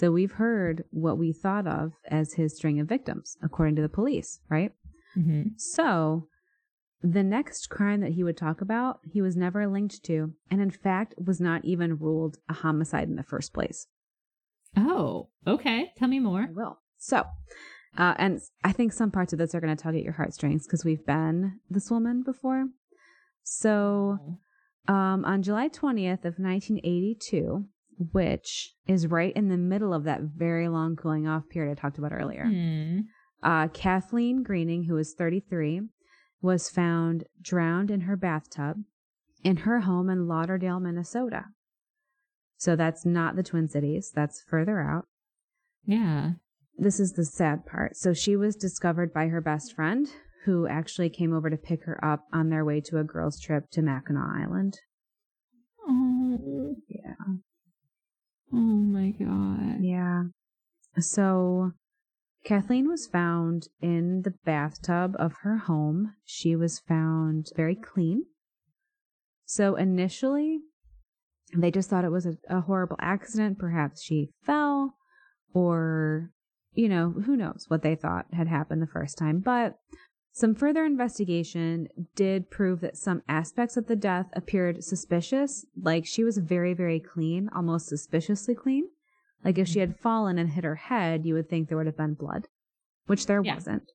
So 0.00 0.10
we've 0.10 0.32
heard 0.32 0.84
what 0.92 1.18
we 1.18 1.30
thought 1.30 1.66
of 1.66 1.92
as 2.08 2.32
his 2.32 2.56
string 2.56 2.80
of 2.80 2.88
victims, 2.88 3.36
according 3.42 3.76
to 3.76 3.82
the 3.82 3.88
police, 3.90 4.40
right? 4.48 4.72
hmm 5.12 5.48
So 5.58 6.26
the 7.02 7.22
next 7.22 7.68
crime 7.68 8.00
that 8.00 8.12
he 8.12 8.24
would 8.24 8.38
talk 8.38 8.62
about, 8.62 9.00
he 9.04 9.20
was 9.20 9.36
never 9.36 9.66
linked 9.66 10.02
to, 10.04 10.32
and 10.50 10.62
in 10.62 10.70
fact 10.70 11.16
was 11.22 11.38
not 11.38 11.66
even 11.66 11.98
ruled 11.98 12.38
a 12.48 12.54
homicide 12.54 13.10
in 13.10 13.16
the 13.16 13.22
first 13.22 13.52
place. 13.52 13.88
Oh, 14.74 15.28
okay. 15.46 15.92
Tell 15.98 16.08
me 16.08 16.18
more. 16.18 16.46
I 16.48 16.50
will. 16.50 16.78
So, 16.96 17.24
uh, 17.98 18.14
and 18.16 18.40
I 18.64 18.72
think 18.72 18.94
some 18.94 19.10
parts 19.10 19.34
of 19.34 19.38
this 19.38 19.54
are 19.54 19.60
going 19.60 19.76
to 19.76 19.82
tug 19.82 19.96
at 19.96 20.02
your 20.02 20.14
heartstrings 20.14 20.66
because 20.66 20.82
we've 20.82 21.04
been 21.04 21.60
this 21.68 21.90
woman 21.90 22.22
before. 22.22 22.68
So, 23.42 24.38
um, 24.88 25.26
on 25.26 25.42
July 25.42 25.68
20th 25.68 26.24
of 26.24 26.38
1982, 26.38 27.66
which 28.12 28.74
is 28.86 29.06
right 29.06 29.32
in 29.36 29.48
the 29.48 29.56
middle 29.56 29.92
of 29.94 30.04
that 30.04 30.20
very 30.22 30.68
long 30.68 30.96
cooling 30.96 31.26
off 31.28 31.48
period 31.48 31.72
I 31.72 31.80
talked 31.80 31.98
about 31.98 32.12
earlier, 32.12 32.46
Hmm. 32.46 33.00
uh, 33.42 33.68
Kathleen 33.68 34.42
Greening, 34.42 34.84
who 34.84 34.94
was 34.94 35.14
33, 35.14 35.82
was 36.42 36.68
found 36.70 37.24
drowned 37.40 37.90
in 37.90 38.02
her 38.02 38.16
bathtub 38.16 38.78
in 39.42 39.58
her 39.58 39.80
home 39.80 40.08
in 40.10 40.26
Lauderdale, 40.28 40.80
Minnesota. 40.80 41.46
So 42.58 42.76
that's 42.76 43.06
not 43.06 43.36
the 43.36 43.42
Twin 43.42 43.68
Cities, 43.68 44.10
that's 44.14 44.42
further 44.42 44.80
out 44.80 45.06
Yeah. 45.84 46.32
this 46.78 47.00
is 47.00 47.12
the 47.12 47.24
sad 47.24 47.64
part. 47.66 47.96
So 47.96 48.12
she 48.12 48.36
was 48.36 48.54
discovered 48.56 49.12
by 49.14 49.28
her 49.28 49.40
best 49.40 49.74
friend, 49.74 50.06
who 50.44 50.66
actually 50.66 51.08
came 51.10 51.32
over 51.34 51.48
to 51.50 51.56
pick 51.58 51.84
her 51.84 52.02
up 52.04 52.26
on 52.32 52.48
their 52.48 52.64
way 52.64 52.80
to 52.82 52.98
a 52.98 53.04
girls' 53.04 53.38
trip 53.40 53.70
to 53.72 53.82
Mackinac 53.82 54.26
Island. 54.42 54.78
Oh. 55.86 56.76
Yeah. 56.88 57.14
Oh 58.52 58.56
my 58.56 59.10
god. 59.10 59.78
Yeah. 59.80 60.24
So 60.98 61.72
Kathleen 62.44 62.88
was 62.88 63.06
found 63.06 63.68
in 63.80 64.22
the 64.22 64.34
bathtub 64.44 65.14
of 65.18 65.34
her 65.42 65.58
home. 65.58 66.14
She 66.24 66.56
was 66.56 66.80
found 66.80 67.50
very 67.54 67.76
clean. 67.76 68.24
So 69.44 69.76
initially, 69.76 70.60
they 71.56 71.70
just 71.70 71.90
thought 71.90 72.04
it 72.04 72.12
was 72.12 72.26
a, 72.26 72.36
a 72.48 72.60
horrible 72.62 72.96
accident. 73.00 73.58
Perhaps 73.58 74.02
she 74.02 74.30
fell, 74.44 74.94
or, 75.52 76.30
you 76.72 76.88
know, 76.88 77.10
who 77.26 77.36
knows 77.36 77.66
what 77.68 77.82
they 77.82 77.94
thought 77.94 78.26
had 78.32 78.48
happened 78.48 78.80
the 78.80 78.86
first 78.86 79.18
time. 79.18 79.40
But 79.40 79.74
some 80.32 80.54
further 80.54 80.84
investigation 80.84 81.88
did 82.14 82.50
prove 82.50 82.80
that 82.80 82.96
some 82.96 83.22
aspects 83.28 83.76
of 83.76 83.86
the 83.86 83.96
death 83.96 84.26
appeared 84.34 84.84
suspicious. 84.84 85.64
Like 85.80 86.06
she 86.06 86.22
was 86.24 86.38
very, 86.38 86.72
very 86.72 87.00
clean, 87.00 87.48
almost 87.54 87.88
suspiciously 87.88 88.54
clean. 88.54 88.88
Like 89.44 89.58
if 89.58 89.66
she 89.68 89.80
had 89.80 89.98
fallen 89.98 90.38
and 90.38 90.50
hit 90.50 90.64
her 90.64 90.76
head, 90.76 91.24
you 91.26 91.34
would 91.34 91.48
think 91.48 91.68
there 91.68 91.76
would 91.78 91.86
have 91.86 91.96
been 91.96 92.14
blood, 92.14 92.46
which 93.06 93.26
there 93.26 93.42
Yeah. 93.42 93.54
wasn't. 93.54 93.90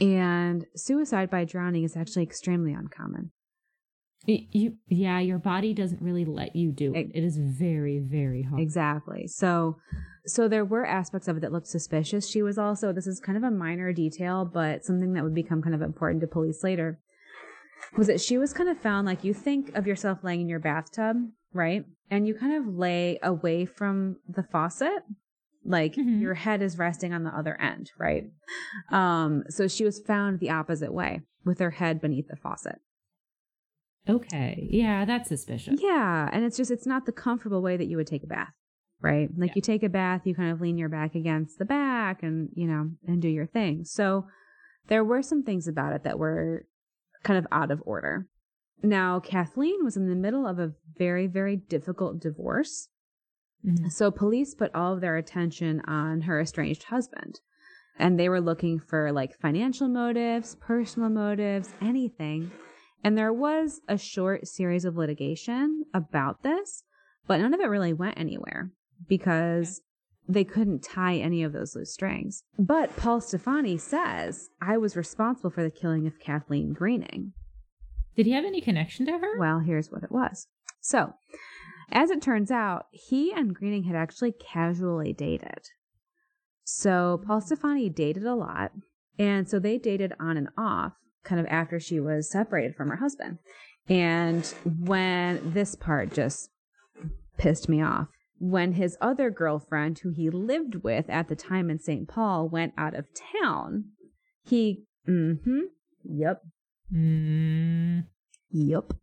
And 0.00 0.66
suicide 0.76 1.30
by 1.30 1.44
drowning 1.44 1.84
is 1.84 1.96
actually 1.96 2.22
extremely 2.22 2.72
uncommon. 2.72 3.32
You, 4.26 4.74
yeah, 4.88 5.18
your 5.18 5.38
body 5.38 5.72
doesn't 5.72 6.02
really 6.02 6.24
let 6.26 6.54
you 6.54 6.72
do 6.72 6.94
it. 6.94 7.10
It 7.14 7.24
is 7.24 7.38
very, 7.38 7.98
very 7.98 8.42
hard. 8.42 8.60
Exactly. 8.60 9.26
So 9.26 9.78
so 10.26 10.46
there 10.46 10.64
were 10.64 10.84
aspects 10.84 11.26
of 11.26 11.38
it 11.38 11.40
that 11.40 11.52
looked 11.52 11.66
suspicious. 11.66 12.28
She 12.28 12.42
was 12.42 12.58
also 12.58 12.92
this 12.92 13.06
is 13.06 13.18
kind 13.18 13.38
of 13.38 13.44
a 13.44 13.50
minor 13.50 13.92
detail, 13.92 14.44
but 14.44 14.84
something 14.84 15.14
that 15.14 15.24
would 15.24 15.34
become 15.34 15.62
kind 15.62 15.74
of 15.74 15.80
important 15.82 16.20
to 16.20 16.26
police 16.26 16.62
later. 16.62 17.00
Was 17.96 18.06
that 18.08 18.20
she 18.20 18.36
was 18.36 18.52
kind 18.52 18.68
of 18.68 18.78
found 18.78 19.06
like 19.06 19.24
you 19.24 19.32
think 19.32 19.74
of 19.74 19.86
yourself 19.86 20.22
laying 20.22 20.42
in 20.42 20.48
your 20.48 20.60
bathtub, 20.60 21.16
right? 21.54 21.84
And 22.10 22.28
you 22.28 22.34
kind 22.34 22.54
of 22.54 22.74
lay 22.74 23.18
away 23.22 23.64
from 23.64 24.16
the 24.28 24.42
faucet. 24.42 25.02
Like 25.64 25.94
Mhm. 25.94 26.20
your 26.20 26.34
head 26.34 26.62
is 26.62 26.78
resting 26.78 27.12
on 27.12 27.24
the 27.24 27.30
other 27.36 27.58
end, 27.60 27.90
right? 27.98 28.24
Um, 28.90 29.44
so 29.48 29.66
she 29.66 29.84
was 29.84 29.98
found 29.98 30.40
the 30.40 30.50
opposite 30.50 30.92
way 30.92 31.22
with 31.44 31.58
her 31.58 31.70
head 31.70 32.00
beneath 32.00 32.28
the 32.28 32.36
faucet. 32.36 32.80
Okay. 34.10 34.68
Yeah, 34.70 35.04
that's 35.04 35.28
suspicious. 35.28 35.80
Yeah, 35.82 36.28
and 36.32 36.44
it's 36.44 36.56
just 36.56 36.70
it's 36.70 36.86
not 36.86 37.06
the 37.06 37.12
comfortable 37.12 37.62
way 37.62 37.76
that 37.76 37.86
you 37.86 37.96
would 37.96 38.06
take 38.06 38.22
a 38.24 38.26
bath, 38.26 38.52
right? 39.00 39.28
Like 39.36 39.50
Yeah. 39.50 39.54
you 39.56 39.62
take 39.62 39.82
a 39.82 39.88
bath, 39.88 40.22
you 40.26 40.34
kind 40.34 40.50
of 40.52 40.60
lean 40.60 40.78
your 40.78 40.88
back 40.88 41.14
against 41.14 41.58
the 41.58 41.64
back 41.64 42.22
and, 42.22 42.50
you 42.54 42.66
know, 42.66 42.90
and 43.06 43.20
do 43.22 43.28
your 43.28 43.46
thing. 43.46 43.84
So 43.84 44.26
there 44.88 45.04
were 45.04 45.22
some 45.22 45.42
things 45.42 45.68
about 45.68 45.92
it 45.94 46.02
that 46.04 46.18
were 46.18 46.66
kind 47.22 47.38
of 47.38 47.46
out 47.52 47.70
of 47.70 47.82
order. 47.86 48.26
Now, 48.82 49.20
Kathleen 49.20 49.84
was 49.84 49.96
in 49.96 50.08
the 50.08 50.16
middle 50.16 50.46
of 50.46 50.58
a 50.58 50.72
very, 50.96 51.26
very 51.26 51.56
difficult 51.56 52.18
divorce. 52.20 52.88
Mhm. 53.64 53.90
So 53.92 54.10
police 54.10 54.54
put 54.54 54.74
all 54.74 54.94
of 54.94 55.00
their 55.02 55.16
attention 55.16 55.80
on 55.82 56.22
her 56.22 56.40
estranged 56.40 56.84
husband. 56.84 57.40
And 57.98 58.18
they 58.18 58.30
were 58.30 58.40
looking 58.40 58.78
for 58.78 59.12
like 59.12 59.38
financial 59.38 59.86
motives, 59.88 60.54
personal 60.54 61.10
motives, 61.10 61.74
anything. 61.82 62.50
And 63.02 63.16
there 63.16 63.32
was 63.32 63.80
a 63.88 63.96
short 63.96 64.46
series 64.46 64.84
of 64.84 64.96
litigation 64.96 65.84
about 65.94 66.42
this, 66.42 66.84
but 67.26 67.40
none 67.40 67.54
of 67.54 67.60
it 67.60 67.68
really 67.68 67.92
went 67.92 68.18
anywhere 68.18 68.70
because 69.08 69.80
they 70.28 70.44
couldn't 70.44 70.82
tie 70.82 71.16
any 71.16 71.42
of 71.42 71.52
those 71.52 71.74
loose 71.74 71.92
strings. 71.92 72.44
But 72.58 72.96
Paul 72.96 73.20
Stefani 73.20 73.78
says, 73.78 74.50
I 74.60 74.76
was 74.76 74.96
responsible 74.96 75.50
for 75.50 75.62
the 75.62 75.70
killing 75.70 76.06
of 76.06 76.20
Kathleen 76.20 76.72
Greening. 76.72 77.32
Did 78.16 78.26
he 78.26 78.32
have 78.32 78.44
any 78.44 78.60
connection 78.60 79.06
to 79.06 79.12
her? 79.12 79.38
Well, 79.38 79.60
here's 79.60 79.90
what 79.90 80.02
it 80.02 80.12
was. 80.12 80.46
So, 80.80 81.14
as 81.90 82.10
it 82.10 82.22
turns 82.22 82.50
out, 82.50 82.86
he 82.92 83.32
and 83.32 83.54
Greening 83.54 83.84
had 83.84 83.96
actually 83.96 84.32
casually 84.32 85.12
dated. 85.12 85.70
So, 86.64 87.22
Paul 87.26 87.40
Stefani 87.40 87.88
dated 87.88 88.24
a 88.24 88.34
lot. 88.34 88.72
And 89.18 89.48
so 89.48 89.58
they 89.58 89.76
dated 89.76 90.14
on 90.18 90.38
and 90.38 90.48
off 90.56 90.94
kind 91.24 91.40
of 91.40 91.46
after 91.46 91.78
she 91.80 92.00
was 92.00 92.30
separated 92.30 92.74
from 92.76 92.88
her 92.88 92.96
husband. 92.96 93.38
And 93.88 94.46
when 94.64 95.52
this 95.52 95.74
part 95.74 96.12
just 96.12 96.50
pissed 97.36 97.68
me 97.68 97.82
off, 97.82 98.08
when 98.38 98.72
his 98.72 98.96
other 99.00 99.30
girlfriend, 99.30 99.98
who 99.98 100.10
he 100.10 100.30
lived 100.30 100.76
with 100.76 101.10
at 101.10 101.28
the 101.28 101.36
time 101.36 101.70
in 101.70 101.78
St. 101.78 102.08
Paul, 102.08 102.48
went 102.48 102.72
out 102.78 102.94
of 102.94 103.06
town, 103.42 103.86
he, 104.42 104.84
mm 105.08 105.42
hmm, 105.42 105.60
yep, 106.04 106.42
Mm, 106.92 108.06
Yup. 108.50 108.94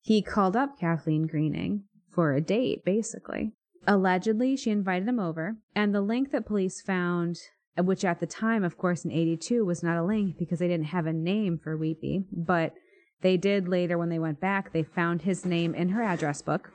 He 0.00 0.22
called 0.22 0.56
up 0.56 0.78
Kathleen 0.78 1.26
Greening 1.26 1.84
for 2.10 2.32
a 2.32 2.40
date, 2.40 2.84
basically. 2.84 3.52
Allegedly, 3.86 4.56
she 4.56 4.70
invited 4.70 5.08
him 5.08 5.18
over, 5.18 5.56
and 5.74 5.94
the 5.94 6.00
link 6.00 6.30
that 6.30 6.46
police 6.46 6.80
found, 6.80 7.38
which 7.76 8.04
at 8.04 8.20
the 8.20 8.26
time, 8.26 8.64
of 8.64 8.76
course, 8.76 9.04
in 9.04 9.12
82 9.12 9.64
was 9.64 9.82
not 9.82 9.96
a 9.96 10.04
link 10.04 10.36
because 10.38 10.58
they 10.58 10.68
didn't 10.68 10.86
have 10.86 11.06
a 11.06 11.12
name 11.12 11.58
for 11.62 11.76
Weepy, 11.76 12.24
but 12.32 12.74
they 13.20 13.36
did 13.36 13.68
later 13.68 13.98
when 13.98 14.08
they 14.08 14.18
went 14.18 14.40
back, 14.40 14.72
they 14.72 14.82
found 14.82 15.22
his 15.22 15.44
name 15.44 15.74
in 15.74 15.90
her 15.90 16.02
address 16.02 16.42
book. 16.42 16.72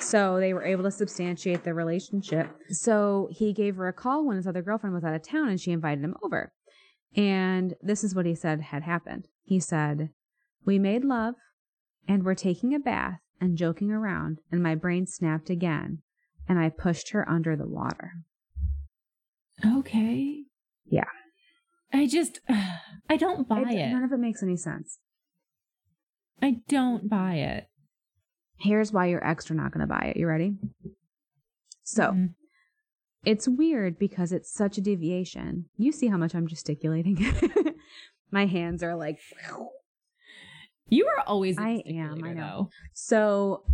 So 0.00 0.38
they 0.38 0.52
were 0.52 0.64
able 0.64 0.84
to 0.84 0.90
substantiate 0.90 1.64
their 1.64 1.74
relationship. 1.74 2.48
So 2.68 3.28
he 3.30 3.52
gave 3.52 3.76
her 3.76 3.88
a 3.88 3.92
call 3.92 4.26
when 4.26 4.36
his 4.36 4.46
other 4.46 4.62
girlfriend 4.62 4.94
was 4.94 5.04
out 5.04 5.14
of 5.14 5.22
town 5.22 5.48
and 5.48 5.60
she 5.60 5.72
invited 5.72 6.04
him 6.04 6.16
over. 6.22 6.52
And 7.16 7.74
this 7.80 8.04
is 8.04 8.14
what 8.14 8.26
he 8.26 8.34
said 8.34 8.60
had 8.60 8.82
happened. 8.82 9.28
He 9.42 9.58
said, 9.58 10.10
We 10.64 10.78
made 10.78 11.04
love 11.04 11.34
and 12.06 12.24
were 12.24 12.34
taking 12.34 12.74
a 12.74 12.78
bath 12.78 13.20
and 13.40 13.56
joking 13.56 13.90
around, 13.90 14.40
and 14.50 14.62
my 14.62 14.74
brain 14.74 15.06
snapped 15.06 15.50
again, 15.50 16.02
and 16.48 16.58
I 16.58 16.68
pushed 16.68 17.10
her 17.10 17.28
under 17.28 17.56
the 17.56 17.68
water. 17.68 18.12
Okay. 19.64 20.44
Yeah. 20.86 21.04
I 21.92 22.06
just, 22.06 22.40
I 23.08 23.16
don't 23.16 23.48
buy 23.48 23.60
It- 23.70 23.78
it. 23.78 23.88
None 23.92 24.04
of 24.04 24.12
it 24.12 24.18
makes 24.18 24.42
any 24.42 24.56
sense. 24.56 24.98
I 26.42 26.58
don't 26.68 27.08
buy 27.08 27.34
it. 27.36 27.68
Here's 28.58 28.92
why 28.92 29.06
you're 29.06 29.26
extra 29.26 29.54
not 29.56 29.72
going 29.72 29.80
to 29.80 29.86
buy 29.86 30.12
it. 30.14 30.16
You 30.16 30.26
ready? 30.26 30.54
So, 31.82 32.02
Mhm. 32.12 32.34
it's 33.24 33.46
weird 33.48 33.98
because 33.98 34.32
it's 34.32 34.52
such 34.52 34.76
a 34.78 34.80
deviation. 34.80 35.66
You 35.76 35.92
see 35.92 36.08
how 36.08 36.16
much 36.16 36.34
I'm 36.34 36.46
gesticulating? 36.46 37.16
my 38.30 38.46
hands 38.46 38.82
are 38.82 38.96
like, 38.96 39.18
you 40.88 41.06
are 41.06 41.22
always. 41.26 41.58
I 41.58 41.82
am, 41.86 42.22
I 42.24 42.32
know. 42.32 42.70
So 42.92 43.64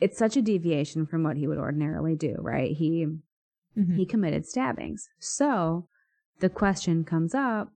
it's 0.00 0.18
such 0.18 0.36
a 0.36 0.42
deviation 0.42 1.06
from 1.06 1.22
what 1.22 1.36
he 1.36 1.46
would 1.46 1.58
ordinarily 1.58 2.16
do, 2.16 2.36
right? 2.38 2.72
He 2.76 3.06
Mhm. 3.76 3.96
he 3.96 4.06
committed 4.06 4.46
stabbings. 4.46 5.08
So 5.18 5.88
the 6.40 6.48
question 6.48 7.04
comes 7.04 7.34
up, 7.34 7.70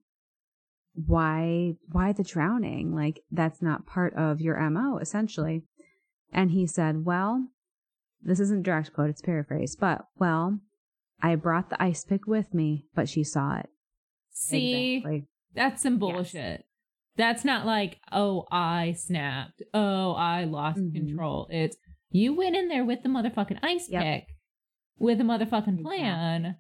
why 0.95 1.75
why 1.93 2.13
the 2.13 2.25
drowning? 2.25 2.95
Like 2.95 3.21
that's 3.31 3.63
not 3.63 3.87
part 3.87 4.15
of 4.15 4.41
your 4.41 4.57
MO 4.71 4.99
essentially. 4.99 5.63
And 6.33 6.51
he 6.51 6.67
said, 6.67 7.05
"Well, 7.05 7.49
this 8.23 8.41
isn't 8.41 8.65
direct 8.65 8.93
quote, 8.93 9.11
it's 9.11 9.23
paraphrase, 9.23 9.77
but 9.77 10.07
well, 10.19 10.61
I 11.23 11.35
brought 11.37 11.71
the 11.71 11.83
ice 11.83 12.05
pick 12.05 12.27
with 12.27 12.53
me, 12.53 12.87
but 12.95 13.09
she 13.09 13.23
saw 13.25 13.59
it." 13.59 13.71
See, 14.31 14.97
Exactly. 14.97 15.27
that's 15.55 15.83
some 15.83 15.99
bullshit. 15.99 16.65
That's 17.17 17.45
not 17.45 17.67
like, 17.67 17.99
oh, 18.13 18.47
I 18.53 18.93
snapped. 18.93 19.63
Oh, 19.75 20.13
I 20.13 20.45
lost 20.45 20.79
Mhm. 20.81 20.93
control. 20.95 21.49
It's 21.51 21.77
you 22.11 22.33
went 22.35 22.55
in 22.57 22.69
there 22.69 22.85
with 22.85 23.03
the 23.03 23.09
motherfucking 23.09 23.59
ice 23.63 23.89
Yep. 23.91 24.03
pick 24.03 24.25
with 24.99 25.21
a 25.21 25.25
motherfucking 25.25 25.83
plan. 25.83 26.57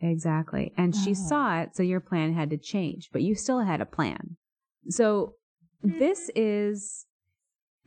Exactly. 0.00 0.72
And 0.76 0.94
she 0.94 1.10
Oh. 1.10 1.14
saw 1.14 1.60
it, 1.60 1.74
so 1.74 1.82
your 1.82 2.00
plan 2.00 2.32
had 2.32 2.50
to 2.50 2.56
change, 2.56 3.10
but 3.12 3.22
you 3.22 3.34
still 3.34 3.60
had 3.60 3.80
a 3.80 3.86
plan. 3.86 4.36
So 4.88 5.34
this 5.82 6.30
mm-hmm. 6.30 6.40
is 6.40 7.06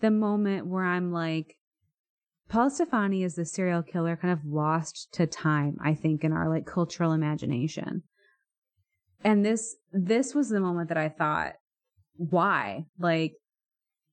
the 0.02 0.12
moment 0.12 0.68
where 0.68 0.84
I'm 0.84 1.12
like, 1.12 1.56
Paul 2.50 2.70
Stefani 2.70 3.24
is 3.24 3.36
the 3.36 3.46
serial 3.46 3.82
killer 3.82 4.18
kind 4.18 4.34
of 4.34 4.46
lost 4.46 5.14
to 5.14 5.26
time, 5.26 5.78
I 5.82 5.94
think, 5.94 6.26
in 6.26 6.34
our 6.34 6.50
like 6.50 6.66
cultural 6.66 7.14
imagination. 7.14 8.04
And 9.24 9.46
this 9.46 9.78
this 9.94 10.36
was 10.36 10.50
the 10.50 10.60
moment 10.60 10.90
that 10.90 10.98
I 10.98 11.08
thought, 11.08 11.54
why? 12.18 12.88
Like 13.00 13.36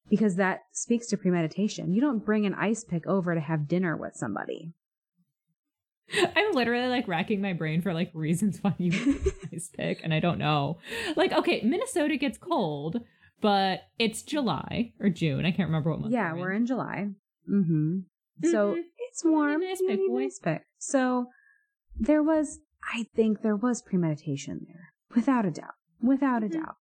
because 0.08 0.36
that 0.36 0.60
speaks 0.72 1.08
to 1.08 1.16
premeditation. 1.16 1.92
You 1.92 2.00
don't 2.00 2.24
bring 2.24 2.46
an 2.46 2.54
ice 2.54 2.84
pick 2.84 3.06
over 3.06 3.34
to 3.34 3.40
have 3.40 3.68
dinner 3.68 3.96
with 3.96 4.14
somebody. 4.14 4.72
I'm 6.36 6.52
literally 6.52 6.88
like 6.88 7.06
racking 7.08 7.40
my 7.40 7.52
brain 7.52 7.82
for 7.82 7.92
like 7.92 8.10
reasons 8.14 8.58
why 8.62 8.74
you 8.78 8.92
ice 9.52 9.70
pick, 9.76 10.00
and 10.02 10.12
I 10.14 10.20
don't 10.20 10.38
know. 10.38 10.78
Like, 11.16 11.32
okay, 11.32 11.60
Minnesota 11.62 12.16
gets 12.16 12.38
cold, 12.38 13.00
but 13.40 13.80
it's 13.98 14.22
July 14.22 14.92
or 15.00 15.08
June. 15.10 15.44
I 15.46 15.50
can't 15.50 15.68
remember 15.68 15.90
what 15.90 16.00
month. 16.00 16.12
Yeah, 16.12 16.32
we're 16.34 16.52
in 16.52 16.66
July. 16.66 17.08
Mm-hmm. 17.50 18.00
So 18.50 18.74
Mhm. 18.74 18.82
it's 18.98 19.24
warm. 19.24 19.60
Nice 19.60 19.80
pick, 19.86 20.00
pick. 20.42 20.62
So 20.78 21.26
there 21.98 22.22
was, 22.22 22.60
I 22.94 23.06
think 23.14 23.42
there 23.42 23.56
was 23.56 23.82
premeditation 23.82 24.66
there, 24.68 24.92
without 25.14 25.44
a 25.44 25.50
doubt, 25.50 25.74
without 26.00 26.42
a 26.44 26.46
Mhm. 26.46 26.52
doubt. 26.52 26.76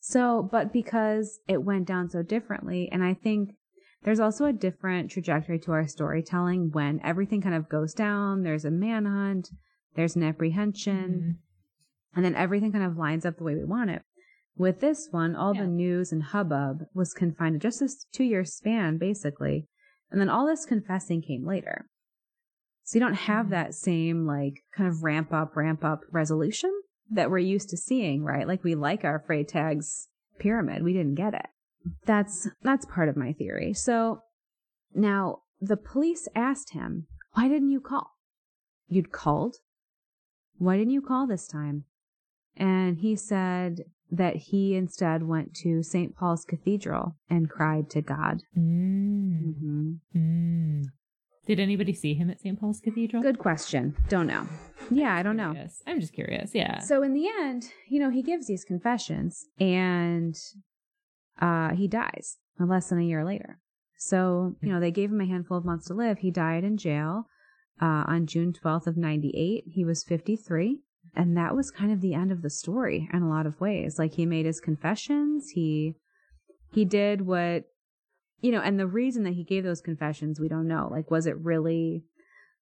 So, 0.00 0.42
but 0.42 0.72
because 0.72 1.40
it 1.48 1.64
went 1.64 1.86
down 1.86 2.10
so 2.10 2.22
differently, 2.22 2.88
and 2.92 3.02
I 3.02 3.14
think 3.14 3.56
there's 4.04 4.20
also 4.20 4.44
a 4.44 4.52
different 4.52 5.10
trajectory 5.10 5.58
to 5.60 5.72
our 5.72 5.86
storytelling 5.86 6.70
when 6.72 7.00
everything 7.02 7.40
kind 7.40 7.54
of 7.54 7.68
goes 7.68 7.92
down. 7.94 8.42
There's 8.42 8.64
a 8.64 8.70
manhunt. 8.70 9.50
there's 9.96 10.16
an 10.16 10.24
apprehension, 10.24 11.38
Mhm. 11.38 12.16
and 12.16 12.24
then 12.24 12.34
everything 12.34 12.72
kind 12.72 12.82
of 12.82 12.96
lines 12.96 13.24
up 13.24 13.36
the 13.38 13.44
way 13.44 13.54
we 13.54 13.62
want 13.64 13.90
it. 13.90 14.02
With 14.56 14.80
this 14.80 15.08
one, 15.12 15.36
all 15.36 15.54
Yeah. 15.54 15.62
the 15.62 15.68
news 15.68 16.10
and 16.12 16.20
hubbub 16.20 16.86
was 16.92 17.14
confined 17.14 17.54
to 17.54 17.58
just 17.60 17.78
this 17.78 18.04
two 18.12 18.24
year 18.24 18.44
span, 18.44 18.98
basically. 18.98 19.68
And 20.10 20.20
then 20.20 20.28
all 20.28 20.46
this 20.48 20.66
confessing 20.66 21.22
came 21.22 21.44
later. 21.46 21.86
So 22.82 22.98
you 22.98 23.04
don't 23.04 23.14
have 23.14 23.46
Mhm. 23.46 23.50
that 23.50 23.74
same, 23.74 24.26
like, 24.26 24.64
kind 24.72 24.88
of 24.88 25.04
ramp 25.04 25.32
up, 25.32 25.54
ramp 25.54 25.84
up 25.84 26.00
resolution 26.10 26.72
that 27.08 27.30
we're 27.30 27.38
used 27.38 27.68
to 27.70 27.76
seeing, 27.76 28.24
right? 28.24 28.48
Like, 28.48 28.64
we 28.64 28.74
like 28.74 29.04
our 29.04 29.20
Freytag's 29.20 30.08
pyramid. 30.40 30.82
We 30.82 30.92
didn't 30.92 31.14
get 31.14 31.34
it. 31.34 31.46
That's 32.06 32.48
that's 32.62 32.84
part 32.86 33.08
of 33.08 33.16
my 33.16 33.32
theory. 33.32 33.72
So 33.74 34.22
now 34.94 35.38
the 35.60 35.76
police 35.76 36.28
asked 36.34 36.72
him, 36.72 37.06
"Why 37.32 37.48
didn't 37.48 37.70
you 37.70 37.80
call? 37.80 38.10
You'd 38.88 39.12
called? 39.12 39.56
Why 40.58 40.76
didn't 40.76 40.92
you 40.92 41.02
call 41.02 41.26
this 41.26 41.46
time?" 41.46 41.84
And 42.56 42.98
he 42.98 43.16
said 43.16 43.84
that 44.10 44.36
he 44.36 44.76
instead 44.76 45.24
went 45.24 45.54
to 45.54 45.82
St. 45.82 46.14
Paul's 46.14 46.44
Cathedral 46.44 47.16
and 47.28 47.50
cried 47.50 47.90
to 47.90 48.02
God. 48.02 48.42
Mm. 48.56 49.54
hmm 49.58 49.92
Mm. 50.14 50.84
Did 51.46 51.60
anybody 51.60 51.92
see 51.92 52.14
him 52.14 52.30
at 52.30 52.40
St. 52.40 52.58
Paul's 52.58 52.80
Cathedral? 52.80 53.22
Good 53.22 53.38
question. 53.38 53.94
Don't 54.08 54.26
know. 54.26 54.46
Yeah, 54.90 55.14
I 55.14 55.22
don't 55.22 55.36
know. 55.36 55.52
Curious. 55.52 55.82
I'm 55.86 56.00
just 56.00 56.14
curious. 56.14 56.54
Yeah. 56.54 56.78
So 56.78 57.02
in 57.02 57.12
the 57.12 57.28
end, 57.28 57.70
you 57.88 58.00
know, 58.00 58.10
he 58.10 58.22
gives 58.22 58.46
these 58.46 58.64
confessions 58.64 59.46
and 59.60 60.34
uh, 61.40 61.74
he 61.74 61.88
dies 61.88 62.38
less 62.58 62.88
than 62.88 62.98
a 62.98 63.04
year 63.04 63.24
later. 63.24 63.58
So, 63.96 64.56
you 64.60 64.72
know, 64.72 64.80
they 64.80 64.90
gave 64.90 65.10
him 65.10 65.20
a 65.20 65.26
handful 65.26 65.56
of 65.56 65.64
months 65.64 65.86
to 65.86 65.94
live. 65.94 66.18
He 66.18 66.30
died 66.30 66.64
in 66.64 66.76
jail 66.76 67.26
uh, 67.80 68.04
on 68.06 68.26
June 68.26 68.52
12th 68.52 68.86
of 68.86 68.96
98. 68.96 69.64
He 69.66 69.84
was 69.84 70.04
53. 70.04 70.80
And 71.16 71.36
that 71.36 71.54
was 71.54 71.70
kind 71.70 71.92
of 71.92 72.00
the 72.00 72.14
end 72.14 72.32
of 72.32 72.42
the 72.42 72.50
story 72.50 73.08
in 73.12 73.22
a 73.22 73.28
lot 73.28 73.46
of 73.46 73.60
ways. 73.60 73.98
Like 73.98 74.14
he 74.14 74.26
made 74.26 74.46
his 74.46 74.60
confessions. 74.60 75.50
He, 75.50 75.94
he 76.72 76.84
did 76.84 77.22
what, 77.22 77.64
you 78.40 78.50
know, 78.50 78.60
and 78.60 78.78
the 78.78 78.86
reason 78.86 79.22
that 79.24 79.34
he 79.34 79.44
gave 79.44 79.64
those 79.64 79.80
confessions, 79.80 80.40
we 80.40 80.48
don't 80.48 80.68
know. 80.68 80.88
Like, 80.90 81.10
was 81.10 81.26
it 81.26 81.38
really 81.38 82.04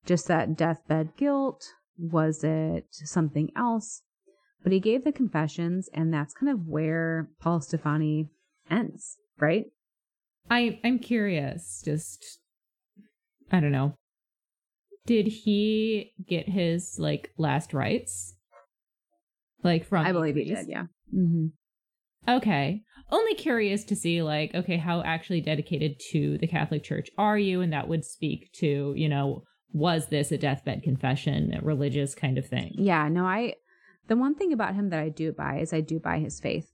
just 0.05 0.29
that 0.29 0.57
deathbed 0.57 1.17
guilt? 1.17 1.65
Was 1.99 2.45
it 2.45 2.87
something 2.91 3.51
else? 3.57 4.03
But 4.63 4.73
he 4.73 4.81
gave 4.81 5.03
the 5.03 5.13
confessions, 5.13 5.89
and 5.93 6.15
that's 6.15 6.35
kind 6.35 6.53
of 6.53 6.69
where 6.69 7.31
Paul 7.41 7.61
Stefani 7.61 8.29
ends, 8.73 9.17
right? 9.39 9.67
I 10.51 10.81
I'm 10.85 10.99
curious. 10.99 11.83
Just 11.85 12.39
I 13.51 13.61
don't 13.61 13.73
know. 13.73 13.95
Did 15.07 15.27
he 15.27 16.13
get 16.27 16.49
his 16.49 16.97
like 16.99 17.33
last 17.37 17.75
rites? 17.75 18.35
Like 19.63 19.85
from 19.85 20.07
I 20.07 20.13
believe 20.13 20.37
he 20.37 20.45
did, 20.45 20.69
yeah. 20.69 20.87
Mm-hmm. 21.15 21.47
Okay. 22.29 22.83
Only 23.11 23.35
curious 23.35 23.85
to 23.85 23.97
see 23.97 24.23
like 24.23 24.55
okay 24.55 24.77
how 24.77 25.03
actually 25.03 25.41
dedicated 25.41 26.01
to 26.13 26.39
the 26.39 26.47
Catholic 26.47 26.83
Church 26.83 27.11
are 27.19 27.39
you 27.39 27.61
and 27.61 27.73
that 27.73 27.89
would 27.89 28.05
speak 28.05 28.53
to, 28.55 28.95
you 28.97 29.09
know, 29.09 29.45
was 29.73 30.09
this 30.09 30.31
a 30.33 30.39
deathbed 30.39 30.83
confession, 30.83 31.55
a 31.55 31.61
religious 31.61 32.15
kind 32.15 32.39
of 32.39 32.47
thing? 32.47 32.73
Yeah, 32.75 33.09
no, 33.09 33.25
I, 33.25 33.55
the 34.09 34.17
one 34.17 34.35
thing 34.35 34.53
about 34.53 34.75
him 34.75 34.91
that 34.91 35.01
I 35.01 35.09
do 35.09 35.33
buy 35.33 35.59
is 35.59 35.73
I 35.73 35.81
do 35.81 35.99
buy 35.99 36.19
his 36.19 36.41
faith. 36.41 36.71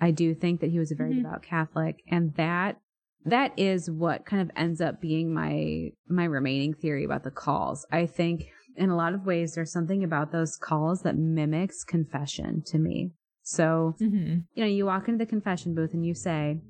I 0.00 0.10
do 0.10 0.34
think 0.34 0.60
that 0.60 0.70
he 0.70 0.78
was 0.78 0.90
a 0.92 0.94
very 0.94 1.12
Mhm. 1.12 1.16
devout 1.22 1.42
Catholic, 1.42 2.02
and 2.08 2.34
that 2.34 2.80
that 3.24 3.52
is 3.58 3.90
what 3.90 4.24
kind 4.24 4.40
of 4.40 4.50
ends 4.56 4.80
up 4.80 5.00
being 5.00 5.34
my 5.34 5.90
my 6.08 6.24
remaining 6.24 6.72
theory 6.72 7.04
about 7.04 7.24
the 7.24 7.30
calls. 7.30 7.84
I 7.90 8.06
think 8.06 8.48
in 8.76 8.90
a 8.90 8.96
lot 8.96 9.12
of 9.12 9.26
ways 9.26 9.54
there's 9.54 9.72
something 9.72 10.04
about 10.04 10.30
those 10.30 10.56
calls 10.56 11.02
that 11.02 11.16
mimics 11.16 11.82
confession 11.84 12.62
to 12.66 12.78
me. 12.78 13.12
So, 13.42 13.96
Mm-hmm. 14.00 14.38
you 14.54 14.62
know, 14.62 14.66
you 14.68 14.86
walk 14.86 15.08
into 15.08 15.18
the 15.18 15.28
confession 15.28 15.74
booth 15.74 15.94
and 15.94 16.06
you 16.06 16.14
say, 16.14 16.60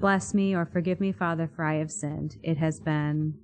Bless 0.00 0.34
me 0.34 0.54
or 0.54 0.64
forgive 0.66 1.00
me, 1.00 1.12
Father, 1.12 1.46
for 1.54 1.64
I 1.64 1.74
have 1.76 1.90
sinned. 1.90 2.36
It 2.42 2.56
has 2.58 2.80
been, 2.80 3.34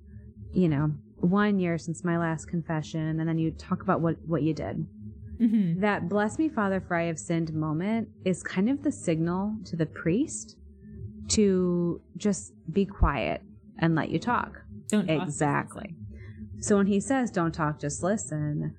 you 0.53 0.69
know, 0.69 0.93
one 1.19 1.57
year 1.59 1.77
since 1.77 2.03
my 2.03 2.17
last 2.17 2.45
confession. 2.47 3.19
And 3.19 3.27
then 3.27 3.37
you 3.39 3.51
talk 3.51 3.81
about 3.81 4.01
what, 4.01 4.17
what 4.27 4.43
you 4.43 4.53
did. 4.53 4.85
Mm-hmm. 5.39 5.81
That 5.81 6.09
bless 6.09 6.37
me, 6.37 6.47
Father, 6.49 6.79
for 6.79 6.95
I 6.95 7.03
have 7.03 7.19
sinned 7.19 7.53
moment 7.53 8.09
is 8.23 8.43
kind 8.43 8.69
of 8.69 8.83
the 8.83 8.91
signal 8.91 9.55
to 9.65 9.75
the 9.75 9.85
priest 9.85 10.55
to 11.29 12.01
just 12.17 12.53
be 12.71 12.85
quiet 12.85 13.41
and 13.79 13.95
let 13.95 14.09
you 14.09 14.19
talk. 14.19 14.61
Don't 14.89 15.07
talk, 15.07 15.23
Exactly. 15.23 15.95
So 16.59 16.77
when 16.77 16.87
he 16.87 16.99
says, 16.99 17.31
don't 17.31 17.51
talk, 17.53 17.79
just 17.79 18.03
listen, 18.03 18.75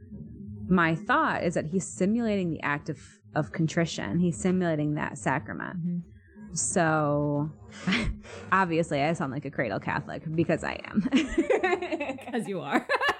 my 0.68 0.94
thought 0.94 1.43
is 1.43 1.55
that 1.55 1.66
he's 1.66 1.86
simulating 1.86 2.51
the 2.51 2.62
act 2.62 2.89
of, 2.89 2.98
of 3.35 3.52
contrition. 3.52 4.18
He's 4.20 4.39
simulating 4.39 4.94
that 4.94 5.18
sacrament. 5.18 5.85
Mhm. 5.85 6.02
So 6.56 7.51
obviously, 8.52 9.02
I 9.02 9.12
sound 9.14 9.32
like 9.32 9.44
a 9.44 9.51
cradle 9.51 9.81
Catholic 9.81 10.22
because 10.35 10.62
I 10.64 10.81
am. 10.85 11.09
Because 12.35 12.48
you 12.48 12.60
are. 12.60 12.86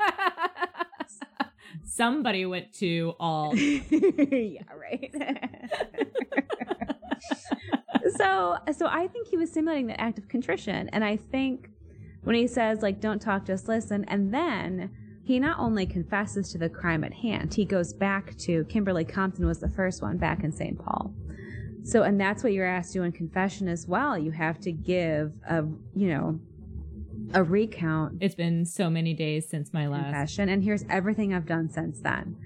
Somebody 1.85 2.47
went 2.47 2.73
to 2.75 3.15
all. 3.21 3.55
yeah, 3.57 4.63
right. 4.75 5.15
so, 8.17 8.57
so 8.77 8.87
I 8.87 9.09
think 9.09 9.29
he 9.29 9.37
was 9.37 9.53
simulating 9.53 9.87
the 9.87 10.01
act 10.01 10.19
of 10.19 10.29
contrition, 10.29 10.89
and 10.91 11.05
I 11.05 11.17
think 11.17 11.71
when 12.23 12.37
he 12.37 12.47
says 12.47 12.83
like, 12.83 13.01
"Don't 13.01 13.21
talk, 13.21 13.47
just 13.47 13.69
listen," 13.69 14.05
and 14.07 14.33
then 14.33 14.91
he 15.25 15.41
not 15.41 15.59
only 15.59 15.87
confesses 15.87 16.53
to 16.53 16.59
the 16.59 16.69
crime 16.69 17.03
at 17.03 17.15
hand, 17.15 17.55
he 17.55 17.65
goes 17.65 17.95
back 17.95 18.37
to 18.39 18.65
Kimberly 18.65 19.05
Compton 19.05 19.47
was 19.47 19.59
the 19.59 19.71
first 19.71 20.03
one 20.03 20.19
back 20.19 20.45
in 20.45 20.53
St. 20.53 20.79
Paul. 20.79 21.15
So, 21.83 22.03
and 22.03 22.21
that's 22.21 22.43
what 22.43 22.53
you're 22.53 22.67
asked 22.67 22.93
to 22.93 23.01
do 23.01 23.03
in 23.05 23.13
confession 23.13 23.69
as 23.69 23.87
well. 23.87 24.19
You 24.19 24.33
have 24.33 24.59
to 24.61 24.73
give 24.73 25.33
a, 25.49 25.65
you 25.95 26.09
know, 26.09 26.39
a 27.33 27.43
recount 27.43 28.19
It's 28.21 28.35
been 28.35 28.65
so 28.65 28.91
many 28.91 29.15
days 29.15 29.49
since 29.49 29.73
my 29.73 29.87
last. 29.87 30.05
confession, 30.05 30.49
and 30.49 30.63
here's 30.63 30.85
everything 30.91 31.33
I've 31.35 31.47
done 31.47 31.69
since 31.71 32.01
then. 32.01 32.37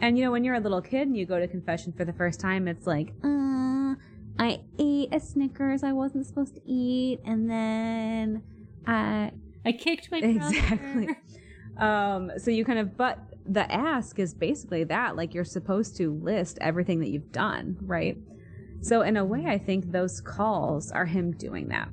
And 0.00 0.18
you 0.18 0.24
know, 0.24 0.30
when 0.32 0.42
you're 0.44 0.54
a 0.56 0.60
little 0.60 0.80
kid 0.82 1.06
and 1.08 1.16
you 1.16 1.26
go 1.26 1.38
to 1.38 1.46
confession 1.46 1.92
for 1.92 2.04
the 2.04 2.12
first 2.12 2.40
time, 2.40 2.66
it's 2.66 2.86
like, 2.86 3.12
uh, 3.22 3.94
I 4.38 4.60
ate 4.78 5.12
a 5.14 5.20
Snickers 5.20 5.82
I 5.84 5.92
wasn't 5.92 6.26
supposed 6.26 6.54
to 6.54 6.60
eat, 6.68 7.20
and 7.24 7.48
then 7.50 8.42
I 8.86 9.30
I 9.64 9.72
kicked 9.72 10.10
my 10.10 10.20
brother. 10.20 10.36
exactly. 10.56 11.08
Um, 11.78 12.32
so 12.36 12.50
you 12.50 12.64
kind 12.64 12.78
of, 12.78 12.96
but 12.96 13.18
the 13.46 13.70
ask 13.72 14.18
is 14.18 14.34
basically 14.34 14.84
that, 14.84 15.16
like 15.16 15.34
you're 15.34 15.44
supposed 15.44 15.96
to 15.96 16.12
list 16.12 16.58
everything 16.60 17.00
that 17.00 17.08
you've 17.08 17.32
done, 17.32 17.76
right? 17.82 18.16
So 18.82 19.02
in 19.02 19.16
a 19.16 19.24
way, 19.24 19.46
I 19.46 19.58
think 19.58 19.90
those 19.92 20.20
calls 20.20 20.90
are 20.90 21.06
him 21.06 21.32
doing 21.32 21.68
that. 21.68 21.88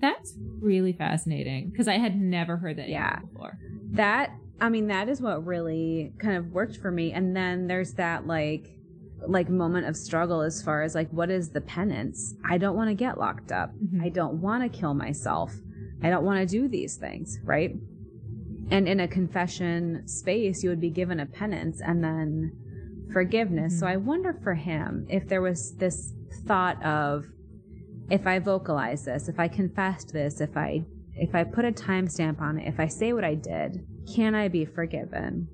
That's 0.00 0.34
really 0.60 0.92
fascinating 0.92 1.70
because 1.70 1.88
I 1.88 1.98
had 1.98 2.20
never 2.20 2.56
heard 2.56 2.76
that 2.76 2.88
Yeah. 2.88 3.20
before. 3.20 3.58
that 3.92 4.30
i 4.60 4.68
mean 4.68 4.86
that 4.88 5.08
is 5.08 5.20
what 5.20 5.44
really 5.46 6.12
kind 6.18 6.36
of 6.36 6.52
worked 6.52 6.76
for 6.76 6.90
me 6.90 7.12
and 7.12 7.34
then 7.34 7.66
there's 7.66 7.94
that 7.94 8.26
like 8.26 8.76
like 9.26 9.48
moment 9.48 9.86
of 9.86 9.96
struggle 9.96 10.42
as 10.42 10.62
far 10.62 10.82
as 10.82 10.94
like 10.94 11.08
what 11.10 11.30
is 11.30 11.50
the 11.50 11.60
penance 11.62 12.34
i 12.48 12.56
don't 12.58 12.76
want 12.76 12.88
to 12.90 12.94
get 12.94 13.18
locked 13.18 13.50
up 13.52 13.72
Mhm. 13.82 14.02
i 14.02 14.08
don't 14.10 14.34
want 14.40 14.62
to 14.62 14.78
kill 14.78 14.92
myself 14.94 15.54
i 16.02 16.10
don't 16.10 16.24
want 16.24 16.38
to 16.40 16.46
do 16.46 16.68
these 16.68 16.96
things 16.96 17.38
right 17.42 17.74
and 18.70 18.86
in 18.86 19.00
a 19.00 19.08
confession 19.08 20.06
space 20.06 20.62
you 20.62 20.68
would 20.70 20.80
be 20.80 20.90
given 20.90 21.18
a 21.20 21.26
penance 21.26 21.80
and 21.80 22.04
then 22.04 22.52
forgiveness 23.12 23.80
so 23.80 23.86
Mhm. 23.86 23.90
i 23.90 23.96
wonder 23.96 24.32
for 24.34 24.54
him 24.54 25.06
if 25.08 25.26
there 25.26 25.42
was 25.42 25.74
this 25.76 26.12
thought 26.46 26.80
of 26.84 27.26
if 28.10 28.26
i 28.26 28.38
vocalize 28.38 29.04
this 29.04 29.28
if 29.28 29.38
i 29.38 29.48
confessed 29.48 30.12
this 30.12 30.40
if 30.40 30.56
i 30.56 30.84
if 31.20 31.34
I 31.34 31.44
put 31.44 31.66
a 31.66 31.70
timestamp 31.70 32.40
on 32.40 32.58
it, 32.58 32.66
if 32.66 32.80
I 32.80 32.86
say 32.86 33.12
what 33.12 33.24
I 33.24 33.34
did, 33.34 33.86
can 34.12 34.34
I 34.34 34.48
be 34.48 34.64
forgiven? 34.64 35.48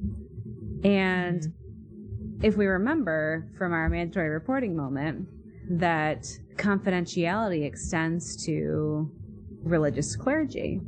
And 0.85 1.53
if 2.41 2.57
we 2.57 2.66
remember 2.66 3.49
from 3.59 3.73
our 3.73 3.89
mandatory 3.89 4.28
reporting 4.28 4.77
moment 4.77 5.27
that 5.69 6.24
confidentiality 6.55 7.66
extends 7.66 8.45
to 8.47 9.11
religious 9.65 10.15
clergy. 10.15 10.81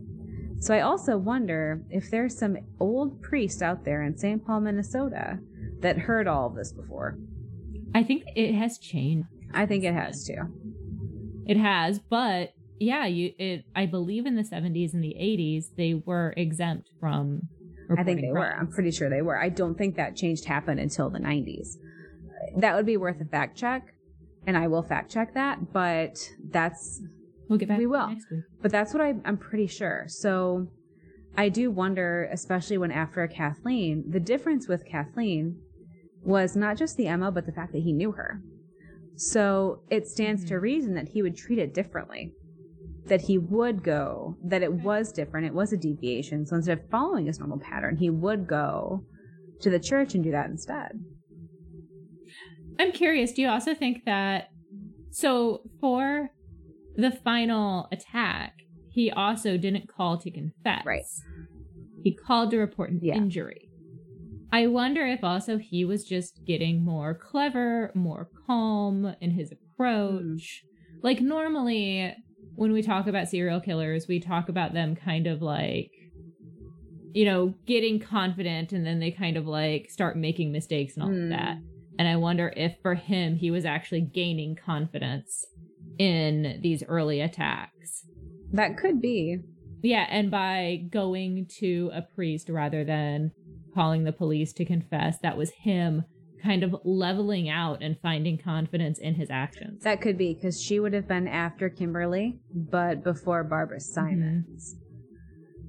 So 0.61 0.75
I 0.75 0.83
also 0.83 1.17
wonder 1.17 1.83
if 1.91 2.09
there's 2.11 2.39
some 2.39 2.57
old 2.79 3.21
priest 3.21 3.63
out 3.63 3.85
there 3.85 4.05
in 4.05 4.17
St. 4.17 4.47
Paul, 4.47 4.61
Minnesota 4.61 5.41
that 5.81 5.99
heard 5.99 6.29
all 6.29 6.47
of 6.47 6.55
this 6.55 6.73
before. 6.73 7.19
I 7.95 8.05
think 8.05 8.23
it 8.37 8.55
has 8.55 8.79
changed. 8.79 9.27
I 9.53 9.67
think 9.67 9.83
it 9.83 9.95
has 9.95 10.25
too. 10.25 10.53
It 11.49 11.57
has, 11.57 11.99
but 11.99 12.53
yeah, 12.79 13.07
you. 13.07 13.33
It. 13.39 13.65
I 13.75 13.87
believe 13.87 14.27
in 14.27 14.37
the 14.37 14.45
seventies 14.45 14.95
and 14.95 15.03
the 15.03 15.17
eighties 15.19 15.71
they 15.77 15.95
were 15.95 16.33
exempt 16.37 16.91
from. 17.01 17.43
I 17.97 18.05
think 18.05 18.21
they 18.21 18.31
were. 18.31 18.55
I'm 18.55 18.69
pretty 18.69 18.91
sure 18.91 19.09
they 19.09 19.23
were. 19.23 19.41
I 19.41 19.49
don't 19.49 19.77
think 19.77 19.97
that 19.97 20.15
change 20.15 20.45
happened 20.45 20.79
until 20.79 21.09
the 21.09 21.19
90s. 21.19 21.69
That 22.59 22.77
would 22.77 22.85
be 22.85 22.99
worth 22.99 23.19
a 23.23 23.25
fact 23.25 23.57
check, 23.57 23.95
and 24.47 24.59
I 24.59 24.69
will 24.69 24.83
fact 24.83 25.11
check 25.11 25.33
that. 25.35 25.73
But 25.73 26.19
that's 26.51 27.01
We'll 27.49 27.59
get 27.59 27.69
back. 27.69 27.79
we 27.79 27.87
will. 27.87 28.09
next 28.09 28.31
week. 28.31 28.43
but 28.61 28.71
that's 28.71 28.93
what 28.93 29.01
I, 29.03 29.15
I'm 29.25 29.39
pretty 29.39 29.67
sure. 29.69 30.05
So 30.09 30.69
I 31.37 31.49
do 31.49 31.71
wonder, 31.71 32.29
especially 32.31 32.77
when 32.77 32.91
after 32.91 33.27
Kathleen, 33.27 34.05
the 34.07 34.21
difference 34.21 34.69
with 34.69 34.85
Kathleen 34.85 35.59
was 36.23 36.57
not 36.57 36.77
just 36.77 36.97
the 36.99 37.09
MO, 37.17 37.31
but 37.31 37.47
the 37.47 37.53
fact 37.53 37.73
that 37.73 37.83
he 37.83 37.93
knew 37.93 38.13
her. 38.13 38.43
So 39.21 39.83
it 39.91 40.07
stands 40.07 40.45
to 40.45 40.55
Mhm. 40.55 40.61
reason 40.63 40.95
that 40.95 41.09
he 41.09 41.23
would 41.23 41.37
treat 41.37 41.59
it 41.59 41.75
differently. 41.75 42.35
That 43.07 43.23
he 43.23 43.37
would 43.37 43.83
go, 43.83 44.37
that 44.45 44.63
it 44.63 44.73
was 44.73 45.13
different, 45.13 45.47
it 45.47 45.55
was 45.55 45.73
a 45.73 45.77
deviation. 45.77 46.47
So 46.47 46.55
instead 46.57 46.79
of 46.79 46.89
following 46.89 47.27
his 47.27 47.41
normal 47.41 47.59
pattern, 47.59 47.97
he 47.97 48.11
would 48.11 48.47
go 48.47 49.05
to 49.61 49.71
the 49.71 49.81
church 49.81 50.15
and 50.15 50.23
do 50.23 50.31
that 50.31 50.49
instead. 50.51 51.05
I'm 52.79 52.93
curious, 52.93 53.33
do 53.33 53.43
you 53.43 53.49
also 53.49 53.75
think 53.75 54.05
that 54.05 54.51
so 55.11 55.63
for 55.81 56.31
the 56.95 57.11
final 57.11 57.89
attack, 57.91 58.55
he 58.89 59.11
also 59.11 59.57
didn't 59.57 59.89
call 59.89 60.19
to 60.19 60.31
confess. 60.31 60.85
Right. 60.85 61.03
He 62.05 62.15
called 62.15 62.51
to 62.53 62.59
report 62.59 62.91
an 62.91 63.01
Yeah. 63.03 63.17
injury. 63.17 63.68
I 64.51 64.67
wonder 64.67 65.07
if 65.07 65.23
also 65.23 65.59
he 65.59 65.85
was 65.85 66.05
just 66.05 66.41
getting 66.47 66.85
more 66.85 67.15
clever, 67.15 67.93
more 67.95 68.31
calm 68.47 69.15
in 69.21 69.33
his 69.33 69.53
approach. 69.53 70.65
Like 71.03 71.21
normally 71.21 72.15
when 72.55 72.73
we 72.73 72.83
talk 72.83 73.07
about 73.07 73.29
serial 73.29 73.61
killers, 73.61 74.07
we 74.09 74.21
talk 74.21 74.49
about 74.49 74.73
them 74.73 74.97
kind 74.97 75.27
of 75.27 75.43
like 75.43 75.93
you 77.15 77.25
know, 77.25 77.55
getting 77.67 77.99
confident 77.99 78.73
and 78.73 78.87
then 78.87 79.01
they 79.01 79.11
kind 79.11 79.37
of 79.37 79.47
like 79.47 79.91
start 79.91 80.17
making 80.17 80.53
mistakes 80.53 80.95
and 80.95 81.03
all 81.03 81.09
Mm. 81.11 81.25
of 81.25 81.29
that. 81.31 81.57
And 81.99 82.07
I 82.07 82.17
wonder 82.17 82.53
if 82.57 82.77
for 82.83 82.95
him, 82.95 83.35
he 83.35 83.51
was 83.51 83.65
actually 83.65 84.03
gaining 84.03 84.55
confidence 84.55 85.45
in 85.99 86.61
these 86.63 86.85
early 86.85 87.21
attacks. 87.21 88.05
That 88.53 88.77
could 88.77 89.01
be. 89.01 89.39
Yeah, 89.83 90.07
and 90.11 90.31
by 90.31 90.87
going 90.91 91.47
to 91.59 91.91
a 91.93 92.03
priest 92.03 92.51
rather 92.51 92.85
than 92.85 93.33
calling 93.75 94.05
the 94.05 94.13
police 94.13 94.53
to 94.55 94.65
confess, 94.65 95.19
that 95.23 95.37
was 95.37 95.51
him 95.51 96.05
kind 96.43 96.63
of 96.63 96.77
leveling 96.85 97.49
out 97.49 97.83
and 97.83 97.99
finding 98.01 98.39
confidence 98.39 98.99
in 98.99 99.15
his 99.15 99.31
actions. 99.31 99.83
That 99.83 100.01
could 100.01 100.17
be 100.17 100.35
because 100.35 100.61
she 100.61 100.81
would 100.81 100.93
have 100.93 101.09
been 101.09 101.27
after 101.29 101.69
Kimberly, 101.69 102.39
but 102.53 103.03
before 103.03 103.45
Barbara 103.45 103.81
Simons. 103.81 104.77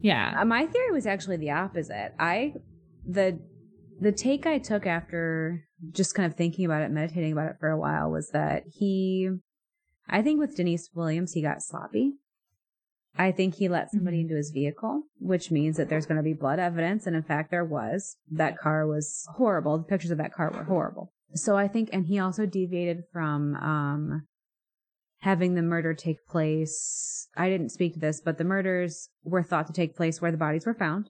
yeah. 0.02 0.36
Uh, 0.40 0.46
my 0.46 0.66
theory 0.66 0.92
was 0.92 1.06
actually 1.06 1.38
the 1.38 1.52
opposite. 1.52 2.14
I 2.20 2.54
the 3.08 3.40
the 4.00 4.12
take 4.12 4.46
I 4.46 4.60
took 4.60 4.86
after 4.86 5.66
just 5.92 6.16
kind 6.16 6.32
of 6.32 6.38
thinking 6.38 6.66
about 6.66 6.84
it, 6.84 6.92
meditating 6.92 7.32
about 7.32 7.50
it 7.50 7.56
for 7.60 7.70
a 7.70 7.78
while 7.78 8.12
was 8.12 8.30
that 8.30 8.64
he 8.72 9.30
I 10.08 10.22
think 10.22 10.40
with 10.40 10.56
Denise 10.56 10.90
Williams 10.94 11.34
he 11.34 11.42
got 11.42 11.62
sloppy. 11.62 12.14
I 13.20 13.34
think 13.34 13.56
he 13.56 13.68
let 13.68 13.92
somebody 13.92 14.18
Mhm. 14.20 14.22
into 14.22 14.36
his 14.36 14.50
vehicle, 14.52 15.04
which 15.20 15.52
means 15.52 15.76
that 15.76 15.90
there's 15.90 16.06
going 16.06 16.16
to 16.18 16.24
be 16.24 16.32
blood 16.34 16.58
evidence 16.58 17.06
and 17.06 17.16
in 17.18 17.22
fact 17.22 17.52
there 17.52 17.66
was. 17.66 18.16
That 18.32 18.58
car 18.58 18.88
was 18.88 19.28
horrible. 19.34 19.78
The 19.78 19.84
pictures 19.84 20.12
of 20.12 20.18
that 20.20 20.32
car 20.34 20.50
were 20.50 20.64
horrible. 20.64 21.12
So 21.34 21.58
I 21.58 21.68
think 21.68 21.90
and 21.92 22.06
he 22.06 22.18
also 22.18 22.46
deviated 22.46 23.04
from 23.12 23.56
um 23.58 24.26
having 25.20 25.56
the 25.56 25.62
murder 25.62 25.94
take 25.94 26.26
place. 26.28 27.28
I 27.36 27.50
didn't 27.50 27.74
speak 27.74 27.94
to 27.96 28.00
this, 28.00 28.22
but 28.22 28.38
the 28.38 28.46
murders 28.46 29.10
were 29.24 29.44
thought 29.44 29.68
to 29.68 29.74
take 29.74 29.98
place 29.98 30.22
where 30.22 30.32
the 30.32 30.38
bodies 30.38 30.66
were 30.66 30.74
found. 30.74 31.10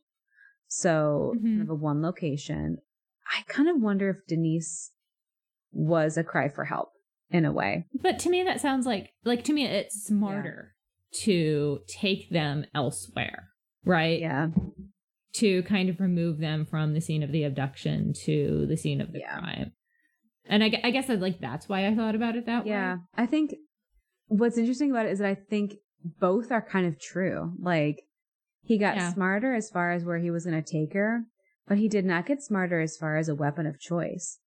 So, 0.68 1.36
Mhm. 1.38 1.44
kind 1.44 1.62
of 1.62 1.70
a 1.70 1.76
one 1.76 2.02
location. 2.02 2.80
I 3.28 3.44
kind 3.48 3.70
of 3.70 3.80
wonder 3.80 4.10
if 4.10 4.26
Denise 4.28 4.92
was 5.72 6.18
a 6.18 6.24
cry 6.24 6.50
for 6.50 6.66
help 6.66 6.90
in 7.30 7.46
a 7.46 7.52
way. 7.52 7.86
But 7.94 8.18
to 8.20 8.32
me, 8.32 8.42
that 8.44 8.60
sounds 8.60 8.88
like, 8.88 9.12
like 9.24 9.44
to 9.44 9.54
me, 9.54 9.66
it's 9.66 10.04
smarter 10.08 10.74
to 11.24 11.80
take 11.88 12.30
them 12.30 12.66
elsewhere, 12.74 13.50
right? 13.86 14.20
Yeah. 14.20 14.50
to 15.32 15.62
kind 15.64 15.90
of 15.90 16.00
remove 16.00 16.40
them 16.40 16.66
from 16.66 16.94
the 16.94 17.00
scene 17.00 17.22
of 17.22 17.32
the 17.32 17.44
abduction 17.44 18.12
to 18.26 18.66
the 18.68 18.76
scene 18.76 19.00
of 19.00 19.14
the 19.14 19.20
Yeah. 19.20 19.40
crime. 19.40 19.72
And 20.46 20.64
I, 20.64 20.72
I 20.84 20.90
guess 20.90 21.06
that 21.08 21.20
like 21.22 21.40
that's 21.40 21.70
why 21.70 21.86
I 21.86 21.96
thought 21.96 22.16
about 22.16 22.36
it 22.36 22.48
that 22.48 22.66
Yeah. 22.66 22.96
way. 22.96 22.98
Yeah. 22.98 22.98
I 23.16 23.26
think 23.28 23.54
what's 24.28 24.58
interesting 24.58 24.90
about 24.90 25.06
it 25.06 25.12
is 25.12 25.20
that 25.20 25.28
I 25.30 25.36
think 25.36 25.76
both 26.04 26.52
are 26.52 26.62
kind 26.64 26.88
of 26.88 27.00
true. 27.00 27.54
Like, 27.60 28.02
he 28.64 28.78
got 28.80 28.96
Yeah. 28.96 29.14
smarter 29.14 29.54
as 29.54 29.70
far 29.70 29.92
as 29.92 30.04
where 30.04 30.18
he 30.18 30.32
was 30.32 30.46
going 30.46 30.62
to 30.62 30.72
take 30.72 30.94
her, 30.94 31.26
but 31.68 31.78
he 31.78 31.88
did 31.88 32.06
not 32.06 32.26
get 32.26 32.42
smarter 32.42 32.80
as 32.82 32.98
far 32.98 33.16
as 33.16 33.30
a 33.30 33.36
weapon 33.36 33.68
of 33.68 33.80
choice. 33.80 34.40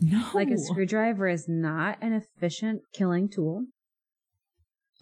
No, 0.00 0.28
Like 0.34 0.50
a 0.50 0.58
screwdriver 0.58 1.26
is 1.26 1.48
not 1.48 1.98
an 2.02 2.12
efficient 2.12 2.82
killing 2.92 3.28
tool. 3.28 3.66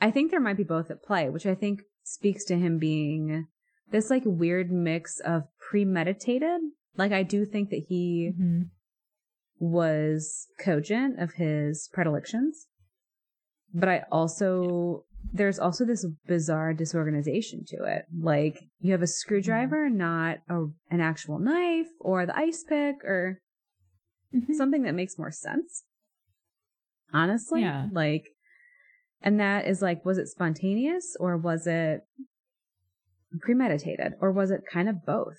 I 0.00 0.10
think 0.10 0.30
there 0.30 0.40
might 0.40 0.56
be 0.56 0.64
both 0.64 0.90
at 0.90 1.02
play, 1.02 1.28
which 1.28 1.46
I 1.46 1.54
think 1.54 1.80
speaks 2.04 2.44
to 2.46 2.56
him 2.56 2.78
being 2.78 3.46
this 3.90 4.10
like 4.10 4.22
weird 4.24 4.70
mix 4.70 5.20
of 5.20 5.44
premeditated. 5.58 6.60
Like 6.96 7.12
I 7.12 7.22
do 7.22 7.44
think 7.44 7.70
that 7.70 7.84
he 7.88 8.32
Mhm. 8.38 8.70
was 9.58 10.48
cogent 10.58 11.18
of 11.18 11.32
his 11.34 11.88
predilections, 11.92 12.68
but 13.74 13.88
I 13.88 14.04
also 14.10 15.04
there's 15.32 15.58
also 15.58 15.84
this 15.84 16.06
bizarre 16.26 16.72
disorganization 16.72 17.64
to 17.66 17.84
it. 17.84 18.06
Like 18.16 18.60
you 18.80 18.92
have 18.92 19.02
a 19.02 19.06
screwdriver, 19.06 19.90
not 19.90 20.38
a, 20.48 20.66
an 20.90 21.00
actual 21.00 21.38
knife 21.40 21.88
or 22.00 22.24
the 22.24 22.36
ice 22.38 22.62
pick 22.64 23.04
or 23.04 23.40
Mhm. 24.32 24.54
something 24.54 24.82
that 24.82 24.94
makes 24.94 25.18
more 25.18 25.32
sense. 25.32 25.84
Honestly, 27.12 27.62
Yeah. 27.62 27.88
like, 27.92 28.24
and 29.22 29.38
that 29.40 29.66
is 29.66 29.82
like, 29.82 30.04
was 30.04 30.18
it 30.18 30.28
spontaneous 30.28 31.16
or 31.18 31.36
was 31.36 31.66
it 31.66 32.02
premeditated 33.40 34.14
or 34.20 34.32
was 34.32 34.50
it 34.50 34.62
kind 34.70 34.88
of 34.88 35.04
both? 35.04 35.36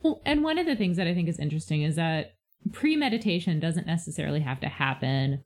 Well, 0.00 0.20
and 0.24 0.44
one 0.44 0.58
of 0.58 0.66
the 0.66 0.76
things 0.76 0.96
that 0.96 1.06
I 1.08 1.14
think 1.14 1.28
is 1.28 1.38
interesting 1.38 1.82
is 1.82 1.96
that 1.96 2.32
premeditation 2.72 3.58
doesn't 3.60 3.86
necessarily 3.86 4.40
have 4.40 4.60
to 4.60 4.68
happen 4.68 5.44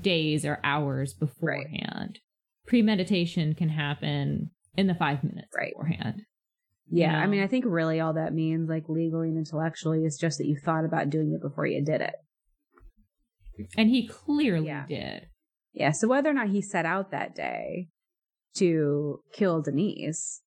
days 0.00 0.44
or 0.44 0.60
hours 0.64 1.14
beforehand. 1.14 2.18
Premeditation 2.66 3.54
can 3.54 3.68
happen 3.68 4.50
in 4.76 4.86
the 4.86 4.94
five 4.94 5.22
minutes 5.22 5.48
Right. 5.56 5.72
beforehand. 5.76 6.22
Yeah, 6.90 7.18
I 7.18 7.26
mean, 7.26 7.42
I 7.42 7.46
think 7.46 7.64
really 7.66 8.00
all 8.00 8.12
that 8.14 8.34
means, 8.34 8.68
like 8.68 8.88
legally 8.88 9.28
and 9.28 9.38
intellectually, 9.38 10.04
is 10.04 10.18
just 10.18 10.38
that 10.38 10.46
you 10.46 10.56
thought 10.56 10.84
about 10.84 11.10
doing 11.10 11.32
it 11.32 11.40
before 11.40 11.66
you 11.66 11.82
did 11.82 12.00
it. 12.00 12.14
And 13.76 13.88
he 13.88 14.06
clearly 14.06 14.66
Yeah. 14.66 14.86
did. 14.86 15.28
Yeah, 15.74 15.90
so 15.90 16.06
whether 16.06 16.30
or 16.30 16.34
not 16.34 16.50
he 16.50 16.62
set 16.62 16.86
out 16.86 17.10
that 17.10 17.34
day 17.34 17.88
to 18.54 19.20
kill 19.32 19.60
Denise, 19.60 20.40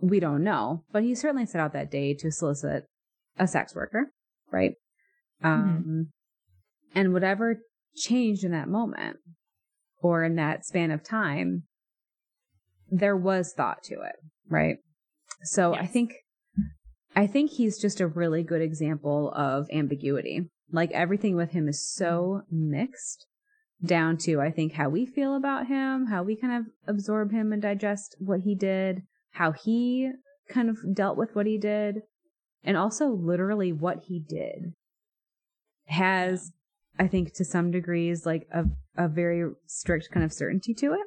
we 0.00 0.20
don't 0.20 0.44
know. 0.44 0.84
But 0.92 1.02
he 1.02 1.16
certainly 1.16 1.46
set 1.46 1.60
out 1.60 1.72
that 1.72 1.90
day 1.90 2.14
to 2.14 2.30
solicit 2.30 2.84
a 3.38 3.48
sex 3.48 3.74
worker, 3.74 4.12
right? 4.52 4.74
Um, 5.42 6.10
and 6.94 7.12
whatever 7.12 7.60
changed 7.96 8.44
in 8.44 8.52
that 8.52 8.68
moment 8.68 9.16
or 10.00 10.22
in 10.22 10.36
that 10.36 10.64
span 10.64 10.92
of 10.92 11.02
time, 11.02 11.64
there 12.88 13.16
was 13.16 13.52
thought 13.52 13.82
to 13.84 13.94
it, 13.94 14.16
right? 14.48 14.76
So 15.42 15.74
I 15.74 15.86
think, 15.86 16.14
I 17.16 17.26
think 17.26 17.50
he's 17.50 17.80
just 17.80 18.00
a 18.00 18.06
really 18.06 18.44
good 18.44 18.62
example 18.62 19.32
of 19.32 19.66
ambiguity. 19.72 20.48
Like 20.70 20.92
everything 20.92 21.34
with 21.34 21.50
him 21.50 21.68
is 21.68 21.92
so 21.92 22.42
mixed 22.50 23.26
down 23.82 24.16
to, 24.18 24.40
I 24.40 24.50
think, 24.50 24.72
how 24.74 24.88
we 24.88 25.06
feel 25.06 25.34
about 25.36 25.66
him, 25.66 26.06
how 26.06 26.22
we 26.22 26.36
kind 26.36 26.52
of 26.52 26.66
absorb 26.86 27.32
him 27.32 27.52
and 27.52 27.60
digest 27.62 28.16
what 28.18 28.40
he 28.40 28.54
did, 28.54 29.02
how 29.32 29.52
he 29.52 30.10
kind 30.48 30.68
of 30.68 30.78
dealt 30.94 31.16
with 31.16 31.34
what 31.34 31.46
he 31.46 31.58
did, 31.58 32.02
and 32.62 32.76
also 32.76 33.08
literally 33.08 33.72
what 33.72 34.04
he 34.08 34.20
did 34.20 34.74
has, 35.86 36.52
I 36.98 37.08
think, 37.08 37.34
to 37.34 37.44
some 37.44 37.70
degrees, 37.70 38.24
like 38.24 38.46
a, 38.52 38.64
a 38.96 39.08
very 39.08 39.50
strict 39.66 40.10
kind 40.10 40.24
of 40.24 40.32
certainty 40.32 40.72
to 40.74 40.92
it, 40.92 41.06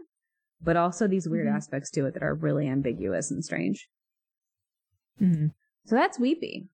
but 0.61 0.75
also 0.77 1.07
these 1.07 1.27
weird 1.27 1.47
Mhm. 1.47 1.55
aspects 1.55 1.89
to 1.91 2.05
it 2.05 2.13
that 2.13 2.23
are 2.23 2.35
really 2.35 2.67
ambiguous 2.67 3.31
and 3.31 3.43
strange. 3.43 3.87
Mhm. 5.19 5.53
So 5.85 5.95
that's 5.95 6.19
Weepy. 6.19 6.69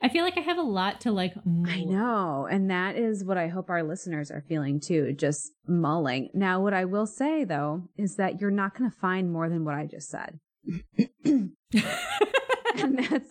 I 0.00 0.08
feel 0.08 0.22
like 0.22 0.38
I 0.38 0.42
have 0.42 0.58
a 0.58 0.62
lot 0.62 1.00
to 1.02 1.12
like. 1.12 1.34
I 1.66 1.82
know. 1.84 2.46
And 2.50 2.70
that 2.70 2.96
is 2.96 3.24
what 3.24 3.36
I 3.36 3.48
hope 3.48 3.68
our 3.68 3.82
listeners 3.82 4.30
are 4.30 4.44
feeling 4.48 4.78
too, 4.80 5.12
just 5.12 5.52
mulling. 5.66 6.30
Now, 6.34 6.60
what 6.60 6.72
I 6.72 6.84
will 6.84 7.06
say 7.06 7.44
though 7.44 7.82
is 7.96 8.16
that 8.16 8.40
you're 8.40 8.50
not 8.50 8.76
going 8.78 8.90
to 8.90 8.96
find 8.96 9.32
more 9.32 9.48
than 9.48 9.64
what 9.64 9.74
I 9.74 9.86
just 9.86 10.08
said. 10.08 10.38
and 11.24 11.52
that's, 12.98 13.28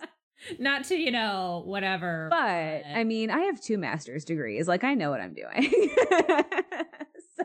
Not 0.60 0.84
to, 0.86 0.96
you 0.96 1.12
know, 1.12 1.64
whatever. 1.66 2.28
but 2.30 2.38
I 2.38 3.04
mean, 3.04 3.30
I 3.32 3.42
have 3.46 3.62
two 3.62 3.78
master's 3.78 4.26
degrees. 4.26 4.68
Like, 4.68 4.84
I 4.84 4.94
know 4.94 5.10
what 5.10 5.22
I'm 5.22 5.34
doing. 5.34 5.72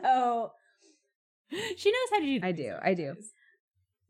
so, 0.01 0.51
she 1.77 1.91
knows 1.91 2.09
how 2.11 2.19
to 2.19 2.25
do 2.25 2.39
I 2.43 2.51
do, 2.51 2.73
I 2.83 2.93
do. 2.93 3.15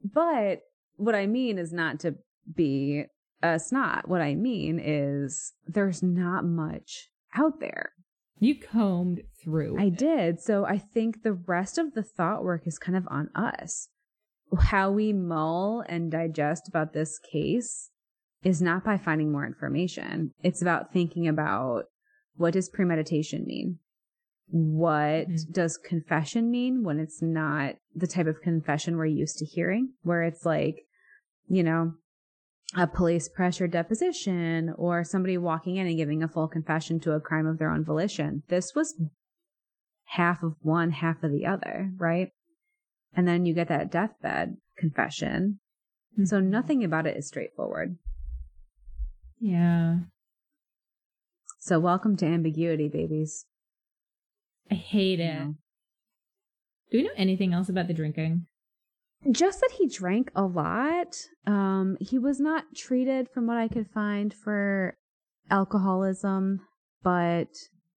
but 0.03 0.61
what 0.95 1.15
I 1.15 1.27
mean 1.27 1.57
is 1.57 1.71
not 1.73 1.99
to 2.01 2.15
be 2.53 3.05
a 3.43 3.59
snot. 3.59 4.07
What 4.07 4.21
I 4.21 4.33
mean 4.33 4.79
is 4.83 5.53
there's 5.67 6.01
not 6.01 6.45
much 6.45 7.09
out 7.35 7.59
there. 7.59 7.91
You 8.39 8.55
combed 8.55 9.21
through. 9.43 9.79
I 9.79 9.89
did. 9.89 10.39
So 10.41 10.65
I 10.65 10.77
think 10.77 11.21
the 11.23 11.33
rest 11.33 11.77
of 11.77 11.93
the 11.93 12.03
thought 12.03 12.43
work 12.43 12.65
is 12.65 12.79
kind 12.79 12.97
of 12.97 13.07
on 13.09 13.29
us. 13.35 13.89
how 14.59 14.91
we 14.91 15.11
mull 15.11 15.83
and 15.89 16.11
digest 16.11 16.67
about 16.67 16.93
this 16.93 17.17
case 17.31 17.89
is 18.43 18.61
not 18.61 18.83
by 18.83 18.97
finding 18.97 19.31
more 19.31 19.47
information. 19.47 20.31
It's 20.43 20.61
about 20.61 20.93
thinking 20.93 21.27
about 21.27 21.85
what 22.35 22.53
does 22.53 22.69
premeditation 22.69 23.45
mean? 23.47 23.79
What 24.49 25.27
Mhm. 25.27 25.51
does 25.53 25.77
confession 25.77 26.51
mean 26.51 26.83
when 26.83 26.99
it's 26.99 27.19
not 27.19 27.77
the 27.95 28.05
type 28.05 28.27
of 28.27 28.41
confession 28.41 28.95
we're 28.95 29.05
used 29.07 29.39
to 29.39 29.45
hearing, 29.45 29.93
where 30.03 30.21
it's 30.21 30.45
like, 30.45 30.85
you 31.47 31.63
know, 31.63 31.93
a 32.75 32.87
police 32.87 33.29
pressure 33.29 33.67
deposition 33.67 34.73
or 34.77 35.03
somebody 35.03 35.37
walking 35.37 35.75
in 35.75 35.87
and 35.87 35.97
giving 35.97 36.23
a 36.23 36.27
full 36.27 36.47
confession 36.47 36.99
to 37.01 37.11
a 37.11 37.19
crime 37.19 37.45
of 37.45 37.59
their 37.59 37.69
own 37.69 37.83
volition. 37.83 38.43
This 38.47 38.73
was 38.75 38.95
half 40.05 40.43
of 40.43 40.55
one, 40.61 40.91
half 40.91 41.23
of 41.23 41.31
the 41.31 41.45
other, 41.45 41.91
right? 41.97 42.29
And 43.15 43.27
then 43.27 43.45
you 43.45 43.53
get 43.53 43.67
that 43.67 43.91
deathbed 43.91 44.57
confession. 44.77 45.59
So 46.23 46.37
mm-hmm. 46.37 46.49
nothing 46.49 46.83
about 46.83 47.07
it 47.07 47.17
is 47.17 47.27
straightforward. 47.27 47.97
Yeah. 49.39 49.97
So 51.59 51.79
welcome 51.79 52.17
to 52.17 52.25
ambiguity, 52.25 52.89
babies. 52.89 53.45
I 54.71 54.75
hate 54.75 55.19
it. 55.19 55.47
Do 56.91 56.97
we 56.97 57.03
know 57.03 57.09
anything 57.15 57.53
else 57.53 57.69
about 57.69 57.87
the 57.87 57.93
drinking? 57.93 58.47
Just 59.31 59.61
that 59.61 59.71
he 59.77 59.87
drank 59.87 60.31
a 60.35 60.43
lot. 60.43 61.15
Um, 61.47 61.97
he 62.01 62.19
was 62.19 62.39
not 62.39 62.75
treated, 62.75 63.29
from 63.29 63.47
what 63.47 63.57
I 63.57 63.67
could 63.67 63.87
find, 63.93 64.33
for 64.33 64.97
alcoholism, 65.49 66.61
but 67.03 67.47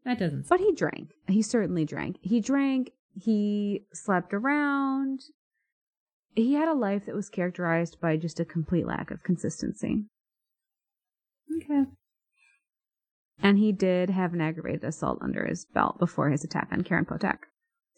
That 0.04 0.18
doesn't. 0.18 0.48
but 0.48 0.60
he 0.60 0.72
drank. 0.72 1.10
He 1.28 1.42
certainly 1.42 1.84
drank. 1.84 2.16
He 2.22 2.40
drank. 2.40 2.90
He 3.14 3.82
slept 3.92 4.32
around. 4.34 5.20
He 6.34 6.54
had 6.54 6.68
a 6.68 6.74
life 6.74 7.06
that 7.06 7.14
was 7.14 7.28
characterized 7.30 7.98
by 8.00 8.16
just 8.16 8.38
a 8.38 8.44
complete 8.44 8.86
lack 8.86 9.10
of 9.10 9.22
consistency. 9.22 10.04
Okay. 11.62 11.84
And 13.42 13.58
he 13.58 13.72
did 13.72 14.10
have 14.10 14.32
an 14.34 14.40
aggravated 14.40 14.84
assault 14.84 15.18
under 15.22 15.46
his 15.46 15.64
belt 15.64 15.98
before 15.98 16.30
his 16.30 16.44
attack 16.44 16.68
on 16.72 16.82
Karen 16.82 17.04
Potack. 17.04 17.46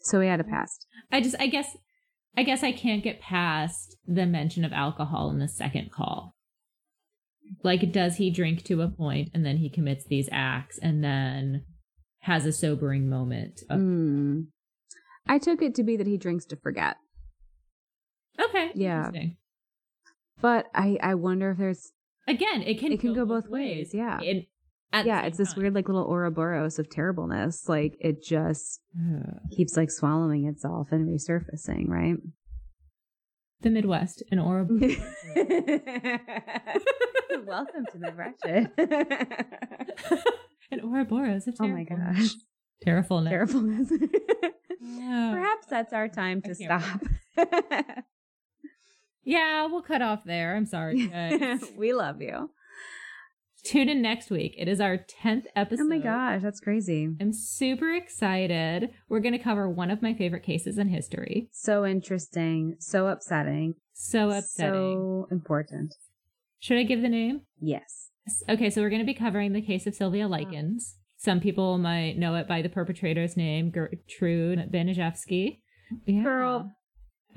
So 0.01 0.21
he 0.21 0.27
had 0.29 0.39
a 0.39 0.43
past. 0.45 0.85
I 1.11 1.19
just, 1.21 1.35
I 1.39 1.47
guess, 1.47 1.75
I 2.39 2.43
guess 2.43 2.63
I 2.63 2.71
can't 2.71 3.03
get 3.03 3.19
past 3.19 3.97
the 4.07 4.25
mention 4.25 4.63
of 4.63 4.71
alcohol 4.71 5.29
in 5.29 5.39
the 5.39 5.47
second 5.49 5.91
call. 5.91 6.37
Like, 7.63 7.91
does 7.91 8.15
he 8.15 8.31
drink 8.31 8.63
to 8.63 8.81
a 8.81 8.87
point 8.87 9.31
and 9.33 9.45
then 9.45 9.57
he 9.57 9.69
commits 9.69 10.05
these 10.05 10.29
acts 10.31 10.77
and 10.81 11.03
then 11.03 11.65
has 12.19 12.45
a 12.45 12.53
sobering 12.53 13.09
moment? 13.09 13.59
Of, 13.69 13.81
Mm. 13.81 14.45
I 15.27 15.37
took 15.37 15.61
it 15.61 15.75
to 15.75 15.83
be 15.83 15.97
that 15.97 16.07
he 16.07 16.17
drinks 16.17 16.45
to 16.45 16.55
forget. 16.55 16.95
Okay. 18.39 18.71
Yeah. 18.73 19.07
interesting. 19.07 19.35
But 20.39 20.67
I, 20.73 20.97
I 21.03 21.15
wonder 21.15 21.51
if 21.51 21.57
there's 21.57 21.91
Again, 22.25 22.61
it 22.61 22.79
can 22.79 22.93
It 22.93 23.01
can 23.01 23.13
go 23.13 23.25
both 23.25 23.49
ways, 23.49 23.91
yeah. 23.93 24.21
In- 24.21 24.37
at 24.37 24.43
the 24.43 24.47
yeah, 24.93 25.19
same 25.21 25.27
it's 25.27 25.37
this 25.37 25.53
time. 25.53 25.61
weird 25.63 25.75
like 25.75 25.87
little 25.87 26.05
Ouroboros 26.05 26.79
of 26.79 26.89
terribleness. 26.89 27.67
Like 27.69 27.95
it 27.99 28.23
just 28.23 28.81
Ugh. 28.97 29.39
keeps 29.55 29.77
like 29.77 29.91
swallowing 29.91 30.47
itself 30.47 30.87
and 30.91 31.07
resurfacing, 31.07 31.87
right? 31.87 32.15
the 33.61 33.69
Midwest, 33.69 34.23
an 34.31 34.39
Ouroboros. 34.39 34.95
Welcome 37.45 37.85
to 37.91 37.97
the 37.97 38.13
wretched. 38.15 38.71
an 40.71 40.79
Ouroboros 40.81 41.45
of 41.47 41.55
oh 41.59 41.67
my 41.67 41.83
gosh. 41.83 42.35
Terribleness. 42.81 43.29
Terribleness. 43.29 43.91
Yeah. 44.81 45.31
Perhaps 45.33 45.67
that's 45.69 45.91
our 45.91 46.07
time 46.07 46.41
to 46.43 46.55
stop. 46.55 47.01
Yeah, 49.25 49.67
we'll 49.67 49.81
cut 49.83 50.01
off 50.01 50.23
there. 50.23 50.55
I'm 50.55 50.65
sorry, 50.65 51.07
guys. 51.09 51.63
we 51.77 51.93
love 51.93 52.21
you. 52.21 52.49
Tune 53.69 53.87
in 53.87 54.01
next 54.01 54.31
week. 54.31 54.55
It 54.57 54.67
is 54.67 54.81
our 54.81 54.97
10th 54.97 55.43
episode. 55.55 55.83
Oh 55.83 55.87
my 55.87 55.99
gosh, 55.99 56.41
that's 56.41 56.59
crazy. 56.59 57.07
I'm 57.21 57.31
super 57.31 57.93
excited. 57.93 58.89
We're 59.09 59.19
going 59.19 59.37
to 59.37 59.43
cover 59.43 59.69
one 59.69 59.91
of 59.91 60.01
my 60.01 60.15
favorite 60.15 60.41
cases 60.41 60.79
in 60.79 60.87
history. 60.87 61.49
So 61.51 61.85
interesting, 61.85 62.77
so 62.79 63.05
upsetting, 63.09 63.75
So 63.93 64.31
upsetting. 64.31 64.73
so 64.73 65.27
important. 65.29 65.93
Should 66.57 66.79
I 66.79 66.83
give 66.83 67.03
the 67.03 67.09
name? 67.09 67.41
Yes. 67.61 68.09
Okay, 68.49 68.71
so 68.71 68.81
we're 68.81 68.89
going 68.89 69.03
to 69.03 69.05
be 69.05 69.13
covering 69.13 69.53
the 69.53 69.61
case 69.61 69.85
of 69.85 69.93
Sylvia 69.93 70.27
Likens. 70.27 70.95
Some 71.17 71.39
people 71.39 71.77
might 71.77 72.17
know 72.17 72.33
it 72.33 72.47
by 72.47 72.63
the 72.63 72.69
perpetrator's 72.69 73.37
name, 73.37 73.69
Gertrude 73.69 74.71
Baniszewski. 74.73 75.59
Yeah. 76.07 76.23
Girl. 76.23 76.71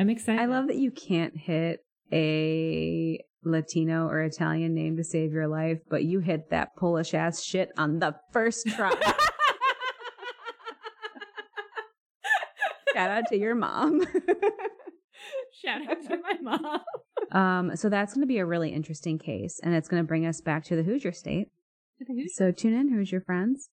I'm 0.00 0.09
excited. 0.09 0.40
I 0.40 0.46
love 0.46 0.68
that 0.68 0.76
you 0.76 0.92
can't 0.92 1.36
hit 1.36 1.80
a 2.12 3.18
Latino 3.44 4.06
or 4.06 4.20
Italian 4.20 4.74
name 4.74 4.97
to 4.97 5.05
save 5.05 5.32
your 5.32 5.48
life, 5.48 5.78
but 5.89 6.05
you 6.05 6.20
hit 6.20 6.51
that 6.51 6.76
Polish 6.76 7.14
ass 7.14 7.43
shit 7.43 7.70
on 7.76 7.98
the 7.98 8.14
first 8.32 8.68
try. 8.68 8.94
Shout 12.94 13.10
out 13.10 13.24
to 13.28 13.39
your 13.39 13.55
mom. 13.55 14.02
Shout 15.64 15.89
out 15.89 16.02
to 16.09 16.18
my 16.18 16.34
mom. 16.43 16.80
um, 17.32 17.76
so 17.76 17.89
that's 17.89 18.12
going 18.12 18.22
to 18.22 18.26
be 18.26 18.39
a 18.39 18.47
really 18.47 18.70
interesting 18.70 19.18
case, 19.18 19.59
and 19.62 19.74
it's 19.74 19.89
going 19.89 20.02
to 20.02 20.06
bring 20.06 20.26
us 20.26 20.40
back 20.40 20.64
to 20.64 20.76
the 20.76 20.82
Hoosier 20.82 21.12
State. 21.12 21.48
So 22.34 22.51
tune 22.51 22.74
in, 22.74 22.93
Hoosier 22.93 23.20
friends. 23.20 23.70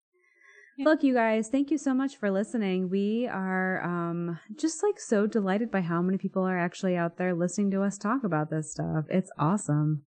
Look, 0.79 1.03
you 1.03 1.13
guys, 1.13 1.49
thank 1.49 1.71
you 1.71 1.77
so 1.77 1.93
much 1.93 2.15
for 2.17 2.31
listening. 2.31 2.89
We 2.89 3.27
are 3.27 3.83
um, 3.83 4.39
just 4.55 4.81
like 4.81 4.99
so 4.99 5.27
delighted 5.27 5.71
by 5.71 5.81
how 5.81 6.01
many 6.01 6.17
people 6.17 6.43
are 6.43 6.57
actually 6.57 6.95
out 6.95 7.17
there 7.17 7.33
listening 7.33 7.71
to 7.71 7.83
us 7.83 7.97
talk 7.97 8.23
about 8.23 8.49
this 8.49 8.71
stuff. 8.71 9.05
It's 9.09 9.29
awesome. 9.37 10.03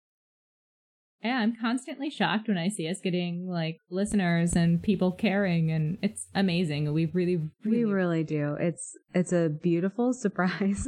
Yeah, 1.23 1.39
I'm 1.39 1.57
constantly 1.61 2.11
shocked 2.11 2.47
when 2.47 2.59
I 2.59 2.69
see 2.69 2.89
us 2.89 3.01
getting 3.03 3.49
like 3.49 3.79
listeners 3.91 4.55
and 4.55 4.81
people 4.81 5.11
caring, 5.11 5.73
and 5.73 5.99
it's 6.01 6.29
amazing. 6.33 6.93
We 6.93 7.07
really, 7.07 7.37
really, 7.65 7.85
We 7.85 7.85
really 7.85 8.23
do. 8.23 8.55
It's 8.61 8.97
it's 9.15 9.33
a 9.33 9.49
beautiful 9.49 10.13
surprise. 10.15 10.87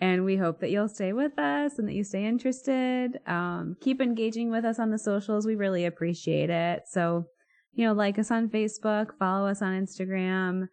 and 0.00 0.24
we 0.24 0.36
hope 0.36 0.60
that 0.60 0.70
you'll 0.70 0.88
stay 0.88 1.12
with 1.12 1.36
us 1.40 1.78
and 1.78 1.88
that 1.88 1.94
you 1.94 2.04
stay 2.04 2.24
interested. 2.24 3.18
Um, 3.26 3.76
keep 3.80 4.00
engaging 4.00 4.52
with 4.52 4.64
us 4.64 4.78
on 4.78 4.90
the 4.90 4.98
socials. 4.98 5.44
We 5.44 5.56
really 5.56 5.84
appreciate 5.84 6.50
it. 6.50 6.82
So, 6.86 7.24
you 7.74 7.86
know, 7.86 7.92
like 7.92 8.18
us 8.18 8.30
on 8.30 8.48
Facebook, 8.48 9.16
follow 9.18 9.48
us 9.48 9.62
on 9.62 9.72
Instagram. 9.80 10.68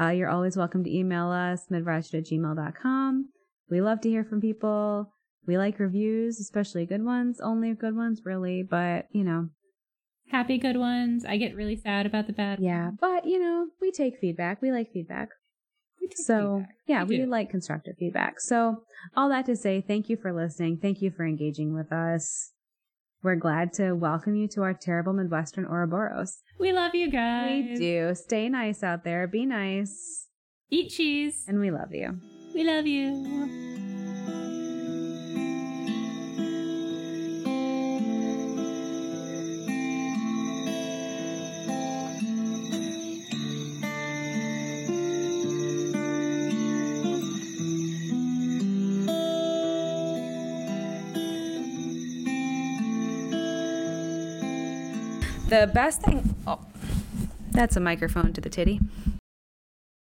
Uh, 0.00 0.08
you're 0.08 0.28
always 0.28 0.56
welcome 0.56 0.84
to 0.84 0.94
email 0.94 1.28
us, 1.30 1.66
midratchet 1.70 2.18
at 2.18 2.24
gmail.com. 2.26 3.28
We 3.70 3.80
love 3.80 4.00
to 4.02 4.08
hear 4.10 4.24
from 4.24 4.40
people. 4.40 5.12
We 5.46 5.58
like 5.58 5.78
reviews, 5.78 6.40
especially 6.40 6.86
good 6.86 7.04
ones, 7.04 7.40
only 7.40 7.72
good 7.74 7.96
ones, 7.96 8.22
really. 8.24 8.62
But, 8.62 9.06
you 9.12 9.24
know, 9.24 9.48
happy 10.30 10.58
good 10.58 10.76
ones. 10.76 11.24
I 11.24 11.36
get 11.36 11.54
really 11.54 11.76
sad 11.76 12.04
about 12.06 12.26
the 12.26 12.32
bad. 12.32 12.58
yeah. 12.60 12.90
But, 13.00 13.26
you 13.26 13.38
know, 13.38 13.68
we 13.80 13.90
take 13.90 14.18
feedback. 14.20 14.60
We 14.60 14.70
like 14.72 14.92
feedback. 14.92 15.28
We 16.00 16.08
take 16.08 16.18
So, 16.18 16.58
feedback. 16.58 16.74
yeah, 16.86 17.04
we, 17.04 17.16
do. 17.18 17.26
like 17.26 17.48
constructive 17.50 17.94
feedback. 17.98 18.40
So, 18.40 18.82
all 19.16 19.28
that 19.28 19.46
to 19.46 19.56
say, 19.56 19.80
thank 19.86 20.08
you 20.08 20.16
for 20.16 20.32
listening. 20.32 20.78
Thank 20.82 21.00
you 21.00 21.10
for 21.10 21.24
engaging 21.24 21.72
with 21.74 21.92
us. 21.92 22.52
We're 23.22 23.36
glad 23.36 23.72
to 23.74 23.92
welcome 23.92 24.36
you 24.36 24.46
to 24.48 24.62
our 24.62 24.74
terrible 24.74 25.12
Midwestern 25.12 25.66
Ouroboros. 25.66 26.38
We 26.58 26.72
love 26.72 26.94
you 26.94 27.10
guys. 27.10 27.64
We 27.70 27.76
do. 27.76 28.14
Stay 28.14 28.48
nice 28.48 28.82
out 28.82 29.04
there. 29.04 29.26
Be 29.26 29.46
nice. 29.46 30.28
Eat 30.70 30.90
cheese. 30.90 31.44
And 31.48 31.58
we 31.58 31.70
love 31.70 31.92
you. 31.92 32.20
We 32.54 32.64
love 32.64 32.86
you. 32.86 34.15
The 55.56 55.66
best 55.66 56.02
thing. 56.02 56.34
Oh, 56.46 56.60
that's 57.52 57.76
a 57.76 57.80
microphone 57.80 58.34
to 58.34 58.42
the 58.42 58.50
titty. 58.50 58.78